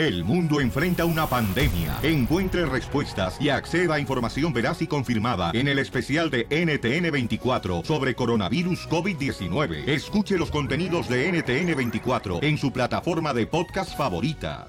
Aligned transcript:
El 0.00 0.24
mundo 0.24 0.62
enfrenta 0.62 1.04
una 1.04 1.26
pandemia. 1.26 1.98
Encuentre 2.02 2.64
respuestas 2.64 3.38
y 3.38 3.50
acceda 3.50 3.96
a 3.96 4.00
información 4.00 4.50
veraz 4.50 4.80
y 4.80 4.86
confirmada 4.86 5.50
en 5.52 5.68
el 5.68 5.78
especial 5.78 6.30
de 6.30 6.48
NTN24 6.48 7.84
sobre 7.84 8.14
coronavirus 8.14 8.88
COVID-19. 8.88 9.86
Escuche 9.86 10.38
los 10.38 10.50
contenidos 10.50 11.06
de 11.06 11.30
NTN24 11.30 12.42
en 12.42 12.56
su 12.56 12.72
plataforma 12.72 13.34
de 13.34 13.46
podcast 13.46 13.94
favorita. 13.94 14.68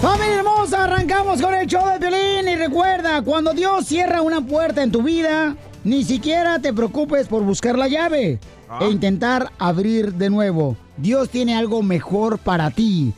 Familia 0.00 0.36
hermosa, 0.36 0.84
arrancamos 0.84 1.42
con 1.42 1.54
el 1.54 1.66
show 1.66 1.88
de 1.88 1.98
violín 1.98 2.48
y 2.48 2.54
recuerda, 2.54 3.20
cuando 3.22 3.52
Dios 3.52 3.84
cierra 3.84 4.22
una 4.22 4.40
puerta 4.42 4.84
en 4.84 4.92
tu 4.92 5.02
vida, 5.02 5.56
ni 5.84 6.04
siquiera 6.04 6.58
te 6.58 6.72
preocupes 6.72 7.26
por 7.28 7.42
buscar 7.42 7.76
la 7.78 7.88
llave 7.88 8.38
e 8.80 8.88
intentar 8.88 9.50
abrir 9.58 10.12
de 10.14 10.30
nuevo. 10.30 10.76
Dios 10.96 11.28
tiene 11.30 11.56
algo 11.56 11.82
mejor 11.82 12.38
para 12.38 12.70
ti. 12.70 13.12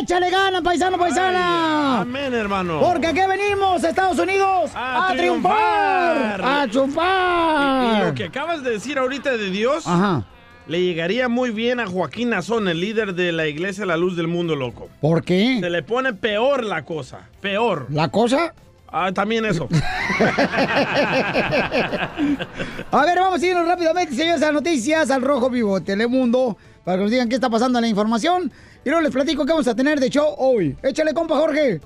¡Échale 0.00 0.30
ganas, 0.30 0.62
paisano, 0.62 0.98
paisana! 0.98 2.00
Amén, 2.00 2.32
hermano. 2.34 2.80
Porque 2.80 3.08
aquí 3.08 3.20
venimos, 3.28 3.84
Estados 3.84 4.18
Unidos, 4.18 4.70
a, 4.74 5.12
triunfar, 5.16 6.40
a 6.42 6.66
triunfar. 6.68 8.02
y 8.02 8.06
lo 8.06 8.14
que 8.14 8.24
acabas 8.24 8.62
de 8.64 8.70
decir 8.70 8.98
ahorita 8.98 9.36
de 9.36 9.50
Dios, 9.50 9.86
Ajá. 9.86 10.24
le 10.66 10.82
llegaría 10.82 11.28
muy 11.28 11.50
bien 11.50 11.78
a 11.78 11.86
Joaquín 11.86 12.30
Nazón, 12.30 12.68
el 12.68 12.80
líder 12.80 13.14
de 13.14 13.32
la 13.32 13.46
iglesia 13.46 13.84
La 13.86 13.96
Luz 13.96 14.16
del 14.16 14.28
Mundo, 14.28 14.56
loco. 14.56 14.88
¿Por 15.00 15.22
qué? 15.22 15.58
Se 15.60 15.70
le 15.70 15.82
pone 15.82 16.14
peor 16.14 16.64
la 16.64 16.84
cosa, 16.84 17.28
peor. 17.40 17.86
¿La 17.90 18.08
cosa? 18.08 18.54
Ah, 18.88 19.12
también 19.12 19.44
eso. 19.44 19.68
A 22.90 23.04
ver, 23.04 23.18
vamos 23.18 23.42
a 23.42 23.46
irnos 23.46 23.66
rápidamente, 23.66 24.14
señores, 24.14 24.42
a 24.42 24.52
noticias, 24.52 25.10
al 25.10 25.22
Rojo 25.22 25.50
Vivo, 25.50 25.82
Telemundo, 25.82 26.56
para 26.84 26.96
que 26.96 27.02
nos 27.02 27.10
digan 27.10 27.28
qué 27.28 27.34
está 27.34 27.50
pasando 27.50 27.78
en 27.78 27.82
la 27.82 27.88
información. 27.88 28.52
Y 28.84 28.88
luego 28.88 29.02
les 29.02 29.12
platico 29.12 29.44
qué 29.44 29.52
vamos 29.52 29.68
a 29.68 29.74
tener 29.74 29.98
de 29.98 30.08
show 30.08 30.34
hoy. 30.38 30.76
Échale, 30.82 31.12
compa, 31.12 31.36
Jorge. 31.36 31.80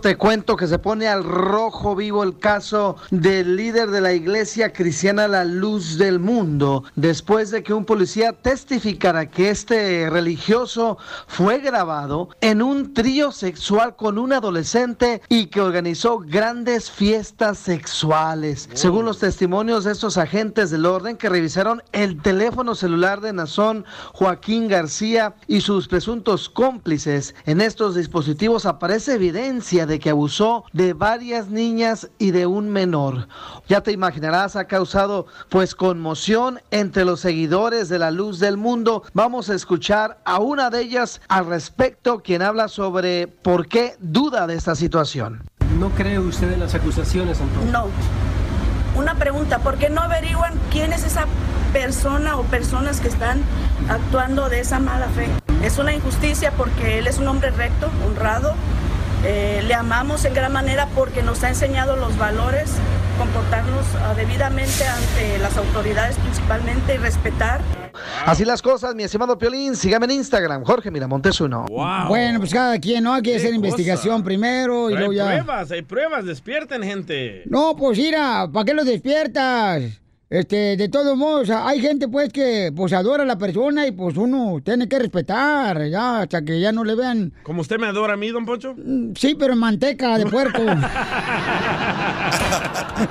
Te 0.00 0.16
cuento 0.16 0.56
que 0.56 0.66
se 0.66 0.78
pone 0.78 1.08
al 1.08 1.22
rojo 1.24 1.94
vivo 1.94 2.22
el 2.22 2.38
caso 2.38 2.96
del 3.10 3.56
líder 3.56 3.90
de 3.90 4.00
la 4.00 4.14
iglesia 4.14 4.72
cristiana 4.72 5.28
La 5.28 5.44
Luz 5.44 5.98
del 5.98 6.18
Mundo, 6.18 6.84
después 6.96 7.50
de 7.50 7.62
que 7.62 7.74
un 7.74 7.84
policía 7.84 8.32
testificara 8.32 9.28
que 9.28 9.50
este 9.50 10.08
religioso 10.08 10.96
fue 11.26 11.58
grabado 11.58 12.30
en 12.40 12.62
un 12.62 12.94
trío 12.94 13.30
sexual 13.30 13.94
con 13.94 14.16
un 14.16 14.32
adolescente 14.32 15.20
y 15.28 15.48
que 15.48 15.60
organizó 15.60 16.20
grandes 16.20 16.90
fiestas 16.90 17.58
sexuales. 17.58 18.70
Según 18.72 19.04
los 19.04 19.18
testimonios 19.18 19.84
de 19.84 19.92
estos 19.92 20.16
agentes 20.16 20.70
del 20.70 20.86
orden 20.86 21.18
que 21.18 21.28
revisaron 21.28 21.82
el 21.92 22.22
teléfono 22.22 22.74
celular 22.74 23.20
de 23.20 23.34
Nazón 23.34 23.84
Joaquín 24.14 24.66
García 24.66 25.34
y 25.46 25.60
sus 25.60 25.88
presuntos 25.88 26.48
cómplices, 26.48 27.34
en 27.44 27.60
estos 27.60 27.96
dispositivos 27.96 28.64
aparece 28.64 29.16
evidencia 29.16 29.84
de 29.89 29.89
que 29.98 30.10
abusó 30.10 30.64
de 30.72 30.92
varias 30.92 31.48
niñas 31.48 32.08
y 32.18 32.30
de 32.30 32.46
un 32.46 32.68
menor. 32.68 33.28
Ya 33.68 33.82
te 33.82 33.92
imaginarás, 33.92 34.56
ha 34.56 34.64
causado 34.66 35.26
pues 35.48 35.74
conmoción 35.74 36.60
entre 36.70 37.04
los 37.04 37.20
seguidores 37.20 37.88
de 37.88 37.98
la 37.98 38.10
luz 38.10 38.38
del 38.38 38.56
mundo. 38.56 39.02
Vamos 39.12 39.50
a 39.50 39.54
escuchar 39.54 40.18
a 40.24 40.38
una 40.38 40.70
de 40.70 40.82
ellas 40.82 41.20
al 41.28 41.46
respecto, 41.46 42.20
quien 42.20 42.42
habla 42.42 42.68
sobre 42.68 43.26
por 43.26 43.66
qué 43.66 43.96
duda 43.98 44.46
de 44.46 44.54
esta 44.54 44.74
situación. 44.74 45.42
¿No 45.78 45.90
cree 45.90 46.18
usted 46.18 46.52
en 46.52 46.60
las 46.60 46.74
acusaciones, 46.74 47.40
entonces? 47.40 47.72
No. 47.72 47.86
Una 48.96 49.14
pregunta, 49.14 49.60
¿por 49.60 49.76
qué 49.76 49.88
no 49.88 50.00
averiguan 50.00 50.54
quién 50.70 50.92
es 50.92 51.04
esa 51.04 51.26
persona 51.72 52.36
o 52.36 52.42
personas 52.42 53.00
que 53.00 53.08
están 53.08 53.40
actuando 53.88 54.48
de 54.48 54.60
esa 54.60 54.80
mala 54.80 55.08
fe? 55.08 55.28
Es 55.64 55.78
una 55.78 55.94
injusticia 55.94 56.52
porque 56.52 56.98
él 56.98 57.06
es 57.06 57.18
un 57.18 57.28
hombre 57.28 57.50
recto, 57.50 57.88
honrado. 58.06 58.54
Eh, 59.24 59.62
le 59.66 59.74
amamos 59.74 60.24
en 60.24 60.32
gran 60.34 60.52
manera 60.52 60.88
porque 60.94 61.22
nos 61.22 61.44
ha 61.44 61.48
enseñado 61.50 61.96
los 61.96 62.16
valores, 62.16 62.70
comportarnos 63.18 63.84
ah, 64.02 64.14
debidamente 64.16 64.84
ante 64.86 65.38
las 65.38 65.56
autoridades 65.58 66.16
principalmente 66.16 66.94
y 66.94 66.98
respetar. 66.98 67.60
Así 68.24 68.46
las 68.46 68.62
cosas, 68.62 68.94
mi 68.94 69.02
estimado 69.02 69.36
Piolín, 69.36 69.76
sígame 69.76 70.06
en 70.06 70.12
Instagram, 70.12 70.64
Jorge 70.64 70.90
Miramontes 70.90 71.38
uno. 71.40 71.66
Bueno, 72.08 72.38
pues 72.38 72.52
cada 72.54 72.78
quien, 72.78 73.04
¿no? 73.04 73.12
Hay 73.12 73.20
que 73.22 73.36
hacer 73.36 73.48
cosa. 73.48 73.56
investigación 73.56 74.22
primero 74.24 74.88
y 74.88 74.94
Pero 74.94 75.06
luego 75.08 75.10
hay 75.12 75.36
ya. 75.36 75.44
pruebas, 75.44 75.70
hay 75.70 75.82
pruebas, 75.82 76.24
despierten, 76.24 76.82
gente. 76.82 77.42
No, 77.44 77.76
pues 77.76 77.98
mira, 77.98 78.48
¿para 78.50 78.64
qué 78.64 78.72
los 78.74 78.86
despiertas? 78.86 79.99
Este, 80.30 80.76
de 80.76 80.88
todos 80.88 81.16
modos, 81.16 81.50
hay 81.50 81.80
gente 81.80 82.06
pues 82.06 82.32
que 82.32 82.72
pues 82.74 82.92
adora 82.92 83.24
a 83.24 83.26
la 83.26 83.36
persona 83.36 83.84
y 83.88 83.90
pues 83.90 84.16
uno 84.16 84.60
tiene 84.64 84.88
que 84.88 85.00
respetar, 85.00 85.88
ya, 85.88 86.20
hasta 86.20 86.44
que 86.44 86.60
ya 86.60 86.70
no 86.70 86.84
le 86.84 86.94
vean. 86.94 87.32
¿Como 87.42 87.62
usted 87.62 87.80
me 87.80 87.88
adora 87.88 88.12
a 88.12 88.16
mí, 88.16 88.28
don 88.28 88.46
Poncho? 88.46 88.76
Sí, 89.16 89.34
pero 89.36 89.54
en 89.54 89.58
manteca 89.58 90.18
de 90.18 90.26
puerco. 90.26 90.62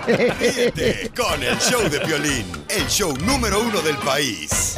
Ríete 0.08 1.12
con 1.14 1.44
el 1.44 1.58
show 1.58 1.90
de 1.90 2.00
Piolín, 2.00 2.46
el 2.70 2.88
show 2.88 3.14
número 3.26 3.64
uno 3.64 3.82
del 3.82 3.98
país. 3.98 4.78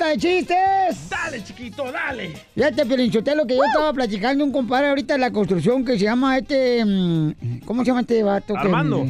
Ruleta 0.00 0.06
de 0.08 0.16
chistes. 0.18 1.08
Dale, 1.10 1.44
chiquito, 1.44 1.90
dale. 1.92 2.32
Fíjate, 2.54 2.86
Pilinchotelo, 2.86 3.46
que 3.46 3.56
yo 3.56 3.64
estaba 3.64 3.92
platicando 3.92 4.44
un 4.44 4.52
compadre 4.52 4.88
ahorita 4.88 5.14
de 5.14 5.20
la 5.20 5.30
construcción 5.30 5.84
que 5.84 5.92
se 5.98 6.04
llama 6.04 6.38
este... 6.38 6.84
mm, 6.84 7.60
¿Cómo 7.64 7.82
se 7.82 7.88
llama 7.88 8.00
este 8.00 8.22
vato? 8.22 8.54
que- 8.54 8.60
Armando. 8.60 9.06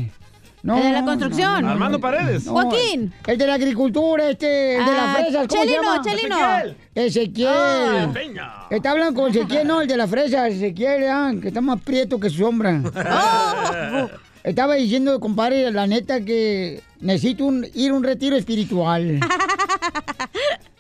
No, 0.63 0.77
¿El 0.77 0.83
de 0.83 0.93
la 0.93 1.05
construcción? 1.07 1.65
Armando 1.65 1.99
Paredes. 1.99 2.45
no, 2.45 2.53
Joaquín. 2.53 3.11
El 3.27 3.39
de 3.39 3.47
la 3.47 3.55
agricultura, 3.55 4.29
este, 4.29 4.77
el 4.77 4.85
de 4.85 4.93
las 4.93 5.01
Ah, 5.03 5.15
fresas, 5.19 5.47
¿cómo 5.49 5.63
Chelino, 5.63 5.81
se 5.83 5.89
llama? 5.89 6.03
Chelino. 6.05 6.37
Ezequiel. 6.37 6.77
Ezequiel. 6.95 7.49
Ah. 7.49 8.11
Peña. 8.13 8.53
Está 8.69 8.91
hablando 8.91 9.19
con 9.23 9.31
Ezequiel, 9.31 9.67
no, 9.67 9.81
el 9.81 9.89
de 9.89 9.97
la 9.97 10.07
fresa, 10.07 10.49
Ezequiel, 10.49 11.05
ah, 11.09 11.33
que 11.41 11.49
está 11.49 11.63
más 11.63 11.81
prieto 11.81 12.21
que 12.21 12.29
su 12.29 12.39
sombra. 12.45 12.83
Oh. 12.85 14.09
Estaba 14.45 14.75
diciendo, 14.75 15.19
compadre, 15.19 15.71
la 15.71 15.87
neta 15.87 16.21
que 16.23 16.83
necesito 17.01 17.45
un- 17.47 17.67
ir 17.75 17.91
a 17.91 17.95
un 17.95 18.05
retiro 18.05 18.37
espiritual. 18.37 19.19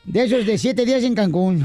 De 0.04 0.24
esos 0.24 0.46
de 0.46 0.58
siete 0.58 0.84
días 0.84 1.02
en 1.04 1.14
Cancún. 1.14 1.64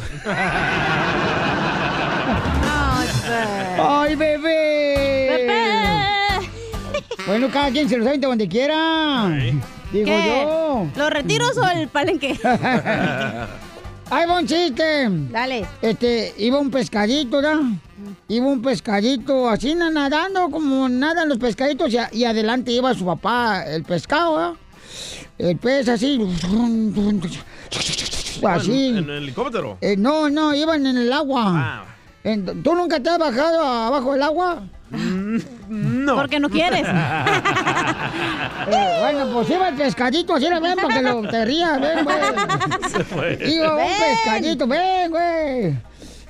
Ay, 2.63 3.07
pues. 3.07 3.79
¡Ay, 3.79 4.15
bebé! 4.15 5.27
Pepe. 5.29 7.23
Bueno, 7.25 7.49
cada 7.51 7.71
quien 7.71 7.89
se 7.89 7.97
lo 7.97 8.03
sabe 8.03 8.17
donde 8.19 8.47
quiera. 8.47 9.29
Digo 9.91 10.05
¿Qué? 10.05 10.27
yo. 10.45 10.87
¿Los 10.95 11.09
retiros 11.09 11.57
o 11.57 11.67
el 11.69 11.87
palenque? 11.87 12.37
Ahí 14.11 14.27
va 14.27 14.39
un 14.39 14.45
chiste. 14.47 15.07
Dale. 15.31 15.65
Este, 15.81 16.33
iba 16.37 16.59
un 16.59 16.69
pescadito, 16.69 17.37
¿verdad? 17.37 17.61
Iba 18.27 18.45
un 18.45 18.61
pescadito 18.61 19.49
así 19.49 19.73
na- 19.73 19.89
nadando 19.89 20.49
como 20.51 20.87
nadan 20.87 21.27
los 21.29 21.39
pescaditos 21.39 21.91
y, 21.91 21.97
a- 21.97 22.09
y 22.11 22.25
adelante 22.25 22.71
iba 22.71 22.93
su 22.93 23.05
papá, 23.05 23.63
el 23.65 23.83
pescado, 23.83 24.35
¿verdad? 24.35 24.53
El 25.39 25.57
pez 25.57 25.89
así. 25.89 26.19
Así. 28.43 28.87
En, 28.89 28.97
en 28.97 29.09
el 29.09 29.23
helicóptero. 29.23 29.77
Eh, 29.81 29.95
no, 29.97 30.29
no, 30.29 30.53
iban 30.53 30.85
en 30.85 30.97
el 30.97 31.11
agua. 31.13 31.43
Ah. 31.47 31.83
En- 32.23 32.63
¿Tú 32.63 32.73
nunca 32.75 32.99
te 32.99 33.09
has 33.09 33.19
bajado 33.19 33.61
abajo 33.63 34.13
del 34.13 34.23
agua? 34.23 34.63
No. 35.69 36.15
Porque 36.15 36.39
no 36.39 36.49
quieres. 36.49 36.87
Eh, 38.67 38.97
bueno, 38.99 39.27
pues 39.31 39.49
iba 39.49 39.69
el 39.69 39.75
pescadito, 39.75 40.33
así 40.33 40.47
lo 40.49 40.59
ven 40.59 40.75
para 40.75 40.95
que 40.95 41.01
lo, 41.03 41.21
te 41.29 41.45
rías, 41.45 41.79
ven, 41.79 42.03
güey. 42.03 42.17
Se 42.89 43.03
fue. 43.03 43.37
Iba 43.47 43.75
un 43.75 43.91
pescadito, 43.99 44.67
ven, 44.67 45.11
güey. 45.11 45.75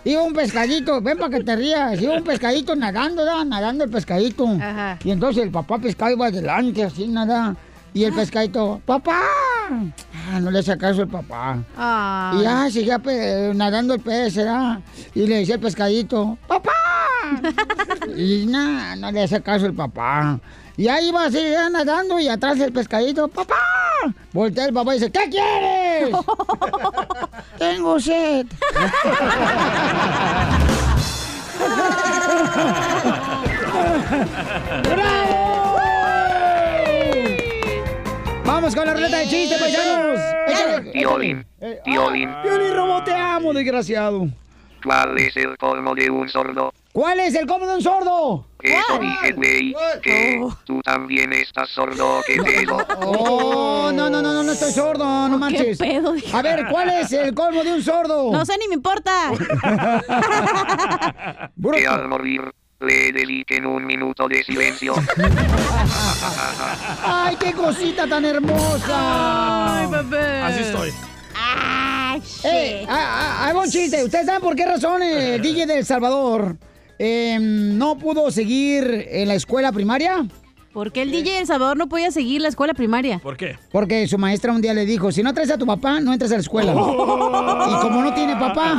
Iba 0.03 0.23
un 0.23 0.33
pescadito, 0.33 1.01
ven 1.01 1.17
para 1.17 1.37
que 1.37 1.43
te 1.43 1.55
rías. 1.55 2.01
Iba 2.01 2.15
un 2.15 2.23
pescadito 2.23 2.75
nadando, 2.75 3.23
¿da? 3.23 3.45
nadando 3.45 3.85
el 3.85 3.89
pescadito. 3.89 4.45
Ajá. 4.61 4.99
Y 5.03 5.11
entonces 5.11 5.43
el 5.43 5.51
papá 5.51 5.77
pescado 5.79 6.11
iba 6.11 6.27
adelante, 6.27 6.83
así 6.83 7.07
nada. 7.07 7.55
Y 7.95 8.03
el 8.03 8.13
pescadito, 8.13 8.81
¡papá! 8.85 9.21
Ah, 9.69 10.39
no 10.41 10.51
le 10.51 10.59
hace 10.59 10.77
caso 10.77 11.03
el 11.03 11.07
papá. 11.07 11.63
Ah. 11.77 12.33
Y 12.37 12.43
ya 12.43 12.69
seguía 12.69 13.01
nadando 13.53 13.93
el 13.93 14.01
pez, 14.01 14.35
¿verdad? 14.35 14.81
Y 15.13 15.25
le 15.25 15.37
decía 15.37 15.55
el 15.55 15.61
pescadito, 15.61 16.37
¡papá! 16.45 16.73
y 18.17 18.45
nada, 18.47 18.97
no 18.97 19.13
le 19.13 19.23
hace 19.23 19.41
caso 19.41 19.65
el 19.67 19.73
papá. 19.73 20.41
Y 20.75 20.89
ahí 20.89 21.07
iba 21.07 21.23
así 21.23 21.39
ya 21.39 21.69
nadando 21.69 22.19
y 22.19 22.27
atrás 22.27 22.59
el 22.59 22.73
pescadito, 22.73 23.29
¡papá! 23.29 23.55
Voltea 24.33 24.65
el 24.65 24.73
papá 24.73 24.93
y 24.93 24.99
dice, 24.99 25.09
¿qué 25.09 25.29
quieres? 25.29 26.09
Tengo 27.57 27.97
sed. 27.97 28.45
¡Bravo! 34.83 35.24
Vamos 38.45 38.75
con 38.75 38.85
la 38.85 38.93
ruleta 38.93 39.17
de 39.17 39.27
chistes, 39.27 39.59
paisanos. 39.59 40.19
Piolín, 40.93 41.45
Piolín, 41.83 42.29
Piolín 42.43 42.75
Robo, 42.75 43.03
te 43.03 43.13
amo, 43.13 43.53
desgraciado. 43.53 44.27
¿cuál 44.85 45.17
es 45.17 45.35
el 45.35 45.57
colmo 45.57 45.95
de 45.95 46.09
un 46.11 46.29
sordo? 46.29 46.71
¿Cuál 46.93 47.19
es 47.19 47.33
el 47.35 47.45
cómodo 47.47 47.71
de 47.71 47.75
un 47.77 47.81
sordo? 47.81 48.45
Que 48.59 48.69
te 48.69 48.99
dije, 48.99 49.31
güey, 49.33 49.75
que 50.01 50.47
tú 50.63 50.79
también 50.81 51.33
estás 51.33 51.69
sordo, 51.69 52.21
que 52.25 52.41
pedo. 52.41 52.77
Oh, 53.01 53.91
no, 53.93 54.09
no, 54.09 54.21
no, 54.21 54.33
no, 54.33 54.43
no 54.43 54.51
estoy 54.51 54.71
sordo, 54.71 55.27
no 55.27 55.37
manches. 55.37 55.77
pedo? 55.77 56.13
A 56.33 56.41
ver, 56.41 56.67
¿cuál 56.71 56.89
es 56.89 57.11
el 57.11 57.33
colmo 57.33 57.63
de 57.63 57.73
un 57.73 57.83
sordo? 57.83 58.31
No 58.31 58.45
sé 58.45 58.57
ni 58.57 58.67
me 58.67 58.75
importa. 58.75 59.31
Que 61.73 61.87
al 61.87 62.07
morir 62.07 62.41
le 62.79 63.11
dediquen 63.11 63.65
un 63.65 63.85
minuto 63.85 64.27
de 64.27 64.43
silencio. 64.43 64.93
Ay, 67.03 67.35
qué 67.39 67.53
cosita 67.53 68.07
tan 68.07 68.25
hermosa. 68.25 69.81
Ay, 69.81 69.87
bebé. 69.87 70.41
Así 70.41 70.59
estoy. 70.61 70.91
Ay, 71.35 72.21
Eh, 72.43 72.85
ah, 72.87 73.39
ah, 73.43 73.47
hago 73.49 73.61
un 73.61 73.69
chiste. 73.69 74.03
¿Ustedes 74.03 74.25
saben 74.25 74.41
por 74.41 74.55
qué 74.55 74.65
razón 74.65 75.01
el 75.03 75.41
DJ 75.41 75.65
de 75.65 75.79
El 75.79 75.85
Salvador 75.85 76.57
eh, 76.99 77.37
no 77.39 77.97
pudo 77.97 78.31
seguir 78.31 79.07
en 79.09 79.27
la 79.27 79.35
escuela 79.35 79.71
primaria? 79.71 80.25
¿Por 80.75 80.91
qué 80.91 81.03
el 81.03 81.11
DJ 81.11 81.39
El 81.39 81.47
Salvador 81.47 81.77
no 81.77 81.87
podía 81.87 82.11
seguir 82.11 82.41
la 82.41 82.49
escuela 82.49 82.73
primaria? 82.73 83.19
¿Por 83.19 83.37
qué? 83.37 83.57
Porque 83.71 84.05
su 84.09 84.17
maestra 84.17 84.51
un 84.51 84.61
día 84.61 84.73
le 84.73 84.85
dijo, 84.85 85.09
si 85.09 85.23
no 85.23 85.33
traes 85.33 85.49
a 85.49 85.57
tu 85.57 85.65
papá, 85.65 86.01
no 86.01 86.11
entras 86.11 86.31
a 86.31 86.33
la 86.33 86.41
escuela. 86.41 86.73
Oh. 86.75 87.69
Y 87.69 87.81
como 87.81 88.03
no 88.03 88.13
tiene 88.13 88.35
papá... 88.35 88.75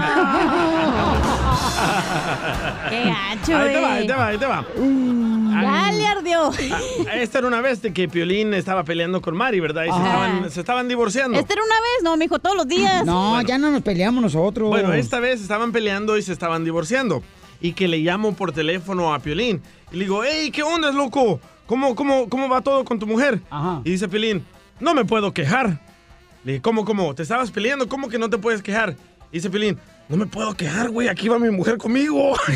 Qué 2.90 3.02
gacho, 3.02 3.56
Ahí 3.56 3.72
te 3.72 3.80
va, 3.80 3.94
ahí 3.94 4.06
te 4.06 4.12
va, 4.12 4.26
ahí 4.26 4.36
te 4.36 4.44
va. 4.44 4.66
Ya 4.76 5.92
le 5.92 6.06
ardió. 6.06 6.50
Ah, 6.50 7.14
Esta 7.14 7.38
era 7.38 7.48
una 7.48 7.62
vez 7.62 7.80
de 7.80 7.94
que 7.94 8.10
Piolín 8.10 8.52
estaba 8.52 8.84
peleando 8.84 9.22
con 9.22 9.34
Mari, 9.34 9.60
¿verdad? 9.60 9.84
Y 9.84 9.90
se 9.90 9.96
estaban, 9.96 10.50
se 10.50 10.60
estaban 10.60 10.88
divorciando. 10.88 11.38
¿Esta 11.38 11.54
era 11.54 11.62
una 11.62 11.76
vez? 11.76 12.02
No, 12.02 12.18
mijo, 12.18 12.38
todos 12.38 12.56
los 12.56 12.68
días. 12.68 13.06
No, 13.06 13.40
ya 13.40 13.56
no 13.56 13.70
nos 13.70 13.80
peleamos 13.80 14.22
nosotros. 14.22 14.68
Bueno, 14.68 14.92
esta 14.92 15.18
vez 15.18 15.40
estaban 15.40 15.72
peleando 15.72 16.18
y 16.18 16.22
se 16.22 16.34
estaban 16.34 16.62
divorciando. 16.62 17.22
Y 17.62 17.72
que 17.72 17.88
le 17.88 18.00
llamo 18.00 18.34
por 18.34 18.52
teléfono 18.52 19.14
a 19.14 19.18
Piolín. 19.18 19.62
Y 19.92 19.96
le 19.96 20.04
digo, 20.04 20.22
hey, 20.22 20.50
¿qué 20.50 20.62
onda, 20.62 20.92
loco? 20.92 21.40
¿Cómo, 21.66 21.94
cómo, 21.94 22.28
cómo 22.28 22.48
va 22.48 22.60
todo 22.60 22.84
con 22.84 22.98
tu 22.98 23.06
mujer? 23.06 23.40
Ajá. 23.50 23.80
Y 23.84 23.90
dice 23.90 24.08
Piolín, 24.08 24.44
no 24.80 24.94
me 24.94 25.04
puedo 25.04 25.32
quejar. 25.32 25.80
Le 26.44 26.52
dije, 26.52 26.62
¿cómo, 26.62 26.84
cómo? 26.84 27.14
¿Te 27.14 27.22
estabas 27.24 27.50
peleando? 27.50 27.88
¿Cómo 27.88 28.08
que 28.08 28.18
no 28.18 28.30
te 28.30 28.38
puedes 28.38 28.62
quejar? 28.62 28.96
Y 29.32 29.38
dice 29.38 29.50
Piolín, 29.50 29.78
no 30.08 30.16
me 30.16 30.26
puedo 30.26 30.54
quejar, 30.54 30.90
güey, 30.90 31.08
aquí 31.08 31.28
va 31.28 31.38
mi 31.38 31.50
mujer 31.50 31.76
conmigo. 31.78 32.34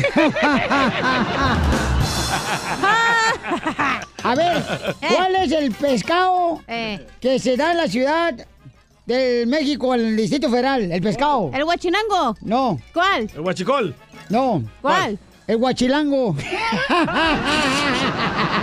A 4.23 4.35
ver, 4.35 4.63
¿cuál 5.15 5.35
es 5.35 5.51
el 5.51 5.71
pescado 5.71 6.61
Eh, 6.67 7.05
que 7.19 7.39
se 7.39 7.57
da 7.57 7.71
en 7.71 7.77
la 7.77 7.87
ciudad 7.87 8.33
de 9.05 9.45
México, 9.47 9.93
en 9.95 10.01
el 10.01 10.15
Distrito 10.17 10.49
Federal? 10.49 10.91
El 10.91 11.01
pescado. 11.01 11.51
¿El 11.53 11.63
guachinango? 11.65 12.35
No, 12.41 12.79
¿Cuál? 12.93 13.29
El 13.33 13.41
guachicol. 13.41 13.95
no. 14.29 14.63
¿Cuál? 14.81 15.17
El 15.51 15.57
guachilango. 15.57 16.33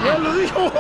Ya 0.05 0.17
lo 0.19 0.35
dijo. 0.37 0.73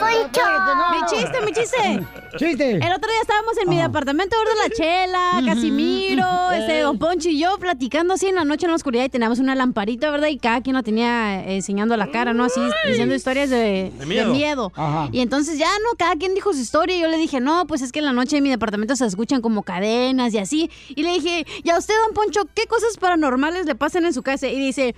Mi 0.00 1.06
chiste, 1.06 1.40
mi 1.44 1.52
chiste. 1.52 2.06
Chiste. 2.38 2.70
El 2.76 2.92
otro 2.92 3.10
día 3.10 3.20
estábamos 3.22 3.58
en 3.58 3.68
mi 3.68 3.76
departamento, 3.80 4.36
¿verdad? 4.38 4.54
La 4.68 4.70
Chela, 4.74 5.42
Casimiro, 5.54 6.50
este, 6.52 6.80
Don 6.80 6.98
Poncho 6.98 7.28
y 7.28 7.38
yo 7.38 7.58
platicando 7.58 8.14
así 8.14 8.26
en 8.28 8.36
la 8.36 8.44
noche 8.44 8.66
en 8.66 8.70
la 8.70 8.76
oscuridad 8.76 9.04
y 9.04 9.08
teníamos 9.08 9.38
una 9.40 9.54
lamparita, 9.54 10.10
¿verdad? 10.10 10.28
Y 10.28 10.38
cada 10.38 10.60
quien 10.62 10.76
la 10.76 10.82
tenía 10.82 11.40
eh, 11.44 11.56
enseñando 11.56 11.96
la 11.96 12.10
cara, 12.10 12.32
¿no? 12.32 12.44
Así 12.44 12.60
diciendo 12.86 13.14
historias 13.14 13.50
de, 13.50 13.92
De 13.98 14.06
miedo. 14.06 14.28
de 14.28 14.32
miedo. 14.32 14.72
Ajá. 14.76 15.08
Y 15.12 15.20
entonces 15.20 15.58
ya, 15.58 15.68
¿no? 15.84 15.96
Cada 15.98 16.14
quien 16.16 16.34
dijo 16.34 16.52
su 16.52 16.60
historia 16.60 16.96
y 16.96 17.00
yo 17.00 17.08
le 17.08 17.16
dije, 17.16 17.40
no, 17.40 17.66
pues 17.66 17.82
es 17.82 17.92
que 17.92 17.98
en 17.98 18.04
la 18.06 18.12
noche 18.12 18.36
en 18.38 18.42
mi 18.44 18.50
departamento 18.50 18.94
se 18.96 19.06
escuchan 19.06 19.42
como 19.42 19.62
cadenas 19.62 20.32
y 20.34 20.38
así. 20.38 20.70
Y 20.88 21.02
le 21.02 21.12
dije, 21.14 21.46
¿y 21.62 21.70
a 21.70 21.78
usted, 21.78 21.94
Don 22.06 22.14
Poncho, 22.14 22.42
qué 22.54 22.66
cosas 22.66 22.96
paranormales 22.96 23.66
le 23.66 23.74
pasan 23.74 24.04
en 24.06 24.14
su 24.14 24.22
casa? 24.22 24.46
Y 24.48 24.58
dice, 24.58 24.94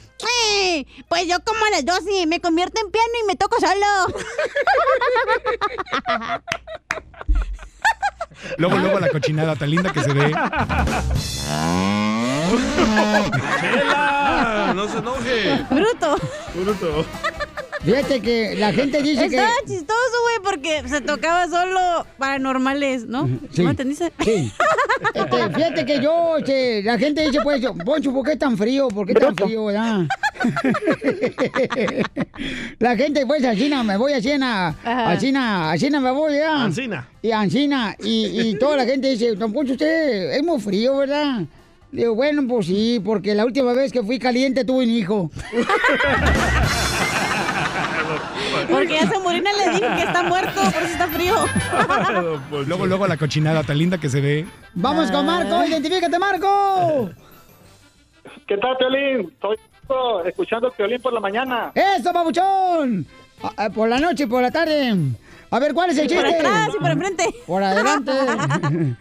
"Eh, 0.61 0.87
pues 1.09 1.27
yo 1.27 1.37
como 1.45 1.65
a 1.65 1.71
las 1.71 1.85
12 1.85 2.27
me 2.27 2.41
convierto 2.41 2.81
en 2.85 2.91
piano 2.91 3.09
y 3.23 3.27
me 3.27 3.37
toco 3.37 3.57
solo. 3.59 4.19
Luego, 8.59 8.77
luego 8.79 8.99
la 9.01 9.09
cochinada 9.09 9.57
tan 9.57 9.71
linda 9.71 9.93
que 9.93 10.03
se 10.03 10.13
ve. 10.13 10.33
Chela, 13.61 14.73
no 14.75 14.89
se 14.89 14.99
enoje. 14.99 15.67
Bruto. 15.71 16.17
Bruto. 16.55 17.07
Fíjate 17.85 18.21
que 18.21 18.55
la 18.57 18.73
gente 18.73 19.03
dice 19.03 19.29
que... 19.29 19.37
Estaba 19.37 19.51
chistoso, 19.67 20.17
güey, 20.23 20.37
porque 20.45 20.89
se 20.89 21.01
tocaba 21.01 21.49
solo 21.49 22.07
paranormales, 22.17 23.07
¿no? 23.07 23.29
Sí. 23.51 23.65
¿No 23.65 23.71
entendiste? 23.71 24.13
Sí. 24.21 24.53
Este, 25.15 25.51
fíjate 25.51 25.85
que 25.85 26.01
yo, 26.01 26.37
este, 26.39 26.83
la 26.85 26.97
gente 26.97 27.27
dice, 27.27 27.41
pues, 27.43 27.61
Poncho, 27.85 28.13
¿por 28.13 28.25
qué 28.25 28.37
tan 28.37 28.57
frío? 28.57 28.87
¿Por 28.89 29.07
qué 29.07 29.15
tan 29.15 29.35
frío, 29.35 29.71
ya? 29.73 30.07
la 32.79 32.97
gente, 32.97 33.27
pues, 33.27 33.45
Ancina, 33.45 33.83
me 33.83 33.97
voy 33.97 34.13
a 34.13 34.23
Siena, 34.23 34.69
Ajá. 34.69 35.11
a 35.11 35.21
Siena, 35.21 35.73
a 35.73 35.79
Siena 35.79 36.01
me 36.01 36.13
voy, 36.13 36.35
ya. 36.37 36.63
Ancina. 36.63 37.09
Y 37.21 37.33
a 37.33 37.41
Ancina, 37.41 37.97
y, 38.01 38.41
y 38.43 38.59
toda 38.59 38.77
la 38.77 38.85
gente 38.85 39.09
dice, 39.09 39.35
don 39.35 39.53
Poncho, 39.53 39.73
usted 39.73 40.35
es 40.35 40.43
muy 40.45 40.61
frío, 40.61 40.99
¿verdad? 40.99 41.43
Digo, 41.91 42.15
bueno, 42.15 42.47
pues 42.49 42.67
sí, 42.67 43.03
porque 43.05 43.35
la 43.35 43.45
última 43.45 43.73
vez 43.73 43.93
que 43.93 44.03
fui 44.03 44.19
caliente 44.19 44.65
tuve 44.65 44.85
un 44.85 44.91
hijo. 44.91 45.31
Porque 48.71 48.95
ya 48.95 49.09
se 49.09 49.19
murió 49.19 49.39
y 49.41 49.43
le 49.43 49.71
dije 49.75 49.97
que 49.97 50.03
está 50.03 50.23
muerto, 50.23 50.61
por 50.63 50.83
eso 50.83 50.93
está 50.93 51.07
frío. 51.09 51.35
Luego, 52.67 52.87
luego 52.87 53.07
la 53.07 53.17
cochinada 53.17 53.63
tan 53.63 53.79
linda 53.79 53.99
que 53.99 54.09
se 54.09 54.21
ve. 54.21 54.47
Vamos 54.75 55.11
con 55.11 55.25
Marco, 55.27 55.65
identifícate, 55.65 56.19
Marco. 56.19 57.11
¿Qué 58.47 58.57
tal, 58.59 58.77
Piolín? 58.77 59.31
Estoy 59.33 59.57
escuchando 60.27 60.71
Piolín 60.71 61.01
por 61.01 61.13
la 61.13 61.21
mañana. 61.21 61.73
¡Eso, 61.75 62.13
babuchón! 62.13 63.07
Ah, 63.43 63.53
ah, 63.57 63.71
Por 63.71 63.89
la 63.89 63.99
noche 63.99 64.25
y 64.25 64.27
por 64.27 64.43
la 64.43 64.51
tarde. 64.51 64.95
A 65.51 65.59
ver, 65.59 65.75
¿cuál 65.75 65.91
es 65.91 65.99
el 65.99 66.07
Y 66.11 66.15
por 66.15 66.25
chiste? 66.25 66.39
atrás 66.39 66.69
y 66.75 66.79
por 66.81 66.91
enfrente. 66.91 67.25
Por 67.47 67.63
adelante. 67.63 68.13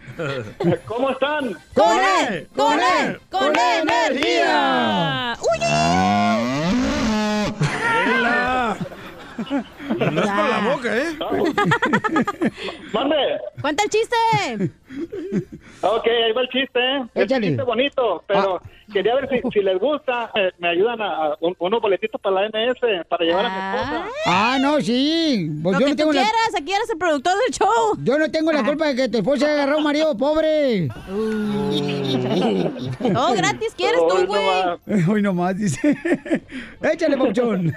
¿Cómo 0.86 1.10
están? 1.10 1.56
¡Con 1.74 1.98
él! 2.28 2.48
¡Con 2.54 2.78
él! 2.78 3.20
¡Con 3.30 3.52
energía! 3.56 5.34
¡Uy! 5.40 5.58
No 9.98 10.22
es 10.22 10.30
por 10.30 10.48
la 10.48 10.60
boca, 10.72 10.96
¿eh? 10.96 11.18
¡Mande! 12.92 13.16
¡Cuenta 13.60 13.84
el 13.84 13.90
chiste! 13.90 14.16
Ok, 15.80 16.06
ahí 16.06 16.32
va 16.32 16.42
el 16.42 16.48
chiste, 16.48 16.78
¿eh? 16.78 16.96
Es 17.14 17.16
un 17.16 17.22
Échale. 17.22 17.46
chiste 17.48 17.62
bonito, 17.62 18.24
pero 18.26 18.60
quería 18.92 19.14
ver 19.16 19.28
si, 19.30 19.40
si 19.52 19.60
les 19.62 19.78
gusta, 19.78 20.30
eh, 20.34 20.50
me 20.58 20.68
ayudan 20.68 21.00
a, 21.00 21.06
a 21.26 21.36
un- 21.40 21.56
unos 21.58 21.80
boletitos 21.80 22.20
para 22.20 22.42
la 22.42 22.48
MS, 22.48 23.04
para 23.08 23.24
llevar 23.24 23.46
a 23.46 23.48
mi 23.48 23.56
esposa. 23.80 24.04
Ah, 24.26 24.58
no, 24.60 24.80
sí. 24.80 25.50
Pues 25.62 25.74
Lo 25.74 25.80
yo 25.80 25.86
que 25.86 25.90
no 25.92 25.96
tú 25.96 25.96
tengo 25.96 26.12
la, 26.12 26.20
quieras, 26.22 26.54
aquí 26.56 26.72
eres 26.72 26.90
el 26.90 26.98
productor 26.98 27.32
del 27.32 27.52
show. 27.54 27.96
yo 28.02 28.18
no 28.18 28.30
tengo 28.30 28.52
la 28.52 28.64
culpa 28.64 28.88
de 28.88 28.96
que 28.96 29.08
tu 29.08 29.18
esposa 29.18 29.46
haya 29.46 29.54
agarrado 29.54 29.78
un 29.78 29.84
marido 29.84 30.16
pobre. 30.16 30.88
Todo 33.12 33.32
gratis 33.36 33.74
quieres 33.76 34.00
Hoy 34.00 34.26
tú, 34.26 34.32
no 34.34 34.78
güey. 34.86 35.04
Hoy 35.10 35.22
nomás, 35.22 35.56
dice. 35.56 35.96
Échale, 36.82 37.16
babuchón. 37.16 37.74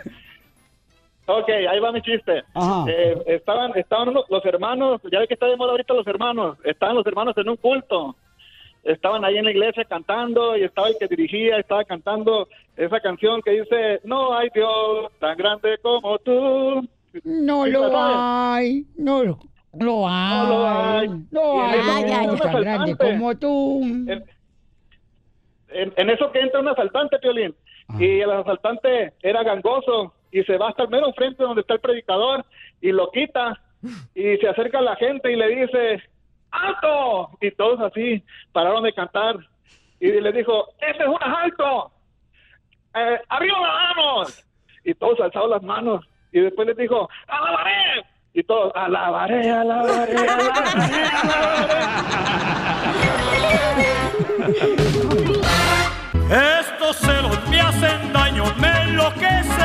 Ok, 1.27 1.49
ahí 1.49 1.79
va 1.79 1.91
mi 1.91 2.01
chiste. 2.01 2.43
Eh, 2.87 3.17
estaban 3.27 3.71
estaban 3.75 4.09
unos- 4.09 4.25
los 4.29 4.45
hermanos, 4.45 5.01
ya 5.11 5.19
ve 5.19 5.27
que 5.27 5.33
está 5.33 5.47
de 5.47 5.57
moda 5.57 5.71
ahorita 5.71 5.93
los 5.93 6.05
hermanos, 6.07 6.57
estaban 6.63 6.95
los 6.95 7.05
hermanos 7.07 7.35
en 7.37 7.49
un 7.49 7.55
culto. 7.57 8.15
Estaban 8.83 9.25
ahí 9.25 9.37
en 9.37 9.45
la 9.45 9.51
iglesia 9.51 9.83
cantando 9.85 10.55
y 10.55 10.63
estaba 10.63 10.89
el 10.89 10.97
que 10.99 11.07
dirigía, 11.07 11.57
estaba 11.57 11.83
cantando 11.85 12.47
esa 12.77 12.99
canción 12.99 13.41
que 13.41 13.51
dice, 13.61 13.99
no 14.03 14.37
hay 14.37 14.49
Dios 14.53 15.11
tan 15.19 15.35
grande 15.35 15.79
como 15.81 16.19
tú. 16.19 16.87
No 17.23 17.65
lo 17.65 17.89
hay. 17.97 18.85
No 18.95 19.23
lo, 19.23 19.39
lo 19.73 20.07
hay. 20.07 20.37
No 20.37 20.45
lo 20.47 20.67
hay. 20.67 21.07
No 21.31 21.61
hay. 21.63 22.27
un 22.27 22.37
tan 22.37 22.61
grande 22.61 22.95
como 22.95 23.35
tú. 23.35 23.81
En, 23.83 24.23
en- 25.69 25.93
en 25.97 26.09
eso 26.11 26.31
que 26.31 26.39
entra 26.41 26.59
un 26.59 26.67
asaltante, 26.67 27.17
Piolín, 27.19 27.55
y 27.99 28.19
el 28.19 28.29
asaltante 28.31 29.13
era 29.23 29.43
gangoso 29.43 30.13
y 30.35 30.43
se 30.43 30.57
va 30.57 30.67
hasta 30.67 30.83
el 30.83 30.89
mero 30.89 31.13
frente 31.13 31.43
donde 31.43 31.61
está 31.61 31.75
el 31.75 31.79
predicador 31.79 32.45
y 32.81 32.91
lo 32.91 33.09
quita 33.09 33.57
y 34.13 34.35
se 34.35 34.49
acerca 34.49 34.79
a 34.79 34.81
la 34.81 34.97
gente 34.97 35.31
y 35.31 35.37
le 35.37 35.47
dice, 35.47 36.03
¡alto! 36.51 37.29
Y 37.39 37.51
todos 37.51 37.79
así 37.79 38.21
pararon 38.51 38.83
de 38.83 38.91
cantar 38.91 39.37
y 39.97 40.11
le 40.11 40.33
dijo, 40.33 40.67
¡este 40.81 41.03
es 41.03 41.07
un 41.07 41.17
asalto! 41.21 41.89
Eh, 42.95 43.17
¡Arriba 43.29 43.61
las 43.61 43.95
manos! 43.95 44.45
Y 44.83 44.93
todos 44.95 45.21
alzaron 45.21 45.51
las 45.51 45.63
manos 45.63 46.05
y 46.33 46.41
después 46.41 46.67
les 46.67 46.75
dijo, 46.75 47.07
¡alabaré! 47.27 48.05
Y 48.33 48.43
todos, 48.43 48.73
¡alabaré, 48.75 49.49
alabaré, 49.49 50.17
alabaré, 50.17 50.95
Estos 56.59 56.97
celos 56.97 57.49
me 57.49 57.61
hacen 57.61 58.11
daño, 58.11 58.43
me 58.59 58.81
enloquecen 58.81 59.64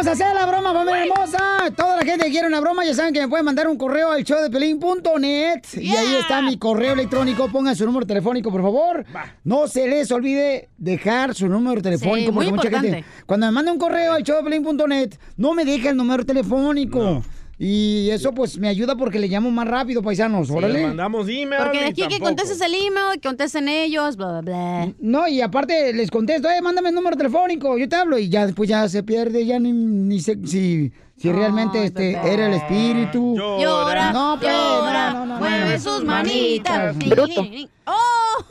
Vamos 0.00 0.18
a 0.18 0.24
hacer 0.24 0.34
la 0.34 0.46
broma, 0.46 0.72
familia 0.72 1.04
hermosa. 1.04 1.38
Toda 1.76 1.98
la 1.98 2.02
gente 2.06 2.24
que 2.24 2.30
quiere 2.30 2.46
una 2.46 2.58
broma, 2.60 2.86
ya 2.86 2.94
saben 2.94 3.12
que 3.12 3.20
me 3.20 3.28
pueden 3.28 3.44
mandar 3.44 3.68
un 3.68 3.76
correo 3.76 4.10
al 4.10 4.24
showdepelín.net. 4.24 5.60
Y 5.74 5.94
ahí 5.94 6.14
está 6.18 6.40
mi 6.40 6.56
correo 6.56 6.94
electrónico. 6.94 7.50
Pongan 7.52 7.76
su 7.76 7.84
número 7.84 8.06
telefónico, 8.06 8.50
por 8.50 8.62
favor. 8.62 9.04
No 9.44 9.68
se 9.68 9.86
les 9.86 10.10
olvide 10.10 10.70
dejar 10.78 11.34
su 11.34 11.48
número 11.48 11.82
telefónico. 11.82 12.30
Sí, 12.30 12.32
porque 12.32 12.50
mucha 12.50 12.70
gente, 12.70 13.04
cuando 13.26 13.44
me 13.48 13.52
manda 13.52 13.72
un 13.72 13.78
correo 13.78 14.14
al 14.14 14.22
showdepelín.net, 14.22 15.18
no 15.36 15.52
me 15.52 15.66
deja 15.66 15.90
el 15.90 15.98
número 15.98 16.24
telefónico. 16.24 17.22
Y 17.62 18.08
eso 18.08 18.32
pues 18.32 18.56
me 18.56 18.68
ayuda 18.68 18.96
porque 18.96 19.18
le 19.18 19.28
llamo 19.28 19.50
más 19.50 19.68
rápido, 19.68 20.02
paisanos. 20.02 20.48
Órale. 20.50 20.78
Le 20.78 20.86
mandamos 20.86 21.28
email 21.28 21.62
Porque 21.62 21.80
de 21.80 21.84
aquí 21.84 22.08
que 22.08 22.18
contestes 22.18 22.58
el 22.62 22.72
email, 22.72 23.20
que 23.20 23.28
contesten 23.28 23.68
ellos, 23.68 24.16
bla, 24.16 24.28
bla, 24.28 24.40
bla. 24.40 24.94
No, 24.98 25.28
y 25.28 25.42
aparte 25.42 25.92
les 25.92 26.10
contesto, 26.10 26.48
eh, 26.48 26.62
mándame 26.62 26.88
el 26.88 26.94
número 26.94 27.18
telefónico, 27.18 27.76
yo 27.76 27.86
te 27.86 27.96
hablo 27.96 28.18
y 28.18 28.30
ya 28.30 28.46
después 28.46 28.66
ya 28.66 28.88
se 28.88 29.02
pierde, 29.02 29.44
ya 29.44 29.58
ni, 29.58 29.72
ni 29.72 30.20
sé 30.20 30.38
si, 30.46 30.90
si 31.20 31.30
realmente 31.30 31.84
este 31.84 32.12
era 32.12 32.46
el 32.46 32.54
espíritu. 32.54 33.36
Llora, 33.36 34.10
no, 34.10 34.38
pues, 34.40 34.50
llora, 34.50 35.12
no, 35.12 35.26
no, 35.26 35.34
no, 35.34 35.38
mueve 35.38 35.74
no. 35.74 35.78
sus 35.78 36.02
manitas. 36.02 36.96
Bruto. 36.96 37.44
¡Oh! 37.84 38.44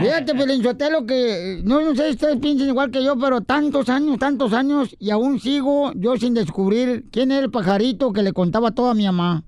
Fíjate, 0.00 0.34
Pelinchotelo, 0.34 1.04
que 1.04 1.58
eh, 1.58 1.60
no, 1.62 1.82
no 1.82 1.94
sé 1.94 2.04
si 2.06 2.10
ustedes 2.12 2.38
piensan 2.38 2.68
igual 2.68 2.90
que 2.90 3.04
yo, 3.04 3.18
pero 3.18 3.42
tantos 3.42 3.90
años, 3.90 4.18
tantos 4.18 4.54
años, 4.54 4.96
y 4.98 5.10
aún 5.10 5.40
sigo 5.40 5.92
yo 5.94 6.16
sin 6.16 6.32
descubrir 6.32 7.04
quién 7.12 7.32
era 7.32 7.44
el 7.44 7.50
pajarito 7.50 8.14
que 8.14 8.22
le 8.22 8.32
contaba 8.32 8.70
todo 8.70 8.88
a 8.88 8.94
mi 8.94 9.04
mamá. 9.04 9.42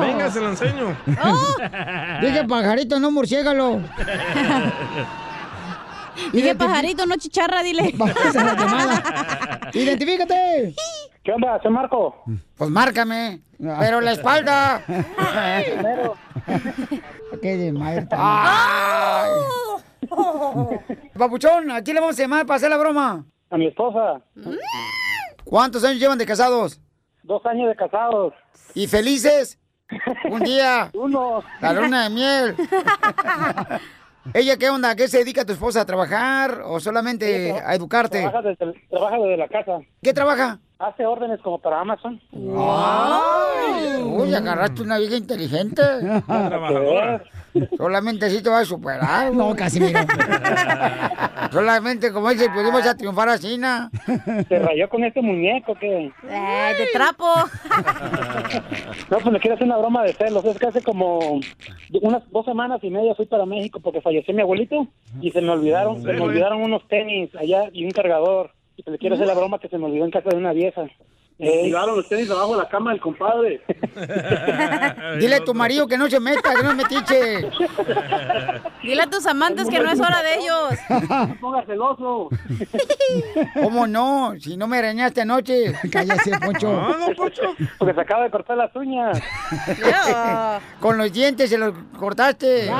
Venga, 0.00 0.28
se 0.28 0.40
lo 0.40 0.48
enseño. 0.48 0.96
Dije 2.20 2.44
pajarito, 2.48 2.98
no 2.98 3.12
murciégalo. 3.12 3.80
Dije 6.32 6.54
pajarito, 6.54 7.06
no 7.06 7.16
chicharra, 7.16 7.62
dile. 7.62 7.94
Identifícate. 9.72 10.74
¿Qué 11.24 11.32
onda? 11.32 11.60
¿Se 11.62 11.68
Marco? 11.70 12.22
Pues 12.56 12.70
márcame, 12.70 13.42
pero 13.78 14.00
la 14.00 14.12
espalda. 14.12 14.82
Qué 17.40 17.56
de 17.56 17.72
madre 17.72 18.06
Ay. 18.10 19.30
Papuchón, 21.16 21.70
¿a 21.70 21.82
quién 21.82 21.94
le 21.94 22.00
vamos 22.00 22.18
a 22.18 22.22
llamar 22.22 22.44
para 22.46 22.56
hacer 22.56 22.70
la 22.70 22.76
broma? 22.76 23.24
A 23.50 23.56
mi 23.56 23.66
esposa. 23.68 24.20
¿Cuántos 25.44 25.84
años 25.84 26.00
llevan 26.00 26.18
de 26.18 26.26
casados? 26.26 26.80
Dos 27.22 27.44
años 27.46 27.68
de 27.68 27.76
casados. 27.76 28.34
¿Y 28.74 28.86
felices? 28.88 29.58
Un 30.30 30.40
día. 30.40 30.90
Uno. 30.94 31.42
La 31.60 31.72
luna 31.72 32.04
de 32.04 32.10
miel. 32.10 32.56
¿Ella 34.34 34.56
qué 34.56 34.70
onda? 34.70 34.90
¿A 34.90 34.96
¿Qué 34.96 35.08
se 35.08 35.18
dedica 35.18 35.44
tu 35.44 35.52
esposa? 35.52 35.80
¿A 35.80 35.84
trabajar 35.84 36.62
o 36.64 36.78
solamente 36.80 37.52
a 37.52 37.74
educarte? 37.74 38.20
Trabaja 38.20 38.42
desde, 38.42 38.72
trabaja 38.88 39.16
desde 39.16 39.36
la 39.36 39.48
casa. 39.48 39.80
¿Qué 40.02 40.12
trabaja? 40.12 40.58
Hace 40.78 41.06
órdenes 41.06 41.40
como 41.40 41.58
para 41.58 41.80
Amazon. 41.80 42.20
Ay, 42.32 43.71
uy, 44.32 44.38
agarraste 44.38 44.82
una 44.82 44.98
vieja 44.98 45.16
inteligente. 45.16 45.82
trabajadora. 46.26 47.22
Solamente 47.76 48.26
así 48.26 48.42
te 48.42 48.48
vas 48.48 48.62
a 48.62 48.64
superar. 48.64 49.32
No, 49.34 49.54
casi 49.54 49.78
mira. 49.80 50.06
Solamente 51.52 52.12
como 52.12 52.30
dice, 52.30 52.48
pudimos 52.48 52.86
a 52.86 52.96
triunfar 52.96 53.28
así, 53.28 53.58
¿no? 53.58 53.90
¿Se 54.48 54.58
rayó 54.58 54.88
con 54.88 55.04
este 55.04 55.20
muñeco 55.20 55.74
que 55.74 56.06
Eh, 56.28 56.74
de 56.78 56.86
trapo. 56.92 57.26
No, 59.10 59.18
pues 59.18 59.32
le 59.32 59.40
quiero 59.40 59.54
hacer 59.56 59.66
una 59.66 59.76
broma 59.76 60.02
de 60.04 60.14
celos. 60.14 60.44
Es 60.44 60.58
que 60.58 60.66
hace 60.66 60.82
como 60.82 61.40
unas 62.00 62.22
dos 62.30 62.44
semanas 62.46 62.80
y 62.82 62.88
media 62.90 63.14
fui 63.14 63.26
para 63.26 63.44
México 63.44 63.80
porque 63.80 64.00
falleció 64.00 64.32
mi 64.32 64.40
abuelito 64.40 64.86
y 65.20 65.30
se 65.30 65.42
me 65.42 65.50
olvidaron, 65.50 66.00
se 66.02 66.12
me 66.12 66.20
olvidaron 66.20 66.62
unos 66.62 66.86
tenis 66.88 67.28
allá 67.34 67.64
y 67.72 67.84
un 67.84 67.90
cargador. 67.90 68.52
Y 68.76 68.82
pues 68.82 68.92
le 68.92 68.98
quiero 68.98 69.16
hacer 69.16 69.26
la 69.26 69.34
broma 69.34 69.58
que 69.58 69.68
se 69.68 69.76
me 69.76 69.84
olvidó 69.84 70.04
en 70.06 70.10
casa 70.10 70.30
de 70.30 70.36
una 70.36 70.52
vieja. 70.54 70.84
Llegaron 71.38 71.96
los 71.96 72.08
tenis 72.08 72.30
abajo 72.30 72.52
de 72.52 72.62
la 72.62 72.68
cama 72.68 72.92
del 72.92 73.00
compadre. 73.00 73.60
Dile 75.18 75.34
a 75.36 75.44
tu 75.44 75.54
marido 75.54 75.88
que 75.88 75.98
no 75.98 76.08
se 76.08 76.20
meta, 76.20 76.54
que 76.54 76.62
no 76.62 76.70
es 76.70 76.76
metiche. 76.76 77.50
Dile 78.82 79.02
a 79.02 79.10
tus 79.10 79.26
amantes 79.26 79.68
que 79.68 79.80
no 79.80 79.90
es 79.90 79.98
hora 79.98 80.22
de 80.22 80.34
ellos. 80.36 80.78
No 81.28 81.36
pongas 81.40 81.66
celoso. 81.66 82.28
¿Cómo 83.62 83.86
no? 83.86 84.34
Si 84.38 84.56
no 84.56 84.66
me 84.68 84.78
arañaste 84.78 85.22
anoche. 85.22 85.72
Cállate, 85.90 86.30
Poncho. 86.44 86.68
Ah, 86.70 86.96
no, 86.98 87.14
Poncho. 87.14 87.54
Porque 87.78 87.94
se 87.94 88.00
acaba 88.00 88.24
de 88.24 88.30
cortar 88.30 88.56
las 88.56 88.74
uñas. 88.76 89.20
Con 90.80 90.98
los 90.98 91.12
dientes 91.12 91.50
se 91.50 91.58
los 91.58 91.74
cortaste. 91.98 92.70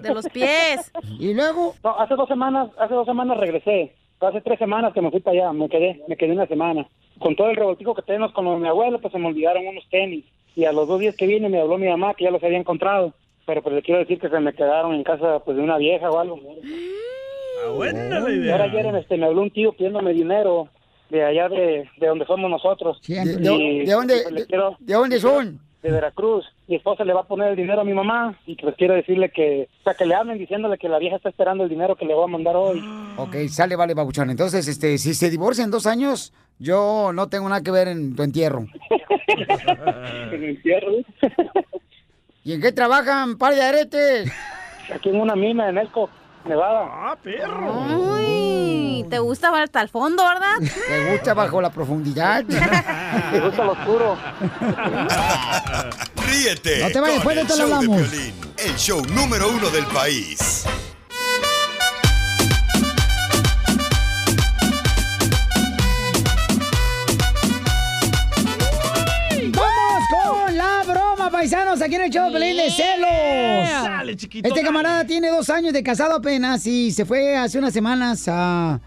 de 0.00 0.14
los 0.14 0.26
pies. 0.28 0.92
¿Y 1.18 1.34
luego? 1.34 1.74
No, 1.82 1.98
hace 1.98 2.14
dos 2.14 2.28
semanas, 2.28 2.70
hace 2.78 2.94
dos 2.94 3.06
semanas 3.06 3.38
regresé. 3.38 3.94
Hace 4.20 4.40
tres 4.40 4.58
semanas 4.58 4.94
que 4.94 5.02
me 5.02 5.10
fui 5.10 5.20
para 5.20 5.36
allá, 5.36 5.52
me 5.52 5.68
quedé, 5.68 6.02
me 6.08 6.16
quedé 6.16 6.32
una 6.32 6.46
semana. 6.46 6.86
Con 7.18 7.34
todo 7.36 7.50
el 7.50 7.56
revoltijo 7.56 7.94
que 7.94 8.02
tenemos 8.02 8.32
con 8.32 8.60
mi 8.60 8.68
abuelo, 8.68 9.00
pues 9.00 9.12
se 9.12 9.18
me 9.18 9.28
olvidaron 9.28 9.66
unos 9.66 9.84
tenis. 9.90 10.24
Y 10.54 10.64
a 10.64 10.72
los 10.72 10.86
dos 10.88 11.00
días 11.00 11.16
que 11.16 11.26
vine 11.26 11.48
me 11.48 11.60
habló 11.60 11.78
mi 11.78 11.88
mamá 11.88 12.14
que 12.14 12.24
ya 12.24 12.30
los 12.30 12.42
había 12.42 12.58
encontrado. 12.58 13.12
Pero 13.46 13.62
pues 13.62 13.74
le 13.74 13.82
quiero 13.82 14.00
decir 14.00 14.18
que 14.18 14.28
se 14.28 14.40
me 14.40 14.52
quedaron 14.54 14.94
en 14.94 15.04
casa 15.04 15.38
pues 15.44 15.56
de 15.56 15.62
una 15.62 15.76
vieja 15.78 16.10
o 16.10 16.18
algo. 16.18 16.38
Ah, 17.64 17.70
buena 17.70 18.20
la 18.20 18.30
Y 18.30 18.34
idea. 18.38 18.52
ahora 18.52 18.64
ayer 18.64 18.86
este, 18.96 19.16
me 19.16 19.26
habló 19.26 19.42
un 19.42 19.50
tío 19.50 19.72
pidiéndome 19.72 20.12
dinero 20.12 20.68
de 21.10 21.24
allá 21.24 21.48
de, 21.48 21.88
de 21.98 22.06
donde 22.06 22.26
somos 22.26 22.50
nosotros. 22.50 23.00
¿De, 23.06 23.14
Y, 23.14 23.24
de- 23.24 23.36
de 23.86 23.92
dónde, 23.92 24.20
pues, 24.22 24.34
de, 24.34 24.46
quiero- 24.46 24.76
de 24.78 24.94
dónde 24.94 25.20
son? 25.20 25.60
de 25.82 25.92
Veracruz. 25.92 26.44
Mi 26.66 26.74
esposa 26.76 27.04
le 27.04 27.12
va 27.12 27.20
a 27.20 27.26
poner 27.28 27.50
el 27.50 27.56
dinero 27.56 27.82
a 27.82 27.84
mi 27.84 27.92
mamá 27.94 28.36
y 28.44 28.56
pues 28.56 28.74
quiero 28.76 28.94
decirle 28.94 29.30
que, 29.30 29.68
o 29.80 29.82
sea, 29.84 29.94
que 29.94 30.04
le 30.04 30.16
hablen 30.16 30.36
diciéndole 30.36 30.78
que 30.78 30.88
la 30.88 30.98
vieja 30.98 31.14
está 31.16 31.28
esperando 31.28 31.62
el 31.62 31.70
dinero 31.70 31.94
que 31.94 32.04
le 32.04 32.14
voy 32.14 32.24
a 32.24 32.26
mandar 32.26 32.56
hoy. 32.56 32.82
Ok, 33.16 33.36
sale, 33.48 33.76
vale, 33.76 33.94
babuchón. 33.94 34.30
Entonces, 34.30 34.66
este, 34.66 34.98
si 34.98 35.14
se 35.14 35.30
divorcian 35.30 35.66
en 35.66 35.70
dos 35.70 35.86
años, 35.86 36.32
yo 36.58 37.10
no 37.12 37.28
tengo 37.28 37.48
nada 37.48 37.62
que 37.62 37.70
ver 37.70 37.88
en 37.88 38.14
tu 38.14 38.22
entierro. 38.22 38.66
En 39.28 40.32
el 40.32 40.44
entierro. 40.44 40.92
¿Y 42.44 42.52
en 42.52 42.60
qué 42.60 42.72
trabajan, 42.72 43.36
par 43.36 43.54
de 43.54 43.62
aretes? 43.62 44.32
Aquí 44.94 45.08
en 45.08 45.20
una 45.20 45.34
mina 45.34 45.68
en 45.68 45.78
Elko, 45.78 46.08
Nevada. 46.44 46.88
Ah, 46.88 47.16
perro. 47.20 47.72
Uy, 48.14 49.04
te 49.10 49.18
gusta 49.18 49.50
hasta 49.60 49.82
el 49.82 49.88
fondo, 49.88 50.22
¿verdad? 50.24 50.54
¿Te 50.60 51.10
gusta 51.12 51.34
bajo 51.34 51.60
la 51.60 51.70
profundidad? 51.70 52.44
Me 53.32 53.40
gusta 53.40 53.64
lo 53.64 53.72
oscuro. 53.72 54.16
Ríete 56.28 56.80
No 56.80 56.90
te 56.90 57.00
vayas, 57.00 57.16
después 57.16 57.36
de 57.36 57.42
el 57.42 57.48
esto 57.48 57.62
lo 57.62 57.68
show 57.68 57.68
de 57.68 57.74
hablamos. 57.86 58.08
Piolín, 58.08 58.34
el 58.58 58.76
show 58.76 59.02
número 59.06 59.48
uno 59.50 59.68
del 59.70 59.86
país. 59.86 60.64
Paisanos! 71.30 71.80
Aquí 71.82 71.94
en 71.94 72.02
el 72.02 72.10
show 72.10 72.32
Pelín 72.32 72.56
de 72.56 72.70
celos. 72.70 73.08
Dale, 73.82 74.16
chiquito. 74.16 74.46
Este 74.48 74.60
dale. 74.60 74.68
camarada 74.68 75.04
tiene 75.06 75.28
dos 75.28 75.48
años 75.50 75.72
de 75.72 75.82
casado 75.82 76.16
apenas 76.16 76.66
y 76.66 76.92
se 76.92 77.04
fue 77.04 77.36
hace 77.36 77.58
unas 77.58 77.72
semanas 77.72 78.24
a, 78.28 78.80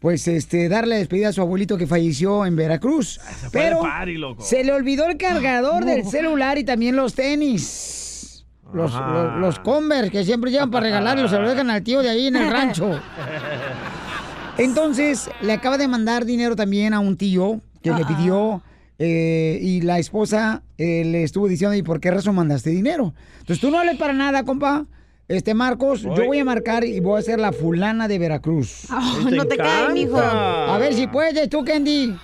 pues, 0.00 0.26
este, 0.28 0.68
darle 0.68 0.96
despedida 0.96 1.28
a 1.28 1.32
su 1.32 1.40
abuelito 1.40 1.76
que 1.76 1.86
falleció 1.86 2.44
en 2.46 2.56
Veracruz. 2.56 3.18
fue 3.18 3.42
de 3.42 3.50
Pero 3.68 3.80
party, 3.80 4.14
loco. 4.14 4.42
se 4.42 4.64
le 4.64 4.72
olvidó 4.72 5.06
el 5.06 5.16
cargador 5.16 5.84
del 5.84 6.04
celular 6.06 6.58
y 6.58 6.64
también 6.64 6.96
los 6.96 7.14
tenis. 7.14 8.44
Los, 8.72 8.92
los 9.38 9.58
Converse 9.58 10.10
que 10.10 10.24
siempre 10.24 10.50
llevan 10.50 10.70
para 10.70 10.86
regalarlos, 10.86 11.30
se 11.30 11.38
los 11.38 11.50
dejan 11.50 11.68
al 11.68 11.82
tío 11.82 12.00
de 12.02 12.08
ahí 12.08 12.28
en 12.28 12.36
el 12.36 12.50
rancho. 12.50 12.90
Entonces, 14.58 15.30
le 15.40 15.52
acaba 15.52 15.78
de 15.78 15.88
mandar 15.88 16.24
dinero 16.24 16.56
también 16.56 16.94
a 16.94 17.00
un 17.00 17.16
tío 17.16 17.60
que 17.82 17.90
le 17.90 18.04
pidió 18.04 18.62
eh, 19.04 19.58
y 19.60 19.80
la 19.80 19.98
esposa 19.98 20.62
eh, 20.78 21.02
le 21.04 21.24
estuvo 21.24 21.48
diciendo, 21.48 21.74
¿y 21.74 21.82
por 21.82 21.98
qué 21.98 22.12
razón 22.12 22.36
mandaste 22.36 22.70
dinero? 22.70 23.14
Entonces, 23.40 23.58
tú 23.60 23.68
no 23.68 23.80
hables 23.80 23.96
para 23.96 24.12
nada, 24.12 24.44
compa. 24.44 24.86
Este, 25.26 25.54
Marcos, 25.54 26.02
yo 26.02 26.26
voy 26.26 26.38
a 26.38 26.44
marcar 26.44 26.84
y 26.84 27.00
voy 27.00 27.18
a 27.18 27.22
ser 27.22 27.40
la 27.40 27.50
fulana 27.50 28.06
de 28.06 28.20
Veracruz. 28.20 28.86
Oh, 28.92 29.28
no 29.30 29.44
te 29.44 29.56
caes, 29.56 29.92
mijo. 29.92 30.16
A 30.18 30.78
ver 30.78 30.94
si 30.94 31.08
puedes, 31.08 31.48
tú, 31.48 31.64
Candy. 31.64 32.16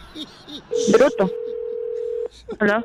Bruto. 0.92 1.32
¿Hola? 2.60 2.84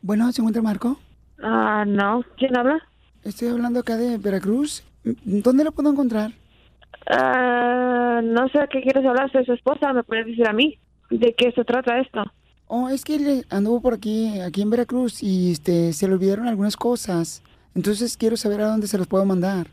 Bueno, 0.00 0.32
¿se 0.32 0.40
encuentra 0.40 0.62
Marco? 0.62 0.98
Ah, 1.42 1.84
no. 1.86 2.24
¿Quién 2.38 2.56
habla? 2.56 2.78
Estoy 3.24 3.48
hablando 3.48 3.80
acá 3.80 3.98
de 3.98 4.16
Veracruz. 4.16 4.84
¿Dónde 5.04 5.64
lo 5.64 5.72
puedo 5.72 5.90
encontrar? 5.90 6.30
Ah, 7.10 8.22
no 8.24 8.48
sé 8.48 8.58
a 8.58 8.68
qué 8.68 8.80
quieres 8.80 9.04
hablar. 9.04 9.30
Soy 9.32 9.44
su 9.44 9.52
esposa. 9.52 9.92
¿Me 9.92 10.02
puedes 10.02 10.24
decir 10.24 10.48
a 10.48 10.54
mí? 10.54 10.78
¿De 11.10 11.34
qué 11.36 11.52
se 11.52 11.64
trata 11.64 11.98
esto? 11.98 12.24
Oh, 12.68 12.88
es 12.88 13.04
que 13.04 13.16
él 13.16 13.46
anduvo 13.50 13.80
por 13.80 13.94
aquí, 13.94 14.40
aquí 14.40 14.62
en 14.62 14.70
Veracruz 14.70 15.22
y 15.22 15.52
este, 15.52 15.92
se 15.92 16.06
le 16.06 16.14
olvidaron 16.14 16.46
algunas 16.48 16.76
cosas. 16.76 17.42
Entonces 17.74 18.16
quiero 18.16 18.36
saber 18.36 18.60
a 18.60 18.66
dónde 18.68 18.86
se 18.86 18.98
los 18.98 19.06
puedo 19.06 19.24
mandar. 19.24 19.66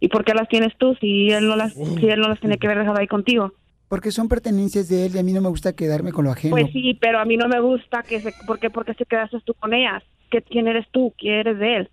¿Y 0.00 0.08
por 0.08 0.24
qué 0.24 0.34
las 0.34 0.48
tienes 0.48 0.72
tú 0.78 0.94
si 1.00 1.30
él 1.30 1.46
no 1.46 1.56
las, 1.56 1.74
si 1.74 2.06
él 2.08 2.20
no 2.20 2.28
las 2.28 2.40
tenía 2.40 2.56
que 2.56 2.66
haber 2.66 2.78
dejado 2.80 2.98
ahí 2.98 3.06
contigo? 3.06 3.52
Porque 3.88 4.10
son 4.12 4.28
pertenencias 4.28 4.88
de 4.88 5.06
él 5.06 5.14
y 5.14 5.18
a 5.18 5.22
mí 5.22 5.32
no 5.32 5.40
me 5.40 5.48
gusta 5.48 5.74
quedarme 5.74 6.12
con 6.12 6.24
lo 6.24 6.30
ajeno. 6.32 6.52
Pues 6.56 6.72
sí, 6.72 6.96
pero 7.00 7.18
a 7.20 7.24
mí 7.24 7.36
no 7.36 7.48
me 7.48 7.60
gusta 7.60 8.02
que 8.02 8.20
se, 8.20 8.32
¿por 8.46 8.58
qué, 8.58 8.70
por 8.70 8.84
qué 8.84 8.94
se 8.94 9.04
quedaste 9.04 9.38
tú 9.44 9.52
con 9.54 9.74
ellas? 9.74 10.02
¿Qué, 10.30 10.42
¿Quién 10.42 10.68
eres 10.68 10.86
tú? 10.90 11.12
¿Quién 11.18 11.34
eres 11.34 11.58
de 11.58 11.76
él? 11.76 11.90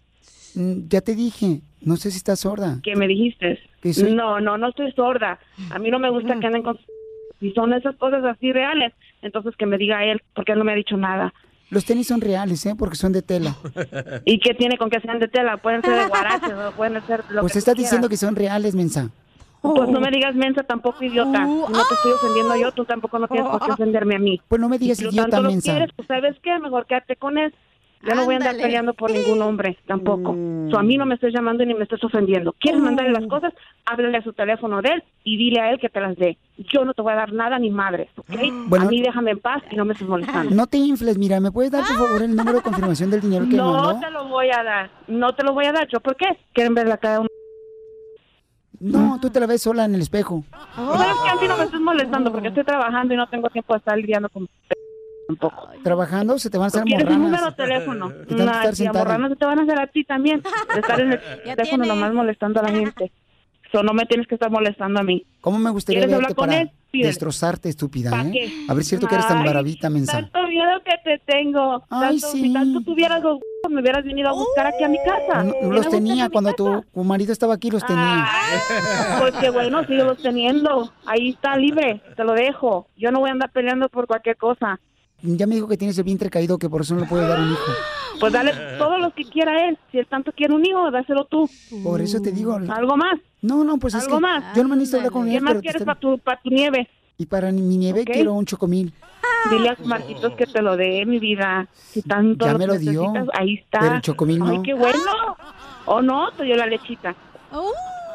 Mm, 0.56 0.88
Ya 0.90 1.02
te 1.02 1.16
dije, 1.16 1.62
no 1.82 1.98
sé 1.98 2.12
si 2.12 2.18
estás 2.18 2.40
sorda. 2.40 2.80
¿Qué 2.84 2.96
me 2.96 3.08
dijiste? 3.08 3.60
Que 3.82 3.94
soy- 3.94 4.14
No, 4.14 4.40
no, 4.40 4.58
no 4.58 4.70
estoy 4.70 4.92
sorda. 4.94 5.40
A 5.72 5.80
mí 5.80 5.90
no 5.92 6.00
me 6.00 6.10
gusta 6.10 6.40
que 6.40 6.48
anden 6.48 6.64
con... 6.64 6.78
Si 7.40 7.52
son 7.54 7.74
esas 7.74 7.96
cosas 7.98 8.24
así 8.26 8.52
reales, 8.52 8.94
entonces 9.22 9.56
que 9.58 9.66
me 9.66 9.78
diga 9.78 10.04
él, 10.06 10.22
porque 10.34 10.52
él 10.54 10.60
no 10.60 10.66
me 10.66 10.74
ha 10.74 10.76
dicho 10.76 10.98
nada. 10.98 11.34
Los 11.70 11.84
tenis 11.84 12.08
son 12.08 12.22
reales, 12.22 12.66
¿eh? 12.66 12.76
Porque 12.78 12.96
son 12.96 13.12
de 13.12 13.22
tela. 13.22 13.56
¿Y 14.24 14.40
qué 14.40 14.54
tiene 14.54 14.78
con 14.78 14.90
que 14.90 15.02
sean 15.02 15.20
de 15.20 15.28
tela? 15.28 15.58
Pueden 15.58 15.82
ser 15.82 15.96
de 16.00 16.08
guaraches 16.08 16.54
o 16.68 16.72
pueden 16.72 17.06
ser 17.06 17.24
lo 17.30 17.42
Pues 17.42 17.54
que 17.54 17.60
estás 17.60 17.76
diciendo 17.76 18.08
que 18.08 18.16
son 18.18 18.36
reales, 18.36 18.74
mensa. 18.74 19.10
Pues 19.62 19.90
no 19.90 20.00
me 20.00 20.10
digas 20.12 20.34
mensa 20.36 20.64
tampoco, 20.64 21.04
idiota. 21.04 21.44
Si 21.44 21.50
no 21.74 21.88
te 21.88 21.94
estoy 21.96 22.12
ofendiendo 22.14 22.56
yo, 22.56 22.72
tú 22.72 22.86
tampoco 22.86 23.20
no 23.20 23.28
tienes 23.28 23.50
por 23.50 23.66
qué 23.66 23.72
ofenderme 23.72 24.16
a 24.16 24.20
mí. 24.20 24.40
Pues 24.48 24.62
no 24.62 24.70
me 24.70 24.78
digas 24.78 24.98
Si 24.98 25.04
idiota, 25.06 25.24
tanto 25.30 25.42
lo 25.44 25.50
mensa. 25.50 25.72
quieres, 25.74 25.90
pues 25.96 26.08
¿sabes 26.08 26.38
qué? 26.42 26.58
Mejor 26.60 26.86
quédate 26.86 27.16
con 27.18 27.38
él. 27.38 27.54
Yo 28.04 28.16
no 28.16 28.26
voy 28.26 28.36
a 28.36 28.38
andar 28.38 28.56
peleando 28.58 28.94
por 28.94 29.12
ningún 29.12 29.42
hombre, 29.42 29.78
tampoco. 29.88 30.34
Mm. 30.34 30.70
So, 30.72 30.78
a 30.78 30.84
mí 30.84 30.98
no 30.98 31.06
me 31.06 31.16
estés 31.16 31.34
llamando 31.34 31.66
ni 31.66 31.74
me 31.74 31.84
estés 31.84 32.04
ofendiendo. 32.04 32.54
¿Quieres 32.60 32.80
mandarle 32.82 33.12
Oh. 33.12 33.20
las 33.20 33.28
cosas? 33.30 33.54
Háblale 33.86 34.18
a 34.18 34.24
su 34.24 34.34
teléfono 34.34 34.82
de 34.82 34.90
él 34.90 35.04
y 35.24 35.38
dile 35.38 35.60
a 35.62 35.72
él 35.72 35.80
que 35.80 35.90
te 35.90 36.00
las 36.00 36.16
dé. 36.16 36.38
Yo 36.58 36.86
no 36.86 36.94
te 36.94 37.02
voy 37.02 37.14
a 37.14 37.16
dar 37.18 37.34
nada 37.34 37.58
ni 37.60 37.70
madres, 37.70 38.10
¿ok? 38.18 38.30
Bueno. 38.68 38.86
a 38.86 38.90
mí 38.90 39.02
déjame 39.02 39.32
en 39.32 39.40
paz 39.40 39.64
y 39.72 39.76
no 39.76 39.86
me 39.86 39.94
estés 39.94 40.08
molestando. 40.08 40.54
No 40.56 40.68
te 40.68 40.78
infles, 40.78 41.18
mira, 41.18 41.40
¿me 41.40 41.52
puedes 41.52 41.72
dar 41.72 41.84
por 41.86 41.98
favor 41.98 42.22
el 42.22 42.36
número 42.36 42.58
de 42.58 42.64
confirmación 42.64 43.10
del 43.12 43.22
dinero 43.22 43.46
que 43.46 43.52
me 43.52 43.58
No 43.58 43.74
mandó? 43.74 44.00
te 44.00 44.12
lo 44.12 44.28
voy 44.28 44.48
a 44.52 44.64
dar. 44.64 44.92
No 45.08 45.34
te 45.34 45.44
lo 45.44 45.54
voy 45.54 45.66
a 45.66 45.72
dar. 45.72 45.88
¿Yo 45.88 46.00
por 46.00 46.16
qué? 46.16 46.28
¿Quieren 46.54 46.76
ver 46.76 46.88
la 46.88 46.98
cara 46.98 47.14
de 47.16 47.20
un... 47.22 47.28
No, 48.80 49.18
tú 49.20 49.30
te 49.32 49.40
la 49.40 49.48
ves 49.48 49.64
sola 49.64 49.86
en 49.86 49.96
el 49.96 50.02
espejo. 50.02 50.44
¿Sabes 50.76 51.16
que 51.24 51.30
A 51.30 51.36
mí 51.42 51.48
no 51.48 51.58
me 51.58 51.64
estés 51.64 51.80
molestando 51.82 52.32
porque 52.32 52.50
estoy 52.50 52.64
trabajando 52.64 53.14
y 53.14 53.18
no 53.18 53.28
tengo 53.28 53.50
tiempo 53.50 53.74
de 53.74 53.80
estar 53.80 53.98
lidiando 53.98 54.30
con... 54.30 54.48
tampoco. 55.28 55.68
Trabajando 55.84 56.40
se 56.40 56.50
te 56.50 56.58
van 56.58 56.66
a 56.66 56.68
hacer 56.68 56.84
¿Quieres 56.84 57.06
un 57.08 57.14
número 57.14 57.32
morranas. 57.32 57.58
de 57.58 57.64
teléfono? 57.64 58.12
Estar 58.30 58.76
sentada. 58.76 59.06
morranas 59.06 59.30
se 59.32 59.36
te 59.36 59.46
van 59.46 59.60
a 59.60 59.64
hacer 59.64 59.80
a 59.80 59.88
ti 59.88 60.04
también. 60.04 60.42
De 60.74 60.80
estar 60.80 61.00
en 61.00 61.14
el 61.14 61.20
teléfono 61.56 61.86
nomás 61.86 62.14
molestando 62.14 62.60
a 62.60 62.64
la 62.64 62.70
gente. 62.70 63.12
So, 63.72 63.84
no 63.84 63.94
me 63.94 64.06
tienes 64.06 64.28
que 64.28 64.36
estar 64.36 64.50
molestando 64.50 65.02
a 65.02 65.04
mí. 65.04 65.26
¿Cómo 65.42 65.60
me 65.60 65.70
gustaría 65.72 66.00
¿Quieres 66.00 66.16
hablar 66.16 66.30
verte 66.30 66.36
con 66.40 66.48
para 66.48 66.62
él? 66.62 66.72
Pídele. 66.90 67.08
destrozarte, 67.10 67.68
estúpida, 67.68 68.12
¿Pa' 68.12 68.22
eh? 68.22 68.32
qué? 68.32 68.66
A 68.70 68.74
ver, 68.74 68.84
cierto 68.86 69.08
que 69.08 69.16
eres 69.16 69.28
tan 69.28 69.40
Ay, 69.40 69.46
baravita, 69.46 69.90
mensa. 69.90 70.14
Tanto 70.14 70.48
miedo 70.48 70.72
que 70.86 70.94
te 71.04 71.22
tengo. 71.26 71.84
Ay, 71.90 72.18
tanto, 72.18 72.28
sí. 72.28 72.44
Si 72.44 72.54
tanto 72.54 72.80
tuvieras 72.80 73.22
los 73.22 73.40
me 73.70 73.82
hubieras 73.82 74.06
venido 74.06 74.30
a 74.30 74.32
buscar 74.32 74.68
aquí 74.68 74.86
a 74.86 74.88
mi 74.88 74.98
casa. 75.00 75.44
No, 75.44 75.70
los 75.74 75.90
tenía 75.90 76.30
cuando 76.30 76.54
tu, 76.54 76.82
tu 76.94 77.04
marido 77.04 77.34
estaba 77.34 77.56
aquí, 77.56 77.70
los 77.70 77.86
tenía. 77.86 78.26
Pues 79.20 79.34
qué 79.42 79.50
bueno, 79.50 79.82
síguelos 79.86 80.22
teniendo. 80.22 80.90
Ahí 81.06 81.32
está 81.32 81.58
libre, 81.58 82.02
te 82.16 82.24
lo 82.24 82.32
dejo. 82.34 82.88
Yo 82.96 83.12
no 83.12 83.20
voy 83.20 83.30
a 83.30 83.34
andar 83.34 83.52
peleando 83.52 83.90
por 83.90 84.08
cualquier 84.08 84.38
cosa. 84.38 84.80
Ya 85.22 85.48
me 85.48 85.56
dijo 85.56 85.68
que 85.68 85.78
tienes 85.78 85.98
el 85.98 86.04
vientre 86.04 86.30
caído, 86.30 86.58
que 86.58 86.70
por 86.70 86.82
eso 86.82 86.94
no 86.94 87.02
le 87.02 87.08
puede 87.08 87.28
dar 87.28 87.40
un 87.40 87.52
hijo. 87.52 87.62
Pues 88.20 88.34
dale 88.34 88.52
todos 88.80 89.00
los 89.00 89.14
que 89.14 89.24
quiera 89.26 89.68
él. 89.70 89.78
Si 89.92 90.00
él 90.00 90.08
tanto 90.10 90.32
quiere 90.32 90.52
un 90.52 90.66
hijo, 90.66 90.90
dáselo 90.90 91.26
tú. 91.26 91.48
Por 91.84 92.02
eso 92.02 92.20
te 92.20 92.32
digo. 92.32 92.56
¿Algo 92.56 92.98
más? 92.98 93.20
No, 93.44 93.64
no, 93.64 93.78
pues 93.78 93.94
es 93.94 94.06
¿Algo 94.06 94.16
que 94.18 94.22
más? 94.24 94.56
yo 94.56 94.64
no 94.64 94.70
me 94.70 94.76
necesito 94.76 94.98
hablar 94.98 95.12
con 95.12 95.28
¿Qué 95.30 95.36
él, 95.36 95.42
más 95.44 95.52
pero 95.52 95.60
te 95.60 95.66
quieres 95.66 95.82
está- 95.84 95.94
para 95.94 96.00
tu, 96.00 96.18
pa' 96.18 96.40
tu 96.42 96.50
nieve? 96.50 96.90
Y 97.20 97.28
para 97.28 97.52
mi 97.52 97.62
nieve 97.78 98.02
Ok. 98.02 98.10
quiero 98.12 98.34
un 98.34 98.44
chocomil. 98.48 98.92
Dile 99.52 99.70
a 99.70 99.78
Marquitos 99.86 100.34
que 100.34 100.48
te 100.48 100.64
lo 100.64 100.76
dé, 100.76 101.06
mi 101.06 101.20
vida. 101.20 101.68
Si 101.92 102.02
tanto 102.02 102.48
Ya 102.48 102.58
me 102.58 102.66
lo 102.66 102.80
dio, 102.80 103.14
ahí 103.36 103.54
está. 103.64 103.82
pero 103.82 103.94
el 103.98 104.02
chocomil 104.02 104.40
no. 104.40 104.48
Ay, 104.48 104.62
qué 104.64 104.74
bueno. 104.74 104.98
O 105.86 106.02
no, 106.02 106.32
te 106.32 106.44
dio 106.44 106.56
la 106.56 106.66
lechita. 106.66 107.16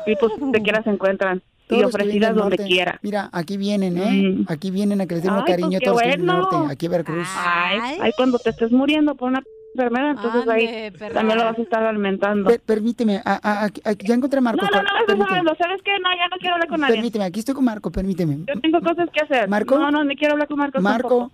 Y 0.05 0.17
pues 0.17 0.33
donde 0.41 0.61
quiera 0.63 0.83
se 0.83 0.91
encuentran. 0.91 1.41
Todos 1.73 1.81
y 1.81 1.83
los 1.83 1.95
ofrecidas 1.95 2.35
donde 2.35 2.57
quiera. 2.59 2.99
Mira, 3.03 3.29
aquí 3.33 3.57
vienen, 3.57 3.99
¿eh? 3.99 4.45
Aquí 4.49 4.71
vienen 4.71 5.01
a 5.01 5.07
que 5.07 5.15
les 5.17 5.25
den 5.25 5.33
un 5.33 5.39
Ay, 5.39 5.45
pues 5.47 5.57
cariño 5.57 5.77
a 5.77 5.81
qué 5.81 5.85
todos 5.87 5.95
los 5.97 6.03
que 6.03 6.09
vienen 6.09 6.27
del 6.27 6.37
bueno. 6.37 6.51
norte, 6.59 6.73
aquí 6.73 6.87
a 6.87 6.89
Veracruz. 6.91 7.29
Ay, 7.37 7.79
ay, 8.01 8.13
cuando 8.17 8.39
te 8.39 8.51
estés 8.51 8.71
muriendo 8.73 9.15
por 9.15 9.31
una 9.31 9.43
enfermedad, 9.75 10.11
entonces 10.11 10.49
ahí 10.49 10.91
también 11.15 11.39
lo 11.39 11.45
vas 11.45 11.59
a 11.59 11.63
estar 11.63 11.83
alimentando. 11.85 12.51
Per- 12.51 12.61
permíteme, 12.61 13.23
a- 13.25 13.41
a- 13.43 13.65
aquí- 13.65 13.81
ya 14.07 14.15
encontré 14.15 14.39
a 14.39 14.43
Marco. 14.43 14.65
No, 14.65 14.71
no, 14.71 14.83
no, 14.83 14.89
eso 15.15 15.25
sabes, 15.29 15.59
¿sabes 15.59 15.81
qué? 15.83 15.93
No, 16.03 16.11
ya 16.11 16.29
no 16.31 16.37
quiero 16.39 16.55
hablar 16.55 16.69
con 16.69 16.81
nadie. 16.81 16.95
Permíteme, 16.97 17.25
aquí 17.25 17.41
estoy 17.41 17.55
con 17.55 17.65
Marco, 17.65 17.91
permíteme. 17.91 18.39
Yo 18.47 18.61
tengo 18.61 18.81
cosas 18.81 19.09
que 19.11 19.21
hacer. 19.25 19.49
¿Marco? 19.49 19.79
No, 19.79 19.91
no, 19.91 20.05
ni 20.05 20.15
quiero 20.17 20.35
hablar 20.35 20.49
con 20.49 20.59
Marco. 20.59 20.81
Marco. 20.81 21.33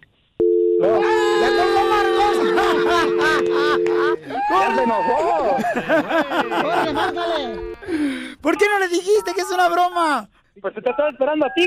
¡Ya 0.81 0.87
¡Ya 4.51 4.75
se 4.75 4.83
enojó! 4.83 5.57
¿Por 8.41 8.57
qué 8.57 8.67
no 8.69 8.79
le 8.79 8.89
dijiste 8.89 9.35
que 9.35 9.41
es 9.41 9.51
una 9.53 9.69
broma? 9.69 10.29
Pues 10.61 10.75
te 10.75 10.81
estaba 10.81 11.11
esperando 11.11 11.47
a 11.47 11.53
ti. 11.55 11.67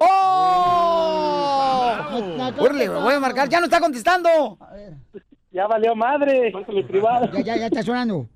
¡Oh! 0.00 1.96
Órale, 2.58 2.88
voy 2.88 3.14
a 3.14 3.20
marcar, 3.20 3.48
ya 3.48 3.60
no 3.60 3.66
está 3.66 3.80
contestando. 3.80 4.58
Ya 5.52 5.66
valió 5.66 5.94
madre. 5.94 6.52
privado. 6.88 7.30
Ya, 7.32 7.40
ya, 7.40 7.56
ya 7.56 7.66
está 7.66 7.82
sonando. 7.82 8.28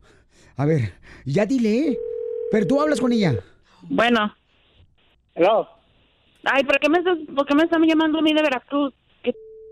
A 0.56 0.64
ver, 0.64 0.94
ya 1.24 1.44
dile, 1.44 1.88
¿eh? 1.88 1.98
Pero 2.50 2.66
tú 2.66 2.80
hablas 2.80 3.00
con 3.00 3.12
ella. 3.12 3.34
Bueno. 3.82 4.32
Hello. 5.34 5.68
Ay, 6.44 6.62
¿por 6.62 6.78
qué 6.78 6.88
me 6.88 6.98
estás, 6.98 7.18
por 7.34 7.46
qué 7.46 7.54
me 7.54 7.64
están 7.64 7.82
llamando 7.82 8.18
a 8.18 8.22
mí 8.22 8.32
de 8.32 8.42
Veracruz? 8.42 8.94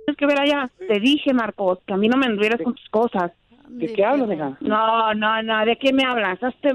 ¿Qué 0.06 0.14
tienes 0.14 0.18
que 0.18 0.26
ver 0.26 0.40
allá? 0.40 0.70
Te 0.78 0.98
dije, 0.98 1.32
Marcos, 1.32 1.78
que 1.86 1.94
a 1.94 1.96
mí 1.96 2.08
no 2.08 2.16
me 2.16 2.26
anduvieras 2.26 2.60
con 2.60 2.74
tus 2.74 2.88
cosas. 2.88 3.32
¿De 3.68 3.92
qué 3.92 4.04
hablas, 4.04 4.30
hija? 4.30 4.56
No, 4.60 5.14
no, 5.14 5.42
no, 5.42 5.64
¿de 5.64 5.76
qué 5.76 5.92
me 5.92 6.04
hablas? 6.04 6.42
Hazte... 6.42 6.74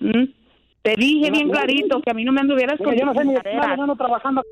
¿Mm? 0.00 0.24
Te 0.82 0.94
dije 0.96 1.30
bien 1.30 1.48
clarito 1.48 2.00
que 2.00 2.10
a 2.10 2.14
mí 2.14 2.24
no 2.24 2.32
me 2.32 2.40
anduvieras 2.40 2.78
con 2.80 2.94
yo 2.94 3.06
no 3.06 3.14
sé 3.14 3.24
ni 3.24 3.34
de 3.34 3.40
ando 3.50 3.94
trabajando. 3.94 4.42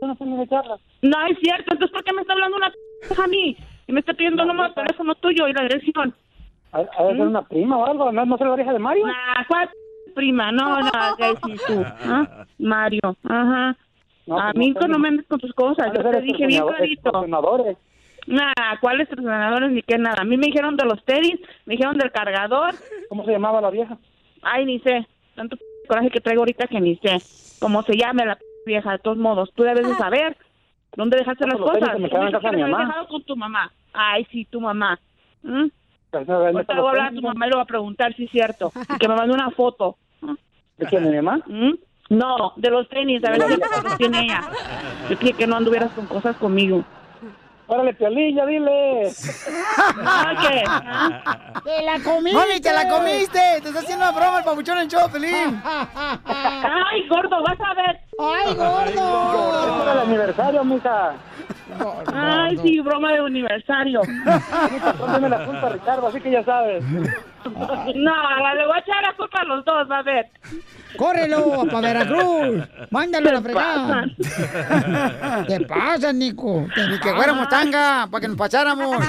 Yo 0.00 0.08
no 0.08 0.16
sé 0.16 0.24
ni 0.24 0.36
de 0.36 0.46
qué 0.46 0.56
hablas. 0.56 0.80
No 1.02 1.26
es 1.26 1.38
cierto, 1.40 1.72
entonces 1.72 1.90
¿por 1.90 2.04
qué 2.04 2.12
me 2.14 2.22
está 2.22 2.32
hablando 2.32 2.56
una 2.56 2.72
a 3.22 3.26
mí? 3.26 3.56
Y 3.86 3.92
me 3.92 4.00
está 4.00 4.14
pidiendo 4.14 4.42
el 4.42 4.48
número 4.48 4.68
de 4.68 4.74
teléfono 4.74 5.14
tuyo 5.16 5.46
y 5.48 5.52
la 5.52 5.62
dirección. 5.62 6.14
¿Ha 6.72 6.78
ha 6.78 7.04
de 7.04 7.16
ser 7.16 7.26
una 7.26 7.42
prima 7.42 7.76
o 7.76 7.86
algo? 7.86 8.12
¿No, 8.12 8.24
no 8.24 8.38
sé 8.38 8.44
la 8.44 8.52
oreja 8.52 8.72
de 8.72 8.78
Mario? 8.78 9.04
Ah, 9.06 9.44
¿cuál 9.46 9.68
prima? 10.14 10.52
No, 10.52 10.80
no, 10.80 10.90
¿qué 11.18 11.26
decís 11.26 11.60
tú? 11.66 11.84
¿Ah? 11.84 12.46
Mario, 12.58 13.16
ajá. 13.24 13.76
No, 14.26 14.38
a 14.38 14.52
pues 14.52 14.56
mí 14.56 14.74
no 14.88 14.98
me 14.98 15.08
andes 15.08 15.26
con 15.26 15.38
tus 15.38 15.52
cosas, 15.52 15.92
yo 15.94 16.02
te 16.10 16.20
dije 16.22 16.46
bien 16.46 16.66
clarito. 16.66 17.26
Nah, 18.26 18.52
¿cuáles 18.80 19.08
entrenadores 19.10 19.70
ni 19.70 19.82
qué 19.82 19.98
nada? 19.98 20.22
A 20.22 20.24
mí 20.24 20.36
me 20.38 20.46
dijeron 20.46 20.76
de 20.76 20.86
los 20.86 21.04
tenis, 21.04 21.38
me 21.66 21.72
dijeron 21.74 21.98
del 21.98 22.10
cargador. 22.10 22.74
¿Cómo 23.10 23.24
se 23.26 23.32
llamaba 23.32 23.60
la 23.60 23.68
vieja? 23.70 23.98
Ay, 24.42 24.64
ni 24.64 24.78
sé. 24.80 25.06
Tanto 25.34 25.56
p- 25.56 25.64
coraje 25.86 26.08
que 26.10 26.20
traigo 26.20 26.40
ahorita 26.40 26.66
que 26.66 26.80
ni 26.80 26.96
sé. 26.96 27.18
Cómo 27.60 27.82
se 27.82 27.96
llame 27.98 28.24
la 28.24 28.36
p- 28.36 28.44
vieja, 28.64 28.92
de 28.92 28.98
todos 28.98 29.18
modos. 29.18 29.52
Tú 29.54 29.62
debes 29.62 29.86
de 29.86 29.94
saber 29.96 30.38
dónde 30.96 31.18
dejaste 31.18 31.46
las 31.46 31.58
cosas. 31.58 31.98
me 31.98 32.08
Tú 32.08 32.14
quedaron 32.16 32.28
en 32.28 32.32
dices 32.32 32.32
casa 32.40 32.48
de 32.48 32.50
que 32.50 32.56
mi 32.56 32.62
los 32.62 32.64
habías 32.64 32.78
mamá. 32.78 32.84
dejado 32.88 33.08
con 33.08 33.22
tu 33.24 33.36
mamá. 33.36 33.72
Ay, 33.92 34.26
sí, 34.30 34.46
tu 34.46 34.60
mamá. 34.60 34.98
¿Mm? 35.42 35.66
Pues, 36.10 36.26
no, 36.28 36.34
¿dónde 36.38 36.52
Ahorita 36.52 36.74
voy 36.76 36.86
a 36.86 36.90
hablar 36.90 37.08
a 37.08 37.14
tu 37.14 37.20
mamá 37.22 37.46
y 37.46 37.50
le 37.50 37.56
voy 37.56 37.62
a 37.62 37.66
preguntar 37.66 38.14
si 38.16 38.24
es 38.24 38.30
cierto. 38.30 38.72
Y 38.94 38.98
que 38.98 39.08
me 39.08 39.16
mande 39.16 39.34
una 39.34 39.50
foto. 39.50 39.96
¿De 40.78 40.86
quién, 40.86 41.04
de 41.04 41.10
mi 41.10 41.16
mamá? 41.16 41.42
¿Mm? 41.46 41.72
No, 42.10 42.52
de 42.56 42.70
los 42.70 42.88
tenis, 42.88 43.24
a 43.24 43.30
ver 43.30 43.42
si 43.42 43.56
los 43.82 43.96
tiene 43.96 44.24
ella. 44.24 44.42
Yo 45.08 45.16
dije 45.16 45.32
que 45.32 45.46
no 45.46 45.56
anduvieras 45.56 45.90
con 45.92 46.06
cosas 46.06 46.36
conmigo. 46.36 46.84
Órale, 47.66 47.94
Piolín, 47.94 48.36
ya 48.36 48.44
dile. 48.44 49.10
¿Ah, 50.04 50.34
qué? 50.42 50.64
¡Te 51.64 51.82
la 51.82 51.98
comiste! 52.00 52.38
¡Mami, 52.38 52.60
te 52.60 52.72
la 52.74 52.88
comiste! 52.90 53.40
¡Te 53.62 53.68
está 53.68 53.80
haciendo 53.80 54.04
una 54.04 54.12
broma 54.12 54.38
el 54.38 54.44
papuchón 54.44 54.78
en 54.78 54.88
show, 54.88 55.10
Pelín! 55.10 55.62
¡Ay, 55.64 57.08
gordo, 57.08 57.42
vas 57.42 57.58
a 57.58 57.74
ver! 57.74 58.00
¡Ay, 58.18 58.50
Es 58.50 58.56
para 59.78 59.92
el 59.92 59.98
aniversario, 60.00 60.62
mija. 60.62 61.14
Ay, 62.12 62.58
sí, 62.58 62.80
broma 62.80 63.12
de 63.12 63.18
aniversario. 63.20 64.02
Pónteme 64.98 65.28
la 65.30 65.44
culpa, 65.46 65.68
Ricardo, 65.70 66.06
así 66.08 66.20
que 66.20 66.30
ya 66.30 66.44
sabes. 66.44 66.84
No, 67.44 68.54
le 68.54 68.66
voy 68.66 68.76
a 68.76 68.80
echar 68.80 69.02
la 69.02 69.14
culpa 69.16 69.40
a 69.40 69.44
los 69.44 69.64
dos, 69.64 69.90
a 69.90 70.02
ver. 70.02 70.26
¡Córrelo 70.96 71.64
para 71.66 71.80
Veracruz! 71.80 72.64
¡Mándalo 72.90 73.30
a 73.30 73.32
la 73.32 73.38
¿Qué 73.38 73.44
fregada! 73.44 74.04
¿Qué 75.46 75.60
pasa, 75.68 76.12
Nico? 76.12 76.66
Que 76.74 76.86
ni 76.88 76.98
que 76.98 77.14
fuéramos 77.14 77.48
tanga, 77.48 78.06
para 78.10 78.20
que 78.20 78.28
nos 78.28 78.36
pasáramos. 78.36 79.04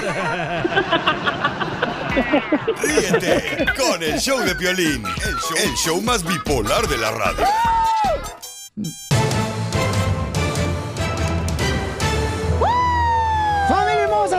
Ríete 2.82 3.66
con 3.76 4.02
el 4.02 4.18
show 4.18 4.38
de 4.40 4.54
Piolín, 4.54 5.04
el 5.04 5.36
show, 5.36 5.56
el 5.62 5.74
show 5.74 6.00
más 6.02 6.24
bipolar 6.24 6.86
de 6.86 6.98
la 6.98 7.10
radio. 7.10 7.46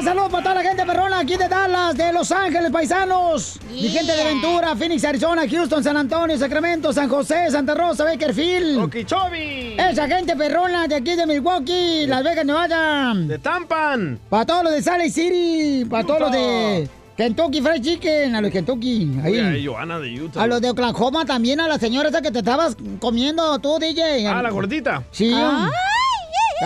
¡Saludos 0.04 0.30
para 0.30 0.44
toda 0.44 0.56
la 0.56 0.62
gente 0.62 0.86
perrona 0.86 1.20
aquí 1.20 1.38
de 1.38 1.48
Dallas, 1.48 1.98
de 1.98 2.14
Los 2.14 2.32
Ángeles, 2.32 2.72
paisanos! 2.72 3.60
Mi 3.72 3.90
gente 3.90 4.16
de 4.16 4.24
Ventura, 4.24 4.76
Phoenix, 4.76 5.04
Arizona, 5.04 5.44
Houston, 5.50 5.84
San 5.84 5.98
Antonio, 5.98 6.38
Sacramento, 6.38 6.94
San 6.94 7.10
José, 7.10 7.50
Santa 7.50 7.74
Rosa, 7.74 8.04
Bakerfield. 8.04 8.78
Okeechobee. 8.80 9.76
Esa 9.76 10.08
gente 10.08 10.36
perrona 10.36 10.88
de 10.88 10.96
aquí 10.96 11.16
de 11.16 11.26
Milwaukee, 11.26 12.06
Las 12.06 12.24
Vegas, 12.24 12.46
Nevada. 12.46 13.14
De 13.16 13.40
Tampan. 13.40 14.20
Para 14.30 14.46
todos 14.46 14.66
los 14.66 14.74
de 14.74 14.84
Salt 14.84 15.00
Lake 15.00 15.12
City, 15.12 15.86
para 15.86 16.04
todos 16.06 16.20
los 16.20 16.32
de 16.32 16.88
Kentucky 17.18 17.62
Fried 17.62 17.82
Chicken, 17.82 18.36
a 18.36 18.42
los 18.42 18.52
Kentucky. 18.52 19.20
Ahí. 19.24 19.34
de 19.34 20.22
Utah. 20.22 20.44
A 20.44 20.48
los 20.48 20.62
de 20.62 20.70
Oklahoma 20.70 21.26
también, 21.26 21.60
a 21.60 21.68
la 21.68 21.80
señora 21.80 22.10
esa 22.10 22.22
que 22.22 22.32
te 22.32 22.40
estabas 22.40 22.78
comiendo 23.00 23.58
tú, 23.58 23.80
DJ. 23.80 24.28
Ah, 24.28 24.44
la 24.44 24.52
gordita. 24.52 25.04
Sí. 25.10 25.34
Ay, 25.34 25.72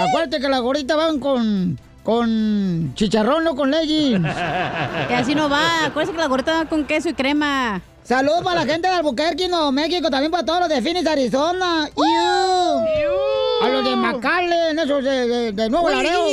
Acuérdate 0.10 0.40
que 0.40 0.50
las 0.50 0.62
gorditas 0.62 0.98
van 0.98 1.20
con, 1.20 1.78
con 2.04 2.94
chicharrón, 2.96 3.44
no 3.44 3.56
con 3.56 3.72
legging. 3.72 4.24
Que 5.08 5.16
así 5.16 5.36
no 5.36 5.50
va. 5.50 5.86
Acuérdense 5.86 6.14
que 6.16 6.22
la 6.22 6.28
gorrita 6.28 6.64
va 6.64 6.66
con 6.70 6.86
queso 6.86 7.10
y 7.10 7.14
crema. 7.14 7.82
Saludos 8.04 8.42
para 8.44 8.66
la 8.66 8.72
gente 8.72 8.88
de 8.88 8.96
Albuquerque, 8.96 9.48
Nuevo 9.48 9.72
México, 9.72 10.10
también 10.10 10.32
para 10.32 10.44
todos 10.44 10.62
los 10.62 10.70
de 10.70 10.82
Phoenix, 10.82 11.08
Arizona. 11.08 11.88
Iu. 11.96 13.66
A 13.66 13.70
los 13.70 13.86
de 13.86 13.96
McAllen, 13.96 14.80
esos 14.80 15.04
de, 15.04 15.28
de, 15.28 15.52
de 15.52 15.70
Nuevo 15.70 15.90
Laredo. 15.90 16.28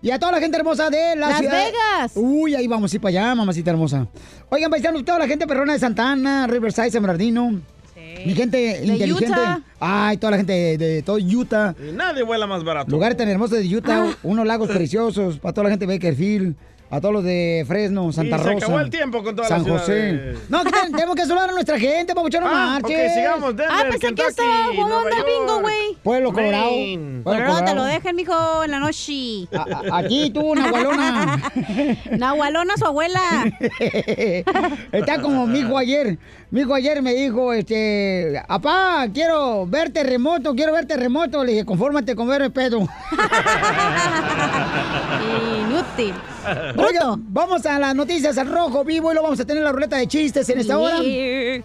Y 0.00 0.10
a 0.10 0.18
toda 0.18 0.32
la 0.32 0.38
gente 0.38 0.58
hermosa 0.58 0.90
de 0.90 1.16
la 1.16 1.28
Las 1.28 1.38
ciudad. 1.38 1.64
Vegas. 1.64 2.12
Uy, 2.14 2.54
ahí 2.54 2.68
vamos 2.68 2.92
a 2.92 2.96
ir 2.96 3.00
para 3.00 3.08
allá, 3.08 3.34
mamacita 3.34 3.70
hermosa. 3.70 4.06
Oigan, 4.50 4.70
paisanos, 4.70 5.02
toda 5.02 5.18
la 5.20 5.26
gente 5.26 5.46
perrona 5.46 5.72
de 5.72 5.78
Santana, 5.78 6.46
Riverside, 6.46 6.90
San 6.90 7.02
Bernardino. 7.02 7.60
Mi 8.26 8.34
gente 8.34 8.84
inteligente. 8.84 9.26
Utah. 9.26 9.60
Ay, 9.80 10.16
toda 10.16 10.32
la 10.32 10.36
gente 10.38 10.52
de, 10.52 10.78
de 10.78 11.02
todo 11.02 11.16
Utah. 11.18 11.74
Y 11.78 11.92
nadie 11.92 12.22
vuela 12.22 12.46
más 12.46 12.64
barato. 12.64 12.90
Lugares 12.90 13.16
tan 13.16 13.28
hermosos 13.28 13.58
de 13.58 13.76
Utah, 13.76 14.04
Ah. 14.10 14.16
unos 14.22 14.46
lagos 14.46 14.68
preciosos, 14.74 15.38
para 15.38 15.52
toda 15.52 15.64
la 15.64 15.70
gente 15.70 15.86
de 15.86 15.94
Bakerfield, 15.94 16.54
a 16.94 17.00
todos 17.00 17.12
los 17.14 17.24
de 17.24 17.64
Fresno, 17.66 18.12
Santa 18.12 18.36
y 18.36 18.38
Rosa. 18.38 18.50
se 18.50 18.56
acabó 18.64 18.80
el 18.80 18.90
tiempo 18.90 19.22
con 19.22 19.34
todas 19.34 19.48
San 19.48 19.62
las 19.64 19.80
José. 19.80 20.34
No, 20.48 20.62
que 20.64 20.70
ten- 20.70 20.92
tenemos 20.92 21.16
que 21.16 21.22
saludar 21.26 21.50
a 21.50 21.52
nuestra 21.52 21.78
gente, 21.78 22.14
papuchón, 22.14 22.42
no 22.44 22.48
Ah, 22.50 22.78
marches. 22.80 23.10
ok, 23.10 23.14
sigamos. 23.16 23.56
Denver, 23.56 23.66
Ah, 23.70 23.82
pensé 23.90 24.14
que 24.14 24.22
estaba 24.26 24.66
jugando 24.74 24.96
al 25.16 25.24
bingo, 25.24 25.60
güey. 25.60 25.96
Pueblo 26.02 26.32
Colorado. 26.32 26.70
Pueblo 26.70 27.22
Pero 27.24 27.46
no 27.48 27.64
te 27.64 27.74
lo 27.74 27.84
dejen, 27.84 28.16
mijo, 28.16 28.64
en 28.64 28.70
la 28.70 28.78
noche. 28.78 29.48
A- 29.52 29.94
a- 29.94 29.98
Aquí 29.98 30.30
tú, 30.30 30.54
Nahualona. 30.54 31.42
Nahualona, 32.18 32.76
su 32.76 32.86
abuela. 32.86 33.20
Está 34.92 35.20
como 35.20 35.46
mi 35.46 35.60
hijo 35.60 35.76
ayer. 35.78 36.18
Mi 36.50 36.60
hijo 36.60 36.74
ayer 36.74 37.02
me 37.02 37.12
dijo, 37.14 37.52
este, 37.52 38.40
apá, 38.48 39.06
quiero 39.12 39.66
ver 39.66 39.90
terremoto, 39.90 40.54
quiero 40.54 40.72
ver 40.72 40.86
terremoto. 40.86 41.42
Le 41.44 41.52
dije, 41.52 41.64
confórmate 41.64 42.14
con 42.14 42.28
ver 42.28 42.50
pedo. 42.52 42.80
Inútil. 45.60 46.14
Vamos 47.28 47.64
a 47.66 47.78
las 47.78 47.94
noticias 47.94 48.36
al 48.38 48.48
rojo 48.50 48.84
vivo 48.84 49.10
y 49.12 49.14
lo 49.14 49.22
vamos 49.22 49.40
a 49.40 49.44
tener 49.44 49.62
la 49.62 49.72
ruleta 49.72 49.96
de 49.96 50.06
chistes 50.06 50.48
en 50.48 50.58
esta 50.60 50.78
hora. 50.78 50.96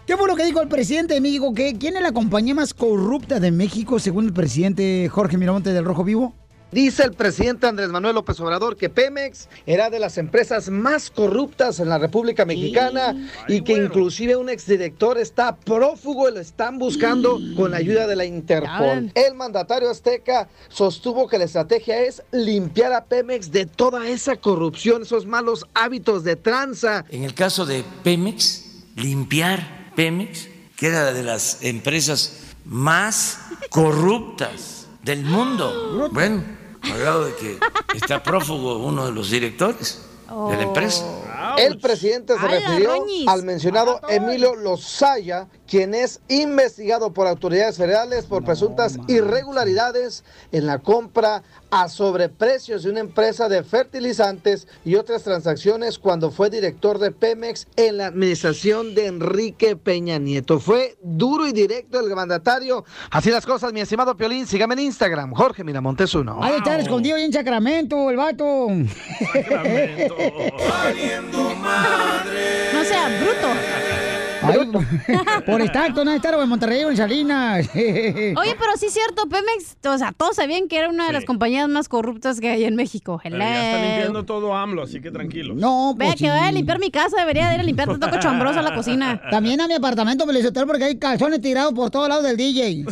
¿Qué 0.05 0.17
fue 0.17 0.27
lo 0.27 0.35
que 0.35 0.45
dijo 0.45 0.61
el 0.61 0.67
presidente 0.67 1.13
de 1.13 1.21
México? 1.21 1.53
¿Qué- 1.53 1.77
¿Quién 1.77 1.95
es 1.97 2.03
la 2.03 2.11
compañía 2.11 2.55
más 2.55 2.73
corrupta 2.73 3.39
de 3.39 3.51
México 3.51 3.99
según 3.99 4.25
el 4.25 4.33
presidente 4.33 5.07
Jorge 5.09 5.37
Miramonte 5.37 5.73
del 5.73 5.85
Rojo 5.85 6.03
Vivo? 6.03 6.33
Dice 6.71 7.03
el 7.03 7.13
presidente 7.13 7.65
Andrés 7.65 7.89
Manuel 7.89 8.13
López 8.13 8.39
Obrador 8.39 8.77
que 8.77 8.89
Pemex 8.89 9.49
era 9.65 9.89
de 9.89 9.97
las 9.97 10.19
empresas 10.19 10.69
más 10.69 11.09
corruptas 11.09 11.79
en 11.79 11.89
la 11.89 11.97
República 11.97 12.45
Mexicana 12.45 13.15
y 13.47 13.61
que 13.61 13.73
inclusive 13.73 14.35
un 14.35 14.49
exdirector 14.49 15.17
está 15.17 15.55
prófugo 15.55 16.29
y 16.29 16.33
lo 16.33 16.39
están 16.39 16.77
buscando 16.77 17.39
con 17.55 17.71
la 17.71 17.77
ayuda 17.77 18.05
de 18.05 18.15
la 18.15 18.25
Interpol. 18.25 19.11
El 19.15 19.33
mandatario 19.33 19.89
azteca 19.89 20.47
sostuvo 20.67 21.27
que 21.27 21.39
la 21.39 21.45
estrategia 21.45 22.03
es 22.03 22.21
limpiar 22.31 22.93
a 22.93 23.05
Pemex 23.05 23.51
de 23.51 23.65
toda 23.65 24.07
esa 24.07 24.35
corrupción, 24.35 25.01
esos 25.01 25.25
malos 25.25 25.65
hábitos 25.73 26.23
de 26.23 26.35
tranza. 26.35 27.03
En 27.09 27.23
el 27.23 27.33
caso 27.33 27.65
de 27.65 27.83
Pemex, 28.03 28.83
limpiar 28.95 29.91
Pemex, 29.95 30.47
que 30.75 30.87
era 30.87 31.13
de 31.13 31.23
las 31.23 31.63
empresas 31.63 32.41
más 32.63 33.39
corruptas 33.71 34.85
del 35.03 35.23
mundo. 35.23 36.09
Bueno, 36.11 36.58
al 36.81 36.99
grado 36.99 37.25
de 37.25 37.35
que 37.35 37.59
está 37.95 38.21
prófugo 38.23 38.77
uno 38.77 39.05
de 39.05 39.11
los 39.11 39.29
directores 39.29 40.05
de 40.27 40.57
la 40.57 40.63
empresa. 40.63 41.05
El 41.57 41.79
presidente 41.79 42.33
se 42.33 42.39
¡Hala, 42.39 42.59
refirió 42.59 43.05
al 43.27 43.43
mencionado 43.43 43.99
Emilio 44.07 44.55
Lozaya, 44.55 45.47
quien 45.69 45.93
es 45.93 46.19
investigado 46.27 47.13
por 47.13 47.27
autoridades 47.27 47.77
federales 47.77 48.25
por 48.25 48.43
presuntas 48.43 48.97
irregularidades 49.07 50.23
en 50.51 50.65
la 50.65 50.79
compra 50.79 51.43
a 51.69 51.87
sobreprecios 51.87 52.81
de 52.83 52.89
una 52.89 53.01
empresa 53.01 53.47
de 53.47 53.63
fertilizantes 53.63 54.67
y 54.83 54.95
otras 54.95 55.23
transacciones 55.23 55.99
cuando 55.99 56.31
fue 56.31 56.49
director 56.49 56.97
de 56.97 57.11
Pemex 57.11 57.67
en 57.75 57.97
la 57.97 58.07
administración 58.07 58.95
de 58.95 59.05
Enrique 59.05 59.75
Peña 59.75 60.17
Nieto. 60.17 60.59
Fue 60.59 60.97
duro 61.03 61.47
y 61.47 61.51
directo 61.51 61.99
el 61.99 62.15
mandatario. 62.15 62.83
Así 63.11 63.29
las 63.29 63.45
cosas, 63.45 63.71
mi 63.71 63.81
estimado 63.81 64.17
Piolín. 64.17 64.47
Sígame 64.47 64.73
en 64.73 64.79
Instagram, 64.79 65.33
Jorge 65.33 65.63
Miramontes 65.63 66.15
uno. 66.15 66.39
Ha 66.43 66.49
de 66.49 66.57
estar 66.57 66.79
escondido 66.79 67.15
ahí 67.15 67.25
en 67.25 67.33
Sacramento, 67.33 68.09
el 68.09 68.17
vato. 68.17 68.69
No 72.73 72.85
sea 72.85 73.09
bruto. 73.19 73.88
Ay, 74.41 74.71
por 75.45 75.61
estar, 75.61 75.93
no 75.93 76.11
estar 76.11 76.35
o 76.35 76.43
en 76.43 76.49
Monterrey 76.49 76.83
o 76.83 76.89
en 76.91 76.97
Salinas. 76.97 77.69
Oye, 77.75 78.55
pero 78.59 78.77
sí 78.77 78.87
es 78.87 78.93
cierto, 78.93 79.27
Pemex, 79.27 79.77
o 79.85 79.97
sea, 79.97 80.11
todos 80.11 80.35
sabían 80.35 80.67
que 80.67 80.77
era 80.77 80.89
una 80.89 81.07
de 81.07 81.13
las 81.13 81.25
compañías 81.25 81.67
más 81.67 81.89
corruptas 81.89 82.39
que 82.39 82.49
hay 82.49 82.63
en 82.65 82.75
México. 82.75 83.19
Pero 83.23 83.37
ya 83.37 83.45
está 83.45 83.79
Hello. 83.79 83.87
limpiando 83.89 84.25
todo 84.25 84.55
AMLO, 84.55 84.83
así 84.83 85.01
que 85.01 85.11
tranquilos. 85.11 85.57
No, 85.57 85.93
Vea 85.95 86.09
pues 86.09 86.21
que 86.21 86.29
vaya 86.29 86.47
a 86.47 86.51
limpiar 86.51 86.79
mi 86.79 86.91
casa, 86.91 87.17
debería 87.17 87.49
de 87.49 87.55
ir 87.55 87.59
a 87.61 87.63
limpiar 87.63 87.87
tanto 87.87 88.09
cochambrosa 88.09 88.61
la 88.61 88.73
cocina. 88.73 89.21
También 89.31 89.61
a 89.61 89.67
mi 89.67 89.73
apartamento 89.73 90.25
me 90.25 90.33
lo 90.33 90.39
porque 90.65 90.83
hay 90.85 90.99
calzones 90.99 91.41
tirados 91.41 91.73
por 91.73 91.89
todos 91.89 92.09
lados 92.09 92.23
del 92.23 92.37
DJ. 92.37 92.85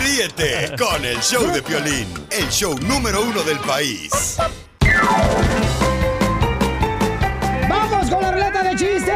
Ríete 0.00 0.72
con 0.78 1.04
el 1.04 1.18
show 1.20 1.46
de 1.52 1.62
Piolín, 1.62 2.06
el 2.30 2.48
show 2.48 2.76
número 2.78 3.22
uno 3.22 3.42
del 3.42 3.58
país. 3.58 4.38
¡Vamos 8.36 8.40
con 8.40 8.40
la 8.40 8.50
ruleta 8.50 8.62
de 8.62 8.76
chistes! 8.76 9.14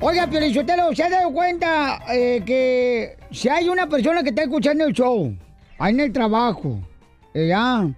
Oiga, 0.00 0.26
Piolichotelo, 0.26 0.94
¿se 0.94 1.04
ha 1.04 1.10
dado 1.10 1.32
cuenta 1.32 2.00
eh, 2.12 2.42
que 2.44 3.16
si 3.30 3.48
hay 3.48 3.68
una 3.68 3.88
persona 3.88 4.22
que 4.22 4.30
está 4.30 4.42
escuchando 4.42 4.84
el 4.84 4.92
show, 4.92 5.32
ahí 5.78 5.94
en 5.94 6.00
el 6.00 6.12
trabajo, 6.12 6.80
ya, 7.34 7.88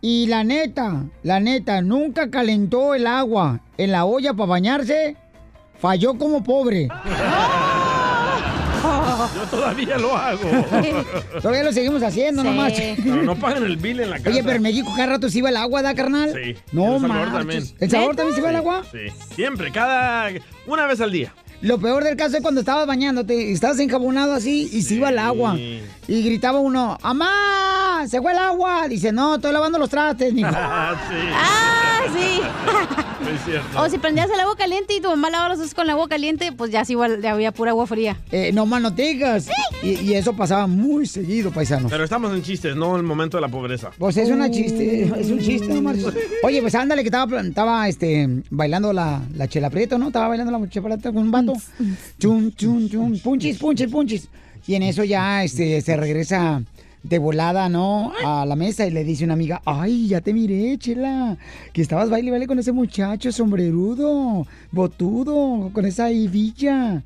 y 0.00 0.26
la 0.28 0.44
neta, 0.44 1.04
la 1.22 1.40
neta, 1.40 1.82
nunca 1.82 2.30
calentó 2.30 2.94
el 2.94 3.06
agua 3.06 3.60
en 3.76 3.92
la 3.92 4.06
olla 4.06 4.32
para 4.32 4.46
bañarse, 4.46 5.16
falló 5.78 6.16
como 6.16 6.42
pobre. 6.42 6.88
Yo 9.34 9.42
todavía 9.50 9.98
lo 9.98 10.16
hago. 10.16 10.40
Todavía 11.42 11.62
lo 11.64 11.72
seguimos 11.72 12.02
haciendo, 12.02 12.42
Sí. 12.42 12.48
no 12.48 12.54
más. 12.54 12.72
Pero 12.72 13.22
no 13.22 13.36
pagan 13.36 13.64
el 13.64 13.76
bill 13.76 14.00
en 14.00 14.10
la 14.10 14.18
casa. 14.18 14.30
Oye, 14.30 14.42
pero 14.42 14.56
en 14.56 14.62
México 14.62 14.90
cada 14.94 15.06
rato 15.14 15.28
se 15.30 15.38
iba 15.38 15.48
el 15.48 15.56
agua, 15.56 15.82
¿da, 15.82 15.94
carnal? 15.94 16.32
Sí. 16.32 16.56
No, 16.72 16.96
El 16.96 17.00
Salvador 17.00 17.08
marches. 17.28 17.32
también. 17.38 17.64
¿El 17.80 17.90
sabor 17.90 18.16
también 18.16 18.36
se 18.36 18.42
va 18.42 18.48
el 18.50 18.54
Sí, 18.54 18.58
agua? 18.58 18.82
Sí, 18.92 19.34
siempre, 19.34 19.70
cada... 19.72 20.30
Una 20.66 20.86
vez 20.86 21.00
al 21.00 21.10
día. 21.10 21.34
Lo 21.62 21.78
peor 21.78 22.02
del 22.02 22.16
caso 22.16 22.36
es 22.36 22.42
cuando 22.42 22.60
estabas 22.60 22.86
bañándote, 22.88 23.52
estabas 23.52 23.78
enjabonado 23.78 24.32
así 24.34 24.68
y 24.72 24.82
se 24.82 24.94
iba 24.94 25.10
el 25.10 25.18
agua. 25.18 25.56
Y 25.56 26.22
gritaba 26.22 26.58
uno, 26.58 26.98
¡Amá! 27.02 28.04
¡Se 28.08 28.20
fue 28.20 28.32
el 28.32 28.38
agua! 28.38 28.88
Dice, 28.88 29.12
no, 29.12 29.36
estoy 29.36 29.52
lavando 29.52 29.78
los 29.78 29.88
trastes, 29.88 30.34
mijo. 30.34 30.50
Ah, 30.52 30.96
sí. 31.08 31.16
Ah, 31.32 32.00
sí. 32.12 32.40
Es 33.22 33.44
cierto. 33.44 33.80
O 33.80 33.88
si 33.88 33.98
prendías 33.98 34.28
el 34.28 34.40
agua 34.40 34.56
caliente 34.56 34.94
y 34.94 35.00
tu 35.00 35.08
mamá 35.08 35.30
lavaba 35.30 35.50
los 35.50 35.58
trastes 35.58 35.74
con 35.76 35.84
el 35.84 35.90
agua 35.90 36.08
caliente, 36.08 36.50
pues 36.50 36.72
ya 36.72 36.84
sí 36.84 36.92
igual 36.94 37.22
ya 37.22 37.30
había 37.30 37.52
pura 37.52 37.70
agua 37.70 37.86
fría. 37.86 38.16
Eh, 38.32 38.50
no 38.52 38.66
más 38.66 38.82
no 38.82 38.90
digas. 38.90 39.48
Y, 39.82 39.90
y 39.90 40.14
eso 40.14 40.32
pasaba 40.34 40.66
muy 40.66 41.06
seguido, 41.06 41.52
paisano. 41.52 41.88
Pero 41.88 42.02
estamos 42.02 42.34
en 42.34 42.42
chistes, 42.42 42.74
no 42.74 42.94
en 42.94 42.96
el 42.98 43.02
momento 43.04 43.36
de 43.36 43.40
la 43.42 43.48
pobreza. 43.48 43.90
Pues 43.96 44.16
es 44.16 44.28
una 44.28 44.50
chiste, 44.50 45.04
es 45.18 45.30
un 45.30 45.38
chiste, 45.38 45.68
no. 45.80 45.92
Oye, 46.42 46.60
pues 46.60 46.74
ándale, 46.74 47.02
que 47.02 47.08
estaba, 47.08 47.40
estaba 47.40 47.88
este, 47.88 48.28
bailando 48.50 48.92
la, 48.92 49.22
la 49.36 49.46
chela 49.46 49.70
prieto, 49.70 49.98
¿no? 49.98 50.08
Estaba 50.08 50.26
bailando 50.28 50.58
la 50.58 50.68
chela 50.68 50.98
con 50.98 51.18
un 51.18 51.30
vato. 51.54 51.94
Chum, 52.18 52.50
chum, 52.52 52.88
chum, 52.88 53.18
punchis, 53.18 53.58
punchis, 53.58 53.90
punchis. 53.90 54.28
Y 54.66 54.74
en 54.74 54.82
eso 54.82 55.04
ya 55.04 55.42
este, 55.42 55.80
se 55.80 55.96
regresa 55.96 56.62
de 57.02 57.18
volada, 57.18 57.68
¿no? 57.68 58.12
A 58.24 58.46
la 58.46 58.54
mesa 58.54 58.86
y 58.86 58.90
le 58.90 59.04
dice 59.04 59.24
una 59.24 59.34
amiga, 59.34 59.60
ay, 59.64 60.08
ya 60.08 60.20
te 60.20 60.32
miré, 60.32 60.78
chela, 60.78 61.36
que 61.72 61.82
estabas 61.82 62.10
baile 62.10 62.30
baile 62.30 62.46
con 62.46 62.58
ese 62.58 62.72
muchacho 62.72 63.32
sombrerudo, 63.32 64.46
botudo, 64.70 65.70
con 65.72 65.84
esa 65.84 66.08
villa. 66.08 67.02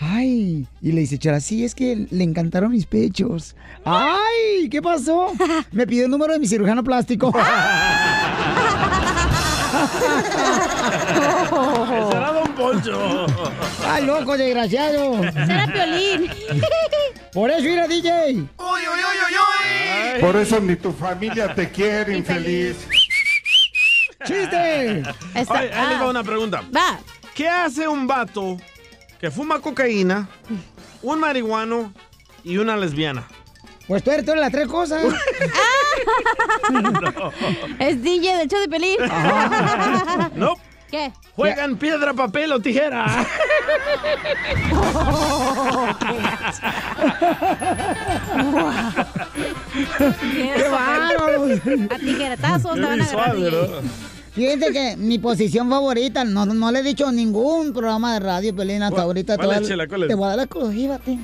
Ay, 0.00 0.66
y 0.80 0.92
le 0.92 1.00
dice, 1.00 1.18
chela, 1.18 1.40
sí, 1.40 1.64
es 1.64 1.74
que 1.74 2.06
le 2.10 2.24
encantaron 2.24 2.72
mis 2.72 2.86
pechos. 2.86 3.56
Ay, 3.84 4.68
¿qué 4.70 4.80
pasó? 4.80 5.32
Me 5.72 5.86
pidió 5.86 6.04
el 6.04 6.10
número 6.10 6.32
de 6.32 6.38
mi 6.38 6.46
cirujano 6.46 6.84
plástico. 6.84 7.32
Poncho. 12.58 13.26
¡Ay, 13.86 14.04
loco, 14.04 14.36
desgraciado! 14.36 15.22
Será 15.32 15.66
Piolín. 15.72 16.28
Por 17.32 17.50
eso 17.50 17.68
ir 17.68 17.78
a 17.78 17.86
DJ. 17.86 18.48
Por 20.20 20.36
eso 20.36 20.58
ni 20.58 20.74
tu 20.74 20.92
familia 20.92 21.54
te 21.54 21.70
quiere, 21.70 22.16
infeliz. 22.18 22.76
¡Chiste! 24.24 25.04
Está- 25.34 25.60
Oye, 25.60 25.72
ahí 25.72 25.88
les 25.88 26.00
va 26.00 26.04
ah. 26.04 26.10
una 26.10 26.24
pregunta. 26.24 26.64
Va. 26.76 26.98
¿Qué 27.32 27.48
hace 27.48 27.86
un 27.86 28.08
vato 28.08 28.56
que 29.20 29.30
fuma 29.30 29.60
cocaína, 29.60 30.28
un 31.02 31.20
marihuano 31.20 31.92
y 32.42 32.56
una 32.56 32.76
lesbiana? 32.76 33.28
Pues 33.86 34.02
tú 34.02 34.10
eres 34.10 34.24
todas 34.24 34.40
las 34.40 34.50
tres 34.50 34.66
cosas. 34.66 35.02
Es 37.78 38.02
DJ 38.02 38.36
del 38.36 38.48
show 38.48 38.60
de 38.60 38.68
Pelín. 38.68 38.96
No. 40.34 40.56
¿Qué? 40.90 41.12
Juegan 41.36 41.76
piedra, 41.76 42.14
papel 42.14 42.52
o 42.52 42.60
tijera. 42.60 43.06
¡Qué 50.34 50.68
bárbaro! 50.70 51.44
A 51.90 51.98
tijeretazos 51.98 52.74
te 52.74 52.80
van 52.80 53.00
a 53.00 53.04
agarrar. 53.04 53.36
Fíjate 54.32 54.72
que 54.72 54.96
mi 54.96 55.18
posición 55.18 55.68
favorita, 55.68 56.24
no, 56.24 56.46
no 56.46 56.70
le 56.70 56.78
he 56.80 56.82
dicho 56.84 57.10
ningún 57.10 57.72
programa 57.72 58.14
de 58.14 58.20
radio, 58.20 58.54
Pelín, 58.54 58.82
hasta 58.82 58.94
¿Cuál- 58.96 59.04
ahorita. 59.06 59.36
cuál 59.36 59.48
te 59.48 59.54
es, 59.54 59.60
voy 59.60 59.64
a- 59.66 59.68
Chela? 59.68 59.88
¿Cuál 59.88 60.02
es? 60.04 60.08
Te 60.08 60.14
voy 60.14 60.24
a 60.24 60.28
dar 60.28 60.36
la 60.36 60.42
exclusiva, 60.44 60.98
tío. 60.98 61.18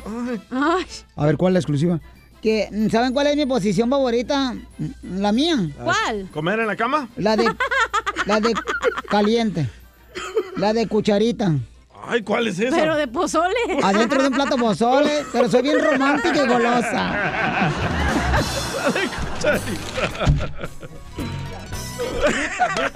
Ay, 0.50 0.84
A 1.14 1.26
ver, 1.26 1.36
¿cuál 1.36 1.50
es 1.52 1.54
la 1.54 1.58
exclusiva? 1.60 2.00
Que, 2.44 2.68
¿Saben 2.92 3.14
cuál 3.14 3.28
es 3.28 3.36
mi 3.36 3.46
posición 3.46 3.88
favorita? 3.88 4.54
La 5.02 5.32
mía. 5.32 5.56
¿Cuál? 5.82 6.28
¿Comer 6.30 6.60
en 6.60 6.66
la 6.66 6.76
cama? 6.76 7.08
La 7.16 7.36
de, 7.36 7.50
la 8.26 8.38
de 8.38 8.52
caliente. 9.08 9.66
La 10.58 10.74
de 10.74 10.86
cucharita. 10.86 11.54
Ay, 12.06 12.20
¿cuál 12.20 12.48
es 12.48 12.58
esa? 12.58 12.76
Pero 12.76 12.96
de 12.96 13.08
pozole. 13.08 13.54
Adentro 13.82 14.20
de 14.20 14.28
un 14.28 14.34
plato 14.34 14.58
pozole, 14.58 15.24
pero 15.32 15.48
soy 15.48 15.62
bien 15.62 15.82
romántica 15.82 16.44
y 16.44 16.46
golosa. 16.46 17.70
La 19.44 19.60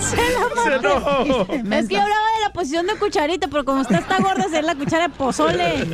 Se 0.00 0.76
enojó. 0.76 1.22
Es 1.52 1.88
que 1.88 1.94
yo 1.94 2.02
hablaba 2.02 2.26
de 2.34 2.40
la 2.42 2.52
posición 2.52 2.86
de 2.86 2.96
cucharita, 2.96 3.48
pero 3.48 3.64
como 3.64 3.80
usted 3.80 3.96
está 3.96 4.18
gorda, 4.18 4.44
es 4.44 4.64
la 4.64 4.74
cuchara 4.74 5.08
de 5.08 5.14
pozole. 5.14 5.86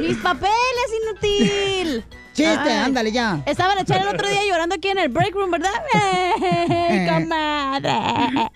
Mis 0.00 0.16
papeles, 0.18 0.90
inútil. 1.02 2.04
Chiste, 2.34 2.68
Ay. 2.68 2.78
ándale 2.84 3.12
ya. 3.12 3.40
Estaba 3.46 3.74
la 3.76 3.84
chela 3.84 4.02
el 4.02 4.08
otro 4.08 4.28
día 4.28 4.40
llorando 4.44 4.74
aquí 4.74 4.88
en 4.88 4.98
el 4.98 5.08
break 5.08 5.34
room, 5.34 5.52
¿verdad? 5.52 5.70
¡Ey, 5.94 7.08
comadre! 7.08 8.50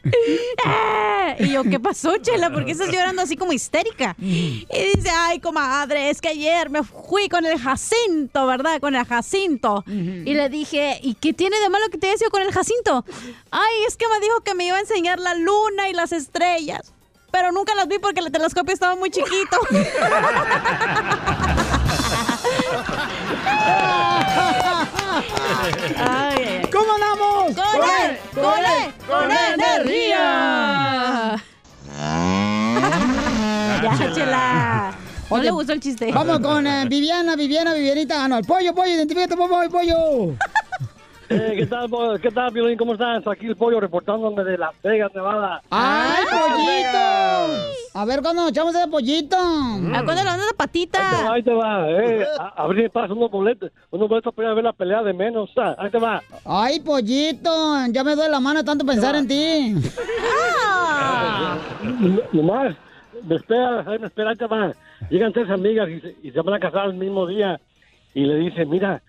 Y 1.38 1.50
yo, 1.50 1.62
¿qué 1.62 1.78
pasó, 1.78 2.16
Chela? 2.18 2.50
¿Por 2.50 2.64
qué 2.64 2.72
estás 2.72 2.88
llorando 2.90 3.22
así 3.22 3.36
como 3.36 3.52
histérica? 3.52 4.16
Y 4.18 4.66
dice, 4.94 5.10
ay, 5.14 5.38
comadre, 5.38 6.10
es 6.10 6.20
que 6.20 6.28
ayer 6.28 6.70
me 6.70 6.82
fui 6.82 7.28
con 7.28 7.46
el 7.46 7.56
Jacinto, 7.58 8.46
¿verdad? 8.46 8.80
Con 8.80 8.96
el 8.96 9.04
Jacinto. 9.06 9.84
Y 9.86 10.34
le 10.34 10.48
dije, 10.48 10.98
¿y 11.02 11.14
qué 11.14 11.32
tiene 11.32 11.58
de 11.60 11.68
malo 11.68 11.86
que 11.90 11.98
te 11.98 12.08
haya 12.08 12.18
sido 12.18 12.30
con 12.30 12.42
el 12.42 12.50
Jacinto? 12.52 13.04
Ay, 13.52 13.84
es 13.86 13.96
que 13.96 14.08
me 14.08 14.18
dijo 14.20 14.40
que 14.40 14.54
me 14.54 14.64
iba 14.64 14.76
a 14.76 14.80
enseñar 14.80 15.20
la 15.20 15.34
luna 15.34 15.88
y 15.88 15.92
las 15.92 16.10
estrellas. 16.12 16.92
Pero 17.30 17.52
nunca 17.52 17.74
las 17.74 17.86
vi 17.88 17.98
porque 17.98 18.20
el 18.20 18.32
telescopio 18.32 18.72
estaba 18.72 18.96
muy 18.96 19.10
chiquito. 19.10 19.58
¿Cómo 26.72 26.92
andamos? 26.94 27.54
¡Con 27.54 27.82
él! 27.84 28.18
¡Con 28.34 28.58
él! 28.58 28.92
¡Con 29.06 29.30
energía! 29.30 30.24
Ya, 33.82 34.12
chela. 34.14 34.94
No 35.30 35.38
le 35.38 35.50
gustó 35.50 35.72
el 35.72 35.80
chiste. 35.80 36.10
Vamos 36.12 36.40
con 36.40 36.66
eh, 36.66 36.86
Viviana, 36.88 37.36
Viviana, 37.36 37.74
Vivianita. 37.74 38.24
Ah, 38.24 38.28
no, 38.28 38.38
el 38.38 38.46
pollo, 38.46 38.74
pollo, 38.74 38.92
identifícate, 38.94 39.36
pollo, 39.36 39.68
pollo. 39.70 40.34
Eh, 41.30 41.54
¿Qué 41.58 41.66
tal, 41.66 41.90
¿Qué 42.22 42.30
tal, 42.30 42.52
Piolín? 42.52 42.78
¿Cómo 42.78 42.94
estás? 42.94 43.26
Aquí 43.26 43.46
el 43.46 43.56
pollo 43.56 43.80
reportándome 43.80 44.42
de 44.44 44.56
Las 44.56 44.70
Vegas, 44.82 45.12
Nevada. 45.14 45.60
¡Ay, 45.70 46.24
pollito! 46.30 47.62
A 47.94 48.04
ver, 48.06 48.22
¿cuándo 48.22 48.42
nos 48.42 48.50
echamos 48.52 48.74
ese 48.74 48.88
pollito? 48.88 49.36
¿A 49.36 50.02
cuándo 50.04 50.14
le 50.14 50.24
dan 50.24 50.38
la 50.38 50.44
Ahí 50.44 50.46
te 50.46 50.46
va, 50.48 50.56
patita? 50.56 51.32
ahí 51.32 51.42
te 51.42 51.52
va. 51.52 51.90
Eh, 51.90 52.26
a, 52.38 52.66
pasas 52.92 53.10
unos 53.10 53.30
boletos, 53.30 53.70
unos 53.90 54.08
boletos 54.08 54.34
para 54.34 54.48
ir 54.48 54.52
a 54.52 54.54
ver 54.54 54.64
la 54.64 54.72
pelea 54.72 55.02
de 55.02 55.12
menos. 55.12 55.50
ah, 55.58 55.74
Ahí 55.78 55.90
te 55.90 55.98
va. 55.98 56.22
Ay, 56.46 56.80
pollito, 56.80 57.50
ya 57.90 58.02
me 58.04 58.14
duele 58.14 58.30
la 58.30 58.40
mano 58.40 58.64
tanto 58.64 58.86
pensar 58.86 59.14
en 59.16 59.28
ti. 59.28 59.74
No- 62.00 62.20
Nomás, 62.32 62.74
me 63.24 63.36
espera, 63.36 63.84
ahí 63.86 63.98
me 63.98 64.06
espera, 64.06 64.30
ahí 64.30 64.36
te 64.36 64.46
va. 64.46 64.72
Llegan 65.10 65.32
tres 65.32 65.50
amigas 65.50 65.88
y 65.90 66.00
se, 66.00 66.16
y 66.22 66.30
se 66.30 66.40
van 66.40 66.54
a 66.54 66.58
casar 66.60 66.86
el 66.86 66.94
mismo 66.94 67.26
día. 67.26 67.60
Y 68.14 68.24
le 68.24 68.36
dicen, 68.36 68.68
mira, 68.70 69.02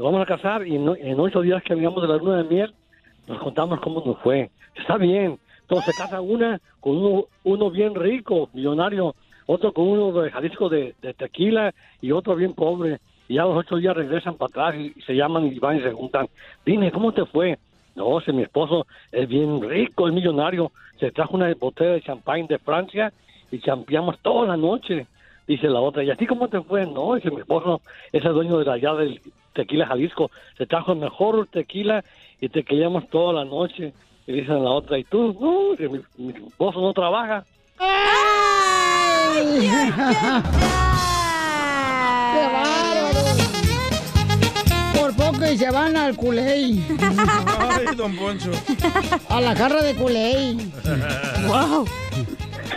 nos 0.00 0.10
vamos 0.10 0.22
a 0.22 0.34
casar 0.34 0.66
y 0.66 0.76
en 0.76 1.20
ocho 1.20 1.42
días 1.42 1.62
que 1.62 1.74
vengamos 1.74 2.00
de 2.00 2.08
la 2.08 2.16
luna 2.16 2.38
de 2.38 2.44
miel, 2.44 2.72
nos 3.26 3.38
contamos 3.38 3.80
cómo 3.80 4.02
nos 4.02 4.18
fue. 4.20 4.50
Está 4.74 4.96
bien. 4.96 5.38
Entonces 5.60 5.94
se 5.94 6.02
casa 6.02 6.22
una 6.22 6.58
con 6.80 6.96
uno, 6.96 7.24
uno 7.44 7.70
bien 7.70 7.94
rico, 7.94 8.48
millonario, 8.54 9.14
otro 9.44 9.74
con 9.74 9.86
uno 9.86 10.10
de 10.22 10.30
Jalisco 10.30 10.70
de, 10.70 10.94
de 11.02 11.12
tequila 11.12 11.74
y 12.00 12.12
otro 12.12 12.34
bien 12.34 12.54
pobre. 12.54 12.98
Y 13.28 13.34
ya 13.34 13.42
los 13.42 13.58
ocho 13.58 13.76
días 13.76 13.94
regresan 13.94 14.36
para 14.36 14.48
atrás 14.48 14.74
y, 14.80 14.94
y 14.96 15.02
se 15.02 15.12
llaman 15.12 15.48
y 15.48 15.58
van 15.58 15.76
y 15.76 15.82
se 15.82 15.92
juntan. 15.92 16.28
Dime, 16.64 16.90
¿cómo 16.90 17.12
te 17.12 17.26
fue? 17.26 17.58
No, 17.94 18.22
si 18.22 18.32
mi 18.32 18.44
esposo 18.44 18.86
es 19.12 19.28
bien 19.28 19.60
rico, 19.60 20.08
es 20.08 20.14
millonario. 20.14 20.72
Se 20.98 21.10
trajo 21.10 21.36
una 21.36 21.52
botella 21.52 21.92
de 21.92 22.00
champán 22.00 22.46
de 22.46 22.58
Francia 22.58 23.12
y 23.52 23.58
champeamos 23.58 24.18
toda 24.20 24.46
la 24.46 24.56
noche. 24.56 25.06
Dice 25.46 25.68
la 25.68 25.80
otra, 25.80 26.02
¿y 26.02 26.10
a 26.10 26.16
ti 26.16 26.26
cómo 26.26 26.48
te 26.48 26.62
fue? 26.62 26.86
No, 26.86 27.16
dice 27.16 27.30
mi 27.30 27.40
esposo 27.40 27.82
es 28.12 28.24
el 28.24 28.32
dueño 28.32 28.60
de 28.60 28.70
allá 28.70 28.94
del 28.94 29.20
tequila 29.54 29.86
Jalisco. 29.86 30.30
Se 30.56 30.66
trajo 30.66 30.92
el 30.92 30.98
mejor 30.98 31.48
tequila 31.50 32.04
y 32.40 32.48
te 32.48 32.62
queríamos 32.64 33.08
toda 33.08 33.32
la 33.32 33.44
noche. 33.44 33.92
Y 34.26 34.32
dice 34.32 34.52
la 34.52 34.70
otra, 34.70 34.98
¿y 34.98 35.04
tú? 35.04 35.36
No, 35.40 35.70
dice, 35.72 35.88
mi, 35.88 36.00
mi 36.24 36.32
esposo 36.46 36.80
no 36.80 36.92
trabaja. 36.92 37.44
¡Qué 42.32 42.46
bárbaro! 42.52 43.20
Por 44.94 45.16
poco 45.16 45.44
y 45.50 45.56
se 45.56 45.70
van 45.70 45.96
al 45.96 46.14
culey. 46.16 46.84
Ay, 47.58 47.86
don 47.96 48.14
Poncho. 48.16 48.50
A 49.28 49.40
la 49.40 49.54
jarra 49.56 49.82
de 49.82 49.94
culey. 49.94 50.70
Wow. 51.46 51.86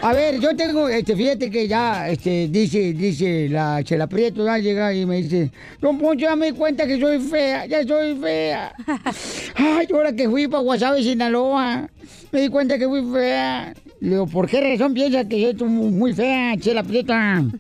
A 0.03 0.11
ver, 0.11 0.37
yo 0.37 0.53
tengo, 0.53 0.89
este, 0.89 1.15
fíjate 1.15 1.49
que 1.49 1.65
ya, 1.65 2.09
este, 2.09 2.49
dice, 2.49 2.91
dice 2.91 3.47
la 3.47 3.81
Chela 3.85 4.05
Prieto, 4.05 4.43
ya 4.43 4.57
llega 4.57 4.93
y 4.93 5.05
me 5.05 5.21
dice, 5.21 5.49
Don 5.79 5.97
Poncho, 5.97 6.25
ya 6.25 6.35
me 6.35 6.47
di 6.47 6.57
cuenta 6.57 6.85
que 6.85 6.99
soy 6.99 7.19
fea, 7.19 7.65
ya 7.67 7.87
soy 7.87 8.17
fea. 8.17 8.75
Ay, 9.55 9.87
ahora 9.93 10.11
que 10.11 10.27
fui 10.27 10.49
para 10.49 10.61
Guasave, 10.61 11.01
Sinaloa, 11.01 11.87
me 12.33 12.41
di 12.41 12.49
cuenta 12.49 12.77
que 12.77 12.85
fui 12.85 13.01
fea. 13.13 13.73
Le 14.01 14.09
digo, 14.09 14.27
¿por 14.27 14.49
qué 14.49 14.59
razón 14.59 14.93
piensa 14.93 15.23
que 15.25 15.39
yo 15.39 15.57
soy 15.57 15.69
muy 15.69 16.13
fea, 16.13 16.57
Chela 16.57 16.83
Prieta? 16.83 17.41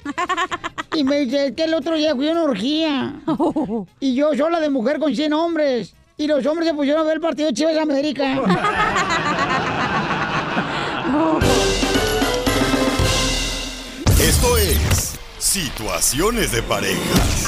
Y 0.95 1.03
me 1.03 1.21
dice, 1.21 1.47
es 1.47 1.51
que 1.53 1.63
el 1.63 1.73
otro 1.73 1.95
día 1.95 2.13
fui 2.13 2.27
a 2.27 2.33
una 2.33 2.43
orgía. 2.43 3.21
Y 4.01 4.15
yo 4.15 4.35
sola 4.35 4.59
de 4.59 4.69
mujer 4.69 4.99
con 4.99 5.15
100 5.15 5.31
hombres. 5.31 5.95
Y 6.17 6.27
los 6.27 6.45
hombres 6.45 6.67
se 6.67 6.75
pusieron 6.75 7.01
a 7.01 7.05
ver 7.05 7.15
el 7.15 7.21
partido 7.21 7.47
de 7.47 7.53
Chivas 7.53 7.77
América. 7.77 8.35
Situaciones 15.53 16.51
de 16.51 16.63
parejas. 16.63 17.47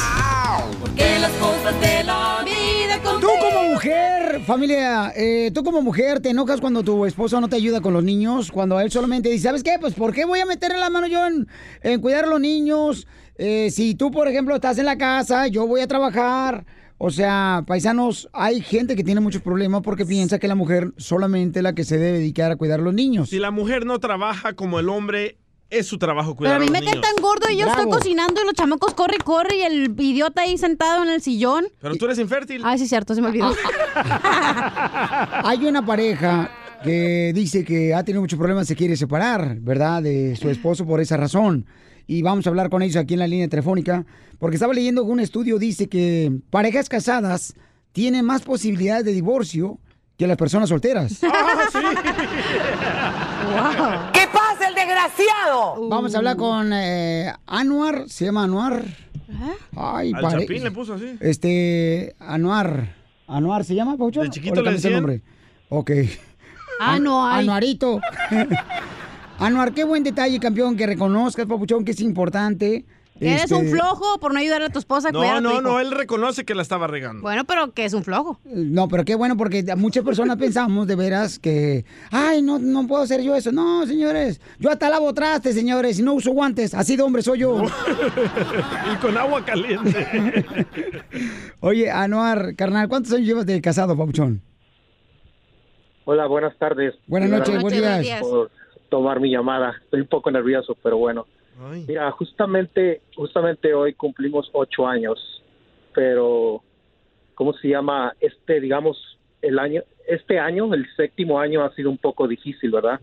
Porque 0.79 1.17
las 1.17 1.31
cosas 1.37 1.81
de 1.81 2.03
la 2.03 2.43
vida 2.45 3.01
con 3.01 3.19
Tú 3.19 3.27
como 3.41 3.71
mujer, 3.71 4.41
familia, 4.45 5.11
eh, 5.15 5.49
tú 5.51 5.63
como 5.63 5.81
mujer 5.81 6.19
te 6.19 6.29
enojas 6.29 6.61
cuando 6.61 6.83
tu 6.83 7.07
esposo 7.07 7.41
no 7.41 7.49
te 7.49 7.55
ayuda 7.55 7.81
con 7.81 7.93
los 7.93 8.03
niños, 8.03 8.51
cuando 8.51 8.79
él 8.79 8.91
solamente 8.91 9.29
dice, 9.29 9.45
¿sabes 9.45 9.63
qué? 9.63 9.77
Pues 9.81 9.95
¿por 9.95 10.13
qué 10.13 10.23
voy 10.23 10.39
a 10.39 10.45
meterle 10.45 10.77
la 10.77 10.91
mano 10.91 11.07
yo 11.07 11.25
en, 11.25 11.47
en 11.81 11.99
cuidar 11.99 12.25
a 12.25 12.27
los 12.27 12.39
niños? 12.39 13.07
Eh, 13.39 13.71
si 13.71 13.95
tú, 13.95 14.11
por 14.11 14.27
ejemplo, 14.27 14.53
estás 14.53 14.77
en 14.77 14.85
la 14.85 14.99
casa, 14.99 15.47
yo 15.47 15.65
voy 15.65 15.81
a 15.81 15.87
trabajar. 15.87 16.63
O 16.99 17.09
sea, 17.09 17.63
paisanos, 17.65 18.29
hay 18.33 18.61
gente 18.61 18.95
que 18.95 19.03
tiene 19.03 19.19
muchos 19.19 19.41
problemas 19.41 19.81
porque 19.81 20.05
piensa 20.05 20.37
que 20.37 20.47
la 20.47 20.53
mujer 20.53 20.93
solamente 20.97 21.57
es 21.57 21.63
la 21.63 21.73
que 21.73 21.83
se 21.83 21.97
debe 21.97 22.19
dedicar 22.19 22.51
a 22.51 22.55
cuidar 22.55 22.81
a 22.81 22.83
los 22.83 22.93
niños. 22.93 23.31
Si 23.31 23.39
la 23.39 23.49
mujer 23.49 23.83
no 23.87 23.97
trabaja 23.99 24.53
como 24.53 24.79
el 24.79 24.89
hombre, 24.89 25.39
es 25.69 25.87
su 25.87 25.97
trabajo 25.97 26.35
Pero 26.35 26.37
cuidar 26.37 26.55
a 26.57 26.59
mí 26.59 26.65
los 26.67 26.71
me 26.71 26.79
niños. 26.79 26.93
cae 26.93 27.01
tan 27.01 27.15
gordo 27.21 27.49
y 27.49 27.57
yo 27.57 27.67
estoy 27.67 27.89
cocinando 27.89 28.41
y 28.41 28.45
los 28.45 28.53
chamacos 28.53 28.93
corre 28.93 29.15
y 29.19 29.23
corre 29.23 29.55
y 29.57 29.61
el 29.63 29.95
idiota 29.99 30.41
ahí 30.43 30.57
sentado 30.57 31.03
en 31.03 31.09
el 31.09 31.21
sillón. 31.21 31.65
Pero 31.81 31.95
tú 31.95 32.05
eres 32.05 32.19
infértil. 32.19 32.61
Ay, 32.63 32.77
sí, 32.79 32.87
cierto, 32.87 33.15
se 33.15 33.21
me 33.21 33.27
olvidó. 33.29 33.51
Hay 35.43 35.65
una 35.65 35.85
pareja 35.85 36.51
que 36.83 37.31
dice 37.33 37.63
que 37.65 37.93
ha 37.93 38.03
tenido 38.03 38.21
muchos 38.21 38.37
problemas, 38.37 38.67
se 38.67 38.75
quiere 38.75 38.95
separar, 38.95 39.57
¿verdad? 39.59 40.03
De 40.03 40.35
su 40.35 40.49
esposo 40.49 40.85
por 40.85 41.01
esa 41.01 41.17
razón. 41.17 41.65
Y 42.07 42.21
vamos 42.21 42.45
a 42.45 42.49
hablar 42.49 42.69
con 42.69 42.83
ellos 42.83 42.97
aquí 42.97 43.15
en 43.15 43.19
la 43.21 43.27
línea 43.27 43.47
telefónica, 43.47 44.05
porque 44.37 44.57
estaba 44.57 44.73
leyendo 44.73 45.03
que 45.03 45.09
un 45.11 45.19
estudio 45.19 45.57
dice 45.57 45.89
que 45.89 46.31
parejas 46.51 46.87
casadas 46.87 47.55
tienen 47.91 48.23
más 48.25 48.43
posibilidades 48.43 49.05
de 49.05 49.13
divorcio 49.13 49.79
que 50.17 50.27
las 50.27 50.37
personas 50.37 50.69
solteras. 50.69 51.19
¿Qué 54.13 54.27
pasa, 54.31 54.44
desgraciado? 54.95 55.89
Vamos 55.89 56.13
a 56.15 56.17
hablar 56.17 56.37
con 56.37 56.71
eh, 56.73 57.31
Anuar, 57.45 58.05
se 58.07 58.25
llama 58.25 58.43
Anuar. 58.43 58.83
Ay, 59.75 60.11
Al 60.13 60.21
pare- 60.21 60.41
Chapín 60.41 60.63
le 60.63 60.71
puso 60.71 60.93
así. 60.93 61.17
Este, 61.19 62.15
Anuar. 62.19 62.95
¿Anuar 63.27 63.63
se 63.65 63.75
llama, 63.75 63.97
Paucho? 63.97 64.21
De 64.21 64.29
chiquito 64.29 64.53
¿O 64.53 64.57
le 64.57 64.63
cambiaste 64.63 64.87
el 64.87 64.93
decían? 64.93 65.01
nombre? 65.03 65.21
Ok. 65.69 65.91
Anuar. 66.79 67.39
Anuarito. 67.39 67.99
Anuar, 69.39 69.73
qué 69.73 69.83
buen 69.83 70.03
detalle, 70.03 70.39
campeón, 70.39 70.77
que 70.77 70.85
reconozcas, 70.85 71.45
Papuchón, 71.45 71.83
que 71.83 71.91
es 71.91 71.99
importante 71.99 72.85
Eres 73.17 73.49
un 73.51 73.65
Este, 73.65 73.77
flojo 73.77 74.19
por 74.19 74.33
no 74.33 74.39
ayudarle 74.39 74.65
a 74.67 74.69
tu 74.69 74.79
esposa 74.79 75.07
a 75.07 75.11
No, 75.13 75.19
cuidar 75.19 75.35
a 75.35 75.37
tu 75.37 75.43
no, 75.45 75.51
hijo. 75.53 75.61
no, 75.61 75.79
él 75.79 75.91
reconoce 75.91 76.43
que 76.43 76.53
la 76.53 76.61
estaba 76.61 76.85
regando. 76.87 77.21
Bueno, 77.21 77.45
pero 77.45 77.71
que 77.71 77.85
es 77.85 77.93
un 77.93 78.03
flojo. 78.03 78.39
No, 78.43 78.89
pero 78.89 79.05
qué 79.05 79.15
bueno 79.15 79.37
porque 79.37 79.63
muchas 79.77 80.03
personas 80.03 80.35
pensamos 80.35 80.85
de 80.85 80.95
veras 80.97 81.39
que, 81.39 81.85
ay, 82.11 82.41
no, 82.41 82.59
no 82.59 82.85
puedo 82.87 83.03
hacer 83.03 83.21
yo 83.21 83.33
eso. 83.33 83.53
No, 83.53 83.85
señores, 83.87 84.41
yo 84.59 84.69
hasta 84.69 84.89
lavo 84.89 85.13
trastes, 85.13 85.55
señores, 85.55 85.97
y 85.97 86.03
no 86.03 86.13
uso 86.13 86.31
guantes. 86.31 86.73
Así 86.73 86.97
de 86.97 87.03
hombre 87.03 87.21
soy 87.21 87.39
yo. 87.39 87.63
y 88.93 88.95
con 88.97 89.17
agua 89.17 89.45
caliente. 89.45 90.45
Oye, 91.61 91.89
Anuar, 91.89 92.53
carnal, 92.57 92.89
¿cuántos 92.89 93.13
años 93.13 93.27
llevas 93.27 93.45
de 93.45 93.61
casado, 93.61 93.95
papuchón? 93.97 94.41
Hola, 96.03 96.27
buenas 96.27 96.57
tardes. 96.57 96.93
Buenas 97.07 97.29
noches, 97.29 97.61
buenos 97.61 97.79
Buenos 97.81 98.01
días. 98.01 98.19
Por 98.21 98.51
tomar 98.89 99.19
mi 99.19 99.31
llamada. 99.31 99.73
Estoy 99.85 100.01
un 100.01 100.07
poco 100.07 100.29
nervioso, 100.31 100.75
pero 100.83 100.97
bueno. 100.97 101.25
Mira, 101.87 102.11
justamente, 102.11 103.01
justamente 103.15 103.73
hoy 103.73 103.93
cumplimos 103.93 104.49
ocho 104.53 104.87
años, 104.87 105.41
pero 105.93 106.61
¿cómo 107.33 107.53
se 107.53 107.69
llama? 107.69 108.13
Este, 108.19 108.59
digamos, 108.59 109.17
el 109.41 109.59
año, 109.59 109.83
este 110.07 110.39
año, 110.39 110.73
el 110.73 110.85
séptimo 110.95 111.39
año 111.39 111.63
ha 111.63 111.73
sido 111.73 111.89
un 111.89 111.97
poco 111.97 112.27
difícil, 112.27 112.71
¿verdad? 112.71 112.99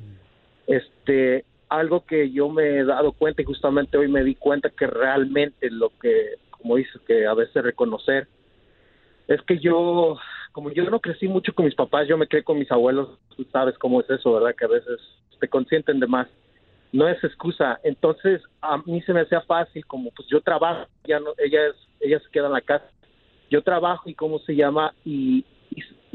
Este, 0.67 1.45
algo 1.69 2.05
que 2.05 2.31
yo 2.31 2.51
me 2.51 2.79
he 2.79 2.85
dado 2.85 3.13
cuenta 3.13 3.41
y 3.41 3.47
justamente 3.47 3.97
hoy 3.97 4.09
me 4.09 4.23
di 4.23 4.35
cuenta 4.35 4.69
que 4.69 4.87
realmente 4.87 5.71
lo 5.71 5.91
que, 6.01 6.35
como 6.51 6.77
dices, 6.77 7.01
que 7.07 7.27
a 7.27 7.35
veces 7.35 7.63
reconocer 7.63 8.29
es 9.29 9.41
que 9.43 9.59
yo, 9.59 10.19
como 10.53 10.71
yo 10.71 10.85
no 10.91 11.01
crecí 11.01 11.29
mucho 11.29 11.55
con 11.55 11.65
mis 11.65 11.75
papás, 11.75 12.07
yo 12.07 12.19
me 12.19 12.27
crié 12.27 12.43
con 12.43 12.59
mis 12.59 12.71
abuelos, 12.71 13.19
tú 13.37 13.47
sabes 13.51 13.79
cómo 13.79 14.01
es 14.01 14.11
eso, 14.11 14.35
¿verdad? 14.35 14.55
Que 14.55 14.67
a 14.67 14.69
veces 14.69 15.01
te 15.41 15.49
consienten 15.49 16.01
de 16.01 16.07
más. 16.07 16.29
No 16.93 17.09
es 17.09 17.23
excusa. 17.25 17.81
Entonces, 17.83 18.43
a 18.61 18.79
mí 18.79 19.01
se 19.03 19.13
me 19.13 19.23
hacía 19.23 19.41
fácil, 19.43 19.85
como 19.87 20.11
pues 20.11 20.29
yo 20.29 20.41
trabajo, 20.41 20.87
ya 21.05 21.19
no, 21.21 21.31
ella, 21.39 21.69
es, 21.69 21.77
ella 22.01 22.21
se 22.21 22.31
queda 22.31 22.47
en 22.47 22.53
la 22.53 22.61
casa. 22.61 22.89
Yo 23.51 23.63
trabajo 23.63 24.09
y 24.09 24.15
cómo 24.15 24.39
se 24.41 24.55
llama, 24.55 24.95
y, 25.05 25.45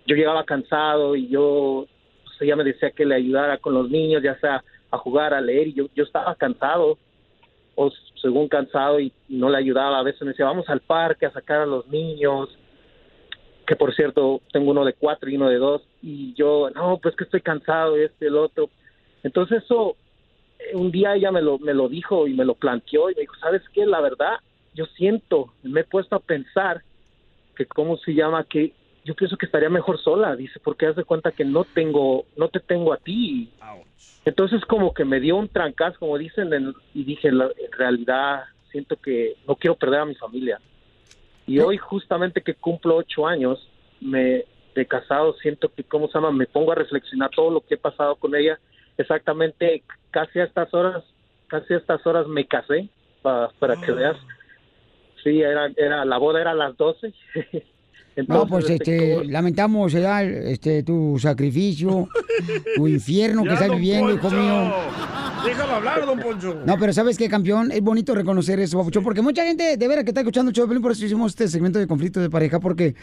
yo 0.06 0.16
llegaba 0.16 0.46
cansado 0.46 1.16
y 1.16 1.28
yo, 1.28 1.86
pues 2.24 2.42
ella 2.42 2.56
me 2.56 2.64
decía 2.64 2.92
que 2.92 3.06
le 3.06 3.16
ayudara 3.16 3.58
con 3.58 3.74
los 3.74 3.90
niños, 3.90 4.24
ya 4.24 4.40
sea 4.40 4.64
a 4.90 4.98
jugar, 4.98 5.34
a 5.34 5.42
leer, 5.42 5.68
y 5.68 5.74
yo, 5.74 5.88
yo 5.96 6.04
estaba 6.04 6.36
cansado, 6.36 6.98
o 7.76 7.92
según 8.22 8.48
cansado, 8.48 9.00
y 9.00 9.12
no 9.28 9.50
le 9.50 9.58
ayudaba. 9.58 10.00
A 10.00 10.04
veces 10.04 10.22
me 10.22 10.30
decía, 10.30 10.46
vamos 10.46 10.70
al 10.70 10.80
parque 10.80 11.26
a 11.26 11.34
sacar 11.34 11.62
a 11.62 11.66
los 11.66 11.88
niños, 11.88 12.58
que 13.68 13.76
por 13.76 13.94
cierto 13.94 14.42
tengo 14.54 14.72
uno 14.72 14.86
de 14.86 14.94
cuatro 14.94 15.30
y 15.30 15.36
uno 15.36 15.50
de 15.50 15.58
dos 15.58 15.84
y 16.02 16.34
yo 16.36 16.70
no 16.74 17.00
pues 17.04 17.16
que 17.16 17.26
estoy 17.26 17.42
cansado 17.42 17.98
este 17.98 18.28
el 18.28 18.38
otro 18.38 18.70
entonces 19.24 19.62
eso 19.62 19.98
un 20.74 20.92
día 20.92 21.16
ella 21.16 21.32
me 21.32 21.42
lo 21.42 21.60
me 21.60 21.74
lo 21.74 21.88
dijo 21.88 22.28
y 22.28 22.34
me 22.34 22.46
lo 22.46 22.56
planteó 22.56 23.10
y 23.10 23.16
me 23.16 23.22
dijo 23.22 23.36
sabes 23.40 23.62
qué 23.74 23.86
la 23.86 24.02
verdad 24.02 24.38
yo 24.74 24.86
siento 24.86 25.54
me 25.64 25.82
he 25.82 25.84
puesto 25.84 26.16
a 26.16 26.20
pensar 26.20 26.84
que 27.56 27.66
cómo 27.66 27.98
se 27.98 28.14
llama 28.14 28.44
que 28.44 28.74
yo 29.04 29.16
pienso 29.16 29.38
que 29.38 29.46
estaría 29.46 29.70
mejor 29.70 30.00
sola 30.00 30.36
dice 30.36 30.60
porque 30.64 30.86
haz 30.88 30.96
de 30.96 31.04
cuenta 31.06 31.32
que 31.32 31.46
no 31.46 31.66
tengo 31.66 32.26
no 32.36 32.50
te 32.50 32.60
tengo 32.60 32.92
a 32.94 32.98
ti. 32.98 33.50
Entonces 34.26 34.66
como 34.66 34.94
que 34.94 35.06
me 35.06 35.20
dio 35.22 35.38
un 35.38 35.48
trancazo 35.48 36.00
como 36.00 36.18
dicen 36.18 36.52
en- 36.54 36.74
y 36.94 37.04
dije 37.04 37.32
la- 37.32 37.52
en 37.58 37.72
realidad 37.72 38.44
siento 38.72 38.98
que 38.98 39.36
no 39.48 39.56
quiero 39.56 39.76
perder 39.76 40.02
a 40.02 40.06
mi 40.06 40.16
familia 40.16 40.60
y 41.46 41.60
hoy 41.60 41.78
justamente 41.78 42.42
que 42.42 42.56
cumplo 42.56 42.98
ocho 42.98 43.26
años 43.26 43.70
me 44.02 44.44
de 44.76 44.86
casado 44.86 45.34
siento 45.42 45.70
que 45.70 45.84
cómo 45.84 46.08
se 46.08 46.14
llama 46.16 46.32
me 46.32 46.46
pongo 46.46 46.72
a 46.72 46.76
reflexionar 46.76 47.30
todo 47.32 47.50
lo 47.50 47.62
que 47.62 47.76
he 47.76 47.78
pasado 47.78 48.16
con 48.18 48.36
ella 48.36 48.60
exactamente 48.98 49.84
casi 50.12 50.40
a 50.40 50.44
estas 50.46 50.74
horas 50.74 51.04
casi 51.48 51.74
a 51.74 51.78
estas 51.78 52.06
horas 52.06 52.28
me 52.28 52.46
casé 52.48 52.90
pa- 53.22 53.52
para 53.60 53.76
que 53.80 53.92
veas 53.92 54.18
sí 55.24 55.42
era 55.42 55.70
era 55.78 56.06
la 56.06 56.18
boda 56.18 56.42
era 56.42 56.52
a 56.52 56.56
las 56.56 56.76
12 56.78 57.14
No, 58.28 58.48
pues 58.48 58.68
este, 58.68 59.14
este, 59.14 59.26
lamentamos 59.26 59.94
¿verdad? 59.94 60.24
este, 60.24 60.82
tu 60.82 61.20
sacrificio, 61.20 62.08
tu 62.76 62.88
infierno 62.88 63.44
que 63.44 63.54
estás 63.54 63.70
viviendo, 63.70 64.12
hijo 64.12 64.32
mío. 64.32 64.74
Déjalo 65.46 65.74
hablar, 65.74 66.04
don 66.04 66.20
Poncho. 66.20 66.60
No, 66.66 66.80
pero 66.80 66.94
¿sabes 66.94 67.16
qué, 67.16 67.30
campeón? 67.30 67.72
Es 67.72 67.82
bonito 67.82 68.16
reconocer 68.16 68.60
eso, 68.60 68.80
papuchón, 68.80 69.04
porque 69.04 69.22
mucha 69.22 69.44
gente, 69.46 69.78
de 69.78 69.88
veras, 69.88 70.04
que 70.04 70.10
está 70.10 70.22
escuchando 70.22 70.52
Piolín, 70.52 70.82
por 70.82 70.94
eso 70.94 71.06
hicimos 71.06 71.34
este 71.34 71.48
segmento 71.48 71.78
de 71.78 71.86
conflicto 71.86 72.20
de 72.20 72.32
pareja, 72.32 72.60
porque, 72.60 72.96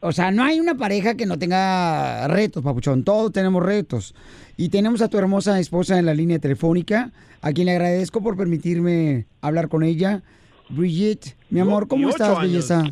o 0.00 0.12
sea, 0.12 0.30
no 0.30 0.44
hay 0.44 0.60
una 0.60 0.74
pareja 0.74 1.14
que 1.14 1.24
no 1.24 1.38
tenga 1.38 2.28
retos, 2.28 2.62
papuchón, 2.62 3.04
todos 3.04 3.32
tenemos 3.32 3.62
retos. 3.64 4.14
Y 4.60 4.70
tenemos 4.70 5.00
a 5.02 5.08
tu 5.08 5.16
hermosa 5.18 5.60
esposa 5.60 6.00
en 6.00 6.06
la 6.06 6.14
línea 6.14 6.40
telefónica, 6.40 7.12
a 7.42 7.52
quien 7.52 7.66
le 7.66 7.72
agradezco 7.72 8.20
por 8.20 8.36
permitirme 8.36 9.26
hablar 9.40 9.68
con 9.68 9.84
ella. 9.84 10.20
Brigitte, 10.68 11.36
mi 11.48 11.60
amor, 11.60 11.86
¿cómo 11.86 12.08
estás, 12.10 12.30
años. 12.30 12.40
belleza? 12.42 12.82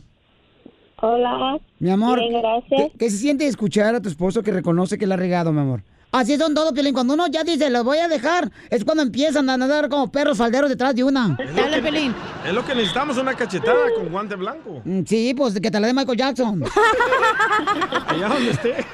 Hola. 1.03 1.59
Mi 1.81 1.91
amor, 1.91 2.21
Bien, 2.21 2.41
gracias. 2.41 2.69
¿qué, 2.93 2.93
qué 2.97 3.11
se 3.11 3.19
siente 3.19 3.49
escuchar 3.49 3.97
a 3.97 4.01
tu 4.01 4.09
esposo 4.09 4.45
que 4.45 4.53
reconoce 4.53 4.97
que 4.97 5.09
la 5.09 5.15
ha 5.15 5.19
regado, 5.19 5.53
mi 5.53 5.59
amor? 5.61 5.83
Así 6.13 6.37
son 6.37 6.55
todos, 6.55 6.73
Piolín. 6.73 6.95
Cuando 6.95 7.15
uno 7.15 7.27
ya 7.27 7.43
dice, 7.43 7.69
lo 7.69 7.83
voy 7.83 7.99
a 7.99 8.07
dejar, 8.07 8.51
es 8.71 8.85
cuando 8.85 9.03
empiezan 9.03 9.51
a 9.51 9.57
nadar 9.57 9.89
como 9.89 10.11
perros 10.13 10.39
falderos 10.39 10.71
detrás 10.71 10.95
de 10.95 11.03
una. 11.03 11.37
Dale, 11.55 11.83
Pelín. 11.83 12.15
Es 12.47 12.55
lo 12.55 12.65
que 12.65 12.77
necesitamos, 12.77 13.19
una 13.19 13.35
cachetada 13.35 13.93
con 13.97 14.09
guante 14.11 14.37
blanco. 14.37 14.81
Mm, 14.85 15.01
Sí, 15.05 15.35
pues 15.37 15.61
que 15.61 15.69
te 15.71 15.81
la 15.81 15.89
dé 15.89 15.93
Michael 15.95 16.17
Jackson. 16.17 16.63
Allá 18.07 18.29
donde 18.29 18.51
esté. 18.53 18.75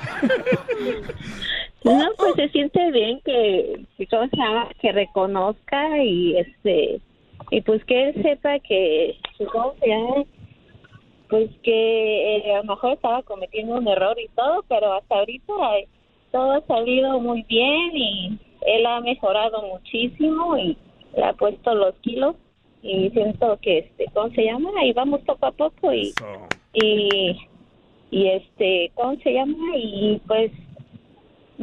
No, 1.84 2.10
pues 2.16 2.34
se 2.36 2.48
siente 2.50 2.90
bien 2.92 3.20
que, 3.24 3.84
que 3.96 4.06
¿cómo 4.06 4.28
se 4.28 4.36
llama? 4.36 4.68
que 4.80 4.92
reconozca 4.92 6.02
y 6.02 6.36
este 6.36 7.00
y 7.50 7.60
pues 7.62 7.84
que 7.84 8.08
él 8.08 8.22
sepa 8.22 8.58
que, 8.60 9.16
que 9.36 9.46
¿cómo 9.46 9.74
se 9.80 9.88
llama? 9.88 10.24
Pues 11.28 11.50
que 11.62 12.36
eh, 12.36 12.54
a 12.54 12.58
lo 12.58 12.64
mejor 12.64 12.92
estaba 12.92 13.22
cometiendo 13.22 13.74
un 13.76 13.88
error 13.88 14.16
y 14.20 14.28
todo, 14.28 14.64
pero 14.68 14.92
hasta 14.92 15.16
ahorita 15.16 15.52
eh, 15.78 15.88
todo 16.30 16.52
ha 16.52 16.60
salido 16.66 17.18
muy 17.20 17.42
bien 17.42 17.90
y 17.94 18.38
él 18.66 18.86
ha 18.86 19.00
mejorado 19.00 19.62
muchísimo 19.62 20.56
y 20.56 20.76
le 21.16 21.24
ha 21.24 21.32
puesto 21.32 21.74
los 21.74 21.94
kilos 21.96 22.36
y 22.82 23.10
siento 23.10 23.58
que 23.60 23.78
este, 23.78 24.06
¿cómo 24.14 24.32
se 24.34 24.44
llama? 24.44 24.70
Y 24.84 24.92
vamos 24.92 25.20
poco 25.22 25.46
a 25.46 25.52
poco 25.52 25.92
y 25.92 26.14
y 26.74 27.36
y 28.10 28.28
este, 28.28 28.92
¿cómo 28.94 29.16
se 29.16 29.32
llama? 29.32 29.76
Y 29.76 30.20
pues 30.26 30.52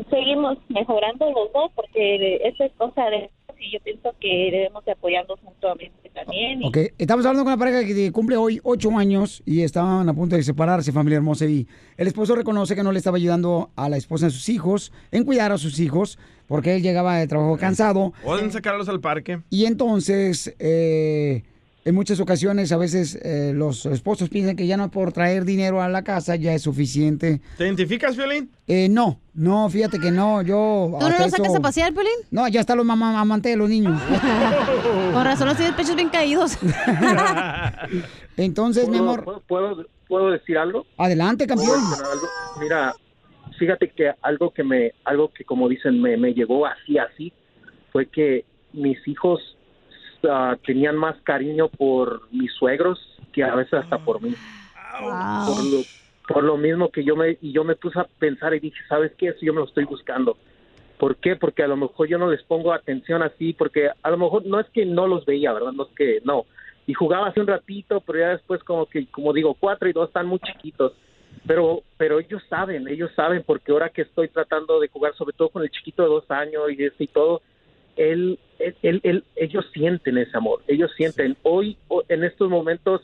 seguimos 0.10 0.58
mejorando 0.70 1.26
los 1.32 1.52
dos 1.54 1.72
porque 1.76 2.36
eso 2.44 2.64
es 2.64 2.72
cosa 2.78 3.06
de 3.10 3.30
y 3.62 3.74
yo 3.74 3.80
pienso 3.84 4.16
que 4.22 4.50
debemos 4.54 4.86
de 4.86 4.94
apoyarnos 4.94 5.44
mutuamente 5.44 6.10
también. 6.14 6.62
y- 6.64 6.68
Ok, 6.68 6.78
estamos 6.98 7.26
hablando 7.26 7.44
con 7.44 7.52
una 7.54 7.60
pareja 7.60 7.86
que 7.86 8.10
cumple 8.14 8.38
hoy 8.38 8.62
ocho 8.64 8.98
años 8.98 9.44
y 9.46 9.64
estaban 9.64 10.08
a 10.08 10.14
punto 10.14 10.38
de 10.38 10.44
separarse, 10.44 10.94
familia 10.94 11.18
hermosa. 11.18 11.46
Y 11.46 11.68
el 11.98 12.08
esposo 12.08 12.36
reconoce 12.36 12.74
que 12.74 12.84
no 12.84 12.94
le 12.94 13.00
estaba 13.00 13.18
ayudando 13.18 13.70
a 13.76 13.90
la 13.90 13.98
esposa 13.98 14.28
de 14.28 14.32
sus 14.32 14.48
hijos 14.48 14.94
en 15.12 15.26
cuidar 15.26 15.52
a 15.52 15.58
sus 15.58 15.78
hijos 15.82 16.18
porque 16.48 16.74
él 16.74 16.82
llegaba 16.82 17.18
de 17.18 17.28
trabajo 17.28 17.58
cansado. 17.58 18.14
Pueden 18.24 18.50
sacarlos 18.50 18.88
al 18.88 19.02
parque. 19.02 19.42
Y 19.50 19.66
entonces, 19.66 20.56
eh, 20.58 21.44
en 21.86 21.96
muchas 21.96 22.20
ocasiones, 22.20 22.72
a 22.72 22.78
veces 22.78 23.16
eh, 23.24 23.52
los 23.56 23.86
esposos 23.86 24.30
piensan 24.30 24.56
que 24.56 24.68
ya 24.68 24.78
no 24.78 24.92
por 24.92 25.12
traer 25.14 25.46
dinero 25.46 25.82
a 25.82 25.88
la 25.90 26.04
casa 26.04 26.36
ya 26.36 26.54
es 26.54 26.62
suficiente. 26.64 27.42
¿Te 27.58 27.66
identificas, 27.66 28.16
Violín? 28.18 28.52
Eh, 28.68 28.90
no, 28.90 29.20
no, 29.34 29.70
fíjate 29.70 29.98
que 30.00 30.12
no, 30.12 30.42
yo... 30.42 30.98
¿Tú 31.00 31.06
no 31.08 31.10
lo 31.10 31.18
sacas 31.30 31.48
eso- 31.48 31.58
a 31.58 31.62
pasear, 31.62 31.94
Pelín? 31.94 32.12
No, 32.32 32.48
ya 32.48 32.60
están 32.60 32.78
los 32.78 32.86
mamá 32.86 33.20
amantes 33.20 33.52
de 33.54 33.58
los 33.58 33.70
niños. 33.70 34.00
Con 35.14 35.24
razón 35.24 35.48
los 35.48 35.58
tienes 35.58 35.76
pechos 35.76 35.96
bien 35.96 36.10
caídos. 36.10 36.58
Entonces, 38.38 38.88
mi 38.88 38.98
¿Puedo- 38.98 39.10
amor, 39.12 39.24
¿puedo, 39.24 39.42
puedo, 39.48 39.86
puedo 40.08 40.32
decir 40.32 40.58
algo? 40.58 40.86
adelante, 40.98 41.48
campeón. 41.48 41.68
¿Puedo 41.70 41.90
decir 41.90 42.06
algo? 42.06 42.28
Mira, 42.62 42.94
fíjate 43.58 43.90
que 43.90 44.12
algo 44.22 44.52
que 44.54 44.64
me, 44.64 44.94
algo 45.06 45.32
que 45.34 45.44
como 45.44 45.68
dicen 45.68 46.02
me, 46.02 46.18
me 46.18 46.34
llegó 46.34 46.66
así 46.66 46.98
así 46.98 47.34
fue 47.92 48.06
que 48.06 48.46
mis 48.74 48.98
hijos 49.08 49.58
ah, 50.30 50.58
tenían 50.66 50.96
más 50.98 51.16
cariño 51.24 51.70
por 51.70 52.32
mis 52.32 52.52
suegros 52.54 53.00
que 53.32 53.44
a 53.44 53.56
veces 53.56 53.74
hasta 53.74 53.98
por 54.00 54.22
mí. 54.22 54.34
Por 55.00 55.64
lo, 55.66 55.82
por 56.28 56.44
lo 56.44 56.58
mismo 56.58 56.90
que 56.90 57.04
yo 57.04 57.16
me 57.16 57.38
y 57.42 57.52
yo 57.52 57.64
me 57.64 57.76
puse 57.76 58.00
a 58.00 58.08
pensar 58.20 58.54
y 58.54 58.60
dije, 58.60 58.78
¿sabes 58.88 59.12
qué? 59.18 59.30
Eso 59.30 59.40
yo 59.42 59.54
me 59.54 59.60
lo 59.60 59.66
estoy 59.66 59.86
buscando. 59.86 60.38
¿Por 60.98 61.16
qué? 61.16 61.38
Porque 61.38 61.64
a 61.64 61.68
lo 61.68 61.78
mejor 61.78 62.08
yo 62.08 62.18
no 62.18 62.30
les 62.30 62.44
pongo 62.44 62.74
atención 62.74 63.24
así, 63.24 63.54
porque 63.54 63.90
a 64.02 64.10
lo 64.10 64.18
mejor 64.18 64.46
no 64.46 64.60
es 64.60 64.68
que 64.70 64.86
no 64.86 65.08
los 65.08 65.26
veía, 65.26 65.54
¿verdad? 65.54 65.72
No 65.72 65.84
es 65.84 65.96
que 65.96 66.20
no. 66.26 66.46
Y 66.88 66.94
jugaba 66.94 67.28
hace 67.28 67.40
un 67.40 67.48
ratito, 67.48 68.02
pero 68.02 68.20
ya 68.20 68.30
después 68.30 68.62
como 68.64 68.86
que, 68.86 69.08
como 69.08 69.32
digo, 69.32 69.56
cuatro 69.58 69.88
y 69.88 69.94
dos 69.94 70.10
están 70.10 70.28
muy 70.28 70.40
chiquitos. 70.40 70.92
Pero, 71.48 71.84
pero 71.98 72.20
ellos 72.20 72.44
saben, 72.50 72.88
ellos 72.90 73.12
saben, 73.16 73.44
porque 73.46 73.72
ahora 73.72 73.90
que 73.90 74.02
estoy 74.02 74.28
tratando 74.28 74.80
de 74.80 74.90
jugar, 74.90 75.16
sobre 75.16 75.36
todo 75.38 75.50
con 75.50 75.64
el 75.64 75.70
chiquito 75.72 76.04
de 76.04 76.10
dos 76.10 76.30
años 76.30 76.64
y 76.70 76.84
ese 76.84 77.06
y 77.06 77.08
todo, 77.08 77.42
él, 78.00 78.40
él, 78.60 78.76
él- 78.82 79.02
él- 79.04 79.24
ellos 79.36 79.66
sienten 79.74 80.18
ese 80.18 80.36
amor, 80.36 80.62
ellos 80.68 80.92
sienten. 80.98 81.38
Hoy, 81.44 81.78
o- 81.88 82.04
en 82.10 82.24
estos 82.24 82.50
momentos, 82.50 83.02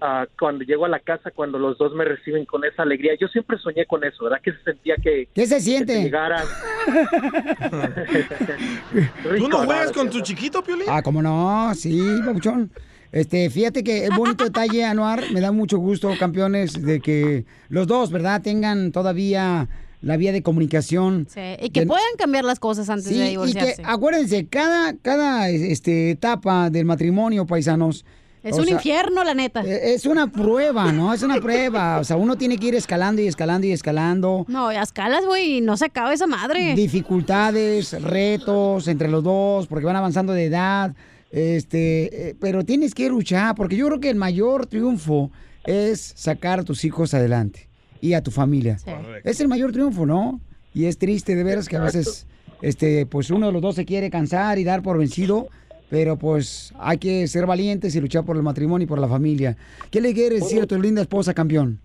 ah, 0.00 0.26
cuando 0.38 0.64
llego 0.64 0.84
a 0.84 0.88
la 0.88 1.00
casa, 1.00 1.30
cuando 1.30 1.58
los 1.58 1.78
dos 1.78 1.94
me 1.94 2.04
reciben 2.04 2.44
con 2.44 2.64
esa 2.64 2.82
alegría, 2.82 3.12
yo 3.20 3.28
siempre 3.28 3.58
soñé 3.58 3.86
con 3.86 4.04
eso, 4.04 4.24
¿verdad? 4.24 4.40
Que 4.42 4.52
se 4.52 4.62
sentía 4.62 4.96
que... 5.02 5.28
¿Qué 5.34 5.46
se 5.46 5.56
que 5.56 5.60
siente? 5.60 5.94
te 5.94 6.02
llegaran. 6.02 6.44
¿Tú 9.38 9.48
no 9.48 9.58
juegas 9.58 9.92
con 9.92 10.10
tu 10.10 10.20
chiquito, 10.20 10.62
Piolín? 10.62 10.86
Ah, 10.88 11.02
¿cómo 11.02 11.22
no? 11.22 11.72
Sí, 11.74 12.00
papuchón. 12.24 12.70
Este, 13.10 13.48
fíjate 13.48 13.82
que 13.82 14.04
es 14.04 14.10
bonito 14.14 14.44
detalle, 14.44 14.84
Anuar. 14.84 15.22
Me 15.32 15.40
da 15.40 15.50
mucho 15.50 15.78
gusto, 15.78 16.12
campeones, 16.18 16.82
de 16.84 17.00
que 17.00 17.44
los 17.68 17.86
dos, 17.86 18.10
¿verdad?, 18.10 18.42
tengan 18.42 18.92
todavía 18.92 19.66
la 20.00 20.16
vía 20.16 20.32
de 20.32 20.42
comunicación. 20.42 21.26
Sí, 21.28 21.40
y 21.60 21.70
que 21.70 21.86
puedan 21.86 22.04
cambiar 22.18 22.44
las 22.44 22.58
cosas 22.60 22.88
antes 22.88 23.08
Sí, 23.08 23.18
de 23.18 23.26
y 23.26 23.30
divorciarse. 23.30 23.76
que 23.76 23.82
acuérdense, 23.84 24.46
cada, 24.46 24.94
cada 24.96 25.48
este, 25.50 26.10
etapa 26.12 26.70
del 26.70 26.84
matrimonio, 26.84 27.46
paisanos. 27.46 28.04
Es 28.44 28.56
un 28.56 28.64
sea, 28.66 28.74
infierno, 28.74 29.24
la 29.24 29.34
neta. 29.34 29.62
eh, 29.64 29.94
Es 29.94 30.06
una 30.06 30.28
prueba, 30.30 30.92
¿no? 30.92 31.12
Es 31.12 31.22
una 31.24 31.40
prueba. 31.40 31.98
O 31.98 32.04
sea, 32.04 32.16
uno 32.16 32.36
tiene 32.38 32.56
que 32.56 32.68
ir 32.68 32.74
escalando 32.76 33.20
y 33.20 33.26
escalando 33.26 33.66
y 33.66 33.72
escalando. 33.72 34.44
No, 34.48 34.68
a 34.68 34.80
escalas, 34.82 35.26
güey, 35.26 35.56
y 35.58 35.60
no 35.60 35.76
se 35.76 35.86
acaba 35.86 36.14
esa 36.14 36.28
madre. 36.28 36.74
Dificultades, 36.76 38.00
retos 38.00 38.86
entre 38.86 39.08
los 39.08 39.24
dos, 39.24 39.66
porque 39.66 39.84
van 39.86 39.96
avanzando 39.96 40.32
de 40.32 40.44
edad. 40.44 40.94
Este, 41.32 42.28
eh, 42.30 42.36
pero 42.40 42.64
tienes 42.64 42.94
que 42.94 43.08
luchar, 43.08 43.54
porque 43.54 43.76
yo 43.76 43.86
creo 43.88 44.00
que 44.00 44.08
el 44.10 44.16
mayor 44.16 44.66
triunfo 44.66 45.30
es 45.64 46.12
sacar 46.16 46.60
a 46.60 46.62
tus 46.62 46.84
hijos 46.84 47.12
adelante 47.14 47.67
y 48.00 48.14
a 48.14 48.22
tu 48.22 48.30
familia. 48.30 48.76
Es 49.24 49.40
el 49.40 49.48
mayor 49.48 49.72
triunfo, 49.72 50.06
¿no? 50.06 50.40
Y 50.74 50.86
es 50.86 50.98
triste 50.98 51.34
de 51.34 51.44
veras 51.44 51.68
que 51.68 51.76
a 51.76 51.82
veces, 51.82 52.26
este, 52.62 53.06
pues 53.06 53.30
uno 53.30 53.46
de 53.46 53.52
los 53.52 53.62
dos 53.62 53.74
se 53.74 53.84
quiere 53.84 54.10
cansar 54.10 54.58
y 54.58 54.64
dar 54.64 54.82
por 54.82 54.98
vencido, 54.98 55.48
pero 55.90 56.16
pues 56.16 56.74
hay 56.78 56.98
que 56.98 57.26
ser 57.26 57.46
valientes 57.46 57.94
y 57.96 58.00
luchar 58.00 58.24
por 58.24 58.36
el 58.36 58.42
matrimonio 58.42 58.84
y 58.84 58.88
por 58.88 58.98
la 58.98 59.08
familia. 59.08 59.56
¿Qué 59.90 60.00
le 60.00 60.12
quieres 60.12 60.40
decir 60.40 60.62
a 60.62 60.66
tu 60.66 60.80
linda 60.80 61.02
esposa, 61.02 61.34
campeón? 61.34 61.80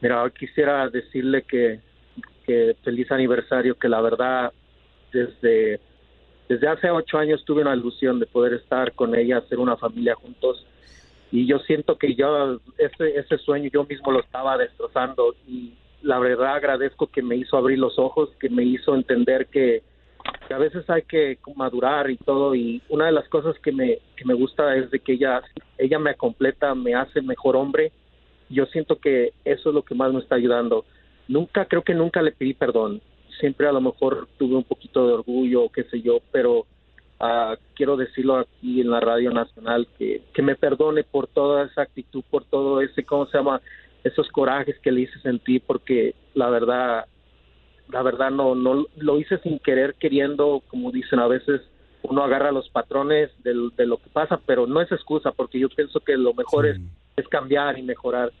Mira, 0.00 0.22
hoy 0.22 0.30
quisiera 0.32 0.88
decirle 0.88 1.42
que, 1.42 1.80
que 2.46 2.76
feliz 2.82 3.10
aniversario, 3.10 3.78
que 3.78 3.88
la 3.88 4.00
verdad 4.00 4.52
desde, 5.12 5.80
desde 6.48 6.68
hace 6.68 6.90
ocho 6.90 7.18
años 7.18 7.44
tuve 7.44 7.62
una 7.62 7.74
ilusión 7.74 8.18
de 8.18 8.26
poder 8.26 8.54
estar 8.54 8.92
con 8.92 9.14
ella, 9.14 9.38
hacer 9.38 9.58
una 9.58 9.76
familia 9.76 10.14
juntos. 10.14 10.66
Y 11.32 11.46
yo 11.46 11.58
siento 11.60 11.98
que 11.98 12.14
yo 12.14 12.60
ese, 12.78 13.18
ese 13.18 13.38
sueño 13.38 13.68
yo 13.72 13.84
mismo 13.84 14.12
lo 14.12 14.20
estaba 14.20 14.56
destrozando 14.56 15.34
y 15.48 15.72
la 16.02 16.20
verdad 16.20 16.54
agradezco 16.54 17.08
que 17.08 17.22
me 17.22 17.36
hizo 17.36 17.56
abrir 17.56 17.78
los 17.78 17.98
ojos, 17.98 18.30
que 18.38 18.48
me 18.48 18.62
hizo 18.62 18.94
entender 18.94 19.46
que, 19.46 19.82
que 20.46 20.54
a 20.54 20.58
veces 20.58 20.88
hay 20.88 21.02
que 21.02 21.38
madurar 21.56 22.10
y 22.10 22.18
todo 22.18 22.54
y 22.54 22.82
una 22.88 23.06
de 23.06 23.12
las 23.12 23.28
cosas 23.28 23.58
que 23.60 23.72
me, 23.72 23.98
que 24.14 24.24
me 24.24 24.34
gusta 24.34 24.76
es 24.76 24.90
de 24.90 25.00
que 25.00 25.14
ella, 25.14 25.42
ella 25.78 25.98
me 25.98 26.14
completa, 26.14 26.74
me 26.74 26.94
hace 26.94 27.20
mejor 27.22 27.56
hombre 27.56 27.92
yo 28.52 28.66
siento 28.66 28.96
que 28.96 29.32
eso 29.44 29.70
es 29.70 29.74
lo 29.74 29.82
que 29.82 29.94
más 29.94 30.12
me 30.12 30.20
está 30.20 30.36
ayudando. 30.36 30.84
Nunca, 31.26 31.64
creo 31.64 31.82
que 31.82 31.94
nunca 31.94 32.22
le 32.22 32.32
pedí 32.32 32.54
perdón. 32.54 33.00
Siempre 33.40 33.66
a 33.66 33.72
lo 33.72 33.80
mejor 33.80 34.28
tuve 34.38 34.56
un 34.56 34.64
poquito 34.64 35.06
de 35.06 35.14
orgullo, 35.14 35.70
qué 35.70 35.84
sé 35.84 36.02
yo, 36.02 36.20
pero 36.30 36.66
ah, 37.22 37.56
quiero 37.74 37.96
decirlo 37.96 38.36
aquí 38.36 38.80
en 38.80 38.90
la 38.90 39.00
radio 39.00 39.30
nacional 39.30 39.86
que, 39.96 40.22
que 40.34 40.42
me 40.42 40.56
perdone 40.56 41.04
por 41.04 41.26
toda 41.28 41.64
esa 41.64 41.82
actitud, 41.82 42.22
por 42.30 42.44
todo 42.44 42.80
ese, 42.82 43.04
¿cómo 43.04 43.26
se 43.26 43.38
llama? 43.38 43.62
Esos 44.04 44.28
corajes 44.28 44.78
que 44.80 44.90
le 44.92 45.02
hice 45.02 45.18
sentir, 45.20 45.62
porque 45.66 46.14
la 46.34 46.50
verdad, 46.50 47.06
la 47.88 48.02
verdad 48.02 48.30
no, 48.30 48.54
no 48.54 48.86
lo 48.96 49.18
hice 49.18 49.38
sin 49.38 49.58
querer, 49.60 49.94
queriendo, 49.94 50.62
como 50.68 50.90
dicen 50.90 51.20
a 51.20 51.28
veces, 51.28 51.60
uno 52.02 52.24
agarra 52.24 52.50
los 52.50 52.68
patrones 52.70 53.30
del- 53.44 53.70
de, 53.76 53.86
lo 53.86 53.98
que 53.98 54.10
pasa, 54.12 54.40
pero 54.44 54.66
no 54.66 54.80
es 54.80 54.90
excusa, 54.90 55.30
porque 55.30 55.60
yo 55.60 55.68
pienso 55.68 56.00
que 56.00 56.16
lo 56.16 56.34
mejor 56.34 56.66
es, 56.66 56.78
es 57.16 57.28
cambiar 57.28 57.78
y 57.78 57.82
mejorar. 57.82 58.32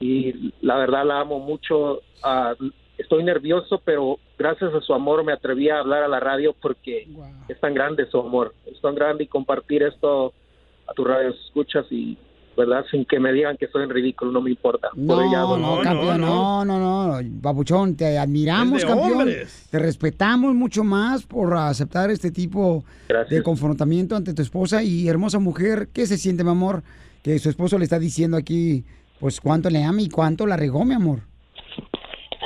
Y 0.00 0.52
la 0.60 0.76
verdad 0.76 1.06
la 1.06 1.20
amo 1.20 1.38
mucho. 1.38 2.02
ah, 2.24 2.54
estoy 2.98 3.22
nervioso, 3.22 3.80
pero 3.84 4.18
gracias 4.38 4.72
a 4.74 4.80
su 4.80 4.92
amor 4.94 5.24
me 5.24 5.32
atreví 5.32 5.68
a 5.70 5.78
hablar 5.80 6.02
a 6.02 6.08
la 6.08 6.20
radio 6.20 6.54
porque 6.60 7.08
es 7.48 7.60
tan 7.60 7.74
grande 7.74 8.06
su 8.10 8.18
amor, 8.18 8.54
es 8.66 8.80
tan 8.80 8.94
grande 8.94 9.24
y 9.24 9.26
compartir 9.26 9.82
esto 9.82 10.32
a 10.88 10.92
tu 10.94 11.04
radio 11.04 11.30
escuchas 11.30 11.86
y 11.90 12.16
verdad 12.56 12.84
sin 12.90 13.04
que 13.04 13.20
me 13.20 13.32
digan 13.34 13.56
que 13.58 13.66
soy 13.68 13.82
en 13.82 13.90
ridículo 13.90 14.32
no 14.32 14.40
me 14.40 14.48
importa. 14.50 14.88
No, 14.94 15.20
ya- 15.30 15.40
no, 15.42 15.80
campeón, 15.82 16.20
no, 16.22 16.64
no, 16.64 16.78
no, 16.78 17.28
Babuchón, 17.42 17.96
te 17.96 18.16
admiramos, 18.18 18.82
campeón. 18.84 19.12
hombres. 19.20 19.68
Te 19.70 19.78
respetamos 19.78 20.54
mucho 20.54 20.82
más 20.82 21.24
por 21.24 21.54
aceptar 21.54 22.10
este 22.10 22.30
tipo 22.30 22.82
de 23.28 23.42
confrontamiento 23.42 24.16
ante 24.16 24.32
tu 24.32 24.40
esposa 24.42 24.82
y 24.82 25.06
hermosa 25.06 25.38
mujer. 25.38 25.88
¿Qué 25.92 26.06
se 26.06 26.16
siente, 26.16 26.44
mi 26.44 26.50
amor? 26.50 26.82
Que 27.22 27.38
su 27.38 27.50
esposo 27.50 27.76
le 27.78 27.84
está 27.84 27.98
diciendo 27.98 28.38
aquí, 28.38 28.84
pues, 29.20 29.38
cuánto 29.40 29.68
le 29.68 29.82
ama 29.84 30.00
y 30.00 30.08
cuánto 30.08 30.46
la 30.46 30.56
regó, 30.56 30.84
mi 30.86 30.94
amor. 30.94 31.20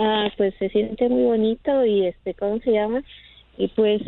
Ah, 0.02 0.32
pues 0.38 0.54
se 0.58 0.70
siente 0.70 1.10
muy 1.10 1.24
bonito 1.24 1.84
y 1.84 2.06
este, 2.06 2.32
¿cómo 2.32 2.58
se 2.60 2.72
llama? 2.72 3.02
Y 3.58 3.68
pues, 3.68 4.00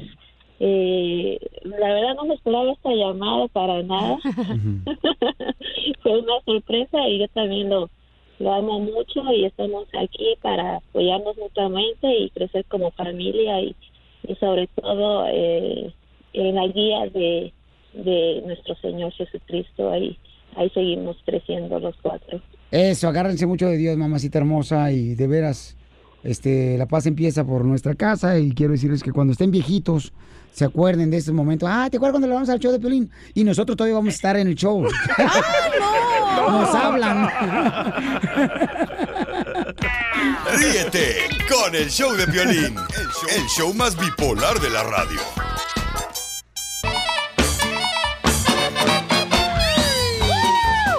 eh, 0.59 1.39
la 1.65 1.93
verdad 1.93 2.15
no 2.15 2.25
me 2.25 2.35
esperaba 2.35 2.73
esta 2.73 2.95
llamada 2.95 3.47
para 3.49 3.83
nada. 3.83 4.17
Fue 6.03 6.19
una 6.19 6.41
sorpresa 6.47 7.07
y 7.07 7.19
yo 7.19 7.29
también 7.29 7.69
lo, 7.69 7.91
lo 8.39 8.55
amo 8.55 8.81
mucho 8.81 9.23
y 9.35 9.45
estamos 9.45 9.87
aquí 9.93 10.35
para 10.41 10.77
apoyarnos 10.77 11.37
mutuamente 11.37 12.11
y 12.11 12.31
crecer 12.31 12.65
como 12.69 12.91
familia 12.93 13.61
y, 13.61 13.77
y 14.27 14.35
sobre 14.37 14.69
todo 14.69 15.27
eh, 15.29 15.93
en 16.33 16.55
la 16.55 16.69
guía 16.69 17.01
de, 17.13 17.53
de 17.93 18.43
nuestro 18.47 18.77
Señor 18.77 19.13
Jesucristo. 19.13 19.91
Ahí, 19.91 20.17
ahí 20.57 20.71
seguimos 20.71 21.19
creciendo 21.27 21.79
los 21.79 21.95
cuatro. 22.01 22.41
Eso, 22.71 23.09
agárrense 23.09 23.45
mucho 23.47 23.69
de 23.69 23.77
Dios, 23.77 23.99
mamacita 23.99 24.39
hermosa, 24.39 24.91
y 24.91 25.15
de 25.15 25.27
veras, 25.27 25.77
este, 26.25 26.77
la 26.79 26.87
paz 26.87 27.07
empieza 27.07 27.45
por 27.45 27.65
nuestra 27.65 27.95
casa 27.95 28.39
y 28.39 28.53
quiero 28.53 28.73
decirles 28.73 29.03
que 29.03 29.13
cuando 29.13 29.33
estén 29.33 29.51
viejitos, 29.51 30.13
se 30.53 30.65
acuerden 30.65 31.11
de 31.11 31.17
ese 31.17 31.33
momento. 31.33 31.67
Ah, 31.67 31.89
¿te 31.91 31.97
acuerdas 31.97 32.13
cuando 32.13 32.29
le 32.29 32.35
vamos 32.35 32.49
al 32.49 32.59
show 32.59 32.71
de 32.71 32.79
Piolín? 32.79 33.11
Y 33.35 33.43
nosotros 33.45 33.77
todavía 33.77 33.97
vamos 33.97 34.13
a 34.13 34.17
estar 34.17 34.37
en 34.37 34.49
el 34.49 34.55
show. 34.55 34.83
Nos 36.37 36.75
hablan. 36.75 37.31
Ríete 40.55 41.17
con 41.49 41.75
el 41.75 41.91
show 41.91 42.13
de 42.15 42.27
violín, 42.27 42.77
el 43.35 43.47
show 43.47 43.73
más 43.75 43.97
bipolar 43.99 44.59
de 44.61 44.71
la 44.71 44.83
radio. 44.83 45.21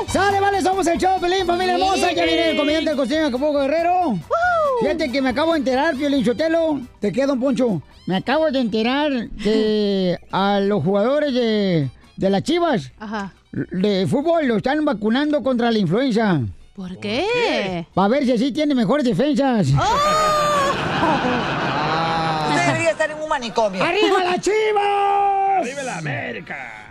¡Sale, 0.08 0.40
vale! 0.40 0.62
Somos 0.62 0.88
el 0.88 0.98
show, 0.98 1.20
Pelín, 1.20 1.46
familia 1.46 1.76
hermosa. 1.76 2.12
Ya 2.14 2.26
viene 2.26 2.52
el 2.52 2.58
comediante 2.58 2.90
del 2.90 2.98
costeño 2.98 3.22
de 3.22 3.28
Acapulco 3.28 3.60
Guerrero. 3.60 4.20
Fíjate 4.84 5.12
que 5.12 5.22
me 5.22 5.30
acabo 5.30 5.54
de 5.54 5.60
enterar, 5.60 5.96
Piolín 5.96 6.26
Sotelo. 6.26 6.82
Te 7.00 7.12
queda, 7.14 7.28
don 7.28 7.40
Poncho. 7.40 7.82
Me 8.06 8.18
acabo 8.18 8.52
de 8.52 8.60
enterar 8.60 9.12
que 9.42 10.20
a 10.32 10.60
los 10.60 10.84
jugadores 10.84 11.34
de, 11.34 11.90
de 12.18 12.30
las 12.30 12.44
chivas 12.44 12.92
de 13.52 14.06
fútbol 14.10 14.46
lo 14.48 14.58
están 14.58 14.84
vacunando 14.84 15.42
contra 15.42 15.72
la 15.72 15.78
influenza. 15.80 16.42
¿Por 16.76 16.98
qué? 17.00 17.86
Para 17.94 18.08
ver 18.10 18.26
si 18.26 18.34
así 18.34 18.52
tiene 18.52 18.76
mejores 18.76 19.06
defensas. 19.06 19.68
Usted 22.50 22.66
debería 22.68 22.92
estar 22.92 23.12
en 23.12 23.20
un 23.22 23.30
manicomio. 23.30 23.84
¡Arriba 23.84 24.24
las 24.26 24.42
chivas! 24.42 25.60
¡Arriba 25.62 25.84
la 25.84 25.98
América! 26.00 26.88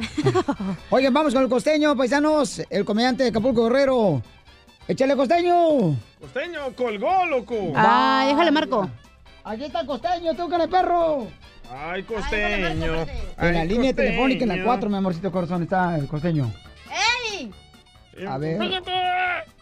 Oigan, 0.89 1.13
vamos 1.13 1.35
con 1.35 1.43
el 1.43 1.49
costeño, 1.49 1.95
paisanos. 1.97 2.63
El 2.71 2.85
comediante 2.85 3.25
de 3.25 3.29
Acapulco 3.31 3.65
Guerrero. 3.65 4.23
¡Échale, 4.89 5.17
costeño! 5.17 5.97
Costeño 6.21 6.61
colgó, 6.77 7.25
loco. 7.27 7.73
Ah, 7.75 8.25
déjale, 8.29 8.51
Marco. 8.51 8.91
Aquí 9.45 9.65
está 9.65 9.81
el 9.81 9.87
costeño, 9.87 10.35
tú 10.35 10.49
de 10.49 10.69
perro. 10.69 11.29
Ay, 11.71 12.03
costeño. 12.03 12.67
En 12.69 13.55
la 13.55 13.61
Ay, 13.61 13.69
línea 13.69 13.95
telefónica, 13.95 14.43
en 14.43 14.49
la 14.49 14.55
costeño. 14.55 14.67
4, 14.67 14.91
mi 14.91 14.97
amorcito 14.97 15.33
corazón, 15.33 15.63
está 15.63 15.97
el 15.97 16.07
costeño. 16.07 16.53
¡Ey! 17.31 17.51
A 18.27 18.39
ver. 18.39 18.59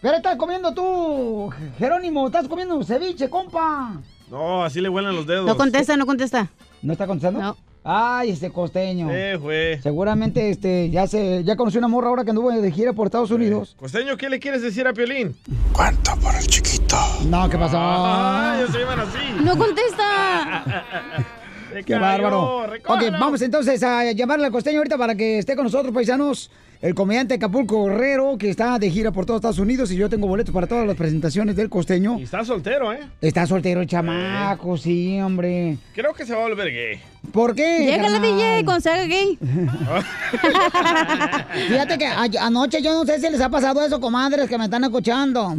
¿Qué 0.01 0.07
estás 0.15 0.35
comiendo 0.35 0.73
tú, 0.73 1.51
Jerónimo? 1.77 2.27
¿Estás 2.27 2.47
comiendo 2.47 2.83
ceviche, 2.83 3.29
compa? 3.29 3.93
No, 4.29 4.63
así 4.63 4.81
le 4.81 4.89
huelen 4.89 5.15
los 5.15 5.25
dedos. 5.27 5.45
No 5.45 5.55
contesta, 5.55 5.95
no 5.97 6.05
contesta. 6.05 6.49
¿No 6.81 6.93
está 6.93 7.05
contestando? 7.07 7.39
No. 7.41 7.57
Ay, 7.83 8.29
este 8.29 8.51
costeño. 8.51 9.09
Eh, 9.11 9.37
güey. 9.37 9.81
Seguramente 9.81 10.49
este, 10.51 10.89
ya 10.91 11.07
se, 11.07 11.43
ya 11.43 11.55
conoció 11.55 11.79
una 11.79 11.87
morra 11.87 12.09
ahora 12.09 12.23
que 12.23 12.29
anduvo 12.29 12.51
de 12.51 12.71
gira 12.71 12.93
por 12.93 13.07
Estados 13.07 13.31
Unidos. 13.31 13.75
Costeño, 13.79 14.17
¿qué 14.17 14.29
le 14.29 14.39
quieres 14.39 14.61
decir 14.61 14.87
a 14.87 14.93
Piolín? 14.93 15.35
¿Cuánto 15.73 16.15
por 16.17 16.35
el 16.35 16.45
chiquito? 16.45 16.97
No, 17.25 17.49
¿qué 17.49 17.57
pasó? 17.57 17.77
Ah, 17.79 18.57
ya 18.59 18.71
se 18.71 18.81
iban 18.81 18.99
así. 18.99 19.43
No 19.43 19.57
contesta. 19.57 20.63
¡Qué 21.73 21.83
cayó, 21.83 22.01
bárbaro! 22.01 22.67
recógelo. 22.67 23.15
Ok, 23.15 23.19
vamos 23.19 23.41
entonces 23.41 23.81
a 23.81 24.11
llamarle 24.11 24.45
al 24.45 24.51
costeño 24.51 24.79
ahorita 24.79 24.97
para 24.97 25.15
que 25.15 25.39
esté 25.39 25.55
con 25.55 25.63
nosotros, 25.65 25.93
paisanos. 25.93 26.51
El 26.81 26.95
comediante 26.95 27.35
Acapulco 27.35 27.85
Guerrero, 27.85 28.39
que 28.39 28.49
está 28.49 28.79
de 28.79 28.89
gira 28.89 29.11
por 29.11 29.27
todos 29.27 29.37
Estados 29.37 29.59
Unidos 29.59 29.91
y 29.91 29.97
yo 29.97 30.09
tengo 30.09 30.25
boletos 30.25 30.51
para 30.51 30.65
todas 30.65 30.87
las 30.87 30.95
presentaciones 30.97 31.55
del 31.55 31.69
costeño. 31.69 32.17
Y 32.17 32.23
está 32.23 32.43
soltero, 32.43 32.91
¿eh? 32.91 33.01
Está 33.21 33.45
soltero 33.45 33.81
el 33.81 33.87
chamaco, 33.87 34.75
sí, 34.77 35.21
hombre. 35.21 35.77
Creo 35.93 36.11
que 36.15 36.25
se 36.25 36.33
va 36.33 36.39
a 36.39 36.47
volver 36.47 36.69
gay. 36.71 36.99
¿Por 37.31 37.53
qué? 37.53 37.85
Llega 37.85 38.09
la? 38.09 38.17
DJ 38.19 38.65
cuando 38.65 38.81
se 38.81 38.89
haga 38.89 39.03
gay. 39.05 39.37
Fíjate 41.69 41.99
que 41.99 42.07
a- 42.07 42.27
anoche 42.47 42.81
yo 42.81 42.95
no 42.95 43.05
sé 43.05 43.19
si 43.19 43.29
les 43.29 43.41
ha 43.41 43.49
pasado 43.49 43.85
eso, 43.85 44.01
comadres, 44.01 44.49
que 44.49 44.57
me 44.57 44.63
están 44.63 44.83
escuchando. 44.83 45.55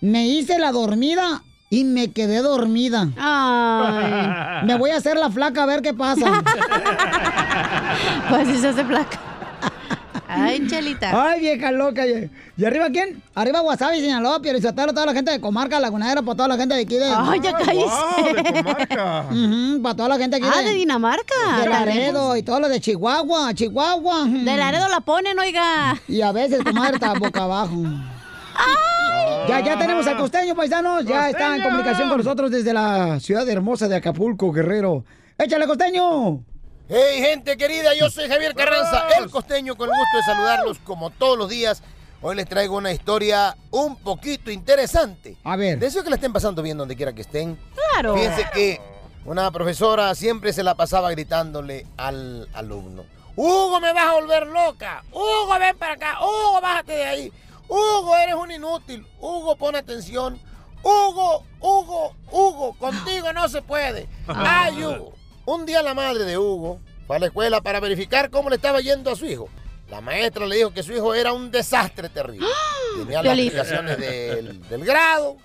Me 0.00 0.26
hice 0.26 0.58
la 0.58 0.72
dormida 0.72 1.44
y 1.70 1.84
me 1.84 2.10
quedé 2.10 2.38
dormida. 2.38 3.10
Ay. 3.16 4.66
Me 4.66 4.76
voy 4.76 4.90
a 4.90 4.96
hacer 4.96 5.16
la 5.18 5.30
flaca 5.30 5.62
a 5.62 5.66
ver 5.66 5.82
qué 5.82 5.94
pasa. 5.94 6.42
Pues 8.28 8.48
sí 8.48 8.56
se 8.58 8.68
hace 8.68 8.84
flaca. 8.84 9.20
Ay, 10.36 10.66
Chelita. 10.66 11.10
Ay, 11.30 11.40
vieja 11.40 11.70
loca. 11.72 12.04
¿Y 12.06 12.64
arriba 12.64 12.86
quién? 12.90 13.22
Arriba 13.34 13.62
Wasabi, 13.62 14.00
Sinaloa, 14.00 14.40
Pielizotelo, 14.40 14.92
toda 14.92 15.06
la 15.06 15.12
gente 15.14 15.30
de 15.30 15.40
Comarca, 15.40 15.80
Lagunera, 15.80 16.22
para 16.22 16.36
toda 16.36 16.48
la 16.48 16.56
gente 16.56 16.74
de 16.74 16.82
aquí 16.82 16.96
de... 16.96 17.04
Ay, 17.06 17.40
ya 17.42 17.52
Ay, 17.56 17.64
cállese. 17.64 17.84
guau, 17.86 18.34
de 18.34 18.62
Comarca. 18.62 19.24
Ujú, 19.30 19.82
para 19.82 19.94
toda 19.96 20.08
la 20.10 20.18
gente 20.18 20.36
aquí 20.36 20.46
Ah, 20.52 20.62
de 20.62 20.72
Dinamarca. 20.72 21.34
De 21.58 21.62
Tan 21.64 21.70
Laredo 21.70 22.22
lejos. 22.22 22.38
y 22.38 22.42
todo 22.42 22.60
lo 22.60 22.68
de 22.68 22.80
Chihuahua, 22.80 23.54
Chihuahua. 23.54 24.24
De 24.26 24.56
Laredo 24.56 24.88
la 24.88 25.00
ponen, 25.00 25.38
oiga. 25.38 25.96
Y 26.08 26.20
a 26.20 26.32
veces, 26.32 26.62
comadre, 26.62 26.94
está 26.96 27.12
boca 27.14 27.42
abajo. 27.42 27.82
Ya, 29.48 29.60
ya 29.60 29.78
tenemos 29.78 30.06
al 30.06 30.16
costeño, 30.16 30.54
paisanos. 30.54 31.04
Ya 31.04 31.28
está 31.30 31.56
en 31.56 31.62
comunicación 31.62 32.08
con 32.08 32.18
nosotros 32.18 32.50
desde 32.50 32.72
la 32.72 33.20
ciudad 33.20 33.46
hermosa 33.48 33.88
de 33.88 33.96
Acapulco, 33.96 34.50
Guerrero. 34.52 35.04
¡Échale, 35.36 35.66
costeño! 35.66 36.42
Hey, 36.86 37.22
gente 37.22 37.56
querida, 37.56 37.94
yo 37.94 38.10
soy 38.10 38.28
Javier 38.28 38.54
Carranza, 38.54 39.08
el 39.18 39.30
costeño, 39.30 39.74
con 39.74 39.88
el 39.88 39.96
gusto 39.96 40.16
de 40.18 40.22
saludarlos 40.22 40.78
como 40.80 41.08
todos 41.08 41.38
los 41.38 41.48
días. 41.48 41.82
Hoy 42.20 42.36
les 42.36 42.46
traigo 42.46 42.76
una 42.76 42.92
historia 42.92 43.56
un 43.70 43.96
poquito 43.96 44.50
interesante. 44.50 45.38
A 45.44 45.56
ver. 45.56 45.78
Deseo 45.78 46.04
que 46.04 46.10
la 46.10 46.16
estén 46.16 46.34
pasando 46.34 46.60
bien 46.60 46.76
donde 46.76 46.94
quiera 46.94 47.14
que 47.14 47.22
estén. 47.22 47.58
Claro. 47.92 48.14
Fíjense 48.16 48.46
que 48.52 48.80
una 49.24 49.50
profesora 49.50 50.14
siempre 50.14 50.52
se 50.52 50.62
la 50.62 50.74
pasaba 50.74 51.10
gritándole 51.10 51.86
al 51.96 52.50
alumno. 52.52 53.04
Hugo, 53.34 53.80
me 53.80 53.94
vas 53.94 54.08
a 54.08 54.12
volver 54.12 54.46
loca. 54.46 55.04
Hugo, 55.10 55.58
ven 55.58 55.78
para 55.78 55.94
acá. 55.94 56.18
Hugo, 56.20 56.60
bájate 56.60 56.92
de 56.92 57.04
ahí. 57.04 57.32
Hugo, 57.66 58.14
eres 58.18 58.34
un 58.34 58.50
inútil. 58.50 59.06
Hugo, 59.18 59.56
pon 59.56 59.74
atención. 59.74 60.38
Hugo, 60.82 61.44
Hugo, 61.60 62.14
Hugo, 62.30 62.74
contigo 62.74 63.32
no 63.32 63.48
se 63.48 63.62
puede. 63.62 64.06
Ay, 64.28 64.84
Hugo. 64.84 65.14
Un 65.46 65.66
día 65.66 65.82
la 65.82 65.92
madre 65.92 66.24
de 66.24 66.38
Hugo 66.38 66.80
fue 67.06 67.16
a 67.16 67.18
la 67.18 67.26
escuela 67.26 67.60
para 67.60 67.78
verificar 67.78 68.30
cómo 68.30 68.48
le 68.48 68.56
estaba 68.56 68.80
yendo 68.80 69.10
a 69.10 69.16
su 69.16 69.26
hijo. 69.26 69.48
La 69.90 70.00
maestra 70.00 70.46
le 70.46 70.56
dijo 70.56 70.72
que 70.72 70.82
su 70.82 70.92
hijo 70.94 71.14
era 71.14 71.34
un 71.34 71.50
desastre 71.50 72.08
terrible. 72.08 72.46
Tenía 72.98 73.22
las 73.22 73.32
aplicaciones 73.32 73.98
del, 73.98 74.66
del 74.68 74.84
grado 74.84 75.36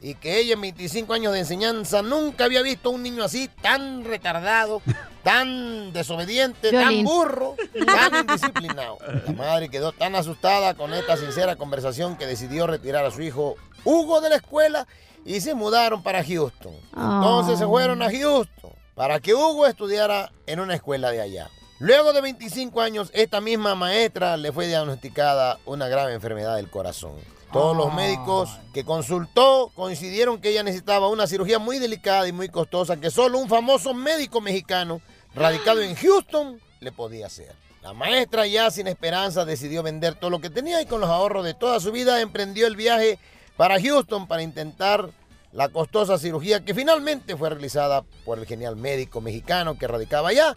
y 0.00 0.14
que 0.14 0.40
ella 0.40 0.54
en 0.54 0.62
25 0.62 1.12
años 1.12 1.32
de 1.34 1.40
enseñanza 1.40 2.00
nunca 2.00 2.44
había 2.44 2.62
visto 2.62 2.90
un 2.90 3.02
niño 3.02 3.22
así 3.22 3.48
tan 3.60 4.04
retardado, 4.04 4.80
tan 5.22 5.92
desobediente, 5.92 6.70
tan 6.72 7.04
burro, 7.04 7.54
tan 7.86 8.20
indisciplinado. 8.20 8.96
La 9.26 9.32
madre 9.32 9.68
quedó 9.68 9.92
tan 9.92 10.14
asustada 10.14 10.72
con 10.74 10.94
esta 10.94 11.18
sincera 11.18 11.56
conversación 11.56 12.16
que 12.16 12.26
decidió 12.26 12.66
retirar 12.66 13.04
a 13.04 13.10
su 13.10 13.20
hijo 13.20 13.56
Hugo 13.84 14.22
de 14.22 14.30
la 14.30 14.36
escuela 14.36 14.86
y 15.26 15.42
se 15.42 15.54
mudaron 15.54 16.02
para 16.02 16.24
Houston. 16.24 16.74
Entonces 16.96 17.58
se 17.58 17.66
fueron 17.66 18.00
a 18.00 18.10
Houston 18.10 18.81
para 19.02 19.18
que 19.18 19.34
Hugo 19.34 19.66
estudiara 19.66 20.30
en 20.46 20.60
una 20.60 20.76
escuela 20.76 21.10
de 21.10 21.20
allá. 21.20 21.50
Luego 21.80 22.12
de 22.12 22.20
25 22.20 22.80
años, 22.80 23.10
esta 23.14 23.40
misma 23.40 23.74
maestra 23.74 24.36
le 24.36 24.52
fue 24.52 24.68
diagnosticada 24.68 25.58
una 25.66 25.88
grave 25.88 26.14
enfermedad 26.14 26.54
del 26.54 26.70
corazón. 26.70 27.16
Todos 27.52 27.76
los 27.76 27.92
médicos 27.92 28.60
que 28.72 28.84
consultó 28.84 29.72
coincidieron 29.74 30.40
que 30.40 30.50
ella 30.50 30.62
necesitaba 30.62 31.08
una 31.08 31.26
cirugía 31.26 31.58
muy 31.58 31.80
delicada 31.80 32.28
y 32.28 32.32
muy 32.32 32.48
costosa 32.48 32.96
que 32.96 33.10
solo 33.10 33.40
un 33.40 33.48
famoso 33.48 33.92
médico 33.92 34.40
mexicano 34.40 35.00
radicado 35.34 35.82
en 35.82 35.96
Houston 35.96 36.60
le 36.78 36.92
podía 36.92 37.26
hacer. 37.26 37.56
La 37.82 37.94
maestra 37.94 38.46
ya 38.46 38.70
sin 38.70 38.86
esperanza 38.86 39.44
decidió 39.44 39.82
vender 39.82 40.14
todo 40.14 40.30
lo 40.30 40.40
que 40.40 40.48
tenía 40.48 40.80
y 40.80 40.86
con 40.86 41.00
los 41.00 41.10
ahorros 41.10 41.44
de 41.44 41.54
toda 41.54 41.80
su 41.80 41.90
vida 41.90 42.20
emprendió 42.20 42.68
el 42.68 42.76
viaje 42.76 43.18
para 43.56 43.82
Houston 43.82 44.28
para 44.28 44.42
intentar 44.44 45.10
la 45.52 45.68
costosa 45.68 46.18
cirugía 46.18 46.64
que 46.64 46.74
finalmente 46.74 47.36
fue 47.36 47.50
realizada 47.50 48.02
por 48.24 48.38
el 48.38 48.46
genial 48.46 48.76
médico 48.76 49.20
mexicano 49.20 49.78
que 49.78 49.86
radicaba 49.86 50.30
allá, 50.30 50.56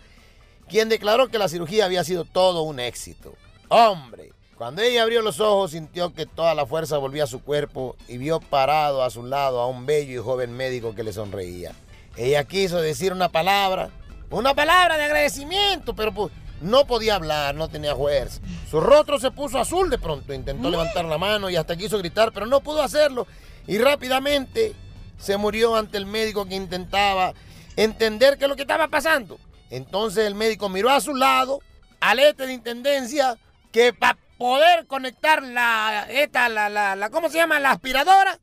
quien 0.69 0.89
declaró 0.89 1.27
que 1.27 1.37
la 1.37 1.49
cirugía 1.49 1.85
había 1.85 2.03
sido 2.03 2.23
todo 2.23 2.61
un 2.61 2.79
éxito. 2.79 3.33
Hombre, 3.67 4.31
cuando 4.57 4.81
ella 4.81 5.03
abrió 5.03 5.21
los 5.21 5.41
ojos 5.41 5.71
sintió 5.71 6.13
que 6.13 6.25
toda 6.25 6.55
la 6.55 6.65
fuerza 6.65 6.97
volvía 6.97 7.25
a 7.25 7.27
su 7.27 7.41
cuerpo 7.41 7.97
y 8.07 8.17
vio 8.17 8.39
parado 8.39 9.03
a 9.03 9.09
su 9.09 9.23
lado 9.23 9.59
a 9.59 9.67
un 9.67 9.85
bello 9.85 10.13
y 10.13 10.23
joven 10.23 10.53
médico 10.53 10.95
que 10.95 11.03
le 11.03 11.11
sonreía. 11.11 11.73
Ella 12.15 12.45
quiso 12.45 12.79
decir 12.79 13.11
una 13.11 13.27
palabra, 13.27 13.89
una 14.29 14.53
palabra 14.53 14.97
de 14.97 15.03
agradecimiento, 15.03 15.93
pero 15.93 16.13
pues 16.13 16.31
no 16.61 16.87
podía 16.87 17.15
hablar, 17.15 17.53
no 17.53 17.67
tenía 17.67 17.97
fuerza. 17.97 18.39
Su 18.71 18.79
rostro 18.79 19.19
se 19.19 19.31
puso 19.31 19.59
azul 19.59 19.89
de 19.89 19.97
pronto, 19.97 20.33
intentó 20.33 20.69
levantar 20.69 21.03
la 21.03 21.17
mano 21.17 21.49
y 21.49 21.57
hasta 21.57 21.75
quiso 21.75 21.97
gritar, 21.97 22.31
pero 22.31 22.45
no 22.45 22.61
pudo 22.61 22.81
hacerlo. 22.81 23.27
Y 23.67 23.77
rápidamente 23.77 24.73
se 25.17 25.37
murió 25.37 25.75
ante 25.75 25.97
el 25.97 26.05
médico 26.05 26.45
que 26.45 26.55
intentaba 26.55 27.33
entender 27.75 28.37
qué 28.37 28.45
es 28.45 28.49
lo 28.49 28.55
que 28.55 28.63
estaba 28.63 28.87
pasando. 28.87 29.39
Entonces 29.69 30.25
el 30.25 30.35
médico 30.35 30.69
miró 30.69 30.89
a 30.89 31.01
su 31.01 31.15
lado, 31.15 31.59
al 31.99 32.19
este 32.19 32.45
de 32.47 32.53
intendencia, 32.53 33.37
que 33.71 33.93
para 33.93 34.17
poder 34.37 34.85
conectar 34.87 35.43
la, 35.43 36.07
esta, 36.09 36.49
la, 36.49 36.69
la, 36.69 36.95
la, 36.95 37.09
¿cómo 37.09 37.29
se 37.29 37.37
llama? 37.37 37.59
La 37.59 37.71
aspiradora, 37.71 38.39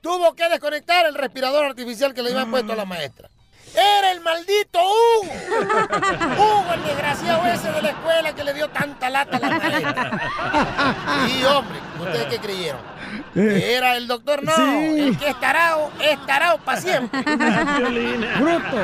tuvo 0.00 0.34
que 0.34 0.48
desconectar 0.48 1.06
el 1.06 1.14
respirador 1.14 1.64
artificial 1.64 2.14
que 2.14 2.22
le 2.22 2.30
había 2.30 2.46
puesto 2.46 2.72
a 2.72 2.76
la 2.76 2.84
maestra. 2.84 3.28
Era 3.76 4.10
el 4.12 4.20
maldito 4.22 4.78
Hugo. 4.80 5.32
Hugo, 6.38 6.72
el 6.74 6.82
desgraciado 6.84 7.46
ese 7.46 7.70
de 7.72 7.82
la 7.82 7.88
escuela 7.90 8.34
que 8.34 8.42
le 8.44 8.54
dio 8.54 8.68
tanta 8.70 9.10
lata 9.10 9.36
a 9.36 9.40
la 9.40 9.50
maestra. 9.58 11.26
Y 11.28 11.44
hombre, 11.44 11.78
¿ustedes 12.00 12.26
qué 12.26 12.38
creyeron? 12.38 12.80
¿Que 13.34 13.74
era 13.74 13.96
el 13.96 14.06
doctor? 14.08 14.42
No, 14.42 14.54
Sí. 14.54 14.62
el 15.00 15.18
que 15.18 15.28
es 15.28 15.40
tarao, 15.40 15.90
es 16.00 16.26
tarao 16.26 16.58
para 16.58 16.80
siempre. 16.80 17.20
Bruto. 17.20 18.76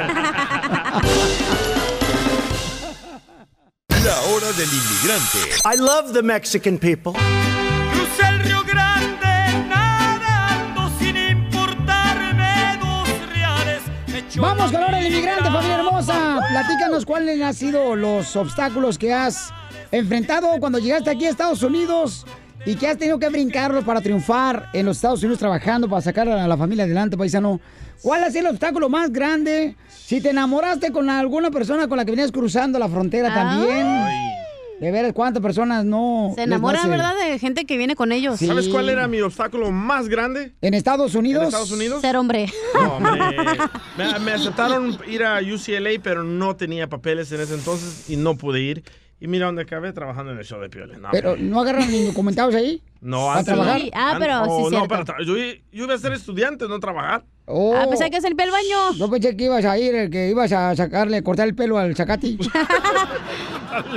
La 4.04 4.20
hora 4.22 4.52
del 4.52 4.68
inmigrante. 4.68 5.38
I 5.64 5.76
love 5.78 6.12
the 6.12 6.22
Mexican 6.22 6.76
people. 6.78 7.12
Vamos 14.40 14.72
con 14.72 14.82
ahora 14.82 14.98
el 14.98 15.12
inmigrante, 15.12 15.44
familia 15.44 15.76
hermosa. 15.76 16.40
Platícanos 16.50 17.04
cuáles 17.04 17.40
han 17.42 17.52
sido 17.52 17.94
los 17.94 18.34
obstáculos 18.34 18.96
que 18.96 19.12
has 19.12 19.52
enfrentado 19.90 20.48
cuando 20.58 20.78
llegaste 20.78 21.10
aquí 21.10 21.26
a 21.26 21.30
Estados 21.30 21.62
Unidos 21.62 22.24
y 22.64 22.76
que 22.76 22.88
has 22.88 22.96
tenido 22.96 23.18
que 23.18 23.28
brincarlo 23.28 23.82
para 23.84 24.00
triunfar 24.00 24.70
en 24.72 24.86
los 24.86 24.96
Estados 24.96 25.22
Unidos 25.22 25.38
trabajando 25.38 25.88
para 25.88 26.00
sacar 26.00 26.28
a 26.28 26.48
la 26.48 26.56
familia 26.56 26.84
adelante, 26.84 27.16
paisano. 27.16 27.60
¿Cuál 28.00 28.24
ha 28.24 28.30
sido 28.30 28.48
el 28.48 28.54
obstáculo 28.54 28.88
más 28.88 29.12
grande? 29.12 29.76
Si 29.88 30.20
te 30.20 30.30
enamoraste 30.30 30.92
con 30.92 31.10
alguna 31.10 31.50
persona 31.50 31.86
con 31.86 31.98
la 31.98 32.04
que 32.04 32.12
venías 32.12 32.32
cruzando 32.32 32.78
la 32.78 32.88
frontera 32.88 33.32
también. 33.32 34.41
De 34.82 34.90
ver 34.90 35.14
cuántas 35.14 35.40
personas 35.40 35.84
no. 35.84 36.32
Se 36.34 36.42
enamoran? 36.42 36.90
¿verdad? 36.90 37.14
De 37.16 37.38
gente 37.38 37.66
que 37.66 37.76
viene 37.76 37.94
con 37.94 38.10
ellos. 38.10 38.40
Sí. 38.40 38.48
¿Sabes 38.48 38.66
cuál 38.66 38.88
era 38.88 39.06
mi 39.06 39.20
obstáculo 39.20 39.70
más 39.70 40.08
grande? 40.08 40.54
¿En 40.60 40.74
Estados 40.74 41.14
Unidos? 41.14 41.42
¿En 41.42 41.48
Estados 41.50 41.70
Unidos? 41.70 42.00
Ser 42.00 42.16
hombre. 42.16 42.48
No, 42.74 42.94
hombre. 42.94 43.20
Me, 43.96 44.18
me 44.18 44.32
aceptaron 44.32 44.98
ir 45.06 45.22
a 45.22 45.38
UCLA, 45.38 46.00
pero 46.02 46.24
no 46.24 46.56
tenía 46.56 46.88
papeles 46.88 47.30
en 47.30 47.42
ese 47.42 47.54
entonces 47.54 48.10
y 48.10 48.16
no 48.16 48.36
pude 48.36 48.60
ir. 48.60 48.82
Y 49.22 49.28
mira 49.28 49.46
dónde 49.46 49.62
acabé 49.62 49.92
trabajando 49.92 50.32
en 50.32 50.38
el 50.38 50.44
show 50.44 50.60
de 50.60 50.68
Piolín. 50.68 51.00
No, 51.00 51.08
Pero 51.12 51.36
no 51.36 51.60
agarran 51.60 51.88
ni 51.88 52.06
documentados 52.06 52.56
ahí. 52.56 52.82
No, 53.00 53.26
¿Para 53.26 53.38
antes 53.38 53.54
no. 53.54 53.62
trabajar? 53.62 53.80
Sí, 53.80 53.90
ah, 53.94 54.16
pero 54.18 54.32
An- 54.34 54.44
sí, 54.46 54.50
oh, 54.50 54.70
no, 54.70 55.24
yo, 55.24 55.36
yo 55.36 55.84
iba 55.84 55.94
a 55.94 55.98
ser 55.98 56.12
estudiante, 56.12 56.66
no 56.66 56.80
trabajar. 56.80 57.24
Oh. 57.44 57.72
Ah, 57.76 57.86
pensé 57.88 58.10
que 58.10 58.18
limpiar 58.20 58.48
el 58.48 58.52
baño. 58.52 58.94
Yo 58.96 59.08
pensé 59.08 59.36
que 59.36 59.44
ibas 59.44 59.64
a 59.64 59.78
ir, 59.78 60.10
que 60.10 60.28
ibas 60.28 60.50
a 60.50 60.74
sacarle, 60.74 61.22
cortar 61.22 61.46
el 61.46 61.54
pelo 61.54 61.78
al 61.78 61.94
zacati. 61.94 62.36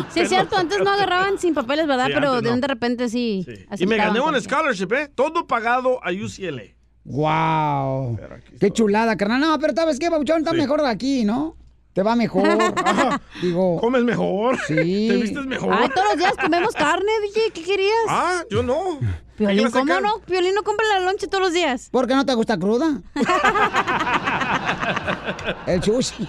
Sí, 0.10 0.22
es 0.22 0.30
cierto, 0.30 0.56
antes 0.56 0.80
no 0.82 0.90
agarraban 0.90 1.38
sin 1.38 1.54
papeles, 1.54 1.86
¿verdad? 1.86 2.06
Sí, 2.06 2.12
Pero 2.14 2.42
no. 2.42 2.56
de 2.58 2.68
repente 2.68 3.10
sí. 3.10 3.46
Y 3.78 3.86
me 3.88 3.98
gané 3.98 4.22
un 4.22 4.40
scholarship, 4.40 4.88
¿eh? 4.94 5.10
Todo 5.14 5.48
pagado 5.48 6.00
a 6.02 6.12
UCLA. 6.12 6.64
¡Wow! 7.04 8.18
¡Qué 8.60 8.72
chulada, 8.72 9.18
carnal! 9.18 9.42
No, 9.42 9.60
pero 9.60 9.74
¿sabes 9.76 10.00
qué, 10.00 10.10
Pabuchón? 10.10 10.40
Está 10.40 10.54
mejor 10.54 10.82
de 10.82 10.88
aquí, 10.88 11.26
¿no? 11.26 11.58
Te 11.96 12.04
va 12.04 12.14
mejor. 12.14 12.44
Digo. 13.42 13.80
¿Comes 13.80 14.04
mejor? 14.04 14.58
Sí. 14.68 15.08
¿Te 15.10 15.16
vistes 15.16 15.46
mejor? 15.46 15.74
Ay, 15.74 15.88
todos 15.96 16.08
los 16.10 16.18
días 16.18 16.34
comemos 16.36 16.74
carne, 16.74 17.10
DJ. 17.24 17.52
¿Qué 17.54 17.64
querías? 17.64 17.96
Ah, 18.10 18.44
yo 18.50 18.62
no. 18.64 19.00
Piolín, 19.38 19.70
¿cómo 19.70 20.00
no? 20.00 20.20
Piolín 20.26 20.56
no 20.56 20.64
compra 20.64 20.86
la 20.88 21.02
lonche 21.06 21.28
todos 21.28 21.44
los 21.44 21.52
días. 21.54 21.90
¿Por 21.92 22.08
qué 22.08 22.16
no 22.16 22.26
te 22.26 22.34
gusta 22.36 22.58
cruda? 22.58 23.02
El 25.68 25.84
sushi. 25.84 26.28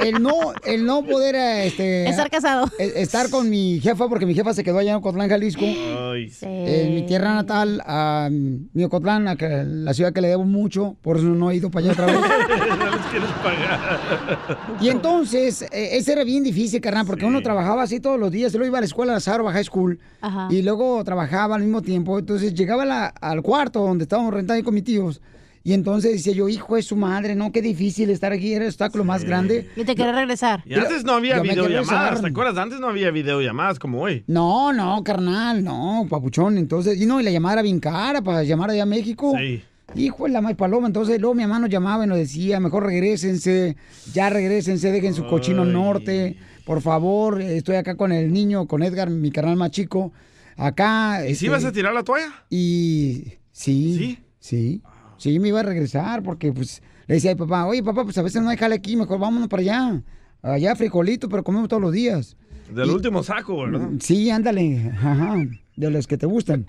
el, 0.00 0.22
no, 0.22 0.34
el 0.64 0.84
no 0.84 1.02
poder 1.04 1.34
este, 1.66 2.08
Estar 2.08 2.30
casado. 2.30 2.66
eh, 2.78 2.92
estar 2.96 3.30
con 3.30 3.48
mi 3.50 3.80
jefa, 3.80 4.08
porque 4.08 4.26
mi 4.26 4.34
jefa 4.34 4.52
se 4.54 4.64
quedó 4.64 4.78
allá 4.78 4.90
en 4.92 4.96
Ocotlán, 4.96 5.28
Jalisco. 5.28 5.64
Ay, 5.64 6.28
sí. 6.30 6.46
En 6.46 6.94
mi 6.94 7.02
tierra 7.06 7.34
natal, 7.34 7.82
a 7.86 8.28
mi 8.30 8.84
Ocotlán, 8.84 9.28
a 9.28 9.34
la 9.38 9.94
ciudad 9.94 10.12
que 10.12 10.20
le 10.20 10.28
debo 10.28 10.44
mucho, 10.44 10.57
por 11.02 11.16
eso 11.16 11.26
no 11.26 11.50
he 11.50 11.56
ido 11.56 11.70
para 11.70 11.84
allá 11.84 11.92
otra 11.92 12.06
vez. 12.06 12.16
quieres 13.10 13.30
pagar. 13.42 14.58
Y 14.80 14.88
entonces, 14.88 15.62
eh, 15.62 15.90
ese 15.92 16.12
era 16.12 16.24
bien 16.24 16.42
difícil, 16.42 16.80
carnal, 16.80 17.06
porque 17.06 17.24
uno 17.24 17.40
trabajaba 17.42 17.82
así 17.82 18.00
todos 18.00 18.18
los 18.18 18.30
días. 18.30 18.52
Luego 18.52 18.66
iba 18.66 18.78
a 18.78 18.80
la 18.80 18.86
escuela, 18.86 19.12
a 19.12 19.16
la 19.16 19.20
Sarva 19.20 19.52
High 19.52 19.64
School, 19.64 19.98
Ajá. 20.20 20.48
y 20.50 20.62
luego 20.62 21.02
trabajaba 21.04 21.54
al 21.56 21.62
mismo 21.62 21.82
tiempo. 21.82 22.18
Entonces 22.18 22.54
llegaba 22.54 22.84
la- 22.84 23.06
al 23.06 23.42
cuarto 23.42 23.80
donde 23.80 24.04
estábamos 24.04 24.32
rentando 24.34 24.54
ahí 24.54 24.62
con 24.62 24.74
mis 24.74 24.84
tíos. 24.84 25.20
Y 25.64 25.74
entonces 25.74 26.12
decía 26.12 26.32
yo, 26.32 26.48
hijo 26.48 26.76
de 26.76 26.82
su 26.82 26.96
madre, 26.96 27.34
no, 27.34 27.52
qué 27.52 27.60
difícil 27.60 28.08
estar 28.08 28.32
aquí, 28.32 28.54
era 28.54 28.64
el 28.64 28.68
obstáculo 28.70 29.04
más 29.04 29.24
grande. 29.24 29.68
Y 29.76 29.84
te 29.84 29.94
quería 29.94 30.12
regresar. 30.12 30.62
Y 30.64 30.74
antes 30.74 31.04
no 31.04 31.12
había 31.12 31.36
Yo 31.36 31.42
videollamadas. 31.42 32.22
¿te 32.22 32.26
acuerdas? 32.28 32.56
Antes 32.56 32.80
no 32.80 32.88
había 32.88 33.10
videollamadas 33.10 33.78
como 33.78 34.00
hoy. 34.00 34.24
No, 34.28 34.72
no, 34.72 35.02
carnal, 35.04 35.62
no, 35.62 36.06
papuchón. 36.08 36.56
Entonces, 36.56 36.98
y 36.98 37.04
no, 37.04 37.20
y 37.20 37.22
la 37.24 37.30
llamada 37.32 37.54
era 37.54 37.62
bien 37.62 37.80
cara 37.80 38.22
para 38.22 38.44
llamar 38.44 38.70
allá 38.70 38.84
a 38.84 38.86
México. 38.86 39.34
Sí. 39.36 39.62
Hijo 39.94 40.24
de 40.24 40.30
la 40.30 40.40
más 40.40 40.54
paloma. 40.54 40.86
Entonces, 40.86 41.20
luego 41.20 41.34
mi 41.34 41.42
mamá 41.42 41.60
nos 41.60 41.70
llamaba 41.70 42.04
y 42.04 42.08
nos 42.08 42.18
decía, 42.18 42.60
mejor 42.60 42.84
regresense, 42.84 43.76
ya 44.12 44.28
regresense, 44.30 44.92
dejen 44.92 45.14
su 45.14 45.26
cochino 45.26 45.64
norte. 45.64 46.36
Por 46.66 46.82
favor, 46.82 47.40
estoy 47.40 47.76
acá 47.76 47.96
con 47.96 48.12
el 48.12 48.32
niño, 48.32 48.66
con 48.66 48.82
Edgar, 48.82 49.08
mi 49.08 49.30
carnal 49.30 49.56
más 49.56 49.70
chico. 49.70 50.12
Acá. 50.56 51.22
¿Y 51.24 51.28
si 51.28 51.32
este, 51.32 51.46
ibas 51.46 51.64
a 51.64 51.72
tirar 51.72 51.94
la 51.94 52.02
toalla? 52.02 52.44
Y 52.50 53.32
sí, 53.52 54.18
sí, 54.38 54.82
sí, 55.16 55.38
me 55.38 55.48
iba 55.48 55.60
a 55.60 55.62
regresar 55.62 56.22
porque 56.22 56.52
pues 56.52 56.82
le 57.06 57.14
decía 57.14 57.30
a 57.30 57.34
mi 57.34 57.38
papá, 57.38 57.64
oye 57.66 57.82
papá, 57.82 58.04
pues 58.04 58.18
a 58.18 58.22
veces 58.22 58.42
no 58.42 58.50
hay 58.50 58.58
jale 58.58 58.74
aquí, 58.74 58.96
mejor 58.96 59.18
vámonos 59.18 59.48
para 59.48 59.62
allá. 59.62 60.02
Allá 60.42 60.76
frijolito, 60.76 61.28
pero 61.28 61.42
comemos 61.42 61.68
todos 61.68 61.82
los 61.82 61.92
días. 61.92 62.36
Del 62.70 62.90
último 62.90 63.22
saco, 63.22 63.62
¿verdad? 63.62 63.88
Sí, 64.00 64.28
ándale, 64.30 64.92
ajá, 64.94 65.36
de 65.76 65.90
los 65.90 66.06
que 66.06 66.18
te 66.18 66.26
gustan. 66.26 66.66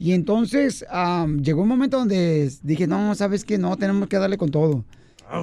Y 0.00 0.14
entonces 0.14 0.84
llegó 1.42 1.60
un 1.62 1.68
momento 1.68 1.98
donde 1.98 2.50
dije, 2.62 2.86
no, 2.86 3.14
¿sabes 3.14 3.44
qué? 3.44 3.58
No, 3.58 3.76
tenemos 3.76 4.08
que 4.08 4.16
darle 4.18 4.38
con 4.38 4.50
todo. 4.50 4.82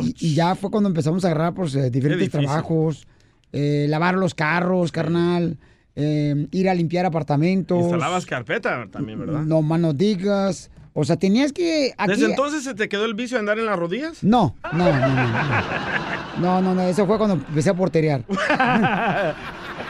Y, 0.01 0.15
y 0.19 0.33
ya 0.33 0.55
fue 0.55 0.71
cuando 0.71 0.89
empezamos 0.89 1.23
a 1.23 1.27
agarrar 1.29 1.53
pues, 1.53 1.75
eh, 1.75 1.91
diferentes 1.91 2.31
trabajos, 2.31 3.07
eh, 3.53 3.85
lavar 3.87 4.15
los 4.15 4.33
carros, 4.33 4.91
carnal, 4.91 5.57
eh, 5.95 6.47
ir 6.51 6.69
a 6.69 6.73
limpiar 6.73 7.05
apartamentos. 7.05 7.79
Instalabas 7.83 8.25
carpeta 8.25 8.87
también, 8.91 9.19
¿verdad? 9.19 9.41
No 9.43 9.61
más 9.61 9.79
no 9.79 9.93
digas. 9.93 10.71
O 10.93 11.03
sea, 11.05 11.15
tenías 11.17 11.53
que... 11.53 11.93
aquí- 11.95 12.13
¿Desde 12.13 12.25
entonces 12.25 12.63
se 12.63 12.73
te 12.73 12.89
quedó 12.89 13.05
el 13.05 13.13
vicio 13.13 13.37
de 13.37 13.41
andar 13.41 13.59
en 13.59 13.67
las 13.67 13.77
rodillas? 13.77 14.23
No, 14.23 14.55
no, 14.73 14.77
no, 14.85 14.99
no. 14.99 15.07
no. 15.07 15.61
No, 16.41 16.61
no, 16.61 16.73
no, 16.75 16.81
eso 16.81 17.05
fue 17.05 17.17
cuando 17.19 17.35
empecé 17.35 17.69
a 17.69 17.73
porterear. 17.75 18.23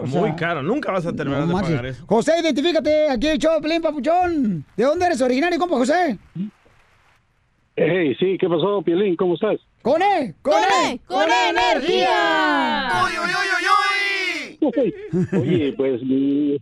O 0.00 0.06
sea, 0.06 0.20
Muy 0.20 0.32
caro, 0.36 0.62
nunca 0.62 0.92
vas 0.92 1.04
a 1.04 1.12
terminar 1.12 1.40
no 1.40 1.46
de 1.48 1.52
marches. 1.52 1.70
pagar 1.70 1.86
eso. 1.86 2.04
José, 2.06 2.32
identifícate, 2.40 3.10
aquí 3.10 3.26
el 3.26 3.38
show, 3.38 3.60
Pelín 3.60 3.82
Papuchón. 3.82 4.64
¿De 4.76 4.84
dónde 4.84 5.04
eres 5.06 5.20
originario, 5.20 5.58
compa 5.58 5.74
José? 5.76 6.16
Hey, 7.76 8.14
sí, 8.20 8.36
¿qué 8.38 8.48
pasó, 8.48 8.82
Pielín? 8.82 9.16
¿Cómo 9.16 9.34
estás? 9.34 9.58
¡Con 9.82 10.00
E! 10.00 10.34
¡Con 10.42 10.52
E! 10.62 11.00
¡Con 11.06 11.28
E 11.28 11.48
energía! 11.50 12.90
Oye, 15.32 15.72
pues 15.76 16.02
mi, 16.02 16.60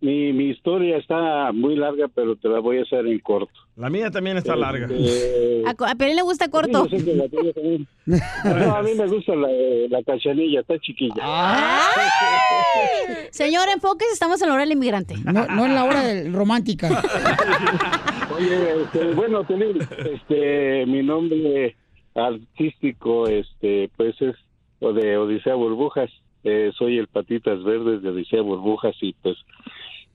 mi, 0.00 0.32
mi 0.32 0.50
historia 0.50 0.98
está 0.98 1.52
muy 1.52 1.74
larga, 1.76 2.06
pero 2.14 2.36
te 2.36 2.48
la 2.48 2.60
voy 2.60 2.78
a 2.78 2.82
hacer 2.82 3.06
en 3.06 3.18
corto. 3.20 3.52
La 3.76 3.88
mía 3.90 4.10
también 4.10 4.36
está 4.36 4.54
larga. 4.56 4.86
Eh, 4.90 5.62
A, 5.66 5.90
a 5.90 5.94
Pelín 5.94 6.16
le 6.16 6.22
gusta 6.22 6.48
corto. 6.50 6.84
Sí, 6.86 6.90
yo 6.92 6.98
sé 6.98 7.04
que 7.04 7.14
la 7.14 7.28
tuya 7.28 7.52
también. 7.52 7.86
No, 8.44 8.76
a 8.76 8.82
mí 8.82 8.90
me 8.96 9.06
gusta 9.06 9.34
la, 9.34 9.48
la 9.90 10.02
cachanilla, 10.02 10.60
está 10.60 10.78
chiquilla. 10.78 11.14
Señor, 13.30 13.68
enfoques, 13.74 14.08
estamos 14.12 14.40
en 14.42 14.48
la 14.48 14.54
hora 14.54 14.62
del 14.64 14.72
inmigrante. 14.72 15.14
No, 15.24 15.46
no 15.46 15.66
en 15.66 15.74
la 15.74 15.84
hora 15.84 16.02
del- 16.02 16.32
romántica. 16.32 17.02
Oye, 18.36 18.82
este, 18.82 19.14
bueno, 19.14 19.44
Piolín, 19.46 19.78
este, 20.12 20.84
mi 20.86 21.02
nombre 21.02 21.76
artístico, 22.14 23.26
este, 23.28 23.90
pues 23.96 24.20
es 24.22 24.36
o 24.80 24.92
de 24.92 25.16
Odisea 25.16 25.54
Burbujas. 25.54 26.10
Eh, 26.44 26.70
soy 26.78 26.98
el 26.98 27.08
Patitas 27.08 27.62
Verdes 27.64 28.02
de 28.02 28.10
Odisea 28.10 28.40
Burbujas 28.42 28.94
y 29.00 29.14
pues 29.14 29.36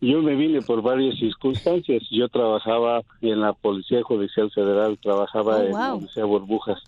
yo 0.01 0.21
me 0.21 0.35
vine 0.35 0.61
por 0.61 0.81
varias 0.81 1.17
circunstancias. 1.19 2.03
Yo 2.09 2.27
trabajaba 2.27 3.01
en 3.21 3.39
la 3.39 3.53
Policía 3.53 4.01
Judicial 4.03 4.49
Federal, 4.51 4.97
trabajaba 5.01 5.57
Oh, 5.57 5.63
en 5.63 5.71
wow. 5.71 5.97
Odisea 5.97 6.25
Burbujas 6.25 6.81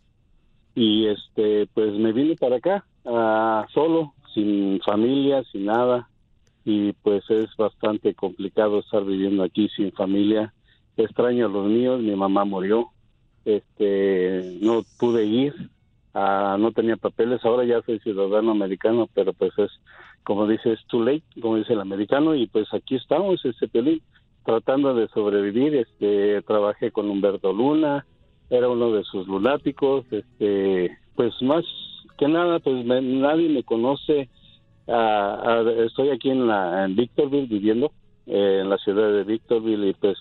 y 0.75 1.05
este, 1.05 1.67
pues 1.73 1.93
me 1.93 2.11
vine 2.11 2.35
para 2.35 2.55
acá 2.55 2.83
ah, 3.05 3.65
solo, 3.73 4.13
sin 4.33 4.79
familia, 4.81 5.43
sin 5.51 5.65
nada 5.65 6.09
y 6.65 6.93
pues 6.93 7.29
es 7.29 7.55
bastante 7.57 8.13
complicado 8.15 8.79
estar 8.79 9.03
viviendo 9.05 9.43
aquí 9.43 9.69
sin 9.75 9.91
familia. 9.91 10.53
Extraño 10.97 11.45
a 11.45 11.49
los 11.49 11.67
míos, 11.67 12.01
mi 12.01 12.15
mamá 12.15 12.45
murió, 12.45 12.89
este, 13.45 14.57
no 14.61 14.83
pude 14.97 15.25
ir, 15.25 15.53
ah, 16.13 16.55
no 16.59 16.71
tenía 16.71 16.97
papeles, 16.97 17.43
ahora 17.43 17.65
ya 17.65 17.81
soy 17.81 17.99
ciudadano 17.99 18.51
americano, 18.51 19.07
pero 19.13 19.33
pues 19.33 19.51
es, 19.57 19.71
como 20.23 20.47
dice, 20.47 20.73
es 20.73 20.85
too 20.87 21.03
late, 21.03 21.23
como 21.41 21.57
dice 21.57 21.73
el 21.73 21.81
americano, 21.81 22.35
y 22.35 22.47
pues 22.47 22.73
aquí 22.73 22.95
estamos, 22.95 23.43
este 23.45 23.67
Pelín, 23.67 24.01
tratando 24.45 24.93
de 24.93 25.07
sobrevivir, 25.09 25.75
este, 25.75 26.41
trabajé 26.43 26.91
con 26.91 27.09
Humberto 27.09 27.53
Luna, 27.53 28.05
era 28.49 28.69
uno 28.69 28.91
de 28.91 29.03
sus 29.03 29.27
lunáticos, 29.27 30.05
este, 30.11 30.97
pues 31.15 31.33
más 31.41 31.63
que 32.17 32.27
nada, 32.27 32.59
pues 32.59 32.85
nadie 32.85 33.49
me 33.49 33.63
conoce, 33.63 34.29
ah, 34.87 35.63
estoy 35.85 36.09
aquí 36.09 36.29
en 36.29 36.47
la 36.47 36.85
en 36.85 36.95
Victorville 36.95 37.47
viviendo 37.47 37.91
eh, 38.27 38.59
en 38.61 38.69
la 38.69 38.77
ciudad 38.77 39.11
de 39.11 39.23
Victorville 39.23 39.89
y 39.89 39.93
pues 39.93 40.17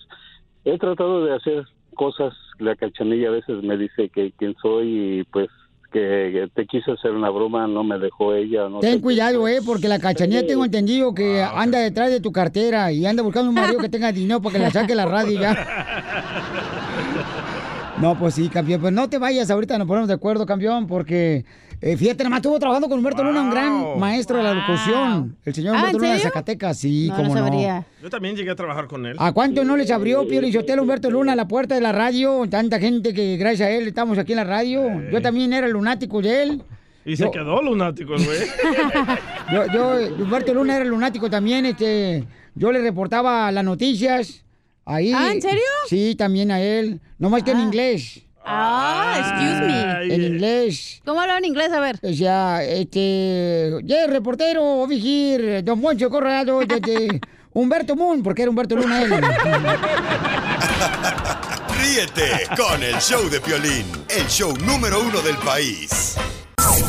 he 0.65 0.77
tratado 0.77 1.23
de 1.23 1.33
hacer 1.35 1.65
cosas 1.95 2.33
la 2.59 2.75
cachanilla 2.75 3.29
a 3.29 3.31
veces 3.31 3.61
me 3.63 3.77
dice 3.77 4.09
que 4.09 4.31
quién 4.31 4.55
soy 4.61 5.19
y 5.19 5.23
pues 5.25 5.49
que, 5.93 6.49
te 6.53 6.65
quise 6.65 6.91
hacer 6.91 7.11
una 7.11 7.29
broma 7.29 7.67
no 7.67 7.83
me 7.83 7.99
dejó 7.99 8.33
ella 8.33 8.67
no 8.67 8.79
Ten 8.79 8.99
cuidado, 8.99 9.47
eh, 9.47 9.59
porque 9.65 9.87
la 9.87 9.99
cachanilla 9.99 10.45
tengo 10.45 10.65
entendido 10.65 11.13
que 11.13 11.41
anda 11.41 11.79
detrás 11.79 12.09
de 12.09 12.19
tu 12.19 12.31
cartera 12.31 12.91
y 12.91 13.05
anda 13.05 13.23
buscando 13.23 13.49
un 13.49 13.55
marido 13.55 13.79
que 13.79 13.89
tenga 13.89 14.11
dinero 14.11 14.41
para 14.41 14.53
que 14.53 14.59
la 14.59 14.71
saque 14.71 14.95
la 14.95 15.05
radio 15.13 15.39
ya. 15.39 16.81
No, 18.03 18.19
pues 18.19 18.33
sí, 18.35 18.49
campeón. 18.49 18.81
Pues 18.81 18.91
no 18.91 19.09
te 19.09 19.17
vayas, 19.17 19.49
ahorita 19.49 19.77
nos 19.77 19.87
ponemos 19.87 20.09
de 20.09 20.13
acuerdo, 20.15 20.45
campeón, 20.45 20.87
porque 20.87 21.45
eh, 21.79 21.95
fíjate, 21.95 22.25
nomás 22.25 22.39
estuvo 22.39 22.59
trabajando 22.59 22.89
con 22.89 22.97
Humberto 22.97 23.23
Luna, 23.23 23.41
un 23.43 23.49
gran 23.49 23.97
maestro 23.97 24.35
de 24.37 24.43
la 24.43 24.53
locución. 24.53 25.37
El 25.45 25.53
señor 25.55 25.73
Ah, 25.75 25.77
Humberto 25.79 25.97
¿en 25.99 26.03
Luna 26.03 26.13
de? 26.15 26.19
Zacatecas, 26.19 26.77
sí, 26.79 27.07
No, 27.07 27.15
cómo 27.15 27.33
no. 27.35 27.85
Yo 28.01 28.09
también 28.09 28.35
llegué 28.35 28.51
a 28.51 28.55
trabajar 28.55 28.87
con 28.87 29.05
él. 29.05 29.15
¿A 29.17 29.31
cuánto 29.31 29.63
no 29.63 29.77
les 29.77 29.89
abrió 29.89 30.27
Pio 30.27 30.41
Lizotelo 30.41 30.81
Humberto 30.81 31.09
Luna 31.09 31.33
la 31.33 31.47
puerta 31.47 31.75
de 31.75 31.81
la 31.81 31.93
radio? 31.93 32.45
Tanta 32.49 32.77
gente 32.77 33.13
que 33.13 33.37
gracias 33.37 33.69
a 33.69 33.71
él 33.71 33.87
estamos 33.87 34.17
aquí 34.17 34.33
en 34.33 34.37
la 34.39 34.43
radio. 34.43 34.81
Yo 35.09 35.21
también 35.21 35.53
era 35.53 35.69
lunático 35.69 36.21
de 36.21 36.43
él. 36.43 36.63
Y 37.05 37.15
se 37.15 37.23
Yo- 37.23 37.31
quedó 37.31 37.61
lunático, 37.61 38.15
el 38.15 38.25
güey. 38.25 38.39
Yo, 39.53 39.65
yo, 39.73 40.23
Humberto 40.23 40.53
Luna 40.53 40.75
era 40.75 40.85
lunático 40.85 41.29
también, 41.29 41.65
este, 41.65 42.23
yo 42.55 42.71
le 42.71 42.81
reportaba 42.81 43.51
las 43.51 43.63
noticias. 43.63 44.42
Ahí. 44.85 45.13
Ah, 45.13 45.31
¿en 45.31 45.41
serio? 45.41 45.63
Sí, 45.87 46.15
también 46.15 46.51
a 46.51 46.61
él. 46.61 46.99
No 47.17 47.29
más 47.29 47.43
que 47.43 47.51
en 47.51 47.59
inglés. 47.61 48.21
Ah, 48.45 49.15
excuse 49.19 49.61
me. 49.61 50.13
En 50.13 50.21
inglés. 50.21 51.01
¿Cómo 51.05 51.21
hablaba 51.21 51.39
en 51.39 51.45
inglés? 51.45 51.71
A 51.71 51.79
ver. 51.79 51.97
O 52.01 52.13
sea, 52.13 52.61
este, 52.63 53.71
yeah, 53.85 54.07
reportero, 54.07 54.85
here, 54.91 55.61
Don 55.61 55.79
Moncho 55.79 56.09
Corrado, 56.09 56.61
este, 56.61 57.21
Humberto 57.53 57.95
Moon, 57.95 58.21
porque 58.21 58.41
era 58.41 58.49
Humberto 58.49 58.75
Luna 58.75 59.03
él. 59.03 59.11
Ríete 61.79 62.47
con 62.57 62.83
el 62.83 62.95
show 62.95 63.29
de 63.29 63.39
Piolín, 63.39 63.85
el 64.09 64.27
show 64.27 64.53
número 64.65 65.01
uno 65.01 65.21
del 65.21 65.37
país. 65.37 66.17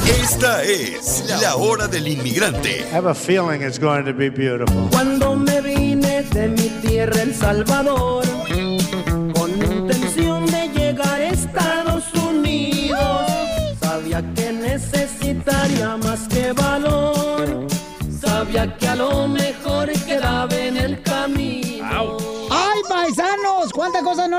Esta 0.07 0.63
es 0.63 1.25
la 1.41 1.57
hora 1.57 1.87
del 1.87 2.09
inmigrante. 2.09 2.81
I 2.81 2.95
have 2.95 3.09
a 3.09 3.15
feeling 3.15 3.63
it's 3.63 3.79
going 3.79 4.05
to 4.05 4.13
be 4.13 4.29
beautiful. 4.31 4.89
Cuando 4.91 5.35
me 5.37 5.61
vine 5.61 5.94
de 6.23 6.49
mi 6.49 6.69
tierra, 6.87 7.23
El 7.23 7.35
Salvador, 7.35 8.25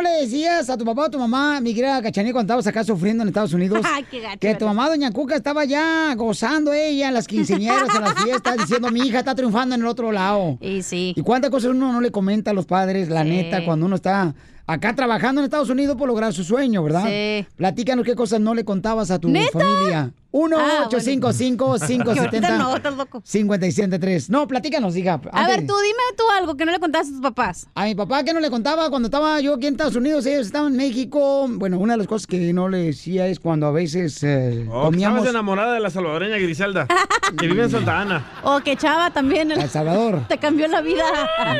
le 0.06 0.22
decía 0.22 0.56
decías 0.56 0.70
a 0.70 0.78
tu 0.78 0.86
papá 0.86 1.06
o 1.06 1.10
tu 1.10 1.20
mamá, 1.20 1.60
mi 1.62 1.74
querida 1.74 2.01
Cachanilla, 2.01 2.34
cuando 2.34 2.45
estabas 2.53 2.68
acá 2.68 2.84
sufriendo 2.84 3.24
en 3.24 3.30
Estados 3.30 3.53
Unidos? 3.53 3.82
Ay, 3.93 4.06
qué 4.10 4.20
gacho 4.22 4.39
que 4.39 4.56
tu 4.56 4.66
mamá, 4.66 4.88
Doña 4.89 5.12
Cuca, 5.12 5.36
estaba 5.36 5.66
ya 5.66 6.14
gozando 6.16 6.74
ella 6.74 7.08
en 7.10 7.14
las 7.14 7.28
quinceañeras, 7.28 7.93
en 7.95 8.01
las 8.01 8.14
fiestas, 8.24 8.58
diciendo, 8.58 8.89
mi 8.91 9.01
hija 9.01 9.20
está 9.20 9.36
triunfando 9.36 9.76
en 9.76 9.82
el 9.82 9.88
otro 9.88 10.12
lado. 10.12 10.58
Y 10.62 10.82
sí. 10.84 11.14
¿Y 11.16 11.22
cuántas 11.22 11.51
cosas 11.51 11.72
uno 11.72 11.91
no 11.91 12.01
le 12.01 12.12
comenta 12.12 12.51
a 12.51 12.53
los 12.53 12.66
padres, 12.66 13.10
la 13.10 13.24
Sí. 13.24 13.30
neta, 13.30 13.64
cuando 13.66 13.86
uno 13.86 13.95
está 13.95 14.34
acá 14.68 14.95
trabajando 14.95 15.41
en 15.41 15.45
Estados 15.45 15.70
Unidos 15.70 15.95
por 15.95 16.08
lograr 16.08 16.34
su 16.34 16.43
sueño, 16.43 16.84
¿verdad? 16.84 17.06
Sí. 17.06 17.45
Platícanos 17.56 18.06
qué 18.06 18.16
cosas 18.16 18.39
no 18.39 18.53
le 18.56 18.66
contabas 18.66 19.12
a 19.12 19.20
tu 19.20 19.30
¿Neta? 19.30 19.60
familia. 19.60 20.12
1 20.38 20.58
Ah, 20.60 20.84
855 20.88 21.66
bueno. 21.66 21.80
Que 21.80 21.86
ahorita 22.20 22.48
570 22.48 22.58
no, 22.58 22.76
estás 22.76 22.96
loco. 22.98 23.22
5773 23.24 24.30
No, 24.30 24.48
platícanos, 24.48 24.96
hija. 24.98 25.22
A 25.32 25.48
ver, 25.48 25.62
tú 25.66 25.74
dime 25.82 26.04
tú 26.18 26.24
algo 26.38 26.56
que 26.58 26.66
no 26.66 26.72
le 26.74 26.80
contaste 26.80 27.10
a 27.10 27.12
tus 27.14 27.22
papás. 27.22 27.68
a 27.74 27.86
mi 27.86 27.96
papá 27.96 28.24
que 28.24 28.34
no 28.34 28.40
le 28.42 28.50
contaba 28.50 28.90
cuando 28.90 29.08
estaba 29.08 29.40
yo 29.40 29.54
aquí 29.56 29.68
en 29.68 29.74
Estados 29.76 29.96
Unidos, 29.96 30.26
ellos 30.26 30.46
estaban 30.48 30.72
en 30.74 30.78
México. 30.78 31.48
Bueno, 31.50 31.80
una 31.80 31.94
de 31.94 31.98
las 32.00 32.08
cosas 32.08 32.28
que 32.28 32.52
no 32.54 32.68
le 32.68 32.80
decía 32.80 33.28
es 33.28 33.40
cuando 33.40 33.68
a 33.68 33.72
veces 33.72 34.22
eh, 34.24 34.66
Oh, 34.70 34.86
comíamos 34.86 35.20
estabas 35.20 35.30
enamorada 35.36 35.74
de 35.74 35.80
la 35.80 35.90
salvadoreña 35.90 36.38
Griselda, 36.38 36.88
que 37.40 37.48
vive 37.48 37.64
en 37.64 37.70
Santa 37.70 38.02
Ana. 38.02 38.26
O 38.44 38.60
que 38.60 38.76
Chava 38.76 39.12
también. 39.12 39.52
El 39.52 39.70
Salvador. 39.70 40.26
Te 40.28 40.38
cambió 40.38 40.68
la 40.68 40.82
vida. 40.82 41.04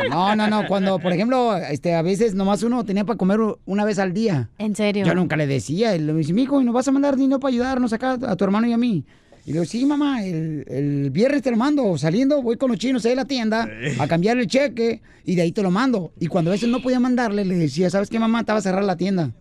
No, 0.10 0.36
no, 0.36 0.48
no. 0.48 0.68
Cuando, 0.68 1.00
por 1.00 1.14
ejemplo, 1.14 1.56
este, 1.56 1.96
a 1.96 2.02
veces 2.02 2.36
nomás 2.36 2.62
uno 2.64 2.84
tenía 2.84 3.06
para 3.06 3.18
comer 3.18 3.40
una 3.66 3.86
vez 3.86 4.00
al 4.00 4.14
día. 4.14 4.50
¿En 4.58 4.76
serio? 4.76 5.06
Yo 5.06 5.16
nunca 5.16 5.36
le 5.38 5.48
decía. 5.48 5.94
Él 5.96 6.06
me 6.06 6.14
dice, 6.20 6.34
mijo, 6.34 6.60
¿y 6.62 6.66
nos 6.66 6.74
vas 6.74 6.88
a 6.88 6.92
mandar 6.92 7.16
dinero 7.16 7.40
para 7.40 7.50
ayudarnos 7.50 7.94
acá 7.94 8.18
a 8.22 8.36
tu 8.36 8.44
hermano 8.44 8.65
y 8.68 8.74
a 8.74 8.78
mí? 8.78 9.04
Y 9.46 9.50
le 9.50 9.54
digo, 9.54 9.66
sí, 9.66 9.86
mamá, 9.86 10.24
el, 10.26 10.66
el 10.68 11.12
viernes 11.12 11.44
te 11.44 11.52
lo 11.52 11.58
mando. 11.58 11.98
Saliendo, 12.00 12.42
voy 12.42 12.58
con 12.58 12.72
los 12.72 12.80
chinos 12.80 13.06
ahí 13.06 13.12
a 13.12 13.16
la 13.16 13.26
tienda 13.26 13.70
a 14.00 14.08
cambiar 14.08 14.38
el 14.40 14.48
cheque 14.48 15.02
y 15.24 15.36
de 15.36 15.44
ahí 15.44 15.52
te 15.52 15.62
lo 15.62 15.70
mando. 15.70 16.12
Y 16.20 16.28
cuando 16.28 16.50
a 16.50 16.54
veces 16.54 16.68
no 16.70 16.82
podía 16.82 17.00
mandarle, 17.00 17.46
le 17.46 17.56
decía, 17.56 17.90
¿sabes 17.92 18.10
qué, 18.10 18.18
mamá? 18.18 18.44
Te 18.44 18.52
va 18.54 18.58
a 18.58 18.62
cerrar 18.62 18.84
la 18.84 18.98
tienda. 18.98 19.32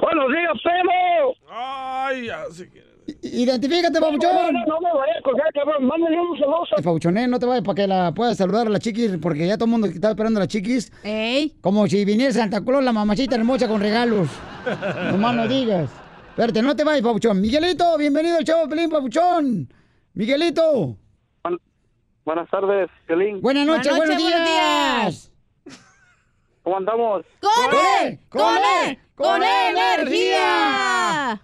Buenos 0.00 0.28
días, 0.32 0.52
primo. 0.62 1.34
Ay, 1.50 2.26
ya 2.26 2.44
sé 2.50 2.70
que- 2.70 2.92
Identifícate, 3.22 4.00
papuchón. 4.00 4.30
No, 4.32 4.52
no, 4.52 4.66
no 4.66 4.80
me 4.80 4.92
vaya 4.96 5.12
a 5.18 5.22
colgar, 5.22 5.52
cabrón. 5.52 5.84
Mándale 5.86 6.20
un 6.20 6.38
saludo. 6.38 6.62
Papuchoné, 6.76 7.26
no 7.26 7.38
te 7.40 7.46
vayas 7.46 7.64
para 7.64 7.74
que 7.74 7.86
la 7.88 8.12
puedas 8.14 8.36
saludar 8.36 8.68
a 8.68 8.70
la 8.70 8.78
chiquis, 8.78 9.16
porque 9.20 9.46
ya 9.46 9.56
todo 9.56 9.64
el 9.64 9.70
mundo 9.72 9.88
está 9.88 10.10
esperando 10.10 10.38
a 10.38 10.44
la 10.44 10.46
chiquis. 10.46 10.92
Como 11.60 11.86
si 11.88 12.04
viniera 12.04 12.32
Santa 12.32 12.64
Claus, 12.64 12.84
la 12.84 12.92
mamacita 12.92 13.34
hermosa 13.34 13.66
con 13.66 13.80
regalos. 13.80 14.28
Nomás 15.10 15.34
no 15.34 15.48
digas. 15.48 15.90
Espérate, 16.30 16.62
no 16.62 16.76
te 16.76 16.84
vayas, 16.84 17.02
papuchón. 17.02 17.40
Miguelito, 17.40 17.98
bienvenido 17.98 18.36
al 18.38 18.44
show, 18.44 18.68
Pelín, 18.68 18.88
papuchón. 18.88 19.68
Miguelito. 20.14 20.96
Buenas 22.24 22.48
tardes, 22.50 22.88
Piolín. 23.08 23.40
Buenas 23.40 23.66
noches, 23.66 23.96
buenos 23.96 24.16
días. 24.16 25.31
¿Cómo 26.62 26.76
andamos? 26.76 27.24
¡Con 27.40 27.52
él! 28.06 28.18
¡Con 28.28 28.56
él! 28.56 28.98
¡Con 29.16 29.42
energía! 29.42 31.40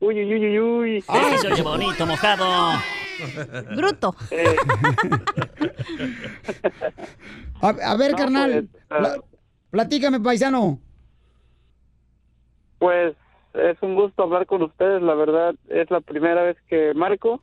Uy, 0.00 0.14
uy, 0.22 0.34
uy, 0.34 0.46
uy, 0.48 0.60
uy. 0.60 0.96
Este 0.98 1.38
se 1.38 1.52
oye 1.52 1.62
bonito, 1.62 2.06
mojado. 2.06 2.78
Bruto. 3.76 4.14
A, 7.62 7.68
a 7.68 7.96
ver, 7.96 8.10
No, 8.12 8.16
carnal. 8.18 8.68
pues, 8.70 8.82
ah. 8.90 8.98
pla- 8.98 9.16
platícame, 9.70 10.20
paisano. 10.20 10.78
Pues 12.78 13.14
es 13.54 13.76
un 13.82 13.94
gusto 13.94 14.24
hablar 14.24 14.46
con 14.46 14.62
ustedes, 14.62 15.00
la 15.02 15.14
verdad. 15.14 15.54
Es 15.68 15.90
la 15.90 16.00
primera 16.00 16.42
vez 16.42 16.56
que 16.68 16.92
marco 16.94 17.40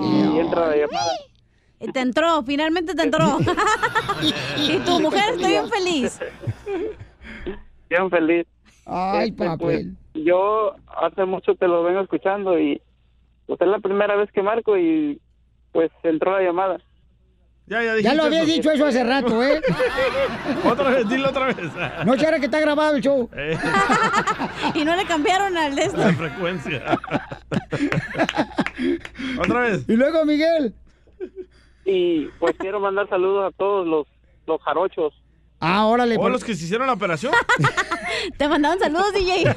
y 0.00 0.38
entra 0.38 0.68
la 0.68 0.76
llamada. 0.76 1.10
Y 1.80 1.92
Te 1.92 2.00
entró, 2.00 2.42
finalmente 2.42 2.94
te 2.94 3.02
entró. 3.02 3.38
y 4.56 4.78
tu 4.78 5.00
mujer, 5.00 5.34
estoy 5.34 5.50
bien 5.52 5.68
feliz. 5.68 6.18
Bien 7.88 8.10
feliz. 8.10 8.46
Ay, 8.84 9.28
Este, 9.30 9.44
papel. 9.44 9.96
pues, 10.12 10.24
yo 10.24 10.74
hace 11.02 11.24
mucho 11.24 11.54
te 11.54 11.68
lo 11.68 11.82
vengo 11.84 12.00
escuchando 12.00 12.58
y 12.58 12.80
pues 13.46 13.60
es 13.60 13.68
la 13.68 13.78
primera 13.78 14.16
vez 14.16 14.30
que 14.32 14.42
marco 14.42 14.76
y 14.76 15.20
pues 15.72 15.90
entró 16.02 16.32
la 16.32 16.42
llamada. 16.42 16.78
Ya, 17.66 17.82
ya, 17.82 17.98
Ya 18.00 18.14
lo 18.14 18.24
había 18.24 18.42
eso. 18.44 18.52
dicho 18.52 18.70
eso 18.70 18.86
hace 18.86 19.04
rato, 19.04 19.42
¿eh? 19.44 19.60
Otra 20.64 20.88
vez, 20.90 21.08
dilo 21.08 21.28
otra 21.28 21.46
vez. 21.48 21.56
No 22.06 22.14
quiere 22.16 22.38
que 22.40 22.46
está 22.46 22.60
grabado 22.60 22.96
el 22.96 23.02
show. 23.02 23.28
Eh, 23.36 23.58
y 24.74 24.84
no 24.86 24.96
le 24.96 25.04
cambiaron 25.04 25.54
al 25.56 25.74
de 25.76 25.82
este. 25.82 25.98
la 25.98 26.12
frecuencia. 26.14 26.98
otra 29.38 29.60
vez. 29.60 29.84
Y 29.86 29.96
luego, 29.96 30.24
Miguel. 30.24 30.74
Y 31.90 32.26
pues 32.38 32.54
quiero 32.58 32.80
mandar 32.80 33.08
saludos 33.08 33.50
a 33.50 33.56
todos 33.56 33.86
los, 33.86 34.06
los 34.46 34.60
jarochos. 34.62 35.14
Ah, 35.58 35.86
órale. 35.86 36.16
¿O 36.16 36.20
por- 36.20 36.30
los 36.30 36.44
que 36.44 36.54
se 36.54 36.64
hicieron 36.66 36.86
la 36.86 36.92
operación? 36.92 37.32
Te 38.38 38.46
mandaban 38.46 38.78
saludos, 38.78 39.10
DJ. 39.14 39.56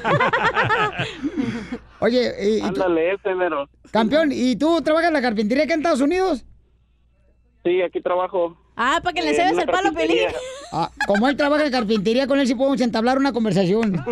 Oye, 2.00 2.32
y, 2.42 2.56
y 2.56 2.60
tú- 2.60 2.66
Ándale, 2.68 3.12
ese 3.12 3.34
mero. 3.34 3.68
campeón, 3.90 4.30
¿y 4.32 4.56
tú 4.56 4.80
trabajas 4.82 5.08
en 5.08 5.12
la 5.14 5.20
carpintería 5.20 5.64
acá 5.64 5.74
en 5.74 5.80
Estados 5.80 6.00
Unidos? 6.00 6.44
Sí, 7.64 7.82
aquí 7.82 8.00
trabajo. 8.00 8.56
Ah, 8.76 8.98
para 9.02 9.12
que 9.12 9.20
le 9.22 9.30
enseñes 9.30 9.58
el 9.58 9.66
palo, 9.66 9.92
Pelín. 9.92 10.28
Ah, 10.74 10.90
como 11.06 11.28
él 11.28 11.36
trabaja 11.36 11.66
en 11.66 11.70
carpintería, 11.70 12.26
con 12.26 12.40
él 12.40 12.46
sí 12.46 12.54
podemos 12.54 12.80
entablar 12.80 13.18
una 13.18 13.34
conversación. 13.34 14.02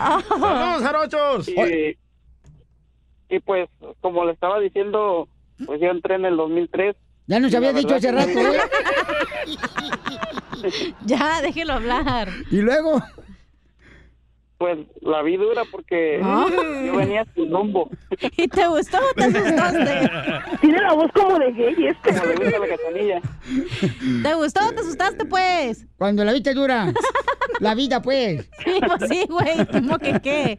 ¡Vamos, 0.00 0.82
jarochos! 0.82 1.48
Y, 1.48 1.96
y 3.28 3.38
pues, 3.40 3.68
como 4.00 4.24
le 4.24 4.32
estaba 4.32 4.58
diciendo, 4.58 5.28
pues 5.64 5.80
yo 5.80 5.88
entré 5.90 6.16
en 6.16 6.24
el 6.26 6.36
2003. 6.36 6.96
Ya 7.28 7.40
nos 7.40 7.54
había 7.54 7.72
dicho 7.72 7.94
hace 7.94 8.12
rato, 8.12 8.38
¿eh? 8.38 8.60
Ya, 11.06 11.40
déjelo 11.42 11.74
hablar. 11.74 12.28
Y 12.50 12.60
luego, 12.60 13.00
Pues 14.58 14.78
la 15.02 15.20
vi 15.22 15.36
dura 15.36 15.64
porque 15.70 16.18
Ah. 16.24 16.46
yo 16.86 16.96
venía 16.96 17.26
sin 17.34 17.50
rumbo. 17.52 17.90
¿Y 18.38 18.48
te 18.48 18.66
gustó 18.68 18.96
o 18.98 19.14
te 19.14 19.24
asustaste? 19.24 20.10
Tiene 20.62 20.80
la 20.80 20.94
voz 20.94 21.12
como 21.12 21.38
de 21.38 21.52
gay 21.52 21.86
este. 21.88 22.18
Como 22.18 22.24
le 22.32 22.36
gusta 22.36 22.58
la 22.58 22.66
cachanilla. 22.68 23.20
¿Te 24.22 24.34
gustó 24.34 24.66
o 24.66 24.72
te 24.72 24.80
asustaste, 24.80 25.26
pues? 25.26 25.86
cuando 25.98 26.24
la 26.24 26.32
viste 26.32 26.54
dura. 26.54 26.92
La 27.60 27.74
vida, 27.74 28.00
pues. 28.02 28.48
Sí, 28.64 28.80
pues 28.86 29.08
sí, 29.10 29.24
güey. 29.28 29.66
¿Cómo 29.72 29.98
que 29.98 30.20
qué? 30.20 30.58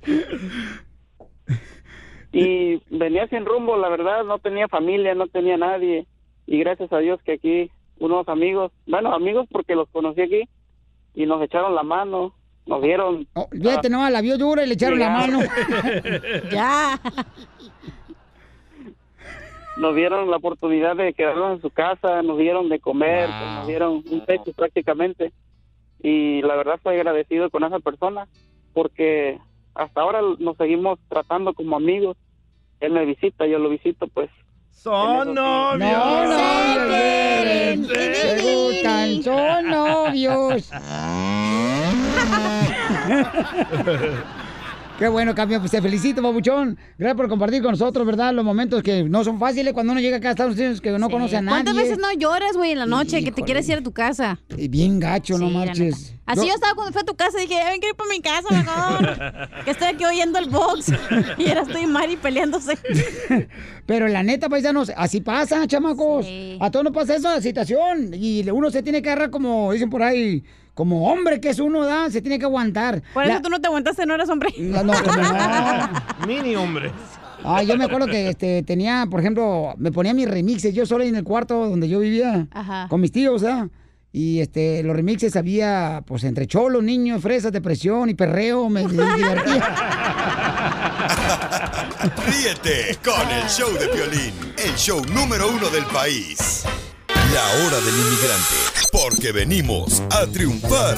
Y 2.39 2.81
venía 2.89 3.27
sin 3.27 3.45
rumbo, 3.45 3.77
la 3.77 3.89
verdad, 3.89 4.23
no 4.23 4.39
tenía 4.39 4.67
familia, 4.67 5.15
no 5.15 5.27
tenía 5.27 5.57
nadie. 5.57 6.05
Y 6.45 6.59
gracias 6.59 6.91
a 6.93 6.99
Dios 6.99 7.19
que 7.23 7.33
aquí 7.33 7.71
unos 7.99 8.27
amigos, 8.27 8.71
bueno, 8.85 9.13
amigos 9.13 9.47
porque 9.51 9.75
los 9.75 9.89
conocí 9.89 10.21
aquí 10.21 10.43
y 11.15 11.25
nos 11.25 11.41
echaron 11.41 11.73
la 11.73 11.83
mano, 11.83 12.33
nos 12.67 12.81
dieron... 12.81 13.27
Fíjate, 13.51 13.89
no, 13.89 14.07
la 14.09 14.21
vio 14.21 14.37
dura 14.37 14.63
y 14.63 14.67
le 14.67 14.73
echaron 14.75 14.99
la 14.99 15.05
Ya. 15.05 15.11
mano. 15.11 15.39
ya. 16.51 16.99
Nos 19.77 19.95
dieron 19.95 20.29
la 20.31 20.37
oportunidad 20.37 20.95
de 20.95 21.13
quedarnos 21.13 21.55
en 21.57 21.61
su 21.61 21.69
casa, 21.69 22.21
nos 22.23 22.37
dieron 22.37 22.67
de 22.69 22.79
comer, 22.79 23.27
pues, 23.29 23.51
nos 23.51 23.67
dieron 23.67 24.03
un 24.09 24.25
techo 24.25 24.51
prácticamente. 24.53 25.31
Y 26.01 26.41
la 26.41 26.55
verdad 26.55 26.75
estoy 26.75 26.95
agradecido 26.95 27.49
con 27.49 27.63
esa 27.63 27.79
persona 27.79 28.27
porque 28.73 29.39
hasta 29.75 30.01
ahora 30.01 30.21
nos 30.39 30.57
seguimos 30.57 30.99
tratando 31.09 31.53
como 31.53 31.75
amigos. 31.75 32.17
Él 32.79 32.91
me 32.91 33.05
visita, 33.05 33.45
yo 33.47 33.59
lo 33.59 33.69
visito, 33.69 34.07
pues. 34.07 34.29
Son 34.71 35.33
novios. 35.33 35.79
No, 35.79 36.25
novios 36.25 36.87
quieren, 36.89 37.85
se 37.85 38.41
gustan, 38.41 39.23
son 39.23 39.69
novios. 39.69 40.71
Qué 44.97 45.07
bueno, 45.07 45.35
cambio. 45.35 45.59
Pues 45.59 45.69
te 45.69 45.79
felicito, 45.79 46.23
babuchón. 46.23 46.75
Gracias 46.97 47.15
por 47.15 47.29
compartir 47.29 47.61
con 47.61 47.71
nosotros, 47.71 48.03
¿verdad? 48.03 48.33
Los 48.33 48.43
momentos 48.43 48.81
que 48.81 49.03
no 49.03 49.23
son 49.23 49.37
fáciles 49.37 49.71
cuando 49.73 49.91
uno 49.91 50.01
llega 50.01 50.17
acá 50.17 50.29
a 50.29 50.31
Estados 50.31 50.55
Unidos 50.55 50.81
que 50.81 50.89
no 50.89 51.07
conoce 51.09 51.37
a 51.37 51.41
nadie. 51.41 51.63
¿Cuántas 51.63 51.75
veces 51.75 51.99
no 51.99 52.11
lloras, 52.13 52.57
güey, 52.57 52.71
en 52.71 52.79
la 52.79 52.87
noche 52.87 53.23
que 53.23 53.31
te 53.31 53.43
quieres 53.43 53.69
ir 53.69 53.77
a 53.77 53.81
tu 53.81 53.91
casa? 53.91 54.39
Y 54.57 54.67
Bien 54.67 54.99
gacho, 54.99 55.37
no 55.37 55.49
Sí, 55.49 55.53
marches. 55.53 56.15
Así 56.25 56.47
yo 56.47 56.53
estaba 56.53 56.73
cuando 56.73 56.93
fui 56.93 57.01
a 57.01 57.05
tu 57.05 57.15
casa 57.15 57.37
y 57.37 57.47
dije, 57.47 57.63
ven 57.63 57.79
que 57.79 57.89
ir 57.89 57.95
para 57.95 58.09
mi 58.09 58.21
casa 58.21 58.49
mejor. 58.51 59.63
que 59.65 59.71
estoy 59.71 59.87
aquí 59.87 60.03
oyendo 60.03 60.39
el 60.39 60.49
box. 60.49 60.91
y 61.37 61.47
ahora 61.47 61.61
estoy 61.61 61.85
Mari 61.85 62.17
peleándose. 62.17 62.77
Pero 63.85 64.07
la 64.07 64.23
neta, 64.23 64.49
paisanos, 64.49 64.91
así 64.97 65.21
pasa, 65.21 65.67
chamacos. 65.67 66.25
A 66.59 66.71
todos 66.71 66.83
nos 66.83 66.93
pasa 66.93 67.15
eso, 67.15 67.29
la 67.29 67.39
situación. 67.39 68.15
Y 68.15 68.49
uno 68.49 68.71
se 68.71 68.81
tiene 68.81 69.03
que 69.03 69.09
agarrar 69.09 69.29
como, 69.29 69.71
dicen 69.71 69.91
por 69.91 70.01
ahí, 70.01 70.43
como 70.77 71.11
hombre 71.11 71.41
que 71.41 71.49
es 71.49 71.57
uno, 71.59 71.83
¿da? 71.85 72.11
Se 72.11 72.21
tiene 72.21 72.37
que 72.37 72.45
aguantar. 72.45 73.01
Por 73.11 73.23
eso 73.23 73.33
La- 73.33 73.41
tú 73.41 73.49
no 73.49 73.59
te 73.59 73.65
aguantaste, 73.65 74.05
no 74.05 74.13
eres 74.13 74.29
hombre. 74.29 74.53
No, 74.59 74.83
no, 74.83 74.93
como 74.93 75.17
no. 75.17 75.89
Mini 76.27 76.55
hombre. 76.55 76.91
Ah, 77.43 77.63
yo 77.63 77.75
me 77.77 77.85
acuerdo 77.85 78.05
que 78.05 78.29
este, 78.29 78.61
tenía, 78.61 79.07
por 79.09 79.19
ejemplo, 79.19 79.73
me 79.77 79.91
ponía 79.91 80.13
mis 80.13 80.29
remixes 80.29 80.75
yo 80.75 80.85
solo 80.85 81.03
en 81.03 81.15
el 81.15 81.23
cuarto 81.23 81.67
donde 81.67 81.89
yo 81.89 81.99
vivía 81.99 82.47
Ajá. 82.51 82.85
con 82.89 83.01
mis 83.01 83.11
tíos, 83.11 83.43
¿ah? 83.43 83.67
Y 84.13 84.39
este, 84.39 84.83
los 84.83 84.95
remixes 84.95 85.35
había, 85.35 86.03
pues, 86.05 86.23
entre 86.23 86.45
cholos, 86.45 86.83
niños, 86.83 87.21
fresas, 87.23 87.51
depresión 87.51 88.09
y 88.09 88.13
perreo, 88.13 88.69
me 88.69 88.81
divertía. 88.87 89.35
Ríete 92.27 92.97
con 93.03 93.29
el 93.31 93.47
show 93.49 93.71
de 93.73 93.87
Piolín, 93.87 94.33
el 94.63 94.75
show 94.75 95.01
número 95.13 95.49
uno 95.49 95.69
del 95.69 95.85
país. 95.85 96.63
La 97.33 97.43
hora 97.65 97.77
del 97.81 97.93
inmigrante, 97.93 98.55
porque 98.91 99.33
venimos 99.33 100.01
a 100.11 100.25
triunfar. 100.27 100.97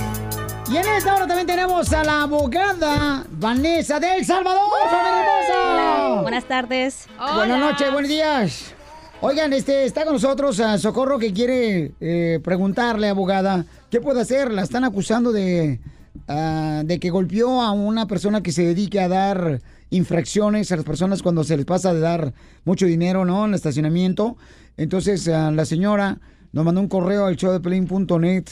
Y 0.71 0.77
en 0.77 0.87
esta 0.87 1.15
hora 1.15 1.25
también 1.25 1.47
tenemos 1.47 1.91
a 1.91 2.03
la 2.03 2.21
abogada 2.21 3.25
Vanessa 3.31 3.99
del 3.99 4.23
Salvador, 4.23 4.61
hermosa. 4.83 6.21
Buenas 6.21 6.45
tardes. 6.45 7.07
Buenas 7.17 7.59
noches, 7.59 7.91
buenos 7.91 8.09
días. 8.09 8.75
Oigan, 9.21 9.53
este, 9.53 9.85
está 9.85 10.03
con 10.03 10.13
nosotros 10.13 10.59
a 10.59 10.77
Socorro 10.77 11.17
que 11.17 11.33
quiere 11.33 11.93
eh, 11.99 12.39
preguntarle, 12.43 13.09
abogada, 13.09 13.65
¿qué 13.89 13.99
puede 13.99 14.21
hacer? 14.21 14.51
La 14.51 14.61
están 14.61 14.83
acusando 14.83 15.31
de, 15.31 15.79
ah, 16.27 16.83
de 16.85 16.99
que 16.99 17.09
golpeó 17.09 17.61
a 17.61 17.71
una 17.71 18.05
persona 18.05 18.43
que 18.43 18.51
se 18.51 18.63
dedique 18.63 18.99
a 18.99 19.07
dar 19.07 19.61
infracciones 19.89 20.71
a 20.71 20.75
las 20.75 20.85
personas 20.85 21.23
cuando 21.23 21.43
se 21.43 21.57
les 21.57 21.65
pasa 21.65 21.93
de 21.93 21.99
dar 21.99 22.33
mucho 22.65 22.85
dinero, 22.85 23.25
¿no? 23.25 23.45
En 23.45 23.49
el 23.49 23.55
estacionamiento. 23.55 24.37
Entonces, 24.79 25.27
ah, 25.27 25.51
la 25.51 25.65
señora 25.65 26.17
nos 26.53 26.63
mandó 26.63 26.79
un 26.81 26.87
correo 26.87 27.25
al 27.25 27.35
showdepelín.net 27.35 28.45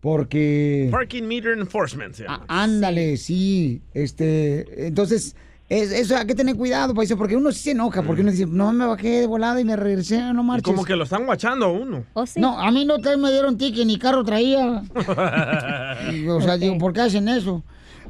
porque... 0.00 0.88
Parking 0.92 1.24
Meter 1.24 1.58
Enforcement. 1.58 2.14
se 2.14 2.22
llama. 2.22 2.44
Ándale, 2.48 3.16
sí. 3.16 3.82
Este, 3.92 4.86
entonces, 4.86 5.34
es- 5.68 5.90
eso 5.92 6.16
hay 6.16 6.26
que 6.26 6.34
tener 6.36 6.54
cuidado, 6.56 6.94
paisa, 6.94 7.16
porque 7.16 7.36
uno 7.36 7.50
sí 7.50 7.58
se 7.58 7.70
enoja, 7.72 8.02
porque 8.02 8.22
uno 8.22 8.30
dice, 8.30 8.46
no 8.46 8.72
me 8.72 8.86
bajé 8.86 9.22
de 9.22 9.26
volada 9.26 9.60
y 9.60 9.64
me 9.64 9.74
regresé, 9.74 10.20
no 10.32 10.42
marches. 10.44 10.72
como 10.72 10.84
que 10.84 10.94
lo 10.94 11.02
están 11.04 11.26
guachando 11.26 11.66
a 11.66 11.72
uno. 11.72 12.04
No, 12.36 12.58
a 12.60 12.70
mí 12.70 12.84
no 12.84 12.98
te 12.98 13.16
me 13.16 13.30
dieron 13.32 13.58
ticket 13.58 13.84
ni 13.86 13.98
carro 13.98 14.22
traía. 14.24 14.82
Y, 16.12 16.26
o 16.28 16.40
sea, 16.40 16.56
digo, 16.56 16.78
¿por 16.78 16.92
qué 16.92 17.00
hacen 17.02 17.28
eso? 17.28 17.62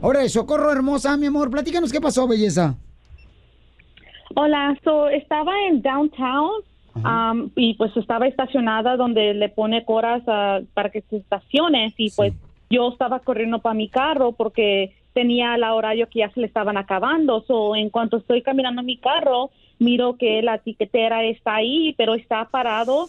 Ahora, 0.02 0.26
Socorro 0.28 0.70
hermosa, 0.72 1.16
mi 1.16 1.26
amor, 1.26 1.50
platícanos 1.50 1.90
qué 1.92 2.00
pasó, 2.00 2.26
belleza. 2.28 2.76
Hola, 4.34 4.78
so, 4.84 5.08
estaba 5.08 5.52
en 5.68 5.82
downtown 5.82 6.50
um, 6.96 7.50
y 7.56 7.74
pues 7.74 7.96
estaba 7.96 8.26
estacionada 8.26 8.96
donde 8.96 9.34
le 9.34 9.48
pone 9.48 9.84
coras 9.84 10.22
ah, 10.26 10.60
para 10.74 10.90
que 10.90 11.02
se 11.02 11.16
estaciones 11.16 11.94
y 11.96 12.10
pues 12.10 12.32
yo 12.70 12.88
estaba 12.90 13.20
corriendo 13.20 13.58
para 13.60 13.74
mi 13.74 13.88
carro 13.88 14.32
porque 14.32 14.92
tenía 15.12 15.54
el 15.54 15.62
horario 15.64 16.08
que 16.08 16.20
ya 16.20 16.30
se 16.30 16.40
le 16.40 16.46
estaban 16.46 16.76
acabando. 16.78 17.42
So, 17.42 17.76
en 17.76 17.90
cuanto 17.90 18.16
estoy 18.16 18.40
caminando 18.42 18.80
en 18.80 18.86
mi 18.86 18.96
carro, 18.96 19.50
miro 19.78 20.16
que 20.16 20.40
la 20.42 20.56
tiquetera 20.58 21.22
está 21.24 21.56
ahí, 21.56 21.94
pero 21.98 22.14
está 22.14 22.46
parado 22.50 23.08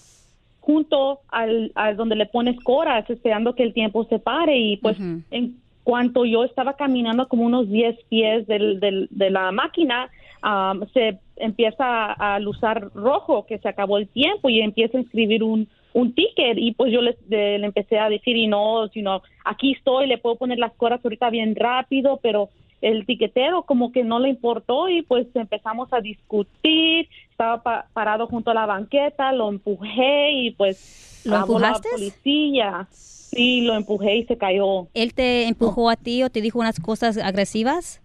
junto 0.59 1.19
al, 1.29 1.71
a 1.75 1.93
donde 1.93 2.15
le 2.15 2.25
pones 2.25 2.59
coras, 2.63 3.09
esperando 3.09 3.53
que 3.55 3.63
el 3.63 3.73
tiempo 3.73 4.05
se 4.05 4.19
pare. 4.19 4.57
Y 4.57 4.77
pues 4.77 4.97
en 5.31 5.57
cuanto 5.83 6.25
yo 6.25 6.43
estaba 6.43 6.73
caminando 6.73 7.27
como 7.27 7.43
unos 7.45 7.69
10 7.69 7.95
pies 8.09 8.47
del, 8.47 8.79
del- 8.79 9.07
de 9.11 9.29
la 9.29 9.51
máquina, 9.51 10.09
um, 10.43 10.85
se 10.93 11.19
empieza 11.35 11.83
a, 12.13 12.35
a 12.35 12.39
luzar 12.39 12.89
rojo, 12.93 13.45
que 13.45 13.57
se 13.59 13.67
acabó 13.69 13.97
el 13.97 14.07
tiempo 14.07 14.49
y 14.49 14.61
empieza 14.61 14.97
a 14.97 15.01
escribir 15.01 15.43
un, 15.43 15.67
un 15.93 16.13
ticket 16.13 16.57
y 16.57 16.73
pues 16.73 16.91
yo 16.91 17.01
le, 17.01 17.15
empecé 17.55 17.99
a 17.99 18.09
decir 18.09 18.35
y 18.37 18.47
no, 18.47 18.87
sino 18.89 19.21
aquí 19.45 19.73
estoy, 19.73 20.07
le 20.07 20.17
puedo 20.17 20.35
poner 20.35 20.59
las 20.59 20.73
coras 20.73 20.99
ahorita 21.03 21.29
bien 21.29 21.55
rápido, 21.55 22.19
pero 22.21 22.49
el 22.81 23.05
tiquetero 23.05 23.63
como 23.63 23.91
que 23.91 24.03
no 24.03 24.19
le 24.19 24.29
importó 24.29 24.89
y 24.89 25.03
pues 25.03 25.27
empezamos 25.35 25.87
a 25.93 26.01
discutir, 26.01 27.07
estaba 27.31 27.63
pa- 27.63 27.87
parado 27.93 28.27
junto 28.27 28.51
a 28.51 28.53
la 28.53 28.65
banqueta, 28.65 29.31
lo 29.31 29.49
empujé 29.49 30.31
y 30.31 30.51
pues 30.51 30.77
¿Lo 31.23 31.37
habló 31.37 31.59
la 31.59 31.67
empujaste? 31.67 31.89
policía. 31.89 32.87
Sí, 33.31 33.61
lo 33.61 33.73
empujé 33.75 34.17
y 34.17 34.25
se 34.25 34.37
cayó. 34.37 34.87
¿Él 34.93 35.13
te 35.13 35.47
empujó 35.47 35.89
a 35.89 35.95
ti 35.95 36.21
o 36.23 36.29
te 36.29 36.41
dijo 36.41 36.59
unas 36.59 36.79
cosas 36.79 37.17
agresivas? 37.17 38.02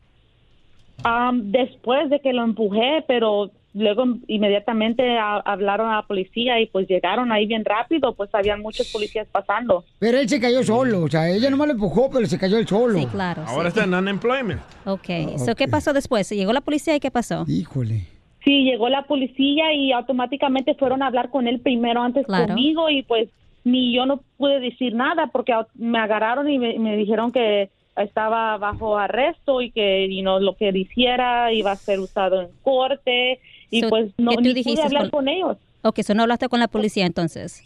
Am, 1.05 1.51
después 1.53 2.11
de 2.11 2.20
que 2.20 2.32
lo 2.32 2.42
empujé, 2.44 3.05
pero 3.07 3.51
luego 3.74 4.05
inmediatamente 4.26 5.16
a- 5.18 5.36
hablaron 5.44 5.88
a 5.90 5.96
la 5.96 6.03
policía 6.03 6.61
y 6.61 6.66
pues 6.66 6.88
llegaron 6.88 7.30
ahí 7.30 7.46
bien 7.46 7.64
rápido, 7.64 8.14
pues 8.14 8.34
habían 8.34 8.61
muchos 8.61 8.90
policías 8.90 9.28
pasando. 9.30 9.84
Pero 10.01 10.18
él 10.18 10.28
se 10.28 10.40
cayó 10.40 10.62
solo, 10.64 11.03
o 11.03 11.09
sea, 11.09 11.28
ella 11.30 11.51
nomás 11.51 11.68
lo 11.68 11.74
empujó, 11.74 12.11
pero 12.11 12.26
se 12.26 12.38
cayó 12.38 12.59
él 12.59 12.66
solo. 12.66 12.99
Sí, 12.99 13.07
claro. 13.07 13.42
Ahora 13.46 13.68
está 13.68 13.84
en 13.84 13.94
unemployment. 13.94 14.61
Ok. 14.86 15.07
So, 15.36 15.53
ok. 15.53 15.59
¿Qué 15.59 15.68
pasó 15.68 15.92
después? 15.92 16.28
¿Llegó 16.30 16.53
la 16.53 16.61
policía 16.62 16.96
y 16.96 17.01
qué 17.01 17.11
pasó? 17.11 17.44
Híjole. 17.46 18.03
Sí, 18.44 18.64
llegó 18.64 18.88
la 18.88 19.03
policía 19.03 19.72
y 19.74 19.92
automáticamente 19.92 20.74
fueron 20.74 21.03
a 21.03 21.09
hablar 21.09 21.30
con 21.30 21.46
él 21.46 21.61
primero 21.61 22.01
antes 22.03 22.24
Claro. 22.26 22.46
conmigo 22.49 22.88
y 22.88 23.03
pues 23.03 23.28
ni 23.64 23.94
yo 23.94 24.07
no 24.07 24.20
pude 24.38 24.59
decir 24.61 24.94
nada 24.94 25.26
porque 25.28 25.53
me 25.74 25.99
agarraron 25.99 26.49
y 26.49 26.59
me, 26.59 26.78
me 26.78 26.96
dijeron 26.96 27.30
que 27.30 27.68
estaba 28.03 28.57
bajo 28.59 28.96
arresto 28.99 29.61
y 29.61 29.70
que 29.70 30.07
y 30.07 30.22
no 30.22 30.40
lo 30.40 30.57
que 30.57 30.68
hiciera 30.68 31.53
iba 31.53 31.72
a 31.72 31.76
ser 31.76 32.01
usado 32.01 32.40
en 32.42 32.49
corte 32.62 33.40
y 33.70 33.80
So, 33.80 33.88
pues 33.88 34.12
no 34.18 34.30
¿qué 34.30 34.36
tú 34.36 34.42
ni 34.42 34.62
pude 34.62 34.82
hablar 34.82 35.03
con- 35.03 35.11
con 35.11 35.28
ellos. 35.28 35.57
Ok, 35.82 36.01
so 36.03 36.14
no 36.14 36.22
hablaste 36.22 36.49
con 36.49 36.61
la 36.61 36.68
policía 36.68 37.07
entonces. 37.07 37.62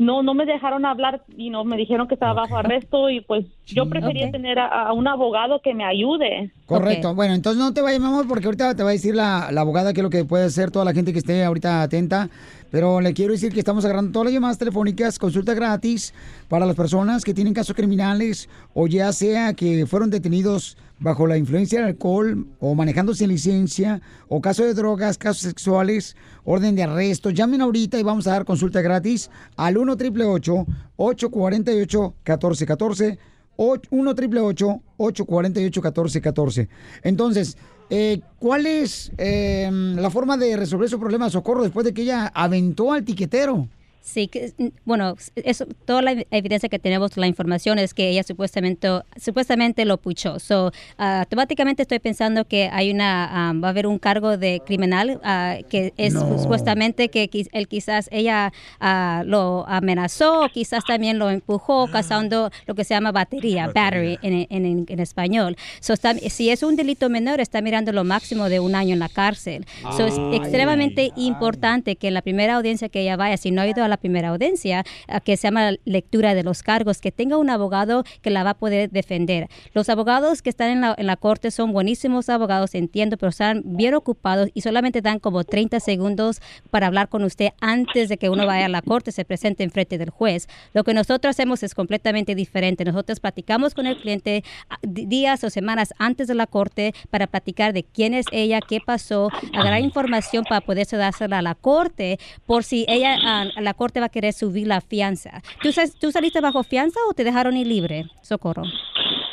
No, 0.00 0.22
no 0.22 0.32
me 0.32 0.46
dejaron 0.46 0.86
hablar 0.86 1.22
y 1.36 1.50
no 1.50 1.62
me 1.62 1.76
dijeron 1.76 2.08
que 2.08 2.14
estaba 2.14 2.32
bajo 2.32 2.56
arresto 2.56 3.10
y 3.10 3.20
pues 3.20 3.44
yo 3.66 3.86
prefería 3.86 4.30
tener 4.30 4.58
a, 4.58 4.66
a 4.86 4.92
un 4.94 5.06
abogado 5.06 5.60
que 5.62 5.74
me 5.74 5.84
ayude. 5.84 6.50
Correcto. 6.64 7.14
Bueno, 7.14 7.34
entonces 7.34 7.60
no 7.60 7.74
te 7.74 7.82
vayas, 7.82 8.00
mi 8.00 8.06
amor, 8.06 8.26
porque 8.26 8.46
ahorita 8.46 8.74
te 8.74 8.82
va 8.82 8.88
a 8.88 8.92
decir 8.92 9.14
la, 9.14 9.52
la 9.52 9.60
abogada 9.60 9.92
qué 9.92 10.00
es 10.00 10.02
lo 10.02 10.08
que 10.08 10.24
puede 10.24 10.46
hacer 10.46 10.70
toda 10.70 10.86
la 10.86 10.94
gente 10.94 11.12
que 11.12 11.18
esté 11.18 11.44
ahorita 11.44 11.82
atenta. 11.82 12.30
Pero 12.70 13.02
le 13.02 13.12
quiero 13.12 13.32
decir 13.32 13.52
que 13.52 13.58
estamos 13.58 13.84
agarrando 13.84 14.10
todas 14.10 14.24
las 14.26 14.32
llamadas 14.32 14.56
telefónicas, 14.56 15.18
consulta 15.18 15.52
gratis 15.52 16.14
para 16.48 16.64
las 16.64 16.76
personas 16.76 17.22
que 17.22 17.34
tienen 17.34 17.52
casos 17.52 17.76
criminales 17.76 18.48
o 18.72 18.86
ya 18.86 19.12
sea 19.12 19.52
que 19.52 19.84
fueron 19.84 20.08
detenidos 20.08 20.78
bajo 21.00 21.26
la 21.26 21.38
influencia 21.38 21.80
del 21.80 21.88
alcohol 21.88 22.46
o 22.60 22.74
manejando 22.74 23.14
sin 23.14 23.30
licencia 23.30 24.00
o 24.28 24.40
casos 24.40 24.66
de 24.66 24.74
drogas, 24.74 25.18
casos 25.18 25.42
sexuales, 25.42 26.16
orden 26.44 26.76
de 26.76 26.84
arresto. 26.84 27.30
Llamen 27.30 27.62
ahorita 27.62 27.98
y 27.98 28.02
vamos 28.02 28.26
a 28.26 28.32
dar 28.32 28.44
consulta 28.44 28.82
gratis 28.82 29.30
al 29.56 29.78
1 29.78 29.92
888 29.92 30.66
848 30.96 32.14
1414 32.24 33.18
1 33.56 34.10
888 34.10 34.82
848 34.96 35.80
1414 35.80 36.68
Entonces, 37.02 37.56
eh, 37.88 38.20
¿cuál 38.38 38.66
es 38.66 39.10
eh, 39.18 39.68
la 39.72 40.10
forma 40.10 40.36
de 40.36 40.56
resolver 40.56 40.88
su 40.88 41.00
problema, 41.00 41.28
Socorro, 41.28 41.62
después 41.62 41.84
de 41.84 41.92
que 41.92 42.02
ella 42.02 42.30
aventó 42.34 42.92
al 42.92 43.04
tiquetero? 43.04 43.68
Sí, 44.02 44.28
que, 44.28 44.52
mm, 44.56 44.68
bueno, 44.86 45.14
eso, 45.36 45.66
toda 45.84 46.00
la 46.02 46.24
evidencia 46.30 46.68
que 46.70 46.78
tenemos, 46.78 47.16
la 47.18 47.26
información 47.26 47.78
es 47.78 47.92
que 47.92 48.08
ella 48.08 48.22
supuestamente, 48.22 48.88
supuestamente 49.20 49.84
lo 49.84 49.98
puchó. 49.98 50.38
So, 50.38 50.72
ah, 50.96 51.20
automáticamente 51.20 51.82
estoy 51.82 51.98
pensando 51.98 52.46
que 52.46 52.70
hay 52.72 52.90
una, 52.90 53.50
ah, 53.50 53.52
va 53.52 53.68
a 53.68 53.70
haber 53.70 53.86
un 53.86 53.98
cargo 53.98 54.38
de 54.38 54.62
criminal 54.64 55.20
ah, 55.22 55.58
que 55.68 55.92
es 55.98 56.14
No. 56.14 56.38
supuestamente 56.38 57.08
que 57.10 57.28
él 57.52 57.68
quizás 57.68 58.08
ella 58.10 58.52
ah, 58.80 59.22
lo 59.26 59.66
amenazó, 59.68 60.48
quizás 60.52 60.84
también 60.86 61.18
lo 61.18 61.28
empujó, 61.30 61.86
causando 61.88 62.50
lo 62.66 62.74
que 62.74 62.84
se 62.84 62.94
llama 62.94 63.12
batería, 63.12 63.66
battery 63.68 64.18
en, 64.22 64.46
en- 64.48 64.86
en 64.88 65.00
español. 65.00 65.56
So, 65.80 65.92
está- 65.92 66.14
si 66.14 66.48
es 66.50 66.62
un 66.62 66.74
delito 66.74 67.10
menor, 67.10 67.40
está 67.40 67.60
mirando 67.60 67.92
lo 67.92 68.04
máximo 68.04 68.48
de 68.48 68.60
un 68.60 68.74
año 68.74 68.94
en 68.94 68.98
la 68.98 69.08
cárcel. 69.10 69.66
So, 69.96 70.06
es 70.06 70.14
Ay, 70.18 70.38
extremadamente 70.38 71.12
importante 71.16 71.96
que 71.96 72.08
en 72.08 72.14
la 72.14 72.22
primera 72.22 72.56
audiencia 72.56 72.88
que 72.88 73.02
ella 73.02 73.16
vaya, 73.16 73.36
si 73.36 73.50
no 73.50 73.60
ha 73.62 73.66
ido 73.68 73.84
a 73.84 73.89
la 73.90 73.96
primera 73.96 74.28
audiencia, 74.28 74.84
a 75.08 75.20
que 75.20 75.36
se 75.36 75.48
llama 75.48 75.72
lectura 75.84 76.34
de 76.34 76.42
los 76.42 76.62
cargos, 76.62 77.00
que 77.00 77.12
tenga 77.12 77.36
un 77.36 77.50
abogado 77.50 78.04
que 78.22 78.30
la 78.30 78.44
va 78.44 78.50
a 78.50 78.54
poder 78.54 78.90
defender. 78.90 79.48
Los 79.74 79.88
abogados 79.88 80.42
que 80.42 80.50
están 80.50 80.70
en 80.70 80.80
la, 80.80 80.94
en 80.96 81.06
la 81.06 81.16
corte 81.16 81.50
son 81.50 81.72
buenísimos 81.72 82.28
abogados, 82.28 82.74
entiendo, 82.74 83.16
pero 83.16 83.30
están 83.30 83.62
bien 83.64 83.94
ocupados 83.94 84.48
y 84.54 84.62
solamente 84.62 85.02
dan 85.02 85.18
como 85.18 85.44
30 85.44 85.80
segundos 85.80 86.40
para 86.70 86.86
hablar 86.86 87.08
con 87.08 87.24
usted 87.24 87.50
antes 87.60 88.08
de 88.08 88.16
que 88.16 88.30
uno 88.30 88.46
vaya 88.46 88.66
a 88.66 88.68
la 88.68 88.82
corte, 88.82 89.12
se 89.12 89.24
presente 89.24 89.62
en 89.62 89.70
frente 89.70 89.98
del 89.98 90.10
juez. 90.10 90.48
Lo 90.72 90.84
que 90.84 90.94
nosotros 90.94 91.30
hacemos 91.30 91.62
es 91.62 91.74
completamente 91.74 92.34
diferente. 92.34 92.84
Nosotros 92.84 93.20
platicamos 93.20 93.74
con 93.74 93.86
el 93.86 93.96
cliente 93.96 94.44
ah, 94.68 94.78
días 94.82 95.44
o 95.44 95.50
semanas 95.50 95.92
antes 95.98 96.28
de 96.28 96.34
la 96.34 96.46
corte 96.46 96.94
para 97.10 97.26
platicar 97.26 97.72
de 97.72 97.84
quién 97.84 98.14
es 98.14 98.26
ella, 98.32 98.60
qué 98.60 98.80
pasó, 98.80 99.30
agarrar 99.52 99.80
información 99.80 100.44
para 100.44 100.60
poderse 100.60 100.96
dársela 100.96 101.38
a 101.38 101.42
la 101.42 101.54
corte 101.54 102.18
por 102.46 102.64
si 102.64 102.84
ella, 102.88 103.16
ah, 103.24 103.46
la 103.60 103.74
corte 103.80 103.98
va 103.98 104.06
a 104.06 104.10
querer 104.10 104.34
subir 104.34 104.66
la 104.66 104.82
fianza. 104.82 105.40
¿Tú, 105.62 105.72
sal- 105.72 105.90
¿Tú 105.98 106.12
saliste 106.12 106.38
bajo 106.42 106.62
fianza 106.62 107.00
o 107.08 107.14
te 107.14 107.24
dejaron 107.24 107.56
ir 107.56 107.66
libre, 107.66 108.04
Socorro? 108.20 108.64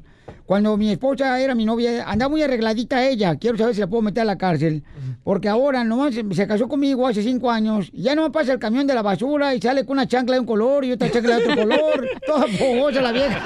Cuando 0.46 0.76
mi 0.78 0.92
esposa 0.92 1.40
era 1.40 1.56
mi 1.56 1.66
novia, 1.66 2.04
andaba 2.08 2.30
muy 2.30 2.44
arregladita 2.44 3.04
ella. 3.08 3.36
Quiero 3.36 3.58
saber 3.58 3.74
si 3.74 3.82
la 3.82 3.88
puedo 3.88 4.04
meter 4.04 4.22
a 4.22 4.26
la 4.26 4.38
cárcel. 4.38 4.84
Porque 5.24 5.50
ahora 5.50 5.84
nomás 5.84 6.14
se, 6.14 6.24
se 6.34 6.48
casó 6.48 6.68
conmigo 6.68 7.08
hace 7.08 7.24
cinco 7.24 7.50
años. 7.50 7.90
y 7.92 8.04
Ya 8.04 8.14
no 8.16 8.22
me 8.24 8.30
pasa 8.30 8.54
el 8.54 8.60
camión 8.60 8.86
de 8.86 8.94
la 8.94 9.02
basura 9.02 9.56
y 9.56 9.62
sale 9.62 9.84
con 9.86 9.94
una 9.94 10.08
chancla 10.08 10.36
de 10.36 10.42
un 10.42 10.46
color 10.46 10.86
y 10.86 10.92
otra 10.92 11.10
chancla 11.10 11.38
de 11.38 11.44
otro 11.44 11.56
color. 11.64 12.08
Toda 12.28 12.46
fogosa 12.48 13.02
la 13.02 13.12
vieja. 13.12 13.42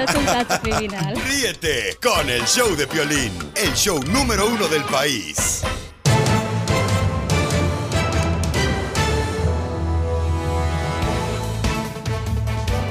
No 0.00 0.06
es 0.06 0.14
un 0.14 0.58
criminal. 0.62 1.14
Ríete 1.26 1.98
con 2.02 2.30
el 2.30 2.42
show 2.46 2.74
de 2.74 2.86
Piolín, 2.86 3.32
el 3.54 3.74
show 3.74 4.02
número 4.04 4.46
uno 4.46 4.66
del 4.66 4.82
país. 4.84 5.62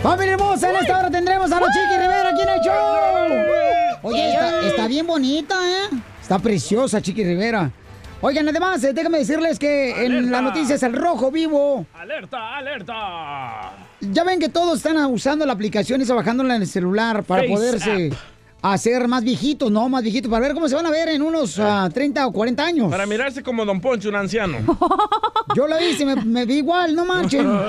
¡Familia 0.03 0.33
hermosa! 0.33 0.69
En 0.69 0.75
esta 0.75 0.99
hora 0.99 1.09
tendremos 1.09 1.51
a 1.51 1.59
la 1.59 1.65
Chiqui 1.65 1.99
Rivera 1.99 2.29
aquí 2.29 2.41
en 2.41 2.49
el 2.49 2.59
show. 2.61 3.99
Oye, 4.03 4.29
está, 4.29 4.67
está 4.67 4.87
bien 4.87 5.07
bonita, 5.07 5.55
¿eh? 5.55 5.89
Está 6.21 6.37
preciosa, 6.37 7.01
Chiqui 7.01 7.23
Rivera. 7.23 7.71
Oigan, 8.21 8.47
además, 8.49 8.83
eh, 8.83 8.93
déjame 8.93 9.17
decirles 9.17 9.57
que 9.57 10.05
en 10.05 10.29
las 10.31 10.43
noticias 10.43 10.83
El 10.83 10.93
Rojo 10.93 11.31
Vivo, 11.31 11.87
¡Alerta, 11.95 12.57
alerta! 12.57 13.88
Ya 14.01 14.23
ven 14.23 14.39
que 14.39 14.49
todos 14.49 14.77
están 14.77 14.97
usando 15.11 15.45
la 15.45 15.53
aplicación 15.53 16.01
y 16.01 16.05
bajándola 16.15 16.55
en 16.55 16.61
el 16.61 16.67
celular 16.67 17.23
para 17.23 17.43
Face 17.43 17.53
poderse 17.53 18.11
hacer 18.61 19.07
más 19.07 19.23
viejitos, 19.23 19.71
¿no? 19.71 19.87
Más 19.89 20.03
viejitos, 20.03 20.29
para 20.29 20.41
ver 20.41 20.53
cómo 20.53 20.67
se 20.67 20.75
van 20.75 20.85
a 20.85 20.91
ver 20.91 21.09
en 21.09 21.21
unos 21.21 21.59
ah, 21.59 21.89
30 21.91 22.27
o 22.27 22.31
40 22.31 22.63
años. 22.63 22.91
Para 22.91 23.05
mirarse 23.05 23.43
como 23.43 23.65
Don 23.65 23.81
Poncho, 23.81 24.09
un 24.09 24.15
anciano. 24.15 24.57
Yo 25.55 25.67
lo 25.67 25.81
hice, 25.81 26.05
me, 26.05 26.15
me 26.15 26.45
vi 26.45 26.57
igual, 26.57 26.95
no 26.95 27.05
manchen. 27.05 27.49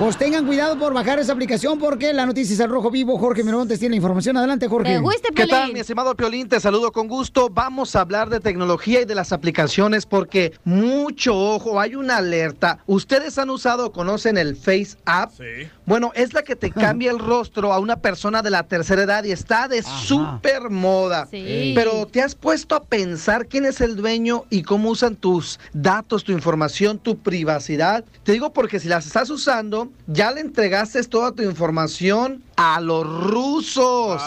Pues 0.00 0.16
tengan 0.16 0.46
cuidado 0.46 0.78
por 0.78 0.94
bajar 0.94 1.18
esa 1.18 1.34
aplicación 1.34 1.78
porque 1.78 2.14
la 2.14 2.24
noticia 2.24 2.54
es 2.54 2.60
al 2.62 2.70
rojo 2.70 2.90
vivo. 2.90 3.18
Jorge 3.18 3.44
Miramontes 3.44 3.78
tiene 3.78 3.92
la 3.92 3.96
información. 3.96 4.34
Adelante, 4.38 4.66
Jorge. 4.66 4.98
¿Qué 5.34 5.46
tal, 5.46 5.74
mi 5.74 5.80
estimado 5.80 6.14
Piolín? 6.14 6.48
Te 6.48 6.58
saludo 6.58 6.90
con 6.90 7.06
gusto. 7.06 7.50
Vamos 7.50 7.94
a 7.94 8.00
hablar 8.00 8.30
de 8.30 8.40
tecnología 8.40 9.02
y 9.02 9.04
de 9.04 9.14
las 9.14 9.30
aplicaciones 9.30 10.06
porque 10.06 10.54
mucho 10.64 11.36
ojo, 11.36 11.78
hay 11.78 11.96
una 11.96 12.16
alerta. 12.16 12.78
¿Ustedes 12.86 13.36
han 13.36 13.50
usado 13.50 13.88
o 13.88 13.92
conocen 13.92 14.38
el 14.38 14.56
Face 14.56 14.96
App? 15.04 15.32
Sí. 15.36 15.68
Bueno, 15.90 16.12
es 16.14 16.34
la 16.34 16.44
que 16.44 16.54
te 16.54 16.70
cambia 16.86 17.10
el 17.10 17.18
rostro 17.18 17.72
a 17.72 17.80
una 17.80 17.96
persona 17.96 18.42
de 18.42 18.50
la 18.50 18.62
tercera 18.62 19.02
edad 19.02 19.24
y 19.24 19.32
está 19.32 19.66
de 19.66 19.82
súper 19.82 20.70
moda. 20.70 21.26
Sí. 21.28 21.72
Pero 21.74 22.06
¿te 22.06 22.22
has 22.22 22.36
puesto 22.36 22.76
a 22.76 22.84
pensar 22.84 23.48
quién 23.48 23.64
es 23.64 23.80
el 23.80 23.96
dueño 23.96 24.44
y 24.50 24.62
cómo 24.62 24.90
usan 24.90 25.16
tus 25.16 25.58
datos, 25.72 26.22
tu 26.22 26.30
información, 26.30 26.96
tu 27.00 27.18
privacidad? 27.18 28.04
Te 28.22 28.30
digo 28.30 28.52
porque 28.52 28.78
si 28.78 28.86
las 28.86 29.04
estás 29.04 29.30
usando, 29.30 29.90
ya 30.06 30.30
le 30.30 30.42
entregaste 30.42 31.00
toda 31.02 31.32
tu 31.32 31.42
información 31.42 32.44
a 32.62 32.78
los 32.78 33.06
rusos. 33.06 34.20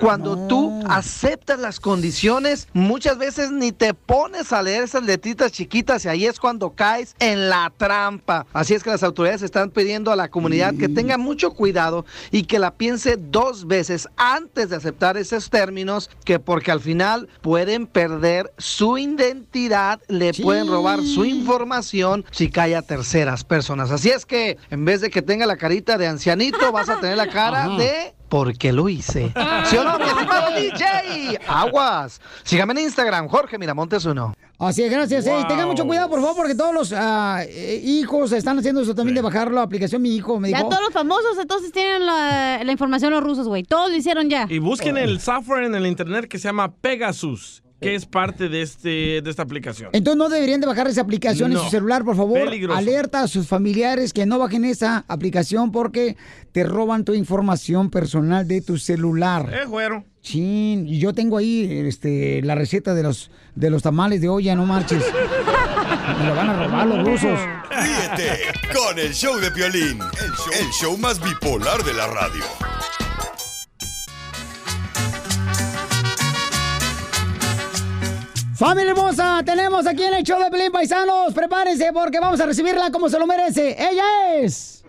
Cuando 0.00 0.48
tú 0.48 0.82
aceptas 0.88 1.60
las 1.60 1.78
condiciones, 1.78 2.66
muchas 2.72 3.16
veces 3.16 3.52
ni 3.52 3.70
te 3.70 3.94
pones 3.94 4.52
a 4.52 4.60
leer 4.60 4.82
esas 4.82 5.04
letritas 5.04 5.52
chiquitas 5.52 6.04
y 6.04 6.08
ahí 6.08 6.26
es 6.26 6.40
cuando 6.40 6.70
caes 6.70 7.14
en 7.20 7.48
la 7.48 7.72
trampa. 7.76 8.44
Así 8.52 8.74
es 8.74 8.82
que 8.82 8.90
las 8.90 9.04
autoridades 9.04 9.42
están 9.42 9.70
pidiendo 9.70 10.10
a 10.10 10.16
la 10.16 10.28
comunidad 10.28 10.74
que 10.74 10.88
tenga 10.88 11.16
mucho 11.16 11.52
cuidado 11.52 12.04
y 12.32 12.42
que 12.42 12.58
la 12.58 12.74
piense 12.74 13.16
dos 13.18 13.68
veces 13.68 14.08
antes 14.16 14.70
de 14.70 14.76
aceptar 14.76 15.16
esos 15.16 15.48
términos, 15.48 16.10
que 16.24 16.40
porque 16.40 16.72
al 16.72 16.80
final 16.80 17.28
pueden 17.40 17.86
perder 17.86 18.52
su 18.58 18.98
identidad, 18.98 20.00
le 20.08 20.34
pueden 20.34 20.66
robar 20.66 21.04
su 21.04 21.24
información 21.24 22.24
si 22.32 22.50
cae 22.50 22.74
a 22.74 22.82
terceras 22.82 23.44
personas. 23.44 23.92
Así 23.92 24.10
es 24.10 24.26
que 24.26 24.58
en 24.70 24.84
vez 24.84 25.02
de 25.02 25.10
que 25.10 25.22
tenga 25.22 25.46
la 25.46 25.56
carita 25.56 25.96
de 25.98 26.08
ancianito, 26.08 26.72
vas 26.72 26.88
a 26.88 26.98
tener 26.98 27.16
la 27.16 27.28
cara 27.28 27.66
Ajá. 27.66 27.75
De 27.76 28.14
¿por 28.28 28.56
qué 28.58 28.72
lo 28.72 28.88
hice? 28.88 29.32
¿Sí 29.66 29.76
o 29.76 29.84
no, 29.84 29.98
mi 29.98 30.04
estimado 30.04 30.50
DJ? 30.52 31.38
Aguas. 31.46 32.20
Sígame 32.42 32.72
en 32.74 32.78
Instagram, 32.80 33.28
Jorge 33.28 33.58
Miramontes 33.58 34.04
uno. 34.04 34.34
Así 34.58 34.82
es, 34.82 34.90
gracias. 34.90 35.26
eh. 35.26 35.38
Y 35.38 35.46
tengan 35.46 35.66
Wow. 35.66 35.72
mucho 35.74 35.86
cuidado, 35.86 36.08
por 36.08 36.20
favor, 36.20 36.34
porque 36.36 36.54
todos 36.54 36.72
los 36.74 36.92
ah, 36.96 37.40
eh, 37.46 37.80
hijos 37.84 38.32
están 38.32 38.58
haciendo 38.58 38.80
eso 38.80 38.94
también 38.94 39.14
de 39.14 39.20
bajar 39.20 39.50
la 39.52 39.62
aplicación. 39.62 40.00
Mi 40.00 40.16
hijo 40.16 40.40
me 40.40 40.50
Ya 40.50 40.58
dijo. 40.58 40.70
todos 40.70 40.82
los 40.82 40.92
famosos 40.92 41.36
entonces 41.38 41.72
tienen 41.72 42.06
la, 42.06 42.62
la 42.64 42.72
información 42.72 43.12
los 43.12 43.22
rusos, 43.22 43.46
güey. 43.48 43.64
Todos 43.64 43.90
lo 43.90 43.96
hicieron 43.96 44.30
ya. 44.30 44.46
Y 44.48 44.58
busquen 44.58 44.96
el 44.96 45.20
software 45.20 45.64
en 45.64 45.74
el 45.74 45.86
internet 45.86 46.26
que 46.26 46.38
se 46.38 46.48
llama 46.48 46.72
Pegasus. 46.74 47.62
Que 47.80 47.94
es 47.94 48.06
parte 48.06 48.48
de, 48.48 48.62
este, 48.62 49.20
de 49.20 49.30
esta 49.30 49.42
aplicación. 49.42 49.90
Entonces 49.92 50.16
no 50.16 50.28
deberían 50.28 50.60
de 50.60 50.66
bajar 50.66 50.86
esa 50.88 51.02
aplicación 51.02 51.52
en 51.52 51.58
su 51.58 51.68
celular, 51.68 52.04
por 52.04 52.16
favor. 52.16 52.44
Peligroso. 52.44 52.78
Alerta 52.78 53.22
a 53.22 53.28
sus 53.28 53.46
familiares 53.46 54.12
que 54.12 54.24
no 54.24 54.38
bajen 54.38 54.64
esa 54.64 55.04
aplicación 55.08 55.72
porque 55.72 56.16
te 56.52 56.64
roban 56.64 57.04
tu 57.04 57.12
información 57.12 57.90
personal 57.90 58.48
de 58.48 58.62
tu 58.62 58.78
celular. 58.78 59.52
Eh, 59.52 59.66
güero. 59.66 60.04
Sí, 60.22 60.84
y 60.86 60.98
yo 60.98 61.12
tengo 61.12 61.36
ahí 61.36 61.68
este, 61.86 62.42
la 62.42 62.54
receta 62.54 62.94
de 62.94 63.02
los, 63.02 63.30
de 63.54 63.70
los 63.70 63.82
tamales 63.82 64.20
de 64.20 64.28
olla, 64.28 64.56
no 64.56 64.66
marches. 64.66 65.04
Me 66.18 66.26
lo 66.26 66.34
van 66.34 66.50
a 66.50 66.66
robar 66.66 66.86
los 66.86 67.06
rusos. 67.06 67.38
Ríete 67.70 68.38
con 68.74 68.98
el 68.98 69.12
show 69.12 69.36
de 69.36 69.50
Piolín, 69.50 69.98
el 70.00 70.32
show, 70.32 70.52
el 70.60 70.70
show 70.70 70.98
más 70.98 71.22
bipolar 71.22 71.84
de 71.84 71.92
la 71.92 72.06
radio. 72.06 72.42
Familia 78.56 78.92
hermosa, 78.92 79.42
tenemos 79.44 79.86
aquí 79.86 80.02
en 80.02 80.14
el 80.14 80.22
show 80.22 80.42
de 80.42 80.50
Pelín 80.50 80.72
Paisanos. 80.72 81.34
Prepárense 81.34 81.92
porque 81.92 82.18
vamos 82.18 82.40
a 82.40 82.46
recibirla 82.46 82.90
como 82.90 83.10
se 83.10 83.18
lo 83.18 83.26
merece. 83.26 83.76
Ella 83.78 84.34
es. 84.36 84.82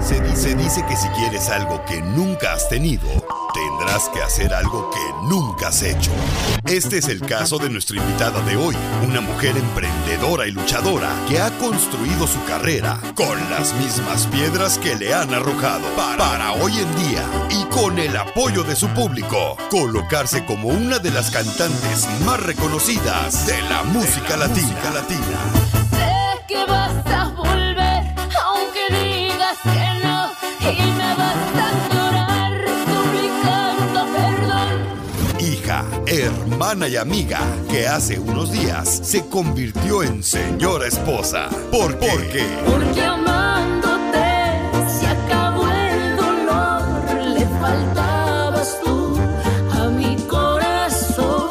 Se 0.00 0.20
dice, 0.20 0.54
dice 0.54 0.84
que 0.86 0.96
si 0.96 1.08
quieres 1.08 1.48
algo 1.48 1.84
que 1.84 2.00
nunca 2.00 2.52
has 2.52 2.68
tenido, 2.68 3.08
tendrás 3.52 4.08
que 4.08 4.22
hacer 4.22 4.54
algo 4.54 4.90
que 4.90 5.26
nunca 5.28 5.68
has 5.68 5.82
hecho. 5.82 6.10
Este 6.64 6.98
es 6.98 7.08
el 7.08 7.20
caso 7.20 7.58
de 7.58 7.68
nuestra 7.68 7.96
invitada 7.96 8.40
de 8.42 8.56
hoy, 8.56 8.76
una 9.04 9.20
mujer 9.20 9.56
emprendedora 9.56 10.46
y 10.46 10.52
luchadora 10.52 11.10
que 11.28 11.40
ha 11.40 11.50
construido 11.58 12.26
su 12.26 12.42
carrera 12.44 13.00
con 13.14 13.38
las 13.50 13.74
mismas 13.74 14.26
piedras 14.28 14.78
que 14.78 14.94
le 14.94 15.12
han 15.12 15.34
arrojado 15.34 15.86
para, 15.96 16.52
hoy 16.52 16.72
en 16.78 16.96
día 16.96 17.24
y 17.50 17.64
con 17.64 17.98
el 17.98 18.16
apoyo 18.16 18.62
de 18.62 18.76
su 18.76 18.88
público, 18.88 19.56
colocarse 19.70 20.44
como 20.44 20.68
una 20.68 20.98
de 20.98 21.10
las 21.10 21.30
cantantes 21.30 22.08
más 22.24 22.40
reconocidas 22.42 23.46
de 23.46 23.60
la 23.62 23.82
música 23.82 24.36
latina. 24.36 24.90
latina. 24.94 25.38
Sé 25.90 26.44
que 26.46 26.64
vas 26.66 27.06
a 27.06 27.55
hermana 36.06 36.88
y 36.88 36.96
amiga 36.96 37.40
que 37.70 37.86
hace 37.86 38.18
unos 38.18 38.52
días 38.52 39.00
se 39.02 39.28
convirtió 39.28 40.02
en 40.02 40.22
señora 40.22 40.86
esposa. 40.86 41.48
¿Por 41.70 41.98
qué? 41.98 42.08
Porque 42.08 42.46
Porque 42.66 43.04
amándote 43.04 44.60
se 44.98 45.06
acabó 45.06 45.68
el 45.68 46.16
dolor, 46.16 46.82
le 47.28 47.46
faltabas 47.60 48.78
tú 48.84 49.18
a 49.72 49.88
mi 49.88 50.16
corazón. 50.26 51.48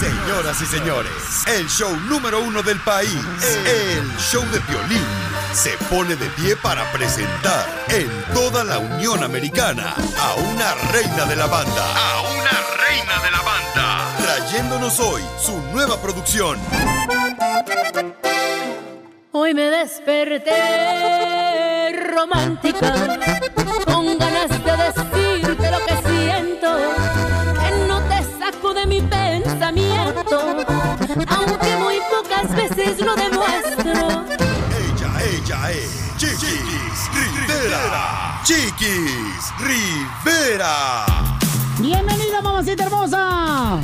Señoras 0.00 0.60
y 0.60 0.66
señores, 0.66 1.46
el 1.56 1.68
show 1.68 1.94
número 2.08 2.40
uno 2.42 2.62
del 2.62 2.80
país, 2.80 3.10
el 3.66 4.06
show 4.18 4.42
de 4.50 4.58
violín, 4.68 5.06
se 5.54 5.76
pone 5.90 6.16
de 6.16 6.26
pie 6.30 6.56
para 6.56 6.90
presentar 6.92 7.66
en 7.88 8.08
toda 8.32 8.64
la 8.64 8.78
Unión 8.78 9.22
Americana 9.22 9.94
a 10.18 10.34
una 10.34 10.74
reina 10.90 11.26
de 11.26 11.36
la 11.36 11.46
banda. 11.46 11.84
A 11.94 12.22
una 12.22 12.50
reina 12.86 13.20
de 13.22 13.30
la 13.30 13.42
banda. 13.42 14.16
Trayéndonos 14.22 14.98
hoy 15.00 15.22
su 15.38 15.60
nueva 15.72 16.00
producción. 16.00 16.58
Hoy 19.32 19.52
me 19.54 19.64
desperté 19.64 20.52
romántica, 22.14 23.18
Rivera. 39.60 41.06
Bienvenida, 41.78 42.42
mamacita 42.42 42.82
hermosa. 42.82 43.78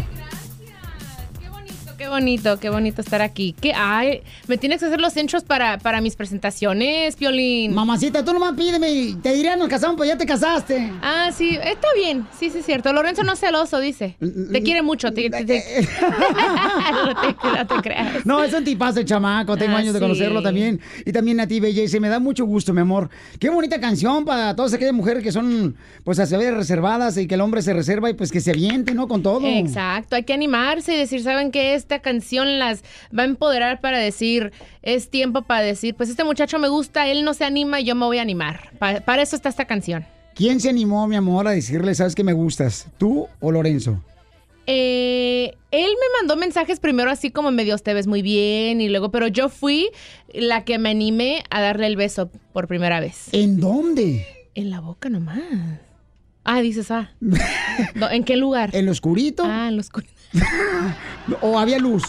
Qué 2.08 2.14
bonito, 2.14 2.58
qué 2.58 2.70
bonito 2.70 3.02
estar 3.02 3.20
aquí. 3.20 3.54
¿Qué 3.60 3.74
ay? 3.74 4.22
Me 4.46 4.56
tienes 4.56 4.80
que 4.80 4.86
hacer 4.86 4.98
los 4.98 5.12
centros 5.12 5.44
para, 5.44 5.76
para 5.76 6.00
mis 6.00 6.16
presentaciones, 6.16 7.16
Piolín. 7.16 7.74
Mamacita, 7.74 8.24
tú 8.24 8.32
nomás 8.32 8.54
pídeme. 8.54 9.14
Te 9.22 9.34
diría 9.34 9.56
nos 9.56 9.68
casamos, 9.68 9.98
pues 9.98 10.08
ya 10.08 10.16
te 10.16 10.24
casaste. 10.24 10.90
Ah, 11.02 11.28
sí, 11.36 11.58
está 11.62 11.88
bien. 11.94 12.26
Sí, 12.40 12.48
sí, 12.48 12.60
es 12.60 12.64
cierto. 12.64 12.90
Lorenzo 12.94 13.24
no 13.24 13.34
es 13.34 13.40
celoso, 13.40 13.78
dice. 13.78 14.16
Te 14.18 14.62
quiere 14.62 14.80
mucho. 14.80 15.12
Te, 15.12 15.28
te- 15.28 15.44
te- 15.44 15.62
no, 17.04 17.14
te, 17.20 17.58
no 17.58 17.66
te 17.66 17.74
creas. 17.82 18.24
No, 18.24 18.42
es 18.42 18.54
un 18.54 18.64
tipazo 18.64 19.00
el 19.00 19.04
chamaco, 19.04 19.58
tengo 19.58 19.76
Ah, 19.76 19.80
años 19.80 19.92
de 19.92 19.98
sí. 19.98 20.02
conocerlo 20.04 20.40
también. 20.40 20.80
Y 21.04 21.12
también 21.12 21.40
a 21.40 21.46
ti, 21.46 21.60
se 21.88 22.00
me 22.00 22.08
da 22.08 22.18
mucho 22.20 22.46
gusto, 22.46 22.72
mi 22.72 22.80
amor. 22.80 23.10
Qué 23.38 23.50
bonita 23.50 23.78
canción 23.80 24.24
para 24.24 24.56
todas 24.56 24.72
aquellas 24.72 24.94
mujeres 24.94 25.22
que 25.22 25.30
son, 25.30 25.76
pues, 26.04 26.18
a 26.20 26.24
saber 26.26 26.54
reservadas 26.54 27.18
y 27.18 27.26
que 27.26 27.34
el 27.34 27.42
hombre 27.42 27.60
se 27.60 27.74
reserva 27.74 28.08
y 28.08 28.14
pues 28.14 28.32
que 28.32 28.40
se 28.40 28.52
aviente, 28.52 28.94
¿no? 28.94 29.08
Con 29.08 29.22
todo. 29.22 29.46
Exacto, 29.46 30.16
hay 30.16 30.22
que 30.24 30.32
animarse 30.32 30.94
y 30.94 30.96
decir, 30.96 31.22
¿saben 31.22 31.50
qué? 31.50 31.74
Esta 31.74 31.97
canción 32.00 32.58
las 32.58 32.82
va 33.16 33.22
a 33.22 33.26
empoderar 33.26 33.80
para 33.80 33.98
decir, 33.98 34.52
es 34.82 35.10
tiempo 35.10 35.42
para 35.42 35.62
decir, 35.62 35.94
pues 35.94 36.08
este 36.10 36.24
muchacho 36.24 36.58
me 36.58 36.68
gusta, 36.68 37.06
él 37.08 37.24
no 37.24 37.34
se 37.34 37.44
anima 37.44 37.80
y 37.80 37.84
yo 37.84 37.94
me 37.94 38.04
voy 38.06 38.18
a 38.18 38.22
animar. 38.22 38.70
Pa- 38.78 39.00
para 39.00 39.22
eso 39.22 39.36
está 39.36 39.48
esta 39.48 39.66
canción. 39.66 40.04
¿Quién 40.34 40.60
se 40.60 40.68
animó, 40.68 41.06
mi 41.08 41.16
amor, 41.16 41.48
a 41.48 41.50
decirle, 41.50 41.94
sabes 41.94 42.14
que 42.14 42.22
me 42.24 42.32
gustas? 42.32 42.86
¿Tú 42.98 43.26
o 43.40 43.50
Lorenzo? 43.50 44.02
Eh, 44.70 45.54
él 45.70 45.90
me 45.90 46.18
mandó 46.20 46.36
mensajes 46.36 46.78
primero 46.78 47.10
así 47.10 47.30
como 47.30 47.50
medios 47.50 47.82
te 47.82 47.94
ves 47.94 48.06
muy 48.06 48.20
bien 48.20 48.80
y 48.82 48.88
luego, 48.90 49.10
pero 49.10 49.26
yo 49.26 49.48
fui 49.48 49.88
la 50.34 50.64
que 50.64 50.78
me 50.78 50.90
animé 50.90 51.42
a 51.50 51.62
darle 51.62 51.86
el 51.86 51.96
beso 51.96 52.30
por 52.52 52.68
primera 52.68 53.00
vez. 53.00 53.28
¿En 53.32 53.58
dónde? 53.60 54.26
En 54.54 54.68
la 54.70 54.80
boca 54.80 55.08
nomás. 55.08 55.40
Ah, 56.44 56.60
dices, 56.60 56.90
ah. 56.90 57.10
¿En 58.10 58.24
qué 58.24 58.36
lugar? 58.36 58.74
¿En 58.74 58.84
lo 58.86 58.92
oscurito? 58.92 59.42
Ah, 59.46 59.68
en 59.68 59.76
lo 59.76 59.80
oscurito. 59.80 60.12
¿O 61.40 61.58
había 61.58 61.78
luz? 61.78 62.02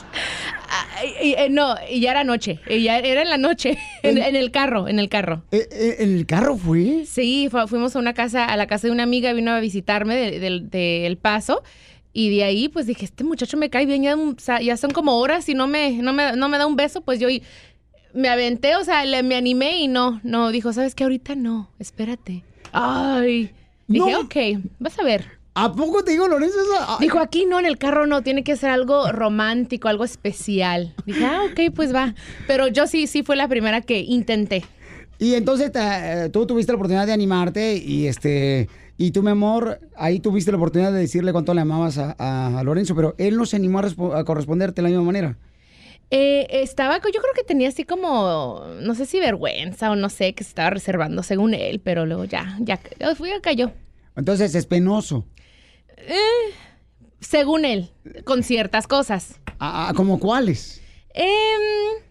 Y, 1.24 1.34
eh, 1.34 1.48
no, 1.50 1.76
y 1.90 2.02
ya 2.02 2.12
era 2.12 2.24
noche. 2.24 2.60
Y 2.70 2.84
ya 2.84 3.00
era 3.00 3.22
en 3.22 3.30
la 3.30 3.38
noche. 3.38 3.78
En, 4.04 4.18
en 4.18 4.36
el 4.36 4.52
carro, 4.52 4.88
en 4.88 4.98
el 5.00 5.10
carro. 5.10 5.44
¿En 5.52 6.16
el 6.18 6.26
carro 6.26 6.56
fui? 6.58 7.06
Sí, 7.06 7.48
fu- 7.52 7.68
fuimos 7.68 7.96
a 7.96 8.00
una 8.00 8.14
casa, 8.14 8.46
a 8.46 8.56
la 8.58 8.66
casa 8.68 8.88
de 8.88 8.94
una 8.94 9.04
amiga, 9.04 9.34
vino 9.34 9.52
a 9.52 9.60
visitarme 9.60 10.16
de- 10.16 10.40
del 10.40 10.70
de 10.70 11.06
El 11.06 11.18
Paso. 11.18 11.64
Y 12.14 12.36
de 12.36 12.44
ahí, 12.44 12.70
pues 12.70 12.88
dije, 12.88 13.06
este 13.06 13.24
muchacho 13.24 13.58
me 13.58 13.70
cae 13.70 13.86
bien, 13.86 14.04
ya, 14.04 14.16
o 14.16 14.36
sea, 14.38 14.62
ya 14.62 14.78
son 14.78 14.92
como 14.92 15.18
horas 15.20 15.48
y 15.50 15.54
no 15.54 15.68
me, 15.68 15.92
no 16.02 16.12
me, 16.14 16.34
no 16.36 16.50
me 16.50 16.58
da 16.58 16.66
un 16.66 16.76
beso, 16.76 17.02
pues 17.02 17.20
yo 17.20 17.28
me 18.14 18.30
aventé, 18.30 18.76
o 18.78 18.84
sea, 18.84 19.06
le- 19.06 19.22
me 19.24 19.36
animé 19.36 19.80
y 19.82 19.88
no, 19.88 20.20
no, 20.24 20.50
dijo, 20.50 20.72
¿sabes 20.74 20.96
qué? 20.96 21.04
Ahorita 21.04 21.36
no, 21.36 21.70
espérate. 21.78 22.44
Ay, 22.72 23.52
dije, 23.88 24.12
No. 24.12 24.22
ok, 24.22 24.36
vas 24.80 24.98
a 24.98 25.04
ver. 25.04 25.39
¿A 25.62 25.74
poco 25.74 26.04
te 26.04 26.12
digo, 26.12 26.28
Lorenzo? 26.28 26.58
Dijo, 27.00 27.20
aquí 27.20 27.46
no, 27.46 27.60
en 27.60 27.66
el 27.66 27.78
carro 27.78 28.08
no, 28.08 28.22
tiene 28.24 28.44
que 28.44 28.56
ser 28.56 28.70
algo 28.70 29.12
romántico, 29.12 29.88
algo 29.88 30.04
especial. 30.04 30.94
Dije, 31.06 31.26
ah, 31.26 31.42
ok, 31.52 31.74
pues 31.76 31.94
va. 31.94 32.16
Pero 32.48 32.68
yo 32.68 32.88
sí, 32.88 33.08
sí 33.08 33.24
fue 33.24 33.36
la 33.36 33.48
primera 33.48 33.82
que 33.82 34.00
intenté. 34.00 34.64
Y 35.18 35.34
entonces 35.34 35.72
eh, 35.76 36.30
tú 36.32 36.46
tuviste 36.46 36.72
la 36.72 36.78
oportunidad 36.78 37.06
de 37.06 37.14
animarte 37.14 37.76
y 37.76 38.08
este 38.08 38.70
y 38.98 39.12
tú, 39.12 39.22
mi 39.24 39.32
amor, 39.32 39.80
ahí 39.98 40.20
tuviste 40.20 40.52
la 40.52 40.58
oportunidad 40.58 40.92
de 40.94 41.00
decirle 41.00 41.32
cuánto 41.32 41.54
le 41.54 41.62
amabas 41.62 41.98
a, 41.98 42.16
a- 42.18 42.60
a 42.60 42.64
Lorenzo, 42.64 42.96
pero 42.96 43.16
él 43.18 43.36
no 43.38 43.46
se 43.46 43.56
animó 43.58 43.80
a, 43.80 43.84
respo- 43.84 44.14
a 44.16 44.24
corresponderte 44.26 44.82
de 44.82 44.84
la 44.84 44.90
misma 44.90 45.04
manera. 45.06 45.38
Eh, 46.12 46.48
estaba, 46.64 46.96
yo 46.98 47.02
creo 47.22 47.34
que 47.36 47.44
tenía 47.44 47.70
así 47.70 47.84
como, 47.84 48.64
no 48.82 48.96
sé 48.96 49.06
si 49.06 49.20
vergüenza 49.20 49.92
o 49.92 49.96
no 49.96 50.10
sé, 50.10 50.34
que 50.34 50.44
se 50.44 50.50
estaba 50.50 50.70
reservando 50.72 51.22
según 51.22 51.54
él, 51.54 51.80
pero 51.84 52.06
luego 52.06 52.26
ya, 52.26 52.58
ya, 52.62 52.80
fui, 53.16 53.30
cayó. 53.42 53.72
Entonces 54.16 54.56
es 54.56 54.66
penoso. 54.66 55.26
Eh, 56.00 56.54
según 57.20 57.66
él, 57.66 57.90
con 58.26 58.44
ciertas 58.44 58.88
cosas. 58.88 59.40
¿A, 59.60 59.90
a- 59.90 59.94
como 59.94 60.20
cuáles? 60.20 60.82
Em, 61.14 62.04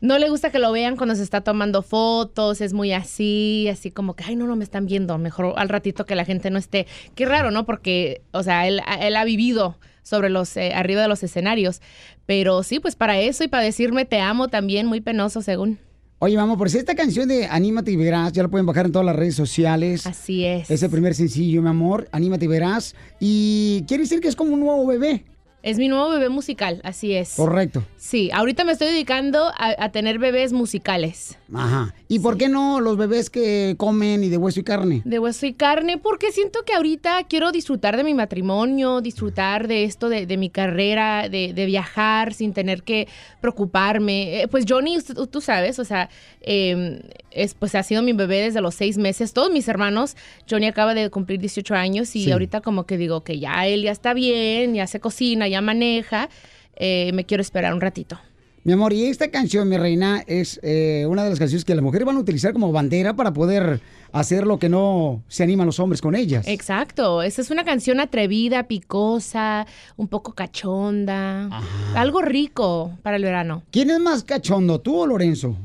no 0.00 0.18
le 0.18 0.28
gusta 0.30 0.50
que 0.50 0.58
lo 0.58 0.72
vean 0.72 0.96
cuando 0.96 1.14
se 1.14 1.22
está 1.22 1.42
tomando 1.42 1.82
fotos, 1.82 2.60
es 2.60 2.72
muy 2.72 2.92
así, 2.92 3.68
así 3.70 3.90
como 3.90 4.14
que, 4.14 4.24
ay, 4.24 4.36
no, 4.36 4.46
no 4.46 4.56
me 4.56 4.64
están 4.64 4.86
viendo, 4.86 5.16
mejor 5.18 5.54
al 5.56 5.68
ratito 5.68 6.06
que 6.06 6.14
la 6.14 6.24
gente 6.24 6.50
no 6.50 6.58
esté. 6.58 6.86
Qué 7.14 7.26
raro, 7.26 7.50
¿no? 7.50 7.66
Porque, 7.66 8.22
o 8.32 8.42
sea, 8.42 8.66
él, 8.66 8.80
él 9.00 9.16
ha 9.16 9.24
vivido 9.24 9.78
sobre 10.02 10.30
los, 10.30 10.56
eh, 10.56 10.72
arriba 10.74 11.02
de 11.02 11.08
los 11.08 11.22
escenarios, 11.22 11.80
pero 12.26 12.62
sí, 12.62 12.80
pues 12.80 12.96
para 12.96 13.18
eso 13.20 13.44
y 13.44 13.48
para 13.48 13.62
decirme 13.62 14.04
te 14.06 14.20
amo 14.20 14.48
también, 14.48 14.86
muy 14.86 15.00
penoso 15.00 15.42
según. 15.42 15.78
Oye, 16.22 16.36
vamos, 16.36 16.58
por 16.58 16.68
si 16.68 16.76
esta 16.76 16.94
canción 16.94 17.28
de 17.28 17.46
Anímate 17.46 17.92
y 17.92 17.96
Verás, 17.96 18.32
ya 18.32 18.42
la 18.42 18.50
pueden 18.50 18.66
bajar 18.66 18.84
en 18.84 18.92
todas 18.92 19.06
las 19.06 19.16
redes 19.16 19.34
sociales. 19.34 20.06
Así 20.06 20.44
es. 20.44 20.70
Es 20.70 20.82
el 20.82 20.90
primer 20.90 21.14
sencillo, 21.14 21.62
mi 21.62 21.70
amor, 21.70 22.10
Anímate 22.12 22.44
y 22.44 22.48
Verás. 22.48 22.94
Y 23.18 23.84
quiere 23.88 24.02
decir 24.02 24.20
que 24.20 24.28
es 24.28 24.36
como 24.36 24.52
un 24.52 24.60
nuevo 24.60 24.86
bebé. 24.86 25.24
Es 25.62 25.76
mi 25.78 25.88
nuevo 25.88 26.08
bebé 26.08 26.28
musical, 26.30 26.80
así 26.84 27.14
es. 27.14 27.34
Correcto. 27.36 27.84
Sí, 27.98 28.30
ahorita 28.32 28.64
me 28.64 28.72
estoy 28.72 28.88
dedicando 28.88 29.44
a, 29.48 29.74
a 29.78 29.92
tener 29.92 30.18
bebés 30.18 30.52
musicales. 30.54 31.36
Ajá. 31.52 31.94
¿Y 32.08 32.20
por 32.20 32.38
qué 32.38 32.48
no 32.48 32.80
los 32.80 32.96
bebés 32.96 33.28
que 33.28 33.74
comen 33.76 34.24
y 34.24 34.28
de 34.30 34.36
hueso 34.38 34.60
y 34.60 34.62
carne? 34.62 35.02
De 35.04 35.18
hueso 35.18 35.44
y 35.46 35.52
carne, 35.52 35.98
porque 35.98 36.32
siento 36.32 36.60
que 36.64 36.72
ahorita 36.74 37.24
quiero 37.28 37.52
disfrutar 37.52 37.96
de 37.96 38.04
mi 38.04 38.14
matrimonio, 38.14 39.00
disfrutar 39.02 39.68
de 39.68 39.84
esto, 39.84 40.08
de, 40.08 40.26
de 40.26 40.36
mi 40.38 40.48
carrera, 40.48 41.28
de, 41.28 41.52
de 41.52 41.66
viajar 41.66 42.32
sin 42.32 42.52
tener 42.54 42.82
que 42.82 43.06
preocuparme. 43.40 44.42
Eh, 44.42 44.48
pues 44.48 44.64
Johnny, 44.68 44.98
tú, 45.02 45.26
tú 45.26 45.40
sabes, 45.40 45.78
o 45.78 45.84
sea, 45.84 46.08
eh, 46.40 47.02
es, 47.30 47.54
pues 47.54 47.74
ha 47.74 47.82
sido 47.82 48.02
mi 48.02 48.12
bebé 48.12 48.40
desde 48.42 48.60
los 48.60 48.74
seis 48.74 48.96
meses. 48.96 49.32
Todos 49.32 49.50
mis 49.52 49.68
hermanos, 49.68 50.16
Johnny 50.48 50.66
acaba 50.66 50.94
de 50.94 51.10
cumplir 51.10 51.40
18 51.40 51.74
años 51.74 52.14
y 52.16 52.24
Sí. 52.24 52.30
ahorita 52.32 52.60
como 52.60 52.84
que 52.86 52.96
digo 52.96 53.22
que 53.24 53.38
ya 53.38 53.66
él 53.66 53.82
ya 53.82 53.90
está 53.92 54.14
bien, 54.14 54.74
ya 54.74 54.86
se 54.86 55.00
cocina, 55.00 55.48
ya 55.50 55.60
maneja. 55.60 56.28
eh, 56.76 57.10
me 57.12 57.26
quiero 57.26 57.42
esperar 57.42 57.74
un 57.74 57.80
ratito. 57.82 58.18
Mi 58.62 58.74
amor, 58.74 58.92
y 58.92 59.04
esta 59.04 59.30
canción, 59.30 59.68
mi 59.70 59.78
reina, 59.78 60.22
es 60.26 60.60
eh, 60.62 61.06
una 61.08 61.24
de 61.24 61.30
las 61.30 61.38
canciones 61.38 61.64
que 61.64 61.74
las 61.74 61.82
mujeres 61.82 62.04
van 62.06 62.16
a 62.16 62.20
utilizar 62.20 62.52
como 62.52 62.72
bandera 62.72 63.14
para 63.16 63.32
poder 63.32 63.80
hacer 64.12 64.46
lo 64.46 64.58
que 64.58 64.68
no 64.68 65.22
se 65.28 65.42
animan 65.42 65.64
los 65.64 65.80
hombres 65.80 66.02
con 66.02 66.14
ellas. 66.14 66.46
Exacto, 66.46 67.22
esa 67.22 67.40
es 67.40 67.50
una 67.50 67.64
canción 67.64 68.00
atrevida, 68.00 68.68
picosa, 68.68 69.66
un 69.96 70.08
poco 70.08 70.34
cachonda, 70.34 71.48
algo 71.94 72.20
rico 72.20 72.98
para 73.02 73.16
el 73.16 73.22
verano. 73.22 73.62
¿Quién 73.70 73.88
es 73.90 73.98
más 73.98 74.24
cachondo, 74.24 74.78
tú 74.80 75.00
o 75.00 75.06
Lorenzo? 75.06 75.56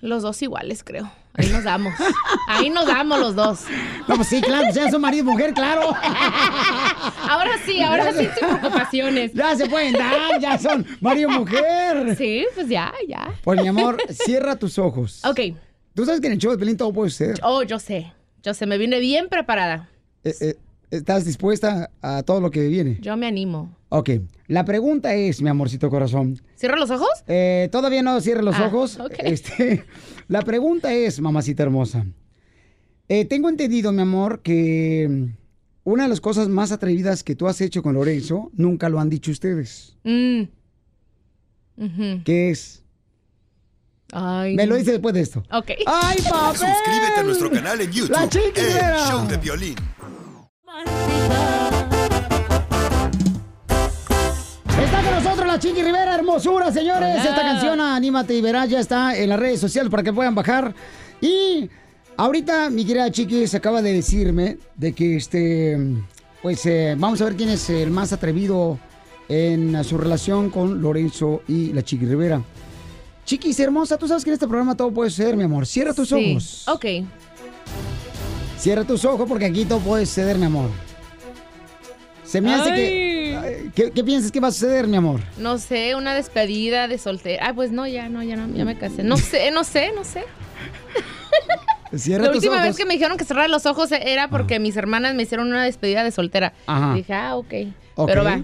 Los 0.00 0.22
dos 0.22 0.42
iguales, 0.42 0.82
creo. 0.84 1.10
Ahí 1.38 1.48
nos 1.50 1.64
damos. 1.64 1.94
Ahí 2.48 2.68
nos 2.68 2.86
damos 2.86 3.20
los 3.20 3.34
dos. 3.34 3.60
No, 4.08 4.16
pues 4.16 4.28
sí, 4.28 4.40
claro, 4.40 4.68
ya 4.72 4.90
son 4.90 5.00
marido 5.00 5.22
y 5.22 5.32
mujer, 5.32 5.54
claro. 5.54 5.94
Ahora 7.28 7.52
sí, 7.64 7.80
ahora 7.80 8.12
sí 8.12 8.28
sin 8.36 8.48
preocupaciones. 8.48 9.32
Ya 9.32 9.54
se 9.54 9.68
pueden 9.68 9.92
dar, 9.92 10.40
ya 10.40 10.58
son 10.58 10.84
marido 11.00 11.30
y 11.30 11.38
mujer. 11.38 12.16
Sí, 12.16 12.44
pues 12.54 12.68
ya, 12.68 12.92
ya. 13.06 13.34
Pues 13.42 13.62
mi 13.62 13.68
amor, 13.68 13.98
cierra 14.10 14.56
tus 14.56 14.78
ojos. 14.78 15.24
Ok. 15.24 15.40
Tú 15.94 16.04
sabes 16.04 16.20
que 16.20 16.26
en 16.26 16.34
el 16.34 16.38
show 16.38 16.50
de 16.50 16.58
Pelín 16.58 16.76
todo 16.76 16.92
puede 16.92 17.10
ser. 17.10 17.38
Oh, 17.42 17.62
yo 17.62 17.78
sé. 17.78 18.12
Yo 18.42 18.54
sé, 18.54 18.66
me 18.66 18.78
vine 18.78 18.98
bien 19.00 19.28
preparada. 19.28 19.88
Eh, 20.24 20.34
eh, 20.40 20.56
¿Estás 20.90 21.24
dispuesta 21.26 21.90
a 22.00 22.22
todo 22.22 22.40
lo 22.40 22.50
que 22.50 22.66
viene? 22.68 22.98
Yo 23.02 23.16
me 23.16 23.26
animo. 23.26 23.74
Ok. 23.90 24.10
La 24.46 24.64
pregunta 24.64 25.14
es, 25.14 25.42
mi 25.42 25.48
amorcito 25.50 25.90
corazón. 25.90 26.40
¿Cierra 26.56 26.76
los 26.76 26.90
ojos? 26.90 27.08
Eh, 27.26 27.68
todavía 27.70 28.02
no 28.02 28.18
cierre 28.20 28.42
los 28.42 28.56
Ah, 28.56 28.66
ojos. 28.66 28.98
ok. 28.98 29.12
Este, 29.18 29.84
la 30.28 30.42
pregunta 30.42 30.92
es, 30.92 31.20
mamacita 31.20 31.62
hermosa. 31.62 32.06
Eh, 33.08 33.24
tengo 33.26 33.48
entendido, 33.48 33.92
mi 33.92 34.02
amor, 34.02 34.40
que 34.42 35.06
mm, 35.08 35.36
una 35.84 36.04
de 36.04 36.08
las 36.10 36.20
cosas 36.20 36.48
más 36.48 36.72
atrevidas 36.72 37.22
que 37.22 37.34
tú 37.34 37.48
has 37.48 37.60
hecho 37.60 37.82
con 37.82 37.94
Lorenzo, 37.94 38.50
nunca 38.54 38.88
lo 38.88 38.98
han 39.00 39.10
dicho 39.10 39.30
ustedes. 39.30 39.96
Mm. 40.04 40.42
Ujú. 41.76 42.22
¿Qué 42.24 42.50
es? 42.50 42.82
Ay. 44.12 44.56
Me 44.56 44.66
lo 44.66 44.76
dice 44.76 44.92
después 44.92 45.14
de 45.14 45.20
esto. 45.20 45.42
Ok. 45.52 45.70
¡Ay, 45.86 46.16
papel! 46.30 46.58
Suscríbete 46.60 47.20
a 47.20 47.22
nuestro 47.22 47.50
canal 47.50 47.80
en 47.80 47.92
YouTube. 47.92 48.10
La 48.16 48.26
Chiqui 48.28 48.60
El. 48.60 48.96
Show 49.10 49.28
de 49.28 49.36
Violín. 49.36 49.74
Está 54.82 55.02
con 55.02 55.14
nosotros 55.14 55.46
la 55.46 55.58
Chiqui 55.58 55.82
Rivera, 55.82 56.14
hermosura, 56.14 56.70
señores. 56.70 57.14
Hola. 57.20 57.24
Esta 57.24 57.40
canción, 57.42 57.80
Anímate 57.80 58.34
y 58.34 58.42
Verás, 58.42 58.68
ya 58.68 58.80
está 58.80 59.16
en 59.16 59.30
las 59.30 59.40
redes 59.40 59.60
sociales 59.60 59.90
para 59.90 60.02
que 60.02 60.12
puedan 60.12 60.34
bajar. 60.34 60.74
Y 61.22 61.70
ahorita 62.18 62.68
mi 62.68 62.84
querida 62.84 63.10
Chiqui 63.10 63.46
se 63.46 63.56
acaba 63.56 63.80
de 63.80 63.94
decirme 63.94 64.58
de 64.76 64.92
que 64.92 65.16
este, 65.16 65.78
pues 66.42 66.64
eh, 66.66 66.94
vamos 66.98 67.20
a 67.22 67.24
ver 67.24 67.36
quién 67.36 67.48
es 67.48 67.70
el 67.70 67.90
más 67.90 68.12
atrevido 68.12 68.78
en 69.28 69.82
su 69.84 69.96
relación 69.96 70.50
con 70.50 70.82
Lorenzo 70.82 71.42
y 71.48 71.72
la 71.72 71.82
Chiqui 71.82 72.04
Rivera. 72.04 72.42
Chiquis 73.24 73.58
hermosa, 73.60 73.96
tú 73.96 74.06
sabes 74.06 74.22
que 74.24 74.30
en 74.30 74.34
este 74.34 74.46
programa 74.46 74.74
todo 74.76 74.90
puede 74.90 75.10
ser, 75.10 75.34
mi 75.36 75.44
amor. 75.44 75.66
Cierra 75.66 75.94
tus 75.94 76.08
Sí. 76.10 76.32
ojos. 76.32 76.68
Ok. 76.68 76.84
Cierra 78.58 78.84
tus 78.84 79.04
ojos 79.04 79.28
porque 79.28 79.46
aquí 79.46 79.64
todo 79.64 79.78
puede 79.80 80.04
suceder, 80.06 80.36
mi 80.38 80.46
amor. 80.46 80.70
Se 82.24 82.40
me 82.40 82.54
hace 82.54 82.74
que... 82.74 83.38
Ay, 83.40 83.70
¿Qué, 83.74 83.90
qué 83.92 84.04
piensas 84.04 84.30
que 84.32 84.40
va 84.40 84.48
a 84.48 84.50
suceder, 84.52 84.86
mi 84.86 84.96
amor? 84.96 85.20
No 85.38 85.58
sé, 85.58 85.94
una 85.94 86.14
despedida 86.14 86.88
de 86.88 86.98
soltera. 86.98 87.48
Ah, 87.48 87.54
pues 87.54 87.70
no, 87.70 87.86
ya, 87.86 88.08
no, 88.08 88.22
ya 88.22 88.36
no, 88.36 88.54
ya 88.54 88.64
me 88.64 88.76
casé. 88.76 89.02
No 89.04 89.16
sé, 89.16 89.50
no 89.50 89.64
sé, 89.64 89.92
no 89.94 90.04
sé. 90.04 90.24
Cierra 91.96 92.24
la 92.24 92.32
tus 92.32 92.38
última 92.38 92.56
ojos. 92.56 92.66
vez 92.66 92.76
que 92.76 92.84
me 92.84 92.94
dijeron 92.94 93.16
que 93.16 93.24
cerrara 93.24 93.48
los 93.48 93.64
ojos 93.64 93.90
era 93.92 94.28
porque 94.28 94.58
mis 94.58 94.76
hermanas 94.76 95.14
me 95.14 95.22
hicieron 95.22 95.46
una 95.48 95.64
despedida 95.64 96.04
de 96.04 96.10
soltera. 96.10 96.52
Ajá. 96.66 96.94
Dije, 96.94 97.14
ah, 97.14 97.36
ok. 97.36 97.54
Ok. 97.94 98.08
Pero 98.08 98.24
va. 98.24 98.42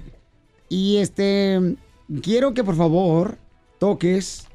Y 0.71 0.97
este, 0.99 1.77
quiero 2.23 2.55
que 2.55 2.65
por 2.65 2.77
favor 2.77 3.37
toques 3.79 4.47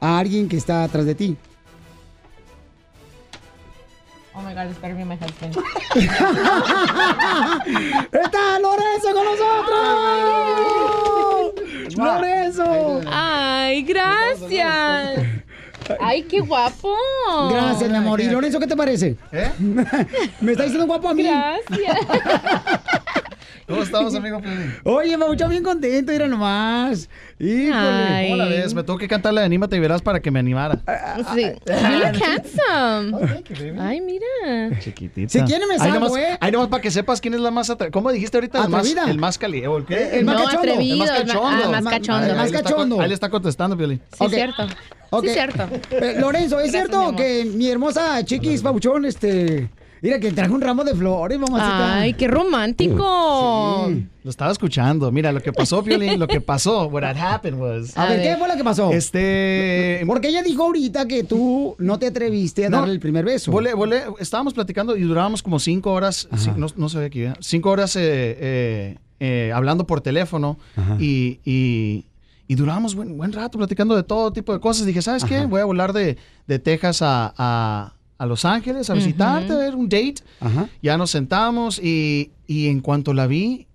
a 0.00 0.18
alguien 0.18 0.48
que 0.48 0.56
está 0.56 0.82
atrás 0.82 1.04
de 1.06 1.14
ti. 1.14 1.36
Oh 4.38 4.42
my 4.42 4.54
God, 4.54 4.70
espérame, 4.70 5.04
my 5.04 5.16
husband. 5.16 5.56
¡Está 8.12 8.60
Lorenzo 8.60 9.12
con 9.12 9.24
nosotros! 9.24 9.98
¡Lorenzo! 11.96 13.00
Ay, 13.10 13.82
gracias. 13.82 15.26
Ay, 15.98 16.22
qué 16.22 16.38
guapo. 16.38 16.94
Gracias, 17.50 17.90
mi 17.90 17.96
amor. 17.96 18.20
¿Y 18.20 18.30
Lorenzo 18.30 18.60
qué 18.60 18.68
te 18.68 18.76
parece? 18.76 19.16
¿Eh? 19.32 19.50
Me 20.40 20.52
está 20.52 20.62
diciendo 20.62 20.86
guapo 20.86 21.08
a 21.08 21.14
mí. 21.14 21.24
Gracias. 21.24 21.98
¿Cómo 23.68 23.82
estamos, 23.82 24.14
amigo 24.16 24.40
Piolín? 24.40 24.74
Oye, 24.84 25.16
me 25.16 25.24
escucha 25.24 25.46
bien 25.46 25.62
contento, 25.62 26.10
mira 26.12 26.26
nomás. 26.26 27.08
Híjole. 27.38 28.22
¿Cómo 28.24 28.36
la 28.36 28.44
ves? 28.46 28.74
Me 28.74 28.82
tuvo 28.82 28.98
que 28.98 29.06
cantarle 29.06 29.40
de 29.42 29.46
Anímate 29.46 29.76
y 29.76 29.80
verás 29.80 30.02
para 30.02 30.20
que 30.20 30.30
me 30.30 30.38
animara. 30.40 30.80
Sí. 31.34 31.42
You 31.66 31.98
look 31.98 32.22
handsome. 32.24 33.44
Ay, 33.80 34.00
mira. 34.00 34.78
Chiquitita. 34.80 35.28
Si 35.30 35.40
quiere 35.42 35.66
me 35.66 35.78
salgo, 35.78 35.94
nomás, 36.06 36.16
¿eh? 36.16 36.38
ahí 36.40 36.50
nomás 36.50 36.68
para 36.68 36.80
que 36.82 36.90
sepas 36.90 37.20
quién 37.20 37.34
es 37.34 37.40
la 37.40 37.50
más 37.50 37.68
atrevida. 37.70 37.92
¿Cómo 37.92 38.10
dijiste 38.10 38.36
ahorita? 38.38 38.64
El 38.64 38.68
más, 38.70 38.86
el 39.08 39.18
más 39.18 39.38
caliente. 39.38 39.68
¿El 39.76 39.84
qué? 39.84 40.18
El 40.18 40.24
más 40.24 40.34
No, 40.36 40.44
cachondo. 40.44 40.58
atrevido, 40.72 40.94
El 40.94 40.98
más 40.98 41.10
el 41.20 41.26
cachondo. 41.26 41.64
ah, 41.64 41.80
más 41.80 41.84
cachondo. 41.84 42.24
Ahí- 42.24 42.30
El 42.30 42.36
más 42.36 42.44
ahí 42.46 42.50
le 42.52 42.56
está 42.56 42.62
cachondo. 42.70 43.00
Ahí 43.00 43.08
le 43.08 43.14
está 43.14 43.28
contestando, 43.30 43.76
Piolín. 43.76 44.00
Sí, 44.18 44.26
cierto. 44.30 44.66
Ok. 45.10 45.24
Sí, 45.24 45.30
cierto. 45.30 45.68
Eh, 45.90 46.16
Lorenzo, 46.18 46.60
¿es 46.60 46.72
Gracias, 46.72 46.90
cierto 46.90 47.16
que 47.16 47.44
mi 47.54 47.68
hermosa 47.70 48.24
Chiquis 48.24 48.60
Pabuchón, 48.62 49.04
este... 49.04 49.68
Mira 50.02 50.20
que 50.20 50.32
trajo 50.32 50.54
un 50.54 50.60
ramo 50.60 50.84
de 50.84 50.94
flores, 50.94 51.38
mamacita. 51.38 52.00
Ay, 52.00 52.14
qué 52.14 52.28
romántico. 52.28 53.90
Lo 54.24 54.30
estaba 54.30 54.52
escuchando. 54.52 55.10
Mira, 55.10 55.32
lo 55.32 55.40
que 55.40 55.52
pasó, 55.52 55.82
Piolín, 55.84 56.18
lo 56.18 56.26
que 56.28 56.40
pasó, 56.40 56.86
what 56.86 57.02
had 57.04 57.16
happened 57.16 57.58
was... 57.60 57.96
A, 57.96 58.06
ver, 58.06 58.22
¿qué 58.22 58.36
fue 58.36 58.48
lo 58.48 58.56
que 58.56 58.64
pasó? 58.64 58.90
Este... 58.92 60.02
Porque 60.06 60.28
ella 60.28 60.42
dijo 60.42 60.64
ahorita 60.64 61.06
que 61.06 61.24
tú 61.24 61.74
no 61.78 61.98
te 61.98 62.06
atreviste 62.08 62.66
a 62.66 62.70
No, 62.70 62.78
darle 62.78 62.94
el 62.94 63.00
primer 63.00 63.24
beso. 63.24 63.50
Volé, 63.50 63.74
volé, 63.74 64.02
estábamos 64.20 64.54
platicando 64.54 64.96
y 64.96 65.02
durábamos 65.02 65.42
como 65.42 65.58
cinco 65.58 65.92
horas, 65.92 66.28
sí, 66.36 66.50
no, 66.56 66.66
no 66.76 66.88
ve 66.88 67.04
aquí, 67.06 67.22
¿eh? 67.22 67.32
cinco 67.40 67.70
horas 67.70 67.96
eh, 67.96 68.00
eh, 68.04 68.98
eh, 69.20 69.52
hablando 69.54 69.86
por 69.86 70.00
teléfono 70.00 70.58
y, 70.98 71.40
y, 71.44 72.04
y 72.46 72.54
durábamos 72.54 72.94
buen, 72.94 73.16
buen 73.16 73.32
rato 73.32 73.58
platicando 73.58 73.96
de 73.96 74.02
todo 74.02 74.32
tipo 74.32 74.52
de 74.52 74.60
cosas. 74.60 74.86
Dije, 74.86 75.02
¿sabes 75.02 75.24
qué? 75.24 75.46
Voy 75.46 75.60
a 75.60 75.64
volar 75.64 75.92
de, 75.92 76.16
de 76.46 76.58
Texas 76.58 77.02
a, 77.02 77.32
a- 77.36 77.94
a 78.18 78.26
Los 78.26 78.44
Ángeles 78.44 78.90
a 78.90 78.94
visitarte, 78.94 79.52
a 79.52 79.56
ver 79.56 79.74
un 79.76 79.88
date. 79.88 80.16
Ajá. 80.40 80.68
Ya 80.82 80.96
nos 80.98 81.10
sentamos 81.12 81.78
y, 81.78 82.32
y 82.46 82.66
en 82.66 82.80
cuanto 82.80 83.14
la 83.14 83.26
vi, 83.26 83.66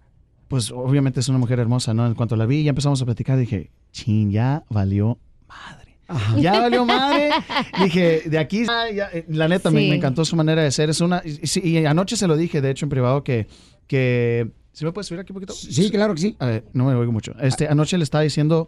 pues 0.50 0.70
obviamente 0.72 1.22
es 1.22 1.30
una 1.30 1.38
mujer 1.40 1.60
hermosa, 1.60 1.94
¿no? 1.94 2.06
En 2.06 2.14
cuanto 2.14 2.36
la 2.36 2.46
vi, 2.46 2.64
ya 2.64 2.70
empezamos 2.70 3.02
a 3.02 3.06
platicar, 3.06 3.38
dije, 3.38 3.72
chin, 3.92 4.32
ya 4.32 4.64
valió 4.70 5.18
madre. 5.48 5.98
Ya 6.42 6.60
valió 6.60 6.86
madre. 6.86 7.30
Dije, 7.82 8.24
de 8.26 8.38
aquí, 8.38 8.66
ya- 8.66 8.92
ya, 8.92 9.10
eh, 9.14 9.26
la 9.30 9.48
neta, 9.48 9.72
me, 9.72 9.82
Sí. 9.82 9.90
me 9.90 9.96
encantó 9.96 10.26
su 10.26 10.36
manera 10.36 10.62
de 10.62 10.72
ser. 10.72 10.90
Es 10.90 11.00
una, 11.02 11.24
y, 11.26 11.86
anoche 11.86 12.18
se 12.18 12.28
lo 12.28 12.36
dije, 12.36 12.62
de 12.62 12.70
hecho, 12.70 12.86
en 12.86 12.90
privado, 12.90 13.24
que, 13.24 13.48
que 13.88 14.52
¿sí 14.74 14.84
me 14.86 14.92
puedes 14.92 15.08
subir 15.08 15.22
aquí 15.22 15.32
un 15.32 15.36
poquito? 15.36 15.54
Sí, 15.54 15.90
claro 15.90 16.14
que 16.14 16.22
sí. 16.22 16.36
A 16.40 16.48
ver, 16.48 16.66
no 16.74 16.86
me 16.86 16.94
oigo 16.96 17.12
mucho. 17.14 17.34
Este, 17.40 17.68
anoche 17.68 17.98
le 17.98 18.04
estaba 18.04 18.24
diciendo 18.24 18.68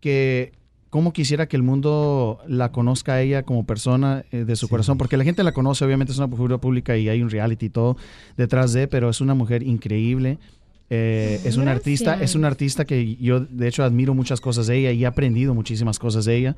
que 0.00 0.52
cómo 0.90 1.12
quisiera 1.12 1.46
que 1.46 1.56
el 1.56 1.62
mundo 1.62 2.38
la 2.46 2.72
conozca 2.72 3.14
a 3.14 3.20
ella 3.20 3.42
como 3.42 3.64
persona 3.64 4.24
eh, 4.32 4.44
de 4.44 4.56
su 4.56 4.68
corazón, 4.68 4.98
porque 4.98 5.16
la 5.16 5.24
gente 5.24 5.42
la 5.42 5.52
conoce, 5.52 5.84
obviamente 5.84 6.12
es 6.12 6.18
una 6.18 6.28
figura 6.28 6.58
pública 6.58 6.96
y 6.96 7.08
hay 7.08 7.22
un 7.22 7.30
reality 7.30 7.66
y 7.66 7.70
todo 7.70 7.96
detrás 8.36 8.72
de, 8.72 8.88
pero 8.88 9.10
es 9.10 9.20
una 9.20 9.34
mujer 9.34 9.62
increíble. 9.62 10.38
eh, 10.90 11.40
es 11.44 11.56
una 11.58 11.72
artista, 11.72 12.18
es 12.20 12.34
una 12.34 12.48
artista 12.48 12.84
que 12.86 13.16
yo 13.16 13.40
de 13.40 13.68
hecho 13.68 13.84
admiro 13.84 14.14
muchas 14.14 14.40
cosas 14.40 14.66
de 14.66 14.78
ella 14.78 14.92
y 14.92 15.02
he 15.02 15.06
aprendido 15.06 15.54
muchísimas 15.54 15.98
cosas 15.98 16.24
de 16.24 16.36
ella. 16.36 16.56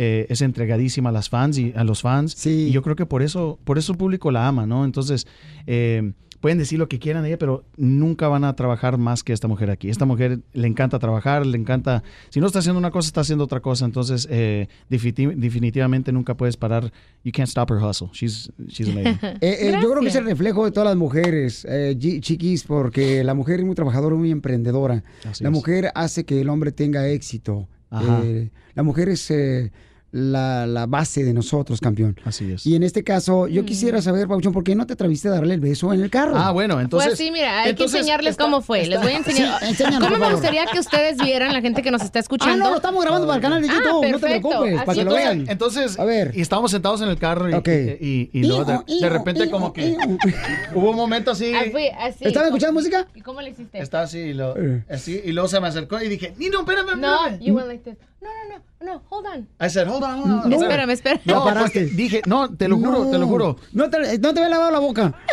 eh, 0.00 0.26
es 0.28 0.42
entregadísima 0.42 1.08
a 1.08 1.12
las 1.12 1.28
fans 1.28 1.58
y 1.58 1.72
a 1.74 1.82
los 1.82 2.02
fans. 2.02 2.46
Y 2.46 2.70
yo 2.70 2.82
creo 2.82 2.94
que 2.94 3.04
por 3.04 3.20
eso, 3.20 3.58
por 3.64 3.78
eso 3.78 3.92
el 3.92 3.98
público 3.98 4.30
la 4.30 4.46
ama, 4.46 4.64
¿no? 4.64 4.84
Entonces, 4.84 5.26
eh, 5.66 6.12
pueden 6.40 6.58
decir 6.58 6.78
lo 6.78 6.88
que 6.88 6.98
quieran 6.98 7.22
de 7.22 7.30
ella, 7.30 7.38
pero 7.38 7.64
nunca 7.76 8.28
van 8.28 8.44
a 8.44 8.54
trabajar 8.54 8.96
más 8.98 9.22
que 9.24 9.32
esta 9.32 9.48
mujer 9.48 9.70
aquí. 9.70 9.88
Esta 9.90 10.04
mujer 10.04 10.40
le 10.52 10.68
encanta 10.68 10.98
trabajar, 10.98 11.44
le 11.46 11.58
encanta. 11.58 12.02
Si 12.30 12.40
no 12.40 12.46
está 12.46 12.60
haciendo 12.60 12.78
una 12.78 12.90
cosa, 12.90 13.08
está 13.08 13.22
haciendo 13.22 13.44
otra 13.44 13.60
cosa. 13.60 13.84
Entonces, 13.84 14.26
eh, 14.30 14.68
definitiv- 14.90 15.34
definitivamente 15.34 16.12
nunca 16.12 16.36
puedes 16.36 16.56
parar. 16.56 16.92
You 17.24 17.32
can't 17.32 17.48
stop 17.48 17.70
her 17.70 17.78
hustle. 17.82 18.08
She's, 18.12 18.50
she's 18.68 18.88
amazing. 18.88 19.18
Eh, 19.40 19.68
eh, 19.68 19.78
yo 19.82 19.90
creo 19.90 20.00
que 20.02 20.08
es 20.08 20.14
el 20.16 20.24
reflejo 20.26 20.64
de 20.64 20.70
todas 20.70 20.88
las 20.88 20.96
mujeres, 20.96 21.66
eh, 21.68 21.96
chiquis, 21.98 22.64
porque 22.64 23.22
la 23.24 23.34
mujer 23.34 23.60
es 23.60 23.66
muy 23.66 23.74
trabajadora, 23.74 24.14
muy 24.16 24.30
emprendedora. 24.30 25.02
Así 25.28 25.42
la 25.44 25.50
es. 25.50 25.54
mujer 25.54 25.90
hace 25.94 26.24
que 26.24 26.40
el 26.40 26.48
hombre 26.48 26.72
tenga 26.72 27.08
éxito. 27.08 27.68
Ajá. 27.90 28.20
Eh, 28.24 28.50
la 28.74 28.82
mujer 28.82 29.08
es 29.08 29.30
eh, 29.30 29.72
la, 30.10 30.66
la 30.66 30.86
base 30.86 31.22
de 31.22 31.34
nosotros, 31.34 31.80
campeón. 31.80 32.16
Así 32.24 32.50
es. 32.52 32.64
Y 32.66 32.74
en 32.74 32.82
este 32.82 33.04
caso, 33.04 33.46
yo 33.46 33.64
quisiera 33.64 34.00
saber, 34.00 34.26
Pauchón, 34.26 34.52
¿por 34.52 34.64
qué 34.64 34.74
no 34.74 34.86
te 34.86 34.94
atreviste 34.94 35.28
a 35.28 35.32
darle 35.32 35.54
el 35.54 35.60
beso 35.60 35.92
en 35.92 36.00
el 36.02 36.08
carro? 36.10 36.32
Ah, 36.36 36.50
bueno, 36.50 36.78
Pues 36.88 37.16
sí, 37.18 37.30
mira, 37.30 37.62
hay 37.62 37.74
que 37.74 37.84
enseñarles 37.84 38.36
cómo 38.36 38.62
fue. 38.62 38.86
Les 38.86 39.00
voy 39.02 39.12
a 39.12 39.16
enseñar. 39.18 39.60
Sí, 39.74 39.84
¿Cómo 40.00 40.16
me 40.16 40.30
gustaría 40.32 40.64
que 40.66 40.78
ustedes 40.78 41.18
vieran, 41.18 41.52
la 41.52 41.60
gente 41.60 41.82
que 41.82 41.90
nos 41.90 42.02
está 42.02 42.18
escuchando? 42.18 42.54
Ah, 42.54 42.68
no, 42.68 42.70
lo 42.70 42.76
estamos 42.76 43.02
grabando 43.02 43.26
para 43.26 43.36
el 43.36 43.42
canal 43.42 43.62
de 43.62 43.68
Ah, 43.68 43.74
YouTube, 43.74 43.92
no 43.92 44.00
te 44.00 44.08
perfecto. 44.20 44.48
preocupes, 44.48 44.82
para 44.82 44.98
que 44.98 45.04
lo 45.04 45.12
vean. 45.14 45.44
Entonces, 45.48 45.98
A 45.98 46.04
ver. 46.04 46.32
y 46.34 46.40
estábamos 46.40 46.70
sentados 46.70 47.00
en 47.02 47.08
el 47.08 47.18
carro 47.18 47.50
y, 47.50 47.54
Ok. 47.54 47.68
y, 47.68 47.70
y- 48.00 48.30
y 48.32 48.46
luego 48.46 48.64
de, 48.64 49.08
repente 49.10 49.42
hijo, 49.42 49.50
como 49.52 49.72
que 49.72 49.94
hubo 50.74 50.90
un 50.90 50.96
momento 50.96 51.32
así. 51.32 51.52
Ah, 51.54 51.64
fui 51.70 51.88
así. 51.88 52.24
¿Estaban 52.24 52.48
escuchando 52.48 52.72
música? 52.74 53.06
¿Y 53.14 53.20
cómo 53.20 53.40
le 53.42 53.50
hiciste? 53.50 53.78
Está 53.78 54.02
así 54.02 54.18
y, 54.18 54.32
lo, 54.34 54.54
así 54.88 55.20
y 55.24 55.32
luego 55.32 55.48
se 55.48 55.60
me 55.60 55.68
acercó 55.68 56.00
y 56.00 56.08
dije, 56.08 56.32
Nino, 56.38 56.60
espérame, 56.60 56.96
No, 56.98 57.26
espérame. 57.26 57.40
you 57.44 57.54
went 57.54 57.68
like 57.68 57.82
this. 57.84 57.98
No, 58.20 58.28
no, 58.48 58.56
no, 58.80 58.92
no, 58.94 59.02
hold 59.10 59.26
on. 59.26 59.48
I 59.60 59.68
said, 59.70 59.86
hold 59.86 60.02
on, 60.02 60.18
hold 60.18 60.44
on. 60.44 60.50
No, 60.50 60.56
espérame, 60.60 60.90
espérame. 60.90 61.20
No, 61.24 61.34
Ya 61.34 61.44
paraste. 61.44 61.86
Dije, 61.86 62.22
no, 62.26 62.52
te 62.54 62.66
lo 62.68 62.76
juro, 62.76 63.10
te 63.10 63.18
lo 63.18 63.26
juro. 63.28 63.56
No 63.72 63.88
te, 63.90 64.18
no 64.18 64.34
te 64.34 64.40
había 64.40 64.48
lavado 64.50 64.70
la 64.72 64.78
boca. 64.80 65.14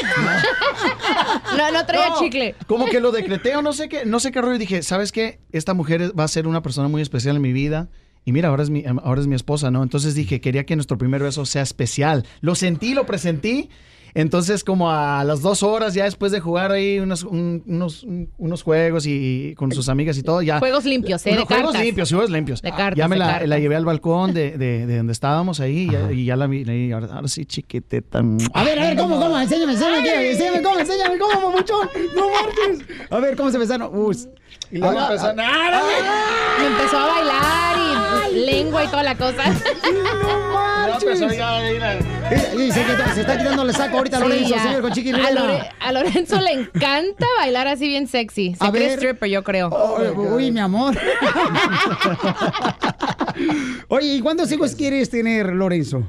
No, 1.58 1.72
no 1.72 1.86
traía 1.86 2.10
No, 2.10 2.20
chicle. 2.20 2.56
Como 2.68 2.86
que 2.86 3.00
lo 3.00 3.12
decreté 3.12 3.56
o 3.56 3.62
no 3.62 3.74
sé 3.74 3.88
qué, 3.90 4.06
no 4.06 4.20
sé 4.20 4.32
qué 4.32 4.42
rollo. 4.42 4.56
y 4.56 4.60
Dije, 4.60 4.84
¿sabes 4.84 5.12
qué? 5.12 5.40
Esta 5.52 5.74
mujer 5.74 6.18
va 6.18 6.24
a 6.26 6.28
ser 6.28 6.48
una 6.48 6.62
persona 6.62 6.88
muy 6.88 7.02
especial 7.02 7.36
en 7.38 7.42
mi 7.42 7.54
vida. 7.54 7.88
Y 8.26 8.32
mira, 8.32 8.50
ahora 8.50 8.64
es 8.64 8.70
mi, 8.70 8.84
ahora 9.04 9.22
es 9.22 9.28
mi 9.28 9.36
esposa, 9.36 9.72
¿no? 9.72 9.84
Entonces 9.84 10.16
dije, 10.16 10.42
quería 10.42 10.66
que 10.66 10.76
nuestro 10.76 10.98
primer 10.98 11.22
beso 11.22 11.46
sea 11.46 11.62
especial. 11.62 12.26
Lo 12.42 12.56
sentí, 12.56 12.94
lo 12.94 13.06
presentí. 13.06 13.70
Entonces, 14.16 14.64
como 14.64 14.90
a 14.90 15.24
las 15.26 15.42
dos 15.42 15.62
horas, 15.62 15.94
ya 15.94 16.06
después 16.06 16.32
de 16.32 16.40
jugar 16.40 16.72
ahí 16.72 17.00
unos, 17.00 17.24
un- 17.24 17.62
unos, 17.68 18.04
un- 18.04 18.30
unos 18.38 18.64
juegos 18.64 19.06
y, 19.06 19.54
con 19.58 19.72
sus 19.74 19.90
amigas 19.90 20.18
y 20.18 20.24
todo, 20.24 20.42
ya. 20.42 20.60
Juegos 20.60 20.86
limpios, 20.86 21.26
¿eh? 21.28 21.32
De 21.32 21.36
juegos 21.46 21.66
cartas. 21.66 21.82
limpios, 21.84 22.10
juegos 22.10 22.30
limpios. 22.32 22.62
De 22.62 22.72
cartas, 22.72 22.96
ya 22.98 23.08
me 23.10 23.16
de 23.16 23.20
la, 23.20 23.26
cartas. 23.28 23.50
la 23.50 23.60
llevé 23.60 23.76
al 23.76 23.84
balcón 23.86 24.34
de, 24.34 24.58
de- 24.58 24.86
de 24.88 24.98
donde 24.98 25.12
estábamos 25.14 25.60
ahí 25.60 25.80
y 25.80 25.92
ya, 25.92 26.12
y 26.14 26.26
ya 26.26 26.36
la 26.38 26.48
vi. 26.48 26.64
y 26.64 26.92
ahora, 26.94 27.08
ahora 27.14 27.28
sí, 27.28 27.46
chiquiteta. 27.46 28.24
A 28.54 28.64
ver, 28.64 28.80
a 28.80 28.84
ver, 28.84 28.98
¿cómo, 28.98 29.20
cómo? 29.20 29.38
Enséñame, 29.38 29.74
enséñame, 29.74 30.30
enséñame 30.32 30.62
cómo, 30.64 30.80
enséñame 30.80 31.18
cómo, 31.20 31.52
papuchón. 31.52 31.90
No 32.16 32.28
marches. 32.30 32.88
A 33.12 33.20
ver, 33.20 33.36
¿cómo 33.36 33.52
se 33.52 33.58
besaron? 33.58 33.90
Uy. 33.94 34.18
Y 34.72 34.78
luego 34.78 34.98
Ah, 34.98 35.08
empezó, 35.12 35.28
ah, 35.28 35.34
¡Ah, 35.38 35.82
Y 36.64 36.66
empezó 36.66 36.98
a 36.98 37.06
bailar 37.08 37.76
y 37.78 37.95
lengua 38.36 38.84
y 38.84 38.88
toda 38.88 39.04
la 39.04 39.16
cosa. 39.16 39.44
No 40.96 42.58
Y- 42.58 42.62
y 42.64 42.72
se, 42.72 42.84
quita- 42.84 43.14
se 43.14 43.22
está 43.22 43.38
quitando 43.38 43.62
el 43.64 43.74
saco 43.76 43.98
ahorita 43.98 44.18
Sí, 44.18 44.24
Lorenzo, 44.24 44.56
ya. 44.56 44.64
señor, 44.64 44.82
con 44.82 44.92
Chiqui 44.94 45.12
a, 45.12 45.16
Rivera. 45.18 45.32
Lore- 45.34 45.70
a 45.80 45.92
Lorenzo 45.92 46.42
le 46.42 46.52
encanta 46.54 47.26
bailar 47.38 47.68
así 47.68 47.88
bien 47.88 48.08
sexy. 48.08 48.56
Se 48.56 48.66
A 48.66 48.72
cree 48.72 48.88
ver. 48.88 48.98
stripper, 49.00 49.30
yo 49.30 49.44
creo. 49.44 49.68
Oh, 49.70 50.00
uy, 50.36 50.52
mi 50.52 50.60
amor. 50.60 50.96
Oye, 53.90 54.08
¿y 54.16 54.22
cuántos 54.22 54.52
hijos 54.52 54.76
quieres 54.76 55.10
tener, 55.10 55.48
Lorenzo? 55.54 56.04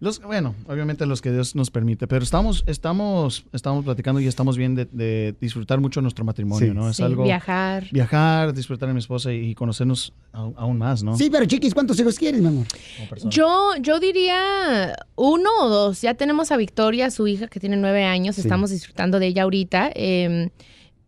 Los, 0.00 0.20
bueno, 0.22 0.54
obviamente 0.66 1.04
los 1.04 1.20
que 1.20 1.30
Dios 1.30 1.54
nos 1.54 1.70
permite, 1.70 2.06
pero 2.06 2.22
estamos, 2.24 2.64
estamos, 2.66 3.44
estamos 3.52 3.84
platicando 3.84 4.18
y 4.20 4.26
estamos 4.26 4.56
bien 4.56 4.74
de, 4.74 4.86
de 4.86 5.34
disfrutar 5.40 5.78
mucho 5.78 6.00
nuestro 6.00 6.24
matrimonio, 6.24 6.68
Sí. 6.68 6.74
¿no? 6.74 6.88
Es 6.88 6.96
Sí, 6.96 7.02
algo 7.02 7.22
viajar. 7.24 7.86
viajar, 7.92 8.54
disfrutar 8.54 8.88
de 8.88 8.94
mi 8.94 9.00
esposa 9.00 9.30
y 9.32 9.54
conocernos 9.54 10.14
aún 10.32 10.78
más, 10.78 11.02
¿no? 11.02 11.16
Sí, 11.18 11.28
pero 11.30 11.44
chiquis, 11.44 11.74
¿cuántos 11.74 12.00
hijos 12.00 12.18
quieres, 12.18 12.40
mi 12.40 12.48
amor? 12.48 12.66
Yo, 13.28 13.72
yo 13.80 14.00
diría 14.00 14.96
uno 15.16 15.50
o 15.60 15.68
dos. 15.68 16.00
Ya 16.00 16.14
tenemos 16.14 16.50
a 16.50 16.56
Victoria, 16.56 17.10
su 17.10 17.26
hija, 17.26 17.48
que 17.48 17.60
tiene 17.60 17.76
nueve 17.76 18.04
años. 18.04 18.36
Sí. 18.36 18.40
Estamos 18.40 18.70
disfrutando 18.70 19.18
de 19.18 19.26
ella 19.26 19.42
ahorita. 19.42 19.90
eh, 19.94 20.50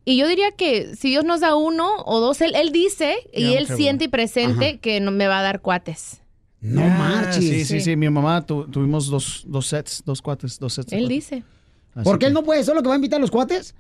y 0.05 0.17
yo 0.17 0.27
diría 0.27 0.51
que 0.51 0.97
si 0.97 1.11
Dios 1.11 1.25
nos 1.25 1.41
da 1.41 1.55
uno 1.55 1.89
o 2.05 2.19
dos, 2.19 2.41
él, 2.41 2.55
él 2.57 2.73
dice 2.73 3.15
y 3.33 3.53
él 3.55 3.69
siente 3.69 4.07
y 4.07 4.09
presente 4.09 4.69
Ajá. 4.71 4.79
que 4.79 4.99
no, 5.01 5.13
me 5.13 5.29
va 5.29 5.39
a 5.39 5.43
dar 5.43 5.61
cuates. 5.61 6.22
No 6.63 6.83
Ah, 6.83 6.89
marches. 6.89 7.45
Sí, 7.45 7.65
sí, 7.65 7.81
sí. 7.81 7.97
Mi 7.97 8.09
mamá 8.09 8.45
tu- 8.47 8.67
tuvimos 8.69 9.09
dos, 9.09 9.43
dos 9.47 9.67
sets, 9.67 10.03
dos 10.07 10.23
cuates, 10.23 10.59
dos 10.59 10.73
sets. 10.75 10.93
Él 10.93 11.01
cuates. 11.01 11.09
dice. 11.09 11.43
Así 11.95 12.05
¿Por 12.05 12.17
qué 12.19 12.21
que- 12.21 12.27
él 12.29 12.33
no 12.35 12.43
puede? 12.45 12.63
¿Solo 12.65 12.83
que 12.83 12.89
va 12.89 12.95
a 12.95 12.97
invitar 12.97 13.19
a 13.19 13.21
los 13.21 13.31
cuates? 13.31 13.75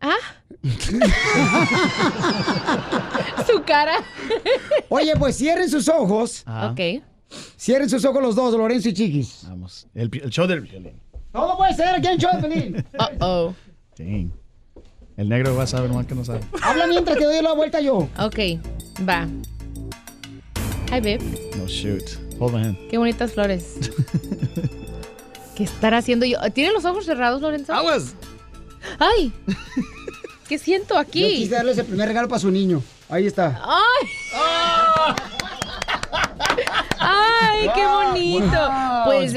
Ah. 0.00 0.14
Su 3.46 3.62
cara. 3.62 3.94
Oye, 4.88 5.14
pues 5.16 5.36
cierren 5.36 5.68
sus 5.68 5.88
ojos. 5.88 6.42
Ah, 6.46 6.70
Ok. 6.72 7.02
Cierren 7.56 7.88
sus 7.88 8.04
ojos 8.04 8.22
los 8.22 8.34
dos, 8.36 8.52
Lorenzo 8.54 8.88
y 8.90 8.94
Chiquis. 8.94 9.44
Vamos. 9.48 9.86
El, 9.94 10.10
show 10.30 10.46
del 10.46 10.60
violín. 10.60 11.00
Todo 11.32 11.56
puede 11.56 11.72
ser 11.74 11.88
aquí 11.94 12.06
en 12.08 12.18
Show 12.18 12.30
de 12.40 12.46
Pelín. 12.48 12.84
Uh-oh. 13.20 13.54
Sí. 13.96 14.30
El 15.16 15.28
negro 15.30 15.56
va 15.56 15.62
a 15.62 15.66
saber 15.66 15.90
más 15.92 16.04
que 16.06 16.14
no 16.14 16.24
sabe. 16.26 16.40
Habla 16.62 16.86
mientras 16.88 17.16
que 17.16 17.24
doy 17.24 17.40
la 17.42 17.54
vuelta 17.54 17.80
yo. 17.80 18.06
Ok, 18.18 18.38
va. 19.08 19.26
Hi, 20.90 21.00
babe. 21.00 21.20
No 21.56 21.66
shoot. 21.66 22.02
Hold 22.42 22.54
my 22.54 22.60
hand. 22.64 22.76
Qué 22.90 22.98
bonitas 22.98 23.32
flores. 23.32 23.76
¿Qué 25.54 25.62
estará 25.64 25.98
haciendo 25.98 26.26
yo? 26.26 26.38
¿Tiene 26.52 26.72
los 26.72 26.84
ojos 26.84 27.04
cerrados, 27.04 27.40
Lorenzo? 27.40 27.72
Aguas. 27.72 28.14
¡Ay! 28.98 29.32
¿Qué 30.48 30.58
siento 30.58 30.94
Yo 30.94 31.00
aquí? 31.00 31.28
quise 31.36 31.54
darles 31.54 31.78
el 31.78 31.86
primer 31.86 32.08
regalo 32.08 32.26
para 32.28 32.40
su 32.40 32.50
niño. 32.50 32.82
Ahí 33.08 33.26
está. 33.26 33.60
¡Ay! 33.64 34.08
¡Ay, 36.98 37.68
qué 37.74 37.86
bonito! 37.86 38.46
Wow, 38.46 39.04
pues 39.04 39.34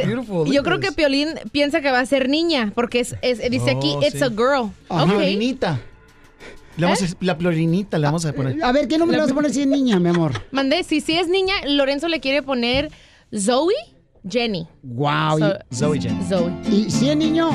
yo 0.52 0.64
creo 0.64 0.80
que. 0.80 0.92
Piolín 0.92 1.30
piensa 1.52 1.82
que 1.82 1.92
va 1.92 2.00
a 2.00 2.06
ser 2.06 2.30
niña, 2.30 2.72
porque 2.74 3.02
es, 3.02 3.16
es- 3.22 3.50
dice 3.52 3.72
aquí, 3.72 3.94
Oh, 3.98 4.02
it's 4.02 4.18
sí. 4.20 4.24
a 4.24 4.30
girl. 4.30 4.72
La 4.90 5.04
Ok. 5.04 5.12
Le 6.78 6.86
vamos 6.86 7.02
a- 7.04 7.16
la 7.22 7.36
florinita 7.36 7.98
le 7.98 8.06
vamos 8.06 8.26
a 8.26 8.34
poner. 8.34 8.64
A 8.64 8.72
ver, 8.72 8.88
¿qué 8.88 8.98
nombre 8.98 9.16
le 9.18 9.22
vas 9.24 9.32
a 9.32 9.36
poner 9.36 9.52
si 9.54 9.62
es 9.62 9.68
niña, 9.68 10.00
mi 10.00 10.10
amor? 10.10 10.32
Mandé, 10.52 10.84
si 10.84 11.02
sí 11.02 11.14
es 11.18 11.28
niña, 11.28 11.54
Lorenzo 11.68 12.08
le 12.08 12.20
quiere 12.20 12.42
poner 12.44 12.92
Zoe 13.38 13.74
Jenny. 14.30 14.68
Wow. 14.84 15.40
So- 15.40 15.58
Zoe 15.74 16.00
Jen. 16.02 16.20
Zoe. 16.28 16.52
¿Y 16.72 16.90
si 16.92 17.10
es 17.10 17.16
niño? 17.18 17.50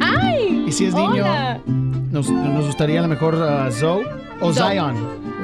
¡Ay! 0.00 0.64
Y 0.68 0.72
si 0.72 0.86
es 0.86 0.94
niño, 0.94 1.24
nos, 2.10 2.28
nos 2.30 2.66
gustaría 2.66 2.98
a 3.00 3.02
lo 3.02 3.08
mejor 3.08 3.34
uh, 3.34 3.70
Zoe 3.72 4.04
o 4.40 4.52
Zoe. 4.52 4.72
Zion. 4.72 4.96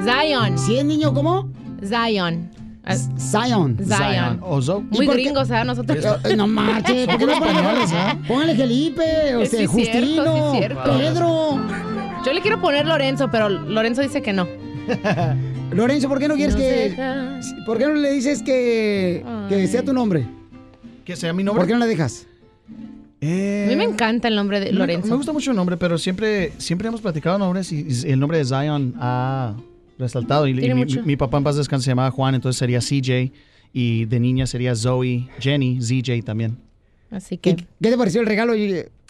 Zion. 0.05 0.59
¿Si 0.59 0.77
es 0.79 0.85
niño 0.85 1.13
cómo? 1.15 1.51
Zion. 1.85 2.51
Zion. 3.19 3.77
Zion. 3.85 4.41
O 4.43 4.61
Zoe. 4.63 4.83
Muy 4.91 5.07
gringos, 5.07 5.49
¿sabes? 5.49 5.67
Nosotros. 5.67 5.99
Eh, 6.25 6.37
No 6.37 6.47
marches, 6.47 7.07
¿por 7.09 7.19
qué 7.19 7.27
no 7.27 7.33
Españoles, 7.33 7.91
póngale, 7.91 8.11
¿eh? 8.13 8.19
póngale 8.29 8.55
Felipe, 8.57 9.35
o 9.37 9.41
Sí, 9.43 9.47
sea, 9.47 9.61
es 9.63 9.71
cierto, 9.71 9.73
Justino, 9.73 10.25
sí, 10.53 10.59
es 10.59 10.59
cierto. 10.59 10.99
Pedro. 10.99 11.96
Yo 12.27 12.33
le 12.33 12.41
quiero 12.41 12.61
poner 12.61 12.87
Lorenzo, 12.87 13.31
pero 13.31 13.49
Lorenzo 13.49 14.03
dice 14.03 14.21
que 14.21 14.33
no. 14.33 14.49
Lorenzo, 15.71 16.09
¿por 16.09 16.19
qué 16.19 16.27
no 16.27 16.35
quieres 16.35 16.57
que... 16.57 16.63
deja. 16.63 17.39
¿Por 17.65 17.79
qué 17.79 17.87
no 17.87 17.95
le 17.95 18.11
dices 18.11 18.43
que, 18.43 19.23
sea 19.71 19.85
tu 19.85 19.93
nombre? 19.93 20.27
Que 21.05 21.15
sea 21.15 21.33
mi 21.33 21.45
nombre. 21.45 21.61
¿Por 21.61 21.69
qué 21.69 21.75
no 21.75 21.79
la 21.79 21.87
dejas? 21.87 22.27
Eh, 23.21 23.67
A 23.67 23.71
mí 23.71 23.77
me 23.77 23.85
encanta 23.85 24.27
el 24.27 24.35
nombre 24.35 24.59
de 24.59 24.73
Lorenzo. 24.73 25.07
Me 25.07 25.15
gusta 25.15 25.33
mucho 25.33 25.53
el 25.53 25.57
nombre, 25.57 25.77
pero 25.77 25.99
siempre, 25.99 26.51
siempre 26.59 26.89
hemos 26.89 27.01
platicado 27.01 27.39
nombres 27.39 27.71
y 27.71 27.87
y 27.89 28.11
el 28.11 28.19
nombre 28.19 28.39
de 28.39 28.45
Zion 28.45 28.95
ha 28.99 29.55
resaltado. 29.97 30.49
Y, 30.49 30.55
mi, 31.05 31.17
papá 31.17 31.39
en 31.39 31.45
paz 31.45 31.55
descanse 31.55 31.85
se 31.85 31.91
llamaba 31.93 32.11
Juan, 32.11 32.35
entonces 32.35 32.59
sería 32.59 32.81
CJ. 32.81 33.33
Y 33.73 34.07
de 34.07 34.19
niña 34.19 34.49
sería 34.49 34.75
Zoe, 34.75 35.29
Jenny, 35.39 35.79
ZJ 35.81 36.25
también. 36.25 36.59
Así 37.09 37.37
¿Y 37.37 37.39
que. 37.39 37.55
¿Qué 37.55 37.91
te 37.91 37.97
pareció 37.97 38.21
el 38.21 38.27
regalo? 38.27 38.55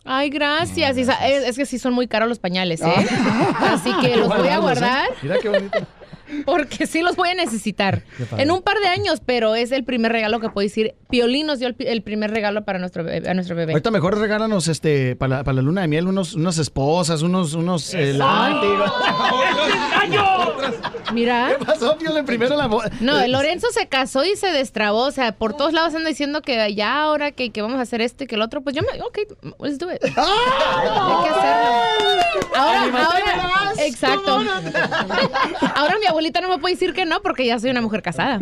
Ay, 0.07 0.31
gracias. 0.31 0.97
Sa- 1.07 1.27
Es, 1.29 1.49
es 1.49 1.57
que 1.57 1.67
sí 1.67 1.79
son 1.79 1.93
muy 1.95 2.07
caros 2.07 2.29
los 2.29 2.39
pañales, 2.39 2.81
¿eh? 2.81 2.87
Ah. 3.11 3.73
Así 3.75 3.93
que 4.01 4.17
los 4.17 4.29
voy 4.29 4.49
a 4.49 4.59
guardar 4.59 5.09
Mira 5.23 5.37
qué 5.41 5.49
bonito. 5.49 5.79
Porque 6.45 6.87
sí 6.87 7.03
los 7.03 7.17
voy 7.17 7.31
a 7.31 7.35
necesitar. 7.35 8.03
En 8.37 8.51
un 8.51 8.63
par 8.63 8.79
de 8.79 8.89
años, 8.89 9.21
pero 9.25 9.55
es 9.55 9.73
el 9.73 9.85
primer 9.85 10.13
regalo 10.13 10.41
que 10.41 10.49
puedo 10.49 10.67
decir. 10.67 10.95
Piolín 11.09 11.47
nos 11.47 11.59
dio 11.59 11.73
el, 11.79 12.03
primer 12.03 12.31
regalo 12.31 12.65
para 12.65 12.79
nuestro 12.79 13.05
bebé, 13.05 13.29
a 13.29 13.35
nuestro 13.35 13.55
bebé. 13.55 13.73
Ahorita 13.73 13.91
mejor 13.91 14.19
regálanos 14.19 14.69
este, 14.69 15.17
para, 15.17 15.39
la, 15.39 15.45
para 15.45 15.57
la 15.57 15.63
luna 15.63 15.83
de 15.83 15.89
miel 15.89 16.09
unos, 16.09 16.35
unas 16.35 16.59
esposas, 16.59 17.23
unos, 17.23 17.55
unos 17.55 17.95
eh, 17.95 18.13
látigos. 18.13 18.93
Mira. 21.13 21.55
¿Qué 21.59 21.65
pasó, 21.65 21.97
Piole? 21.97 22.25
Primero 22.25 22.57
la. 22.57 22.69
No, 23.01 23.21
el 23.21 23.33
Lorenzo 23.33 23.69
se 23.71 23.89
casó 23.89 24.25
y 24.25 24.37
se 24.37 24.49
destrabó. 24.49 25.05
O 25.05 25.13
sea, 25.13 25.33
por 25.33 25.57
todos 25.57 25.73
lados 25.73 25.95
anda 25.95 26.09
diciendo 26.09 26.43
que 26.43 26.75
ya 26.75 27.03
ahora 27.03 27.33
que, 27.33 27.51
que 27.51 27.63
vamos 27.63 27.79
a 27.79 27.83
hacer 27.83 28.01
esto 28.01 28.25
y 28.25 28.27
que 28.27 28.35
el 28.35 28.43
otro. 28.43 28.63
Pues 28.63 28.75
yo 28.75 28.83
me. 28.83 29.01
Ok, 29.03 29.19
let's 29.61 29.79
do 29.79 29.93
it. 29.93 30.03
Hay 30.03 30.13
que 30.13 31.31
hacerlo. 31.31 32.57
Ahora, 32.57 32.83
ahora. 32.83 33.73
Exacto. 33.79 34.37
Ahora 35.75 35.97
mi 36.01 36.07
abuelita 36.17 36.41
no 36.41 36.49
me 36.49 36.59
puede 36.59 36.75
decir 36.75 36.93
que 36.95 37.05
no 37.07 37.21
porque 37.23 37.47
ya 37.47 37.59
soy 37.59 37.71
una 37.71 37.81
mujer 37.83 38.03
casada. 38.03 38.39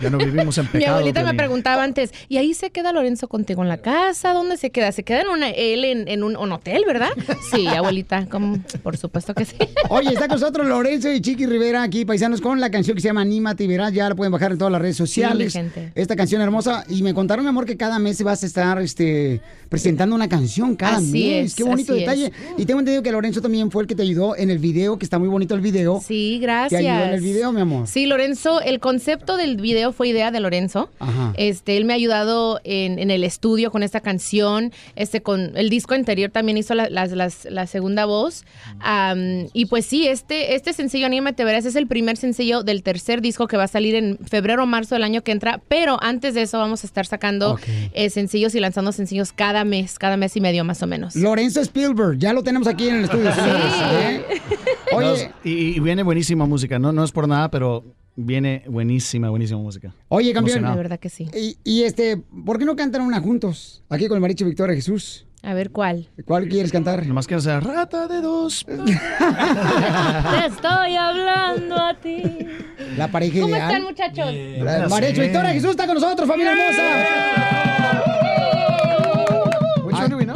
Ya 0.00 0.10
no 0.10 0.18
vivimos 0.18 0.58
en 0.58 0.64
Mi 0.64 0.70
pecado. 0.72 0.96
abuelita 0.96 1.24
me 1.24 1.34
preguntaba 1.34 1.82
antes, 1.82 2.12
¿y 2.28 2.36
ahí 2.38 2.54
se 2.54 2.70
queda 2.70 2.92
Lorenzo 2.92 3.28
contigo 3.28 3.62
en 3.62 3.68
la 3.68 3.78
casa? 3.78 4.32
¿Dónde 4.32 4.56
se 4.56 4.70
queda? 4.70 4.92
¿Se 4.92 5.02
queda 5.04 5.22
en 5.22 5.28
una, 5.28 5.50
él 5.50 5.84
en, 5.84 6.08
en 6.08 6.22
un, 6.24 6.36
un 6.36 6.52
hotel, 6.52 6.84
verdad? 6.86 7.10
Sí, 7.50 7.66
abuelita, 7.68 8.26
como, 8.26 8.58
por 8.82 8.96
supuesto 8.96 9.34
que 9.34 9.44
sí. 9.44 9.56
Oye, 9.88 10.08
está 10.08 10.28
con 10.28 10.38
nosotros 10.40 10.66
Lorenzo 10.66 11.10
y 11.12 11.20
Chiqui 11.20 11.46
Rivera 11.46 11.82
aquí, 11.82 12.04
paisanos, 12.04 12.40
con 12.40 12.60
la 12.60 12.70
canción 12.70 12.94
que 12.94 13.00
se 13.00 13.08
llama 13.08 13.22
Anímate 13.22 13.64
y 13.64 13.66
verás. 13.68 13.92
Ya 13.92 14.08
la 14.08 14.14
pueden 14.14 14.32
bajar 14.32 14.52
en 14.52 14.58
todas 14.58 14.72
las 14.72 14.80
redes 14.82 14.96
sociales. 14.96 15.52
Sí, 15.52 15.58
mi 15.58 15.64
gente. 15.70 15.92
Esta 15.94 16.16
canción 16.16 16.42
hermosa. 16.42 16.84
Y 16.88 17.02
me 17.02 17.14
contaron, 17.14 17.44
mi 17.44 17.48
amor, 17.48 17.64
que 17.64 17.76
cada 17.76 17.98
mes 17.98 18.22
vas 18.22 18.42
a 18.42 18.46
estar 18.46 18.80
este, 18.80 19.40
presentando 19.68 20.14
una 20.16 20.28
canción 20.28 20.74
cada 20.76 20.96
Así 20.96 21.12
mes. 21.28 21.46
es, 21.46 21.54
Qué 21.54 21.64
bonito 21.64 21.94
detalle. 21.94 22.26
es. 22.26 22.32
Y 22.58 22.66
tengo 22.66 22.80
entendido 22.80 23.02
que 23.02 23.12
Lorenzo 23.12 23.40
también 23.40 23.70
fue 23.70 23.82
el 23.82 23.88
que 23.88 23.94
te 23.94 24.02
ayudó 24.02 24.36
en 24.36 24.50
el 24.50 24.58
video, 24.58 24.98
que 24.98 25.04
está 25.04 25.18
muy 25.18 25.28
bonito 25.28 25.53
el 25.54 25.60
video. 25.60 26.00
Sí, 26.04 26.38
gracias. 26.40 26.80
Te 26.80 26.88
ayudó 26.88 27.04
en 27.04 27.14
el 27.14 27.20
video, 27.20 27.52
mi 27.52 27.60
amor. 27.60 27.86
Sí, 27.86 28.06
Lorenzo, 28.06 28.60
el 28.60 28.80
concepto 28.80 29.36
del 29.36 29.56
video 29.56 29.92
fue 29.92 30.08
idea 30.08 30.30
de 30.30 30.40
Lorenzo. 30.40 30.90
Ajá. 30.98 31.32
Este, 31.36 31.76
él 31.76 31.84
me 31.84 31.92
ha 31.92 31.96
ayudado 31.96 32.60
en, 32.64 32.98
en 32.98 33.10
el 33.10 33.24
estudio 33.24 33.70
con 33.70 33.82
esta 33.82 34.00
canción. 34.00 34.72
Este, 34.96 35.22
con 35.22 35.56
el 35.56 35.70
disco 35.70 35.94
anterior 35.94 36.30
también 36.30 36.58
hizo 36.58 36.74
la, 36.74 37.66
segunda 37.66 38.04
voz. 38.04 38.44
Y 39.52 39.66
pues 39.66 39.86
sí, 39.86 40.06
este, 40.06 40.54
este 40.54 40.72
sencillo, 40.72 41.06
Anímate 41.06 41.44
Verás, 41.44 41.64
es 41.64 41.76
el 41.76 41.86
primer 41.86 42.16
sencillo 42.16 42.62
del 42.62 42.82
tercer 42.82 43.20
disco 43.20 43.46
que 43.46 43.56
va 43.56 43.64
a 43.64 43.68
salir 43.68 43.94
en 43.94 44.18
febrero 44.18 44.64
o 44.64 44.66
marzo 44.66 44.94
del 44.94 45.04
año 45.04 45.22
que 45.22 45.32
entra. 45.32 45.60
Pero 45.68 45.98
antes 46.02 46.34
de 46.34 46.42
eso 46.42 46.58
vamos 46.58 46.84
a 46.84 46.86
estar 46.86 47.06
sacando 47.06 47.58
eh, 47.92 48.10
sencillos 48.10 48.54
y 48.54 48.60
lanzando 48.60 48.92
sencillos 48.92 49.32
cada 49.32 49.64
mes, 49.64 49.98
cada 49.98 50.16
mes 50.16 50.36
y 50.36 50.40
medio 50.40 50.64
más 50.64 50.82
o 50.82 50.86
menos. 50.86 51.16
Lorenzo 51.16 51.60
Spielberg, 51.60 52.18
ya 52.18 52.32
lo 52.32 52.42
tenemos 52.42 52.68
aquí 52.68 52.88
en 52.88 52.96
el 52.96 53.04
estudio. 53.04 53.32
señores, 53.34 53.72
¿eh? 53.92 54.24
Oye, 54.92 55.32
y, 55.44 55.76
y 55.76 55.80
viene 55.80 56.02
buenísima 56.02 56.46
música. 56.46 56.78
No, 56.78 56.92
no 56.92 57.04
es 57.04 57.12
por 57.12 57.28
nada, 57.28 57.50
pero 57.50 57.84
viene 58.16 58.62
buenísima, 58.68 59.28
buenísima 59.30 59.60
música. 59.60 59.94
Oye, 60.08 60.32
campeón. 60.32 60.58
Emocionado. 60.58 60.74
La 60.76 60.82
verdad 60.82 60.98
que 61.00 61.08
sí. 61.10 61.28
Y, 61.34 61.56
y, 61.64 61.82
este, 61.82 62.16
¿por 62.44 62.58
qué 62.58 62.64
no 62.64 62.76
cantan 62.76 63.02
una 63.02 63.20
juntos? 63.20 63.82
Aquí 63.88 64.06
con 64.08 64.16
el 64.16 64.20
mariachi 64.20 64.44
Victoria 64.44 64.74
Jesús. 64.74 65.26
A 65.42 65.52
ver, 65.52 65.70
¿cuál? 65.72 66.08
¿Cuál 66.24 66.48
quieres 66.48 66.72
cantar? 66.72 67.04
Nomás 67.06 67.26
quiero 67.26 67.42
ser 67.42 67.62
rata 67.62 68.08
de 68.08 68.22
dos. 68.22 68.64
Te 68.66 68.72
estoy 70.46 70.96
hablando 70.96 71.76
a 71.76 71.92
ti. 72.00 72.22
La 72.96 73.08
pareja 73.10 73.40
¿Cómo 73.40 73.48
ideal. 73.54 73.70
están, 73.70 73.82
muchachos? 73.82 74.34
La- 74.64 74.88
Mariachi 74.88 75.20
Victoria 75.20 75.50
Jesús 75.52 75.70
está 75.72 75.84
con 75.86 75.96
nosotros, 75.96 76.26
familia 76.26 76.52
hermosa. 76.52 78.33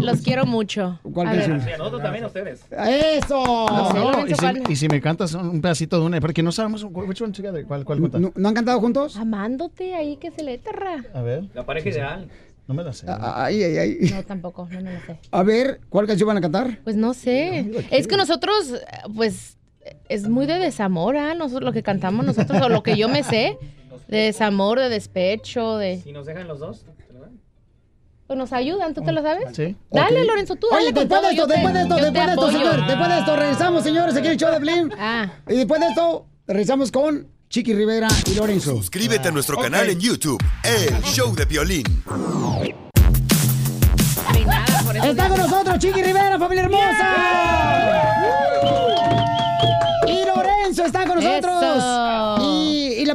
Los 0.08 0.20
quiero 0.22 0.46
mucho. 0.46 0.98
¿Cuál 1.12 1.28
A 1.28 1.32
ver. 1.32 1.48
canción? 1.48 1.78
Nosotros 1.78 2.02
también 2.02 2.24
ustedes. 2.24 2.64
¡Eso! 2.70 3.44
No, 3.44 3.92
no, 3.92 4.10
Lorenzo, 4.12 4.46
y, 4.46 4.64
si, 4.66 4.72
y 4.72 4.76
si 4.76 4.88
me 4.88 5.00
cantas 5.00 5.34
un 5.34 5.60
pedacito 5.60 6.00
de 6.00 6.06
una, 6.06 6.20
porque 6.20 6.42
no 6.42 6.52
sabemos 6.52 6.84
which 6.84 7.20
one 7.20 7.32
together, 7.32 7.64
cuál, 7.66 7.84
cuál 7.84 8.00
cuenta. 8.00 8.18
¿No, 8.18 8.32
no 8.34 8.48
han 8.48 8.54
cantado 8.54 8.80
juntos? 8.80 9.16
Amándote 9.16 9.94
ahí 9.94 10.16
que 10.16 10.30
se 10.30 10.42
le 10.42 10.58
terra. 10.58 11.04
A 11.14 11.22
ver. 11.22 11.44
La 11.54 11.64
pareja 11.64 11.88
ideal. 11.88 12.28
No 12.66 12.74
me 12.74 12.84
la 12.84 12.92
sé. 12.92 13.06
Ay, 13.08 13.62
ay, 13.62 13.78
ay. 13.78 13.98
No, 14.12 14.22
tampoco, 14.24 14.68
no 14.70 14.80
me 14.82 14.92
lo 14.92 15.00
sé. 15.00 15.18
A 15.30 15.42
ver, 15.42 15.80
¿cuál 15.88 16.06
canción 16.06 16.26
van 16.26 16.36
a 16.36 16.40
cantar? 16.42 16.80
Pues 16.84 16.96
no 16.96 17.14
sé. 17.14 17.70
Es 17.90 18.06
que 18.06 18.16
nosotros, 18.16 18.74
pues, 19.16 19.56
es 20.08 20.28
muy 20.28 20.44
de 20.44 20.58
desamor, 20.58 21.16
¿ah? 21.16 21.34
Nosotros, 21.34 21.64
lo 21.64 21.72
que 21.72 21.82
cantamos 21.82 22.26
nosotros, 22.26 22.60
o 22.60 22.68
lo 22.68 22.82
que 22.82 22.96
yo 22.96 23.08
me 23.08 23.22
sé, 23.22 23.56
de 24.08 24.18
desamor, 24.18 24.78
de 24.80 24.90
despecho, 24.90 25.78
de... 25.78 26.00
Si 26.02 26.12
nos 26.12 26.26
dejan 26.26 26.46
los 26.46 26.58
dos. 26.58 26.84
¿te 27.06 27.12
lo 27.14 27.20
dan? 27.20 27.30
Pues 27.30 28.16
nos 28.36 28.52
ayudan, 28.52 28.94
¿tú 28.94 29.02
te 29.02 29.12
lo 29.12 29.22
sabes? 29.22 29.56
Sí. 29.56 29.76
Dale. 29.90 30.24
Lorenzo, 30.24 30.56
tú 30.56 30.66
Oye, 30.70 30.92
con 30.92 31.08
después 31.08 31.22
de 31.22 31.30
esto, 31.30 31.46
después 31.46 31.74
de 31.74 31.82
esto, 31.82 31.94
después 31.96 32.26
de 32.26 32.32
esto, 32.32 32.50
señor. 32.50 32.86
Después 32.86 33.08
de 33.08 33.18
esto, 33.18 33.36
regresamos, 33.36 33.82
señores, 33.82 34.16
aquí 34.16 34.28
el 34.28 34.36
show 34.36 34.50
de 34.52 34.58
Blin. 34.58 34.92
Ah. 34.98 35.32
Y 35.48 35.54
después 35.54 35.80
de 35.80 35.86
esto, 35.88 36.26
regresamos 36.46 36.92
con 36.92 37.28
Chiqui 37.48 37.72
Rivera 37.72 38.08
y 38.26 38.34
Lorenzo. 38.34 38.76
Suscríbete 38.76 39.28
a 39.28 39.30
nuestro 39.30 39.56
canal 39.58 39.88
en 39.88 39.98
YouTube, 39.98 40.38
El 40.62 41.02
Show 41.04 41.34
de 41.34 41.46
Violín. 41.46 41.84
Está 45.02 45.28
con 45.28 45.38
nosotros 45.38 45.78
Chiqui 45.78 46.02
Rivera, 46.02 46.38
familia 46.38 46.64
hermosa. 46.64 47.14
Y 50.06 50.24
Lorenzo 50.26 50.84
está 50.84 51.06
con 51.06 51.16
nosotros. 51.16 51.62
Eso. 51.62 52.27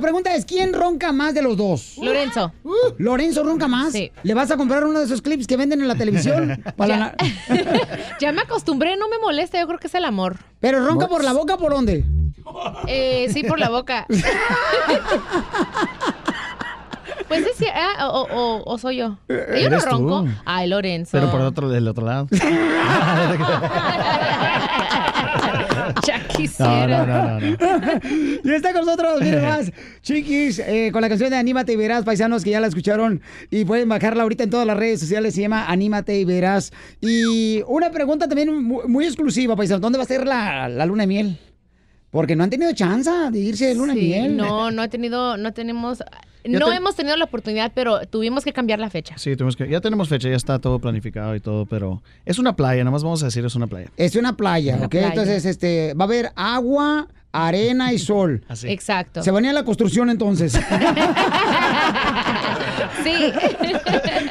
Pregunta 0.04 0.36
es, 0.36 0.46
¿quién 0.46 0.74
ronca 0.74 1.12
más 1.12 1.34
de 1.34 1.42
los 1.42 1.58
dos? 1.58 1.96
Lorenzo. 2.02 2.52
¿Lorenzo 2.98 3.44
ronca 3.44 3.68
más? 3.68 3.92
Sí. 3.94 4.12
¿Le 4.22 4.34
vas 4.36 4.52
a 4.52 4.58
comprar 4.58 4.86
uno 4.86 5.00
de 5.00 5.06
esos 5.06 5.22
clips 5.22 5.48
que 5.48 5.58
venden 5.58 5.82
en 5.82 5.88
la 5.88 5.96
televisión? 5.96 6.62
Para 6.78 6.98
la- 6.98 7.16
Ya 8.20 8.32
me 8.32 8.42
acostumbré, 8.42 8.96
no 8.98 9.08
me 9.10 9.18
molesta, 9.20 9.60
yo 9.60 9.66
creo 9.68 9.80
que 9.80 9.88
es 9.88 9.96
el 9.96 10.06
amor. 10.06 10.38
¿Pero 10.60 10.86
ronca 10.86 11.08
por 11.08 11.24
la 11.24 11.34
boca 11.34 11.56
o 11.56 11.58
por 11.58 11.72
dónde? 11.72 12.04
Eh, 12.88 13.28
sí, 13.34 13.44
por 13.44 13.60
la 13.60 13.70
boca. 13.70 14.06
Pues 17.28 17.46
es 17.48 17.68
ah, 17.74 18.10
o, 18.10 18.28
o- 18.32 18.64
o 18.74 18.78
soy 18.78 18.98
yo. 18.98 19.18
Yo 19.30 19.36
no 19.36 19.42
Eres 19.56 19.86
tú. 19.86 19.90
ronco. 19.92 20.26
Ay, 20.46 20.68
Lorenzo. 20.68 21.12
Pero 21.14 21.32
por 21.32 21.42
otro, 21.42 21.70
del 21.70 21.88
otro 21.88 22.06
lado. 22.06 22.28
Ya 26.08 26.18
No, 26.20 26.28
quisiera. 26.36 27.06
no, 27.06 27.40
no, 27.40 27.40
no, 27.40 27.80
no. 27.80 28.00
Y 28.44 28.52
está 28.54 28.74
con 28.74 28.86
nosotros, 28.86 29.22
miren 29.22 29.42
más, 29.44 29.72
Chiquis, 30.02 30.60
eh, 30.60 30.90
con 30.92 31.02
la 31.02 31.10
canción 31.10 31.30
de 31.30 31.38
Anímate 31.38 31.74
y 31.74 31.76
Verás, 31.76 32.04
paisanos 32.04 32.44
que 32.44 32.50
ya 32.52 32.60
la 32.60 32.68
escucharon 32.68 33.22
y 33.50 33.66
pueden 33.66 33.90
bajarla 33.90 34.24
ahorita 34.24 34.44
en 34.44 34.50
todas 34.50 34.68
las 34.68 34.78
redes 34.78 35.00
sociales, 35.00 35.34
se 35.36 35.42
llama 35.42 35.66
Anímate 35.68 36.20
y 36.20 36.26
Verás. 36.26 36.72
Y 37.02 37.62
una 37.68 37.90
pregunta 37.92 38.28
también 38.28 38.64
muy, 38.64 38.88
muy 38.88 39.06
exclusiva, 39.06 39.56
paisanos, 39.56 39.82
¿dónde 39.82 39.98
va 39.98 40.04
a 40.04 40.08
ser 40.08 40.26
la, 40.28 40.68
la 40.70 40.86
luna 40.86 41.04
de 41.04 41.08
miel? 41.08 41.38
Porque 42.12 42.36
no 42.36 42.44
han 42.44 42.50
tenido 42.52 42.72
chance 42.74 43.10
de 43.32 43.40
irse 43.40 43.66
de 43.68 43.76
luna 43.76 43.94
de 43.96 44.00
Sí, 44.02 44.06
miel. 44.08 44.38
no, 44.38 44.70
no 44.70 44.84
he 44.84 44.88
tenido, 44.88 45.36
no 45.38 45.52
tenemos, 45.54 46.04
Ya 46.46 46.60
no 46.60 46.68
te- 46.70 46.76
hemos 46.76 46.96
tenido 46.96 47.16
la 47.18 47.26
oportunidad, 47.26 47.72
pero 47.74 48.06
tuvimos 48.08 48.44
que 48.44 48.52
cambiar 48.54 48.80
la 48.80 48.90
fecha. 48.90 49.18
Sí, 49.18 49.36
tuvimos 49.36 49.56
que, 49.56 49.68
ya 49.70 49.80
tenemos 49.82 50.10
fecha, 50.10 50.30
ya 50.30 50.36
está 50.36 50.60
todo 50.60 50.80
planificado 50.80 51.36
y 51.36 51.40
todo, 51.40 51.66
pero 51.66 52.02
es 52.26 52.38
una 52.40 52.56
playa, 52.56 52.84
nada 52.84 52.92
más 52.92 53.04
vamos 53.04 53.22
a 53.24 53.28
decir 53.28 53.46
es 53.46 53.56
una 53.56 53.68
playa. 53.68 53.90
Es 53.98 54.16
una 54.16 54.36
playa, 54.36 54.76
Una 54.76 54.86
¿ok? 54.86 54.92
playa. 54.92 55.08
Entonces, 55.08 55.46
este, 55.46 55.94
va 55.94 56.04
a 56.04 56.08
haber 56.08 56.32
agua, 56.36 57.08
arena 57.32 57.94
y 57.94 57.98
sol. 58.00 58.44
Así. 58.50 58.70
Exacto. 58.70 59.24
Se 59.24 59.32
va 59.32 59.40
a 59.40 59.42
ir 59.42 59.50
a 59.50 59.54
la 59.54 59.64
construcción 59.64 60.10
entonces. 60.10 60.60
Sí. 63.04 63.12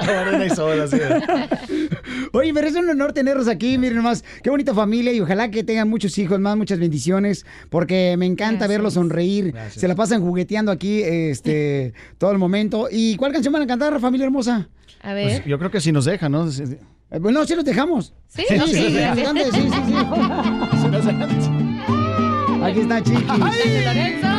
Arena 0.00 0.46
y 0.46 0.50
sol, 0.50 0.80
así 0.80 0.96
es. 0.96 2.01
Oye, 2.32 2.52
pero 2.54 2.66
es 2.66 2.74
un 2.74 2.88
honor 2.88 3.12
tenerlos 3.12 3.48
aquí, 3.48 3.78
miren 3.78 3.96
nomás, 3.96 4.24
qué 4.42 4.50
bonita 4.50 4.74
familia 4.74 5.12
y 5.12 5.20
ojalá 5.20 5.50
que 5.50 5.64
tengan 5.64 5.88
muchos 5.88 6.16
hijos 6.18 6.38
más, 6.40 6.56
muchas 6.56 6.78
bendiciones, 6.78 7.44
porque 7.70 8.16
me 8.18 8.26
encanta 8.26 8.66
verlos 8.66 8.94
sonreír, 8.94 9.54
se 9.70 9.88
la 9.88 9.94
pasan 9.94 10.22
jugueteando 10.22 10.72
aquí 10.72 11.02
este 11.02 11.92
todo 12.18 12.32
el 12.32 12.38
momento. 12.38 12.88
¿Y 12.90 13.16
cuál 13.16 13.32
canción 13.32 13.52
van 13.52 13.62
a 13.62 13.66
cantar, 13.66 13.98
familia 14.00 14.26
hermosa? 14.26 14.68
A 15.02 15.12
Pues 15.12 15.44
yo 15.44 15.58
creo 15.58 15.70
que 15.70 15.80
si 15.80 15.92
nos 15.92 16.04
deja, 16.04 16.28
¿no? 16.28 16.48
Eh, 16.48 16.78
Bueno, 17.20 17.44
sí 17.44 17.54
los 17.54 17.64
dejamos. 17.64 18.14
Sí, 18.28 18.42
sí, 18.48 18.58
sí, 18.58 18.74
sí, 18.74 18.96
sí. 19.52 19.68
Aquí 22.62 22.80
está 22.80 23.02
Chiqui. 23.02 23.24
Lorenzo. 23.26 24.31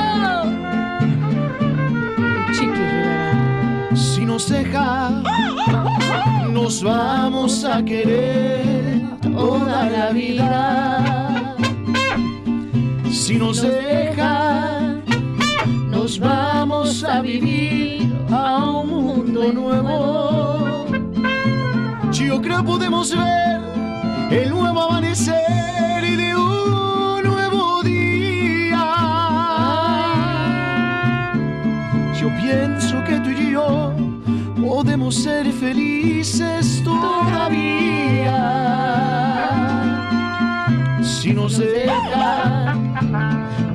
Si 3.95 4.25
nos 4.25 4.49
deja, 4.49 5.21
nos 6.51 6.81
vamos 6.81 7.63
a 7.63 7.83
querer 7.83 9.01
toda 9.21 9.89
la 9.89 10.09
vida. 10.09 11.55
Si 13.11 13.35
nos 13.37 13.61
deja, 13.61 15.01
nos 15.89 16.19
vamos 16.19 17.03
a 17.03 17.21
vivir 17.21 18.11
a 18.31 18.69
un 18.69 18.89
mundo 18.89 19.53
nuevo. 19.53 20.85
Yo 22.11 22.41
creo 22.41 22.63
podemos 22.63 23.15
ver 23.15 23.61
el 24.31 24.49
nuevo 24.49 24.81
amanecer 24.81 26.01
de 26.01 26.35
un 26.35 27.23
nuevo 27.23 27.83
día. 27.83 28.85
Yo 32.19 32.29
pienso 32.41 33.02
podemos 34.67 35.15
ser 35.15 35.51
felices 35.51 36.81
todavía. 36.83 38.39
Si 41.01 41.33
nos 41.33 41.57
deja, 41.57 42.75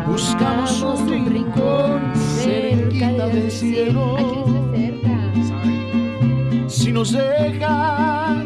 buscamos 0.06 0.82
un 0.82 1.26
rincón 1.26 2.12
cerquita 2.14 3.28
del 3.28 3.50
cielo. 3.50 4.16
Si 6.66 6.92
nos 6.92 7.12
deja, 7.12 8.44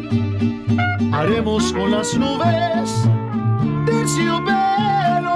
haremos 1.11 1.71
con 1.73 1.91
las 1.91 2.17
nubes 2.17 3.07
terciopelo. 3.85 5.33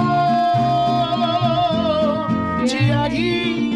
Y 2.65 2.91
allí, 2.91 3.66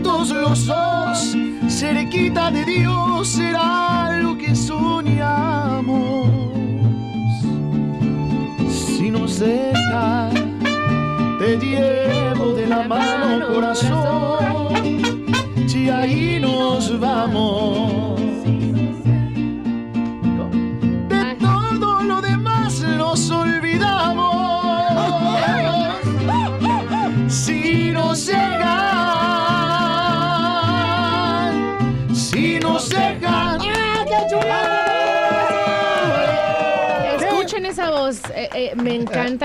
juntitos 0.00 0.30
los 0.30 0.66
dos, 0.66 1.36
cerquita 1.68 2.50
de 2.50 2.64
Dios 2.64 3.28
será 3.28 4.20
lo 4.22 4.36
que 4.36 4.54
soñamos. 4.54 6.28
Si 8.68 9.10
nos 9.10 9.38
deja, 9.38 10.30
te 11.38 11.56
llevo 11.58 12.52
de 12.54 12.66
la 12.66 12.86
mano, 12.86 13.48
corazón. 13.54 14.79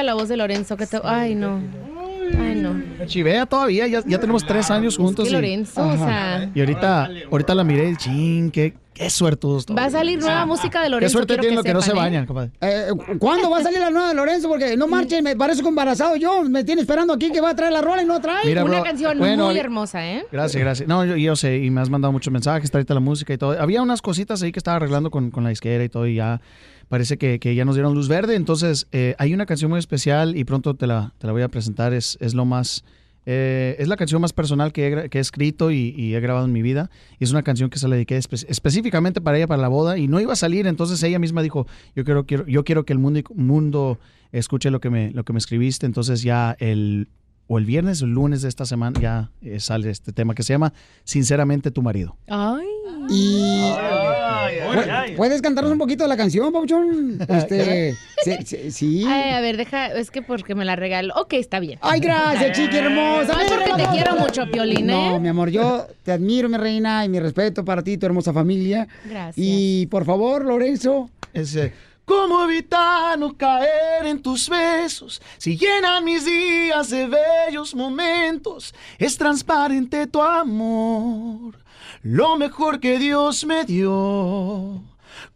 La 0.05 0.13
voz 0.13 0.29
de 0.29 0.37
Lorenzo. 0.37 0.77
Que 0.77 0.87
te... 0.87 0.99
Ay, 1.03 1.35
no. 1.35 1.59
Ay, 2.39 2.55
no. 2.55 2.73
Me 2.73 3.05
chivea 3.05 3.45
todavía, 3.45 3.85
ya, 3.87 4.01
ya 4.05 4.19
tenemos 4.19 4.45
tres 4.45 4.71
años 4.71 4.97
juntos. 4.97 5.25
que 5.25 5.29
y- 5.29 5.33
Lorenzo, 5.33 5.87
o 5.87 5.95
sea- 5.97 6.49
Y 6.55 6.59
ahorita, 6.59 7.09
ahorita 7.31 7.53
la 7.55 7.63
miré 7.63 7.91
y 7.91 7.95
ching, 7.97 8.49
qué, 8.49 8.73
qué 8.95 9.09
suertudos. 9.11 9.67
Va 9.67 9.85
a 9.85 9.89
salir 9.91 10.17
nueva 10.19 10.43
música 10.47 10.79
de 10.79 10.85
Qué 10.85 10.89
Lorenzo. 10.89 11.13
suerte 11.13 11.33
quiero 11.35 11.41
tienen 11.41 11.55
los 11.57 11.63
que 11.63 11.73
no 11.73 11.81
se 11.83 11.91
¿eh? 11.91 11.95
bañan, 11.95 12.25
compadre. 12.25 12.49
Eh, 12.61 12.87
¿Cuándo 13.19 13.49
va 13.51 13.59
a 13.59 13.61
salir 13.63 13.79
la 13.79 13.91
nueva 13.91 14.07
de 14.09 14.15
Lorenzo? 14.15 14.49
Porque 14.49 14.75
no 14.75 14.87
marchen, 14.87 15.23
me 15.23 15.35
parezco 15.35 15.69
embarazado 15.69 16.15
yo. 16.15 16.41
Me 16.43 16.63
tiene 16.63 16.81
esperando 16.81 17.13
aquí 17.13 17.31
que 17.31 17.41
va 17.41 17.51
a 17.51 17.55
traer 17.55 17.73
la 17.73 17.81
rola 17.81 18.01
y 18.01 18.05
no 18.05 18.19
trae. 18.19 18.43
Mira, 18.43 18.63
Una 18.63 18.73
bro, 18.77 18.83
canción 18.83 19.19
bueno, 19.19 19.45
muy 19.45 19.59
hermosa, 19.59 20.03
¿eh? 20.05 20.25
Gracias, 20.31 20.59
gracias. 20.61 20.89
No, 20.89 21.05
yo, 21.05 21.15
yo 21.17 21.35
sé, 21.35 21.57
y 21.59 21.69
me 21.69 21.81
has 21.81 21.91
mandado 21.91 22.11
muchos 22.11 22.33
mensajes, 22.33 22.63
está 22.65 22.79
ahorita 22.79 22.95
la 22.95 23.01
música 23.01 23.33
y 23.33 23.37
todo. 23.37 23.51
Había 23.61 23.83
unas 23.83 24.01
cositas 24.01 24.41
ahí 24.41 24.51
que 24.51 24.59
estaba 24.59 24.77
arreglando 24.77 25.11
con, 25.11 25.29
con 25.29 25.43
la 25.43 25.51
disquera 25.51 25.83
y 25.83 25.89
todo, 25.89 26.07
y 26.07 26.15
ya 26.15 26.41
parece 26.89 27.17
que, 27.17 27.39
que 27.39 27.55
ya 27.55 27.65
nos 27.65 27.75
dieron 27.75 27.93
luz 27.93 28.07
verde. 28.07 28.35
Entonces, 28.35 28.87
eh, 28.91 29.15
hay 29.17 29.33
una 29.33 29.45
canción 29.45 29.69
muy 29.71 29.79
especial 29.79 30.35
y 30.37 30.43
pronto 30.43 30.73
te 30.75 30.87
la, 30.87 31.13
te 31.17 31.27
la 31.27 31.33
voy 31.33 31.41
a 31.41 31.47
presentar. 31.49 31.93
Es, 31.93 32.17
es 32.21 32.33
lo 32.33 32.45
más. 32.45 32.83
eh, 33.25 33.75
es 33.79 33.87
la 33.87 33.97
canción 33.97 34.21
más 34.21 34.33
personal 34.33 34.71
que 34.71 34.87
he, 34.87 35.09
que 35.09 35.17
he 35.17 35.21
escrito 35.21 35.71
y, 35.71 36.13
he 36.15 36.19
grabado 36.19 36.45
en 36.45 36.51
mi 36.53 36.61
vida. 36.61 36.89
Y 37.19 37.23
es 37.23 37.31
una 37.31 37.41
canción 37.43 37.69
que 37.69 37.79
se 37.79 37.87
la 37.87 37.95
dediqué 37.95 38.17
espe- 38.17 38.45
específicamente 38.47 39.19
para 39.21 39.37
ella, 39.37 39.47
para 39.47 39.61
la 39.61 39.67
boda. 39.67 39.97
Y 39.97 40.07
no 40.07 40.19
iba 40.19 40.33
a 40.33 40.35
salir, 40.35 40.67
entonces 40.67 41.01
ella 41.03 41.17
misma 41.19 41.41
dijo: 41.41 41.65
Yo 41.95 42.03
quiero, 42.03 42.25
quiero, 42.25 42.45
yo 42.47 42.63
quiero 42.63 42.85
que 42.85 42.93
el 42.93 42.99
mundo, 42.99 43.21
mundo 43.33 43.99
escuche 44.31 44.69
lo 44.69 44.79
que, 44.79 44.89
me, 44.89 45.11
lo 45.11 45.23
que 45.23 45.33
me 45.33 45.39
escribiste. 45.39 45.85
Entonces, 45.85 46.21
ya 46.21 46.55
el, 46.59 47.07
o 47.47 47.57
el 47.57 47.65
viernes 47.65 48.01
o 48.01 48.05
el 48.05 48.11
lunes 48.11 48.41
de 48.41 48.49
esta 48.49 48.65
semana 48.65 48.99
ya 48.99 49.31
eh, 49.41 49.59
sale 49.59 49.89
este 49.89 50.11
tema 50.11 50.33
que 50.33 50.43
se 50.43 50.53
llama 50.53 50.73
Sinceramente 51.03 51.71
tu 51.71 51.81
marido. 51.81 52.17
Ay. 52.27 52.65
Y. 53.09 53.71
¿Pu- 54.73 55.15
¿Puedes 55.15 55.41
cantarnos 55.41 55.71
un 55.71 55.77
poquito 55.77 56.03
de 56.03 56.09
la 56.09 56.17
canción, 56.17 56.51
Pauchón? 56.51 57.19
Este. 57.27 57.95
sí, 58.23 58.37
sí, 58.45 58.71
sí. 58.71 59.05
Ay, 59.07 59.31
a 59.33 59.41
ver, 59.41 59.57
deja, 59.57 59.87
es 59.87 60.11
que 60.11 60.21
porque 60.21 60.55
me 60.55 60.65
la 60.65 60.75
regaló. 60.75 61.13
Ok, 61.15 61.33
está 61.33 61.59
bien. 61.59 61.77
Ay, 61.81 61.99
gracias, 61.99 62.57
chiqui 62.57 62.77
hermosa. 62.77 63.33
No, 63.33 63.39
porque 63.55 63.83
te 63.83 63.89
quiero 63.89 64.15
mucho, 64.17 64.49
Piolín, 64.51 64.89
¿eh? 64.89 64.93
No, 65.11 65.19
mi 65.19 65.27
amor, 65.29 65.49
yo 65.49 65.87
te 66.03 66.11
admiro, 66.11 66.49
mi 66.49 66.57
reina, 66.57 67.05
y 67.05 67.09
mi 67.09 67.19
respeto 67.19 67.63
para 67.63 67.83
ti, 67.83 67.97
tu 67.97 68.05
hermosa 68.05 68.33
familia. 68.33 68.87
Gracias. 69.09 69.35
Y 69.37 69.87
por 69.87 70.03
favor, 70.05 70.43
Lorenzo. 70.45 71.09
Ese. 71.33 71.73
¿Cómo 72.05 72.43
evitar 72.43 73.17
no 73.17 73.35
caer 73.35 74.05
en 74.05 74.21
tus 74.21 74.47
besos? 74.47 75.21
Si 75.39 75.57
llenan 75.57 76.03
mis 76.03 76.23
días 76.23 76.91
de 76.91 77.07
bellos 77.07 77.73
momentos, 77.73 78.73
es 78.99 79.17
transparente 79.17 80.05
tu 80.05 80.21
amor, 80.21 81.57
lo 82.03 82.37
mejor 82.37 82.79
que 82.79 82.99
Dios 82.99 83.43
me 83.45 83.65
dio. 83.65 84.83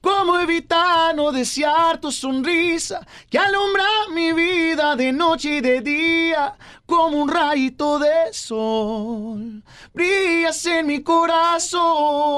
¿Cómo 0.02 0.38
evitar 0.40 1.16
no 1.16 1.32
desear 1.32 2.00
tu 2.00 2.12
sonrisa 2.12 3.06
que 3.30 3.40
alumbra 3.40 3.86
mi 4.14 4.32
vida 4.34 4.96
de 4.96 5.12
noche 5.12 5.58
y 5.58 5.62
de 5.62 5.82
día 5.82 6.56
como 6.86 7.18
un 7.18 7.30
rayito 7.30 8.00
de 8.00 8.32
sol? 8.32 9.64
Brillas 9.94 10.66
en 10.66 10.88
mi 10.88 11.02
corazón. 11.04 12.30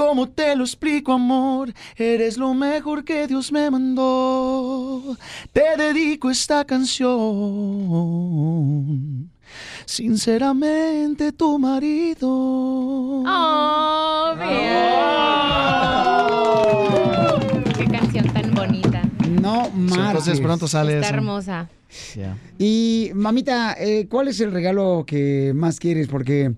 ¿Cómo 0.00 0.30
te 0.30 0.56
lo 0.56 0.64
explico, 0.64 1.12
amor? 1.12 1.74
Eres 1.94 2.38
lo 2.38 2.54
mejor 2.54 3.04
que 3.04 3.26
Dios 3.26 3.52
me 3.52 3.70
mandó. 3.70 5.14
Te 5.52 5.76
dedico 5.76 6.30
esta 6.30 6.64
canción. 6.64 7.10
Sinceramente, 9.84 11.32
tu 11.32 11.58
marido. 11.58 12.28
Oh, 12.30 14.34
bien. 14.38 14.48
Qué 17.76 17.84
canción 17.84 18.26
tan 18.32 18.54
bonita. 18.54 19.02
No 19.28 19.68
marches. 19.68 20.06
entonces 20.06 20.40
pronto 20.40 20.66
sale 20.66 20.94
Está 20.94 21.08
eso. 21.08 21.16
hermosa. 21.16 21.68
Y, 22.58 23.10
mamita, 23.14 23.76
eh, 23.78 24.06
¿cuál 24.08 24.28
es 24.28 24.40
el 24.40 24.52
regalo 24.52 25.04
que 25.06 25.52
más 25.54 25.78
quieres? 25.78 26.08
Porque 26.08 26.46
eh, 26.46 26.54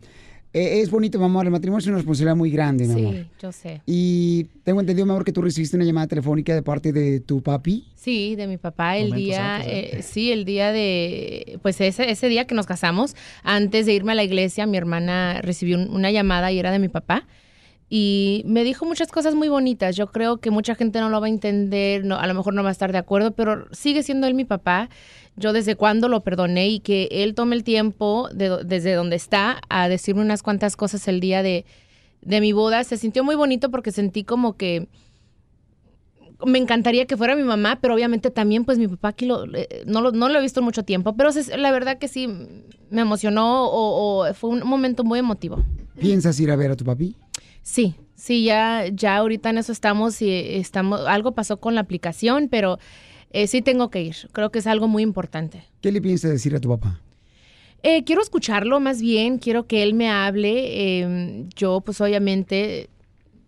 es 0.52 0.90
bonito, 0.90 1.18
mi 1.18 1.24
amor. 1.24 1.46
El 1.46 1.52
matrimonio 1.52 1.80
es 1.80 1.86
una 1.86 1.96
responsabilidad 1.96 2.36
muy 2.36 2.50
grande, 2.50 2.86
mi 2.86 2.92
amor. 2.94 3.14
Sí, 3.14 3.24
yo 3.40 3.52
sé. 3.52 3.80
Y 3.86 4.44
tengo 4.64 4.80
entendido, 4.80 5.06
mi 5.06 5.12
amor, 5.12 5.24
que 5.24 5.32
tú 5.32 5.40
recibiste 5.42 5.76
una 5.76 5.84
llamada 5.84 6.06
telefónica 6.06 6.54
de 6.54 6.62
parte 6.62 6.92
de 6.92 7.20
tu 7.20 7.42
papi. 7.42 7.86
Sí, 7.94 8.34
de 8.36 8.46
mi 8.46 8.56
papá 8.58 8.96
el 8.96 9.08
Momentos 9.10 9.26
día, 9.28 9.56
antes, 9.56 9.68
eh, 9.72 10.02
sí, 10.02 10.32
el 10.32 10.44
día 10.44 10.72
de, 10.72 11.58
pues 11.62 11.80
ese, 11.80 12.10
ese 12.10 12.28
día 12.28 12.46
que 12.46 12.54
nos 12.54 12.66
casamos, 12.66 13.14
antes 13.42 13.86
de 13.86 13.94
irme 13.94 14.12
a 14.12 14.14
la 14.14 14.24
iglesia, 14.24 14.66
mi 14.66 14.76
hermana 14.76 15.40
recibió 15.42 15.78
un- 15.78 15.88
una 15.90 16.10
llamada 16.10 16.50
y 16.52 16.58
era 16.58 16.70
de 16.72 16.78
mi 16.78 16.88
papá. 16.88 17.26
Y 17.94 18.42
me 18.46 18.64
dijo 18.64 18.86
muchas 18.86 19.12
cosas 19.12 19.34
muy 19.34 19.50
bonitas. 19.50 19.94
Yo 19.96 20.06
creo 20.06 20.38
que 20.38 20.50
mucha 20.50 20.74
gente 20.74 20.98
no 20.98 21.10
lo 21.10 21.20
va 21.20 21.26
a 21.26 21.28
entender, 21.28 22.10
a 22.10 22.26
lo 22.26 22.32
mejor 22.32 22.54
no 22.54 22.62
va 22.62 22.70
a 22.70 22.72
estar 22.72 22.90
de 22.90 22.96
acuerdo, 22.96 23.32
pero 23.32 23.66
sigue 23.70 24.02
siendo 24.02 24.26
él 24.26 24.32
mi 24.32 24.46
papá. 24.46 24.88
Yo 25.36 25.52
desde 25.52 25.76
cuando 25.76 26.08
lo 26.08 26.22
perdoné 26.24 26.68
y 26.68 26.80
que 26.80 27.06
él 27.10 27.34
tome 27.34 27.54
el 27.54 27.64
tiempo 27.64 28.30
desde 28.32 28.94
donde 28.94 29.16
está 29.16 29.60
a 29.68 29.90
decirme 29.90 30.22
unas 30.22 30.42
cuantas 30.42 30.74
cosas 30.74 31.06
el 31.06 31.20
día 31.20 31.42
de, 31.42 31.66
de 32.22 32.40
mi 32.40 32.54
boda, 32.54 32.82
se 32.84 32.96
sintió 32.96 33.24
muy 33.24 33.34
bonito 33.34 33.70
porque 33.70 33.92
sentí 33.92 34.24
como 34.24 34.56
que 34.56 34.88
me 36.46 36.56
encantaría 36.56 37.04
que 37.04 37.18
fuera 37.18 37.36
mi 37.36 37.42
mamá, 37.42 37.78
pero 37.82 37.92
obviamente 37.92 38.30
también 38.30 38.64
pues 38.64 38.78
mi 38.78 38.88
papá 38.88 39.08
aquí 39.08 39.26
lo, 39.26 39.44
eh, 39.54 39.84
no, 39.84 40.00
lo, 40.00 40.12
no 40.12 40.30
lo 40.30 40.38
he 40.38 40.42
visto 40.42 40.62
mucho 40.62 40.82
tiempo, 40.82 41.14
pero 41.14 41.28
la 41.58 41.70
verdad 41.70 41.98
que 41.98 42.08
sí 42.08 42.26
me 42.88 43.02
emocionó 43.02 43.68
o 43.70 44.32
fue 44.32 44.48
un 44.48 44.66
momento 44.66 45.04
muy 45.04 45.18
emotivo. 45.18 45.62
¿Piensas 46.00 46.40
ir 46.40 46.50
a 46.50 46.56
ver 46.56 46.70
a 46.70 46.76
tu 46.76 46.86
papi? 46.86 47.16
Sí, 47.62 47.94
sí, 48.14 48.44
ya, 48.44 48.86
ya 48.92 49.16
ahorita 49.16 49.50
en 49.50 49.58
eso 49.58 49.72
estamos 49.72 50.20
y 50.22 50.30
estamos, 50.30 51.00
algo 51.06 51.32
pasó 51.32 51.58
con 51.58 51.74
la 51.74 51.80
aplicación, 51.80 52.48
pero 52.50 52.78
eh, 53.30 53.46
sí 53.46 53.62
tengo 53.62 53.90
que 53.90 54.02
ir. 54.02 54.16
Creo 54.32 54.50
que 54.50 54.58
es 54.58 54.66
algo 54.66 54.88
muy 54.88 55.02
importante. 55.02 55.64
¿Qué 55.80 55.92
le 55.92 56.00
piensas 56.00 56.30
decir 56.30 56.54
a 56.54 56.60
tu 56.60 56.68
papá? 56.68 57.00
Eh, 57.82 58.04
quiero 58.04 58.22
escucharlo 58.22 58.78
más 58.78 59.00
bien, 59.00 59.38
quiero 59.38 59.66
que 59.66 59.82
él 59.82 59.94
me 59.94 60.08
hable. 60.08 61.00
eh, 61.00 61.46
yo, 61.56 61.80
pues 61.80 62.00
obviamente, 62.00 62.88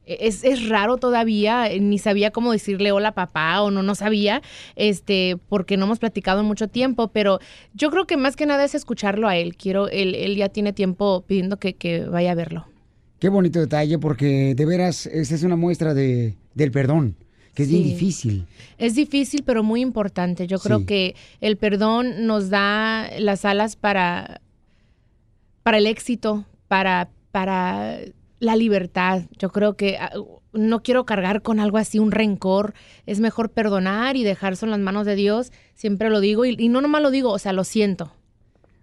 es, 0.06 0.44
es 0.44 0.68
raro 0.68 0.96
todavía, 0.96 1.70
eh, 1.70 1.80
ni 1.80 1.98
sabía 1.98 2.30
cómo 2.30 2.52
decirle 2.52 2.92
hola 2.92 3.12
papá 3.12 3.62
o 3.62 3.70
no, 3.70 3.82
no 3.82 3.94
sabía, 3.94 4.42
este, 4.76 5.38
porque 5.48 5.76
no 5.76 5.86
hemos 5.86 5.98
platicado 5.98 6.40
en 6.40 6.46
mucho 6.46 6.68
tiempo, 6.68 7.08
pero 7.08 7.38
yo 7.74 7.90
creo 7.90 8.06
que 8.06 8.16
más 8.16 8.36
que 8.36 8.46
nada 8.46 8.64
es 8.64 8.74
escucharlo 8.74 9.28
a 9.28 9.36
él. 9.36 9.56
Quiero, 9.56 9.88
él, 9.88 10.14
él 10.14 10.36
ya 10.36 10.48
tiene 10.48 10.72
tiempo 10.72 11.24
pidiendo 11.26 11.58
que, 11.58 11.74
que 11.74 12.04
vaya 12.04 12.32
a 12.32 12.34
verlo. 12.34 12.66
Qué 13.24 13.30
bonito 13.30 13.58
detalle, 13.58 13.98
porque 13.98 14.54
de 14.54 14.66
veras, 14.66 15.06
esa 15.06 15.34
es 15.34 15.42
una 15.44 15.56
muestra 15.56 15.94
de, 15.94 16.34
del 16.52 16.70
perdón, 16.70 17.16
que 17.54 17.62
es 17.62 17.70
bien 17.70 17.82
difícil. 17.82 18.46
Es 18.76 18.94
difícil, 18.96 19.44
pero 19.44 19.62
muy 19.62 19.80
importante. 19.80 20.46
Yo 20.46 20.58
creo 20.58 20.80
Sí. 20.80 20.84
que 20.84 21.16
el 21.40 21.56
perdón 21.56 22.26
nos 22.26 22.50
da 22.50 23.08
las 23.18 23.46
alas 23.46 23.76
para, 23.76 24.42
para 25.62 25.78
el 25.78 25.86
éxito, 25.86 26.44
para, 26.68 27.08
para 27.32 27.98
la 28.40 28.56
libertad. 28.56 29.22
Yo 29.38 29.48
creo 29.48 29.74
que 29.74 29.96
ah, 29.96 30.10
no 30.52 30.82
quiero 30.82 31.06
cargar 31.06 31.40
con 31.40 31.60
algo 31.60 31.78
así, 31.78 31.98
un 31.98 32.12
rencor. 32.12 32.74
Es 33.06 33.20
mejor 33.20 33.52
perdonar 33.52 34.16
y 34.18 34.22
dejarse 34.22 34.66
en 34.66 34.70
las 34.70 34.80
manos 34.80 35.06
de 35.06 35.14
Dios. 35.16 35.50
Siempre 35.74 36.10
lo 36.10 36.20
digo 36.20 36.44
y, 36.44 36.56
y 36.58 36.68
no 36.68 36.82
nomás 36.82 37.00
lo 37.00 37.10
digo, 37.10 37.30
o 37.30 37.38
sea, 37.38 37.54
lo 37.54 37.64
siento. 37.64 38.12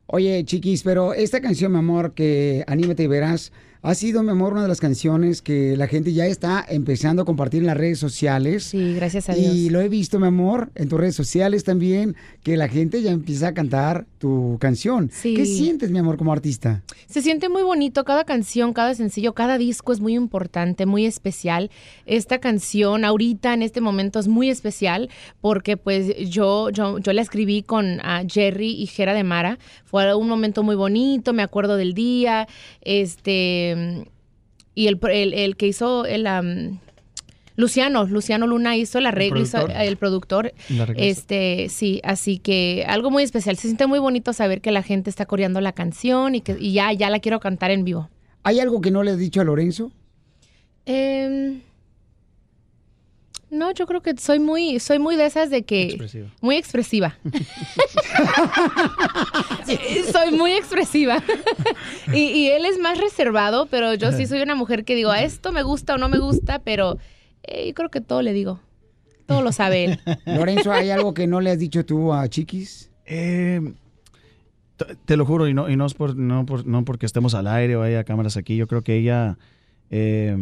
Oye, 0.07 0.43
chiquis, 0.45 0.81
pero 0.81 1.13
esta 1.13 1.41
canción, 1.41 1.73
mi 1.73 1.77
amor, 1.77 2.13
que 2.15 2.63
Anímate 2.65 3.03
y 3.03 3.07
Verás, 3.07 3.51
ha 3.83 3.95
sido, 3.95 4.21
mi 4.21 4.29
amor, 4.29 4.53
una 4.53 4.61
de 4.61 4.67
las 4.67 4.79
canciones 4.79 5.41
que 5.41 5.75
la 5.75 5.87
gente 5.87 6.13
ya 6.13 6.27
está 6.27 6.63
empezando 6.69 7.23
a 7.23 7.25
compartir 7.25 7.61
en 7.61 7.65
las 7.67 7.77
redes 7.77 7.97
sociales. 7.97 8.65
Sí, 8.65 8.93
gracias 8.93 9.27
a 9.27 9.35
Y 9.35 9.41
Dios. 9.41 9.71
lo 9.71 9.81
he 9.81 9.89
visto, 9.89 10.19
mi 10.19 10.27
amor, 10.27 10.71
en 10.75 10.87
tus 10.87 10.99
redes 10.99 11.15
sociales 11.15 11.63
también, 11.63 12.15
que 12.43 12.57
la 12.57 12.67
gente 12.67 13.01
ya 13.01 13.09
empieza 13.09 13.47
a 13.47 13.53
cantar 13.55 14.05
tu 14.19 14.57
canción. 14.59 15.09
Sí. 15.11 15.33
¿Qué 15.33 15.47
sientes, 15.47 15.89
mi 15.89 15.97
amor, 15.97 16.17
como 16.17 16.31
artista? 16.31 16.83
Se 17.07 17.23
siente 17.23 17.49
muy 17.49 17.63
bonito, 17.63 18.03
cada 18.03 18.23
canción, 18.23 18.73
cada 18.73 18.93
sencillo, 18.93 19.33
cada 19.33 19.57
disco 19.57 19.93
es 19.93 19.99
muy 19.99 20.13
importante, 20.13 20.85
muy 20.85 21.07
especial. 21.07 21.71
Esta 22.05 22.37
canción 22.37 23.03
ahorita 23.03 23.55
en 23.55 23.63
este 23.63 23.81
momento 23.81 24.19
es 24.19 24.27
muy 24.27 24.51
especial 24.51 25.09
porque 25.41 25.75
pues 25.75 26.15
yo, 26.29 26.69
yo, 26.69 26.99
yo 26.99 27.13
la 27.13 27.21
escribí 27.23 27.63
con 27.63 27.99
ah, 28.03 28.21
Jerry 28.27 28.73
y 28.73 28.85
Jera 28.85 29.15
de 29.15 29.23
Mara. 29.23 29.57
Fue 29.85 30.13
un 30.13 30.29
momento 30.29 30.61
muy 30.61 30.75
bonito, 30.75 31.33
me 31.33 31.41
acuerdo 31.41 31.77
del 31.77 31.95
día, 31.95 32.47
este, 32.81 33.70
y 34.75 34.87
el, 34.87 34.99
el, 35.09 35.33
el 35.33 35.57
que 35.57 35.67
hizo 35.67 36.05
el... 36.05 36.27
Luciano, 37.57 38.05
Luciano 38.05 38.47
Luna 38.47 38.77
hizo 38.77 38.97
el 38.97 39.05
arreglo, 39.05 39.41
hizo 39.41 39.57
productor. 39.57 39.81
el 39.81 39.97
productor. 39.97 40.53
El 40.69 40.81
arreglo. 40.81 41.03
Este, 41.03 41.67
sí, 41.69 42.01
así 42.03 42.39
que 42.39 42.85
algo 42.87 43.11
muy 43.11 43.23
especial. 43.23 43.55
Se 43.57 43.63
siente 43.63 43.87
muy 43.87 43.99
bonito 43.99 44.33
saber 44.33 44.61
que 44.61 44.71
la 44.71 44.81
gente 44.81 45.09
está 45.09 45.25
coreando 45.25 45.59
la 45.61 45.73
canción 45.73 46.33
y 46.33 46.41
que 46.41 46.55
y 46.59 46.73
ya, 46.73 46.91
ya 46.93 47.09
la 47.09 47.19
quiero 47.19 47.39
cantar 47.39 47.69
en 47.69 47.83
vivo. 47.83 48.09
¿Hay 48.43 48.59
algo 48.59 48.81
que 48.81 48.89
no 48.89 49.03
le 49.03 49.11
has 49.11 49.17
dicho 49.17 49.41
a 49.41 49.43
Lorenzo? 49.43 49.91
Em, 50.85 51.61
no, 53.51 53.71
yo 53.73 53.85
creo 53.85 54.01
que 54.01 54.15
soy 54.17 54.39
muy, 54.39 54.79
soy 54.79 54.97
muy 54.97 55.15
de 55.15 55.25
esas 55.27 55.49
de 55.49 55.63
que 55.63 55.97
muy 56.41 56.55
expresiva. 56.55 57.15
Soy 60.11 60.31
muy 60.37 60.51
expresiva. 60.53 61.21
y, 62.13 62.19
y 62.19 62.49
él 62.49 62.65
es 62.65 62.79
más 62.79 62.97
reservado, 62.99 63.67
pero 63.67 63.93
yo 63.93 64.11
sí 64.11 64.25
soy 64.25 64.41
una 64.41 64.55
mujer 64.55 64.83
que 64.83 64.95
digo, 64.95 65.11
a 65.11 65.21
esto 65.21 65.51
me 65.51 65.63
gusta 65.63 65.95
o 65.95 65.97
no 65.97 66.09
me 66.09 66.19
gusta, 66.19 66.59
pero 66.59 66.97
eh, 67.43 67.67
yo 67.67 67.73
creo 67.73 67.89
que 67.89 68.01
todo 68.01 68.21
le 68.21 68.33
digo. 68.33 68.59
Todo 69.25 69.41
lo 69.41 69.51
sabe 69.51 69.85
él. 69.85 69.99
Lorenzo, 70.25 70.71
¿hay 70.71 70.89
algo 70.89 71.13
que 71.13 71.27
no 71.27 71.39
le 71.41 71.51
has 71.51 71.59
dicho 71.59 71.85
tú 71.85 72.13
a 72.13 72.27
Chiquis? 72.27 72.89
Eh, 73.05 73.61
te 75.05 75.15
lo 75.15 75.25
juro, 75.25 75.47
y 75.47 75.53
no, 75.53 75.69
y 75.69 75.75
no 75.77 75.85
es 75.85 75.93
por, 75.93 76.15
no, 76.17 76.45
por- 76.45 76.65
no 76.65 76.83
porque 76.83 77.05
estemos 77.05 77.33
al 77.35 77.47
aire 77.47 77.75
o 77.75 77.83
haya 77.83 78.03
cámaras 78.03 78.35
aquí. 78.35 78.55
Yo 78.57 78.67
creo 78.67 78.81
que 78.81 78.95
ella 78.97 79.37
eh, 79.89 80.35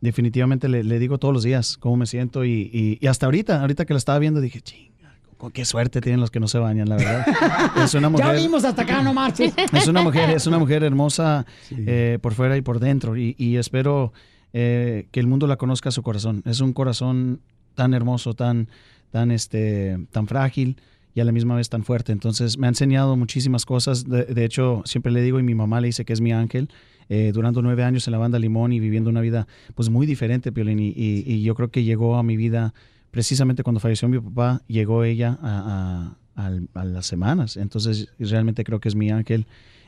definitivamente 0.00 0.68
le, 0.68 0.82
le 0.84 0.98
digo 0.98 1.18
todos 1.18 1.34
los 1.34 1.42
días 1.42 1.76
cómo 1.78 1.96
me 1.96 2.06
siento 2.06 2.44
y, 2.44 2.70
y- 2.72 2.98
y 3.00 3.06
hasta 3.06 3.26
ahorita, 3.26 3.60
ahorita 3.60 3.84
que 3.84 3.94
la 3.94 3.98
estaba 3.98 4.18
viendo 4.18 4.40
dije, 4.40 4.60
chinga, 4.60 4.90
con 5.36 5.50
qué 5.52 5.64
suerte 5.64 6.00
tienen 6.00 6.20
los 6.20 6.30
que 6.30 6.40
no 6.40 6.48
se 6.48 6.58
bañan, 6.58 6.88
la 6.88 6.96
verdad. 6.96 7.26
Es 7.84 7.94
una 7.94 8.08
Ya 8.08 8.10
mujer. 8.10 8.36
vimos 8.36 8.64
hasta 8.64 8.82
acá, 8.82 9.02
no 9.02 9.12
marches. 9.14 9.52
Es 9.72 9.88
una 9.88 10.02
mujer, 10.02 10.30
es 10.30 10.46
una 10.46 10.58
mujer 10.58 10.82
hermosa 10.84 11.46
eh, 11.70 12.18
por 12.20 12.34
fuera 12.34 12.56
y 12.56 12.62
por 12.62 12.78
dentro 12.80 13.16
y, 13.16 13.34
y 13.38 13.56
espero 13.56 14.12
eh, 14.52 15.06
que 15.12 15.20
el 15.20 15.26
mundo 15.26 15.46
la 15.46 15.56
conozca 15.56 15.88
a 15.90 15.92
su 15.92 16.02
corazón. 16.02 16.42
Es 16.46 16.60
un 16.60 16.72
corazón 16.72 17.40
tan 17.74 17.94
hermoso, 17.94 18.34
tan, 18.34 18.68
tan, 19.10 19.30
este, 19.30 19.98
tan 20.10 20.26
frágil 20.26 20.76
y 21.14 21.20
a 21.20 21.24
la 21.24 21.32
misma 21.32 21.56
vez 21.56 21.68
tan 21.68 21.82
fuerte. 21.84 22.12
Entonces 22.12 22.56
me 22.58 22.66
ha 22.66 22.70
enseñado 22.70 23.16
muchísimas 23.16 23.64
cosas. 23.66 24.08
De, 24.08 24.24
de 24.24 24.44
hecho, 24.44 24.82
siempre 24.84 25.10
le 25.12 25.22
digo 25.22 25.38
y 25.40 25.42
mi 25.42 25.54
mamá 25.54 25.80
le 25.80 25.86
dice 25.88 26.04
que 26.04 26.12
es 26.12 26.20
mi 26.20 26.32
ángel. 26.32 26.68
eh, 27.12 27.32
durando 27.34 27.60
nueve 27.60 27.82
años 27.82 28.06
en 28.06 28.12
la 28.12 28.18
banda 28.18 28.38
Limón 28.38 28.72
y 28.72 28.78
viviendo 28.78 29.10
una 29.10 29.20
vida 29.20 29.48
pues 29.74 29.88
muy 29.90 30.06
diferente, 30.06 30.52
Piolín. 30.52 30.78
Y, 30.78 30.92
y- 30.96 31.42
yo 31.42 31.54
creo 31.56 31.68
que 31.70 31.82
llegó 31.82 32.16
a 32.16 32.22
mi 32.22 32.36
vida 32.36 32.72
precisamente 33.10 33.64
cuando 33.64 33.80
falleció 33.80 34.08
mi 34.08 34.20
papá, 34.20 34.62
llegó 34.68 35.02
ella 35.02 35.36
a, 35.42 36.14
a 36.36 36.84
las 36.84 37.06
semanas. 37.06 37.56
Entonces 37.56 38.08
realmente 38.18 38.62
creo 38.62 38.78
que 38.78 38.88
es 38.88 38.94
mi 38.94 39.10
ángel 39.10 39.46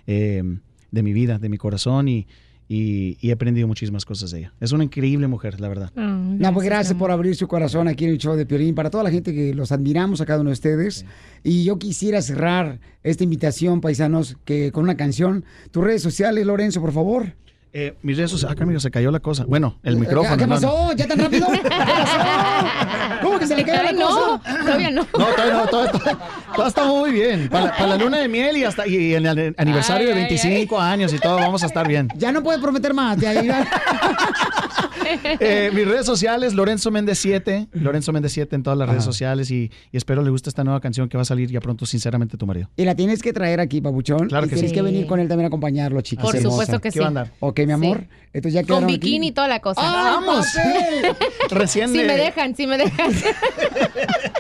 eh, 0.09 0.43
de 0.91 1.03
mi 1.05 1.13
vida, 1.13 1.39
de 1.39 1.49
mi 1.49 1.59
corazón 1.59 2.09
y, 2.09 2.27
y- 2.69 3.17
y 3.21 3.29
he 3.31 3.33
aprendido 3.33 3.67
muchísimas 3.69 4.05
cosas 4.05 4.31
de 4.31 4.39
ella. 4.41 4.53
Es 4.61 4.73
una 4.73 4.85
increíble 4.85 5.27
mujer, 5.29 5.61
la 5.61 5.69
verdad. 5.69 5.91
No, 5.95 6.55
pues 6.55 6.65
gracias 6.67 6.95
por 6.97 7.11
abrir 7.11 7.37
su 7.37 7.47
corazón 7.49 7.89
aquí 7.89 8.05
en 8.05 8.11
el 8.13 8.19
show 8.19 8.35
de 8.37 8.47
Piolín. 8.47 8.75
Para 8.75 8.91
toda 8.91 9.05
la 9.05 9.11
gente 9.11 9.35
que 9.35 9.55
los 9.55 9.73
admiramos 9.73 10.21
a 10.21 10.27
cada 10.27 10.41
uno 10.41 10.51
de 10.51 10.55
ustedes. 10.55 11.05
Y 11.45 11.65
yo 11.65 11.79
quisiera 11.79 12.23
cerrar 12.23 12.81
esta 13.03 13.25
invitación, 13.25 13.81
paisanos, 13.81 14.37
que 14.45 14.73
con 14.73 14.85
una 14.85 14.97
canción. 14.97 15.45
Tus 15.71 15.85
redes 15.85 16.03
sociales, 16.03 16.47
Lorenzo, 16.47 16.81
por 16.81 16.93
favor. 16.93 17.35
Eh, 17.75 17.95
mis 18.03 18.19
redes 18.19 18.31
sociales, 18.31 18.55
acá, 18.55 18.65
amigo, 18.65 18.79
se 18.81 18.91
cayó 18.91 19.11
la 19.11 19.21
cosa. 19.21 19.45
Bueno, 19.49 19.79
el 19.83 19.97
micrófono. 19.97 20.37
¿Qué 20.37 20.47
no. 20.47 20.55
pasó? 20.57 20.93
¿Ya 20.93 21.07
tan 21.09 21.19
rápido? 21.19 21.47
¿Qué 21.51 21.59
pasó? 21.71 22.19
¿Cómo 23.23 23.39
que 23.39 23.47
se 23.47 23.57
le 23.57 23.65
cayó 23.65 23.81
Ay, 23.81 23.87
la 23.87 23.93
no, 23.93 24.09
cosa? 24.09 24.59
todavía 24.63 24.91
no. 24.91 25.07
No, 25.19 25.25
todavía 25.25 25.55
no, 25.55 25.67
todo, 25.69 25.89
todo- 25.91 26.19
todo 26.55 26.67
está 26.67 26.85
muy 26.85 27.13
bien. 27.13 27.49
Para, 27.49 27.65
la- 27.67 27.73
para 27.73 27.87
la 27.87 27.97
luna 27.97 28.19
de 28.19 28.29
miel 28.29 28.59
y 28.59 28.65
hasta 28.65 28.87
y 28.87 29.15
en 29.15 29.25
el 29.25 29.55
aniversario 29.57 30.09
Ay, 30.09 30.15
de 30.15 30.21
ay, 30.21 30.29
25 30.29 30.79
años 30.79 31.15
y 31.15 31.19
todo, 31.19 31.37
vamos 31.37 31.63
a 31.63 31.67
estar 31.67 31.89
bien. 31.89 32.09
Ya 32.17 32.31
no 32.31 32.43
puedes 32.43 32.61
prometer 32.61 32.93
más. 32.93 33.17
ya. 33.17 33.33
Eh, 35.41 35.71
mis 35.73 35.87
redes 35.87 36.07
sociales, 36.07 36.55
Lorenzo 36.55 36.91
Méndez 36.91 37.19
7, 37.19 37.69
Lorenzo 37.73 38.13
Méndez 38.13 38.33
7 38.33 38.55
en 38.55 38.63
todas 38.63 38.79
las 38.79 38.89
redes 38.89 39.05
sociales 39.05 39.51
y, 39.51 39.71
y 39.91 39.97
espero 39.97 40.23
le 40.23 40.31
guste 40.31 40.49
esta 40.49 40.63
nueva 40.63 40.81
canción 40.81 41.09
que 41.09 41.17
va 41.17 41.23
a 41.23 41.25
salir 41.25 41.51
ya 41.51 41.61
pronto, 41.61 41.87
sinceramente, 41.87 42.37
tu 42.37 42.47
marido. 42.47 42.69
Y 42.77 42.85
la 42.85 42.95
tienes 42.95 43.23
que 43.23 43.33
traer 43.33 43.61
aquí, 43.61 43.81
papuchón. 43.81 44.29
Claro 44.29 44.47
y 44.47 44.49
que 44.49 44.55
tienes 44.57 44.71
sí. 44.71 44.75
que 44.75 44.83
venir 44.83 45.07
con 45.07 45.21
él 45.21 45.29
también 45.29 45.47
a 45.47 45.49
acompañarlo, 45.49 46.01
chicos. 46.01 46.31
Por 46.31 46.41
supuesto 46.41 46.81
que 46.81 46.91
¿Qué 46.91 47.01
va 47.01 47.07
a 47.07 47.09
sí. 47.09 47.09
andar? 47.09 47.33
Ok, 47.41 47.61
mi 47.67 47.73
amor. 47.73 48.07
Entonces 48.33 48.55
ya 48.55 48.67
Con 48.67 48.87
bikini 48.87 49.29
y 49.29 49.33
toda 49.33 49.49
la 49.49 49.61
cosa. 49.61 49.81
¡Ay, 49.83 50.25
¡Vamos! 50.25 50.47
Recién 51.51 51.91
Si 51.91 51.99
me 51.99 52.17
dejan, 52.17 52.57
si 52.57 52.67
me 52.67 52.79
dejan. 52.79 53.13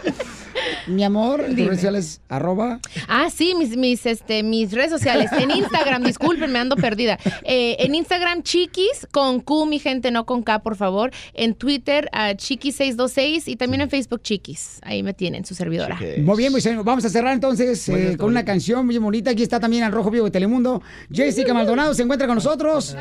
Mi 0.92 1.04
amor, 1.04 1.44
tus 1.46 1.56
redes 1.56 1.76
sociales, 1.76 2.20
arroba. 2.28 2.80
Ah, 3.08 3.28
sí, 3.30 3.54
mis, 3.58 3.76
mis, 3.76 4.06
este, 4.06 4.42
mis 4.42 4.72
redes 4.72 4.90
sociales. 4.90 5.30
En 5.32 5.50
Instagram, 5.50 6.02
disculpen, 6.04 6.52
me 6.52 6.58
ando 6.58 6.76
perdida. 6.76 7.18
Eh, 7.42 7.76
en 7.80 7.94
Instagram, 7.94 8.42
chiquis, 8.42 9.06
con 9.10 9.40
Q, 9.40 9.66
mi 9.66 9.78
gente, 9.78 10.10
no 10.10 10.26
con 10.26 10.42
K, 10.42 10.60
por 10.60 10.76
favor. 10.76 11.10
En 11.34 11.54
Twitter, 11.54 12.08
a 12.12 12.32
chiquis626 12.32 13.44
y 13.46 13.56
también 13.56 13.80
en 13.82 13.90
Facebook, 13.90 14.22
chiquis. 14.22 14.78
Ahí 14.82 15.02
me 15.02 15.14
tienen, 15.14 15.44
su 15.44 15.54
servidora. 15.54 15.98
Muy 16.18 16.36
bien, 16.36 16.52
pues, 16.52 16.66
eh, 16.66 16.76
vamos 16.82 17.04
a 17.04 17.08
cerrar 17.08 17.32
entonces 17.32 17.88
eh, 17.88 18.16
con 18.16 18.28
una 18.28 18.44
canción 18.44 18.86
muy 18.86 18.98
bonita. 18.98 19.30
Aquí 19.30 19.42
está 19.42 19.60
también 19.60 19.84
al 19.84 19.92
Rojo 19.92 20.10
Vivo 20.10 20.26
de 20.26 20.30
Telemundo. 20.30 20.82
Jessica 21.10 21.54
Maldonado 21.54 21.94
se 21.94 22.02
encuentra 22.02 22.26
con 22.26 22.36
nosotros. 22.36 22.96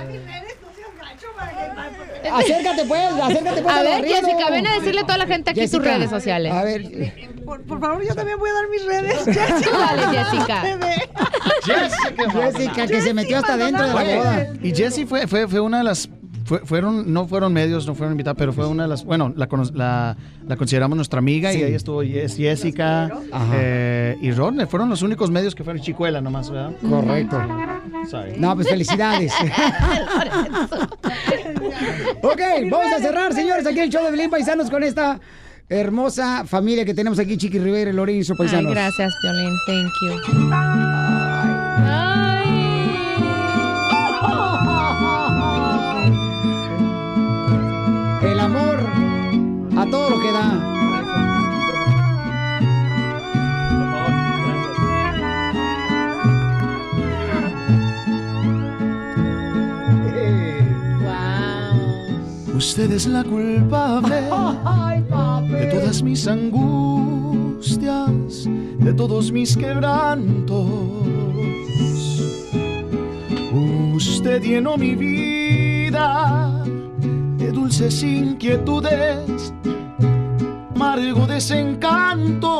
Acércate 2.29 2.85
pues, 2.85 3.01
acércate 3.21 3.61
pues. 3.61 3.75
A 3.75 3.81
ver, 3.81 4.01
barrido. 4.01 4.15
Jessica, 4.15 4.49
ven 4.49 4.67
a 4.67 4.73
decirle 4.75 5.01
a 5.01 5.05
toda 5.05 5.17
la 5.17 5.27
gente 5.27 5.51
aquí 5.51 5.59
Jessica, 5.61 5.83
redes 5.83 6.09
sociales. 6.09 6.51
A 6.53 6.63
ver, 6.63 7.33
Por, 7.45 7.63
por 7.63 7.79
favor, 7.79 8.03
yo 8.05 8.15
también 8.15 8.37
voy 8.37 8.49
a 8.49 8.53
dar 8.53 8.69
mis 8.69 8.85
redes. 8.85 9.25
Dale, 9.71 10.17
Jessica. 10.17 10.63
Jessica, 11.63 12.87
que 12.87 13.01
se 13.01 13.13
metió 13.13 13.37
hasta 13.37 13.57
dentro 13.57 13.87
de 13.87 13.93
la 13.93 14.03
boda. 14.17 14.47
Y 14.61 14.73
Jessie 14.73 15.05
fue, 15.05 15.27
fue, 15.27 15.47
fue 15.47 15.59
una 15.59 15.79
de 15.79 15.83
las. 15.83 16.09
Fue- 16.45 16.59
fueron, 16.65 17.11
no 17.13 17.27
fueron 17.27 17.53
medios, 17.53 17.85
no 17.87 17.95
fueron 17.95 18.13
invitados, 18.13 18.37
pero 18.37 18.53
fue 18.53 18.67
una 18.67 18.83
de 18.83 18.89
las. 18.89 19.03
Bueno, 19.05 19.33
la, 19.35 19.47
cono- 19.47 19.69
la, 19.73 20.15
la 20.47 20.55
consideramos 20.55 20.95
nuestra 20.95 21.19
amiga 21.19 21.51
Sí. 21.51 21.59
y 21.59 21.63
ahí 21.63 21.73
estuvo 21.73 22.03
Jess- 22.03 22.35
Jessica 22.37 23.09
eh, 23.53 24.17
y 24.21 24.31
Ron. 24.31 24.67
Fueron 24.67 24.89
los 24.89 25.01
únicos 25.01 25.29
medios 25.31 25.55
que 25.55 25.63
fueron 25.63 25.81
chicuela 25.81 26.21
nomás, 26.21 26.49
¿verdad? 26.49 26.71
Correcto. 26.87 27.39
Sorry. 28.09 28.33
No, 28.37 28.55
pues 28.55 28.67
felicidades. 28.69 29.31
ok, 32.21 32.41
vamos 32.69 32.93
a 32.95 32.99
cerrar, 32.99 33.33
señores, 33.33 33.65
aquí 33.65 33.79
el 33.79 33.89
show 33.89 34.03
de 34.03 34.11
Belín 34.11 34.29
Paisanos 34.29 34.69
con 34.69 34.83
esta 34.83 35.19
hermosa 35.69 36.43
familia 36.45 36.83
que 36.85 36.93
tenemos 36.93 37.17
aquí, 37.19 37.37
Chiqui 37.37 37.59
Rivera 37.59 37.91
y 37.91 37.93
Lorenzo 37.93 38.33
Ay, 38.33 38.37
Paisanos. 38.39 38.71
gracias, 38.73 39.13
Violín. 39.23 39.53
Thank 39.65 39.91
you. 40.01 41.00
A 49.81 49.85
todo 49.89 50.11
lo 50.11 50.19
que 50.19 50.31
da. 50.31 50.47
Usted 62.55 62.91
es 62.91 63.07
la 63.07 63.23
culpable 63.23 64.21
de 65.49 65.65
todas 65.65 66.03
mis 66.03 66.27
angustias, 66.27 67.99
de 68.77 68.93
todos 68.93 69.31
mis 69.31 69.57
quebrantos. 69.57 70.67
Usted 73.95 74.43
llenó 74.43 74.77
mi 74.77 74.95
vida 74.95 76.60
de 77.41 77.51
dulces 77.51 78.03
inquietudes, 78.03 79.51
amargo 80.75 81.25
desencantos. 81.25 82.51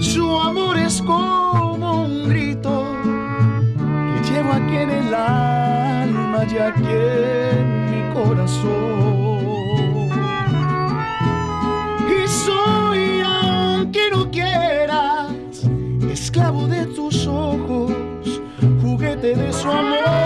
Su 0.00 0.40
amor 0.40 0.78
es 0.78 1.02
como 1.02 2.04
un 2.04 2.30
grito 2.30 2.86
que 4.14 4.30
llevo 4.30 4.52
aquí 4.52 4.76
en 4.76 4.90
el 4.90 5.14
alma 5.14 6.46
y 6.50 6.56
aquí 6.56 6.88
en 6.88 7.90
mi 7.90 8.14
corazón. 8.14 9.36
Y 12.08 12.26
soy, 12.26 13.20
aunque 13.20 14.10
no 14.10 14.30
quieras, 14.30 15.30
esclavo 16.10 16.66
de 16.66 16.86
tus 16.86 17.26
ojos, 17.26 17.92
juguete 18.80 19.36
de 19.36 19.52
su 19.52 19.68
amor. 19.68 20.25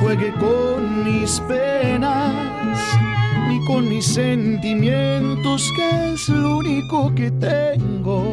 Juegue 0.00 0.32
con 0.34 1.04
mis 1.04 1.40
penas 1.40 2.78
ni 3.48 3.64
con 3.66 3.88
mis 3.88 4.06
sentimientos, 4.06 5.72
que 5.76 6.12
es 6.12 6.28
lo 6.28 6.58
único 6.58 7.14
que 7.14 7.30
tengo. 7.30 8.24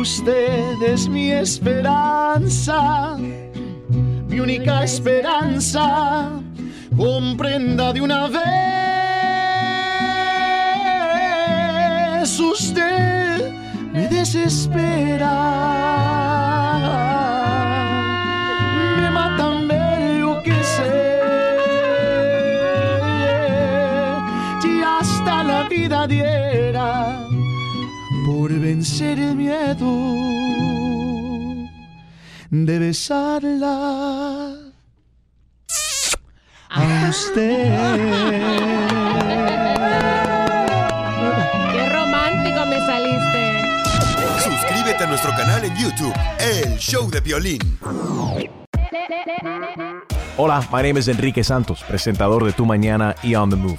Usted 0.00 0.82
es 0.82 1.08
mi 1.08 1.32
esperanza, 1.32 3.16
mi 4.28 4.40
única 4.40 4.84
esperanza. 4.84 6.30
Comprenda 6.96 7.92
de 7.92 8.00
una 8.00 8.28
vez, 12.18 12.40
usted 12.40 13.52
me 13.92 14.08
desespera. 14.08 16.07
Diera 26.08 27.26
por 28.26 28.50
vencer 28.52 29.18
el 29.18 29.36
miedo 29.36 29.86
de 32.50 32.78
besarla 32.78 34.54
a 36.70 37.08
usted. 37.10 37.68
Qué 41.72 41.88
romántico 41.90 42.66
me 42.66 42.78
saliste. 42.86 43.62
Suscríbete 44.42 45.04
a 45.04 45.06
nuestro 45.06 45.30
canal 45.32 45.64
en 45.64 45.76
YouTube, 45.76 46.14
El 46.40 46.78
Show 46.78 47.10
de 47.10 47.20
Violín. 47.20 47.78
Hola, 50.38 50.66
my 50.72 50.82
name 50.82 50.98
is 50.98 51.08
Enrique 51.08 51.44
Santos, 51.44 51.82
presentador 51.86 52.44
de 52.44 52.52
Tu 52.52 52.64
Mañana 52.64 53.14
y 53.22 53.34
On 53.34 53.50
the 53.50 53.56
Move. 53.56 53.78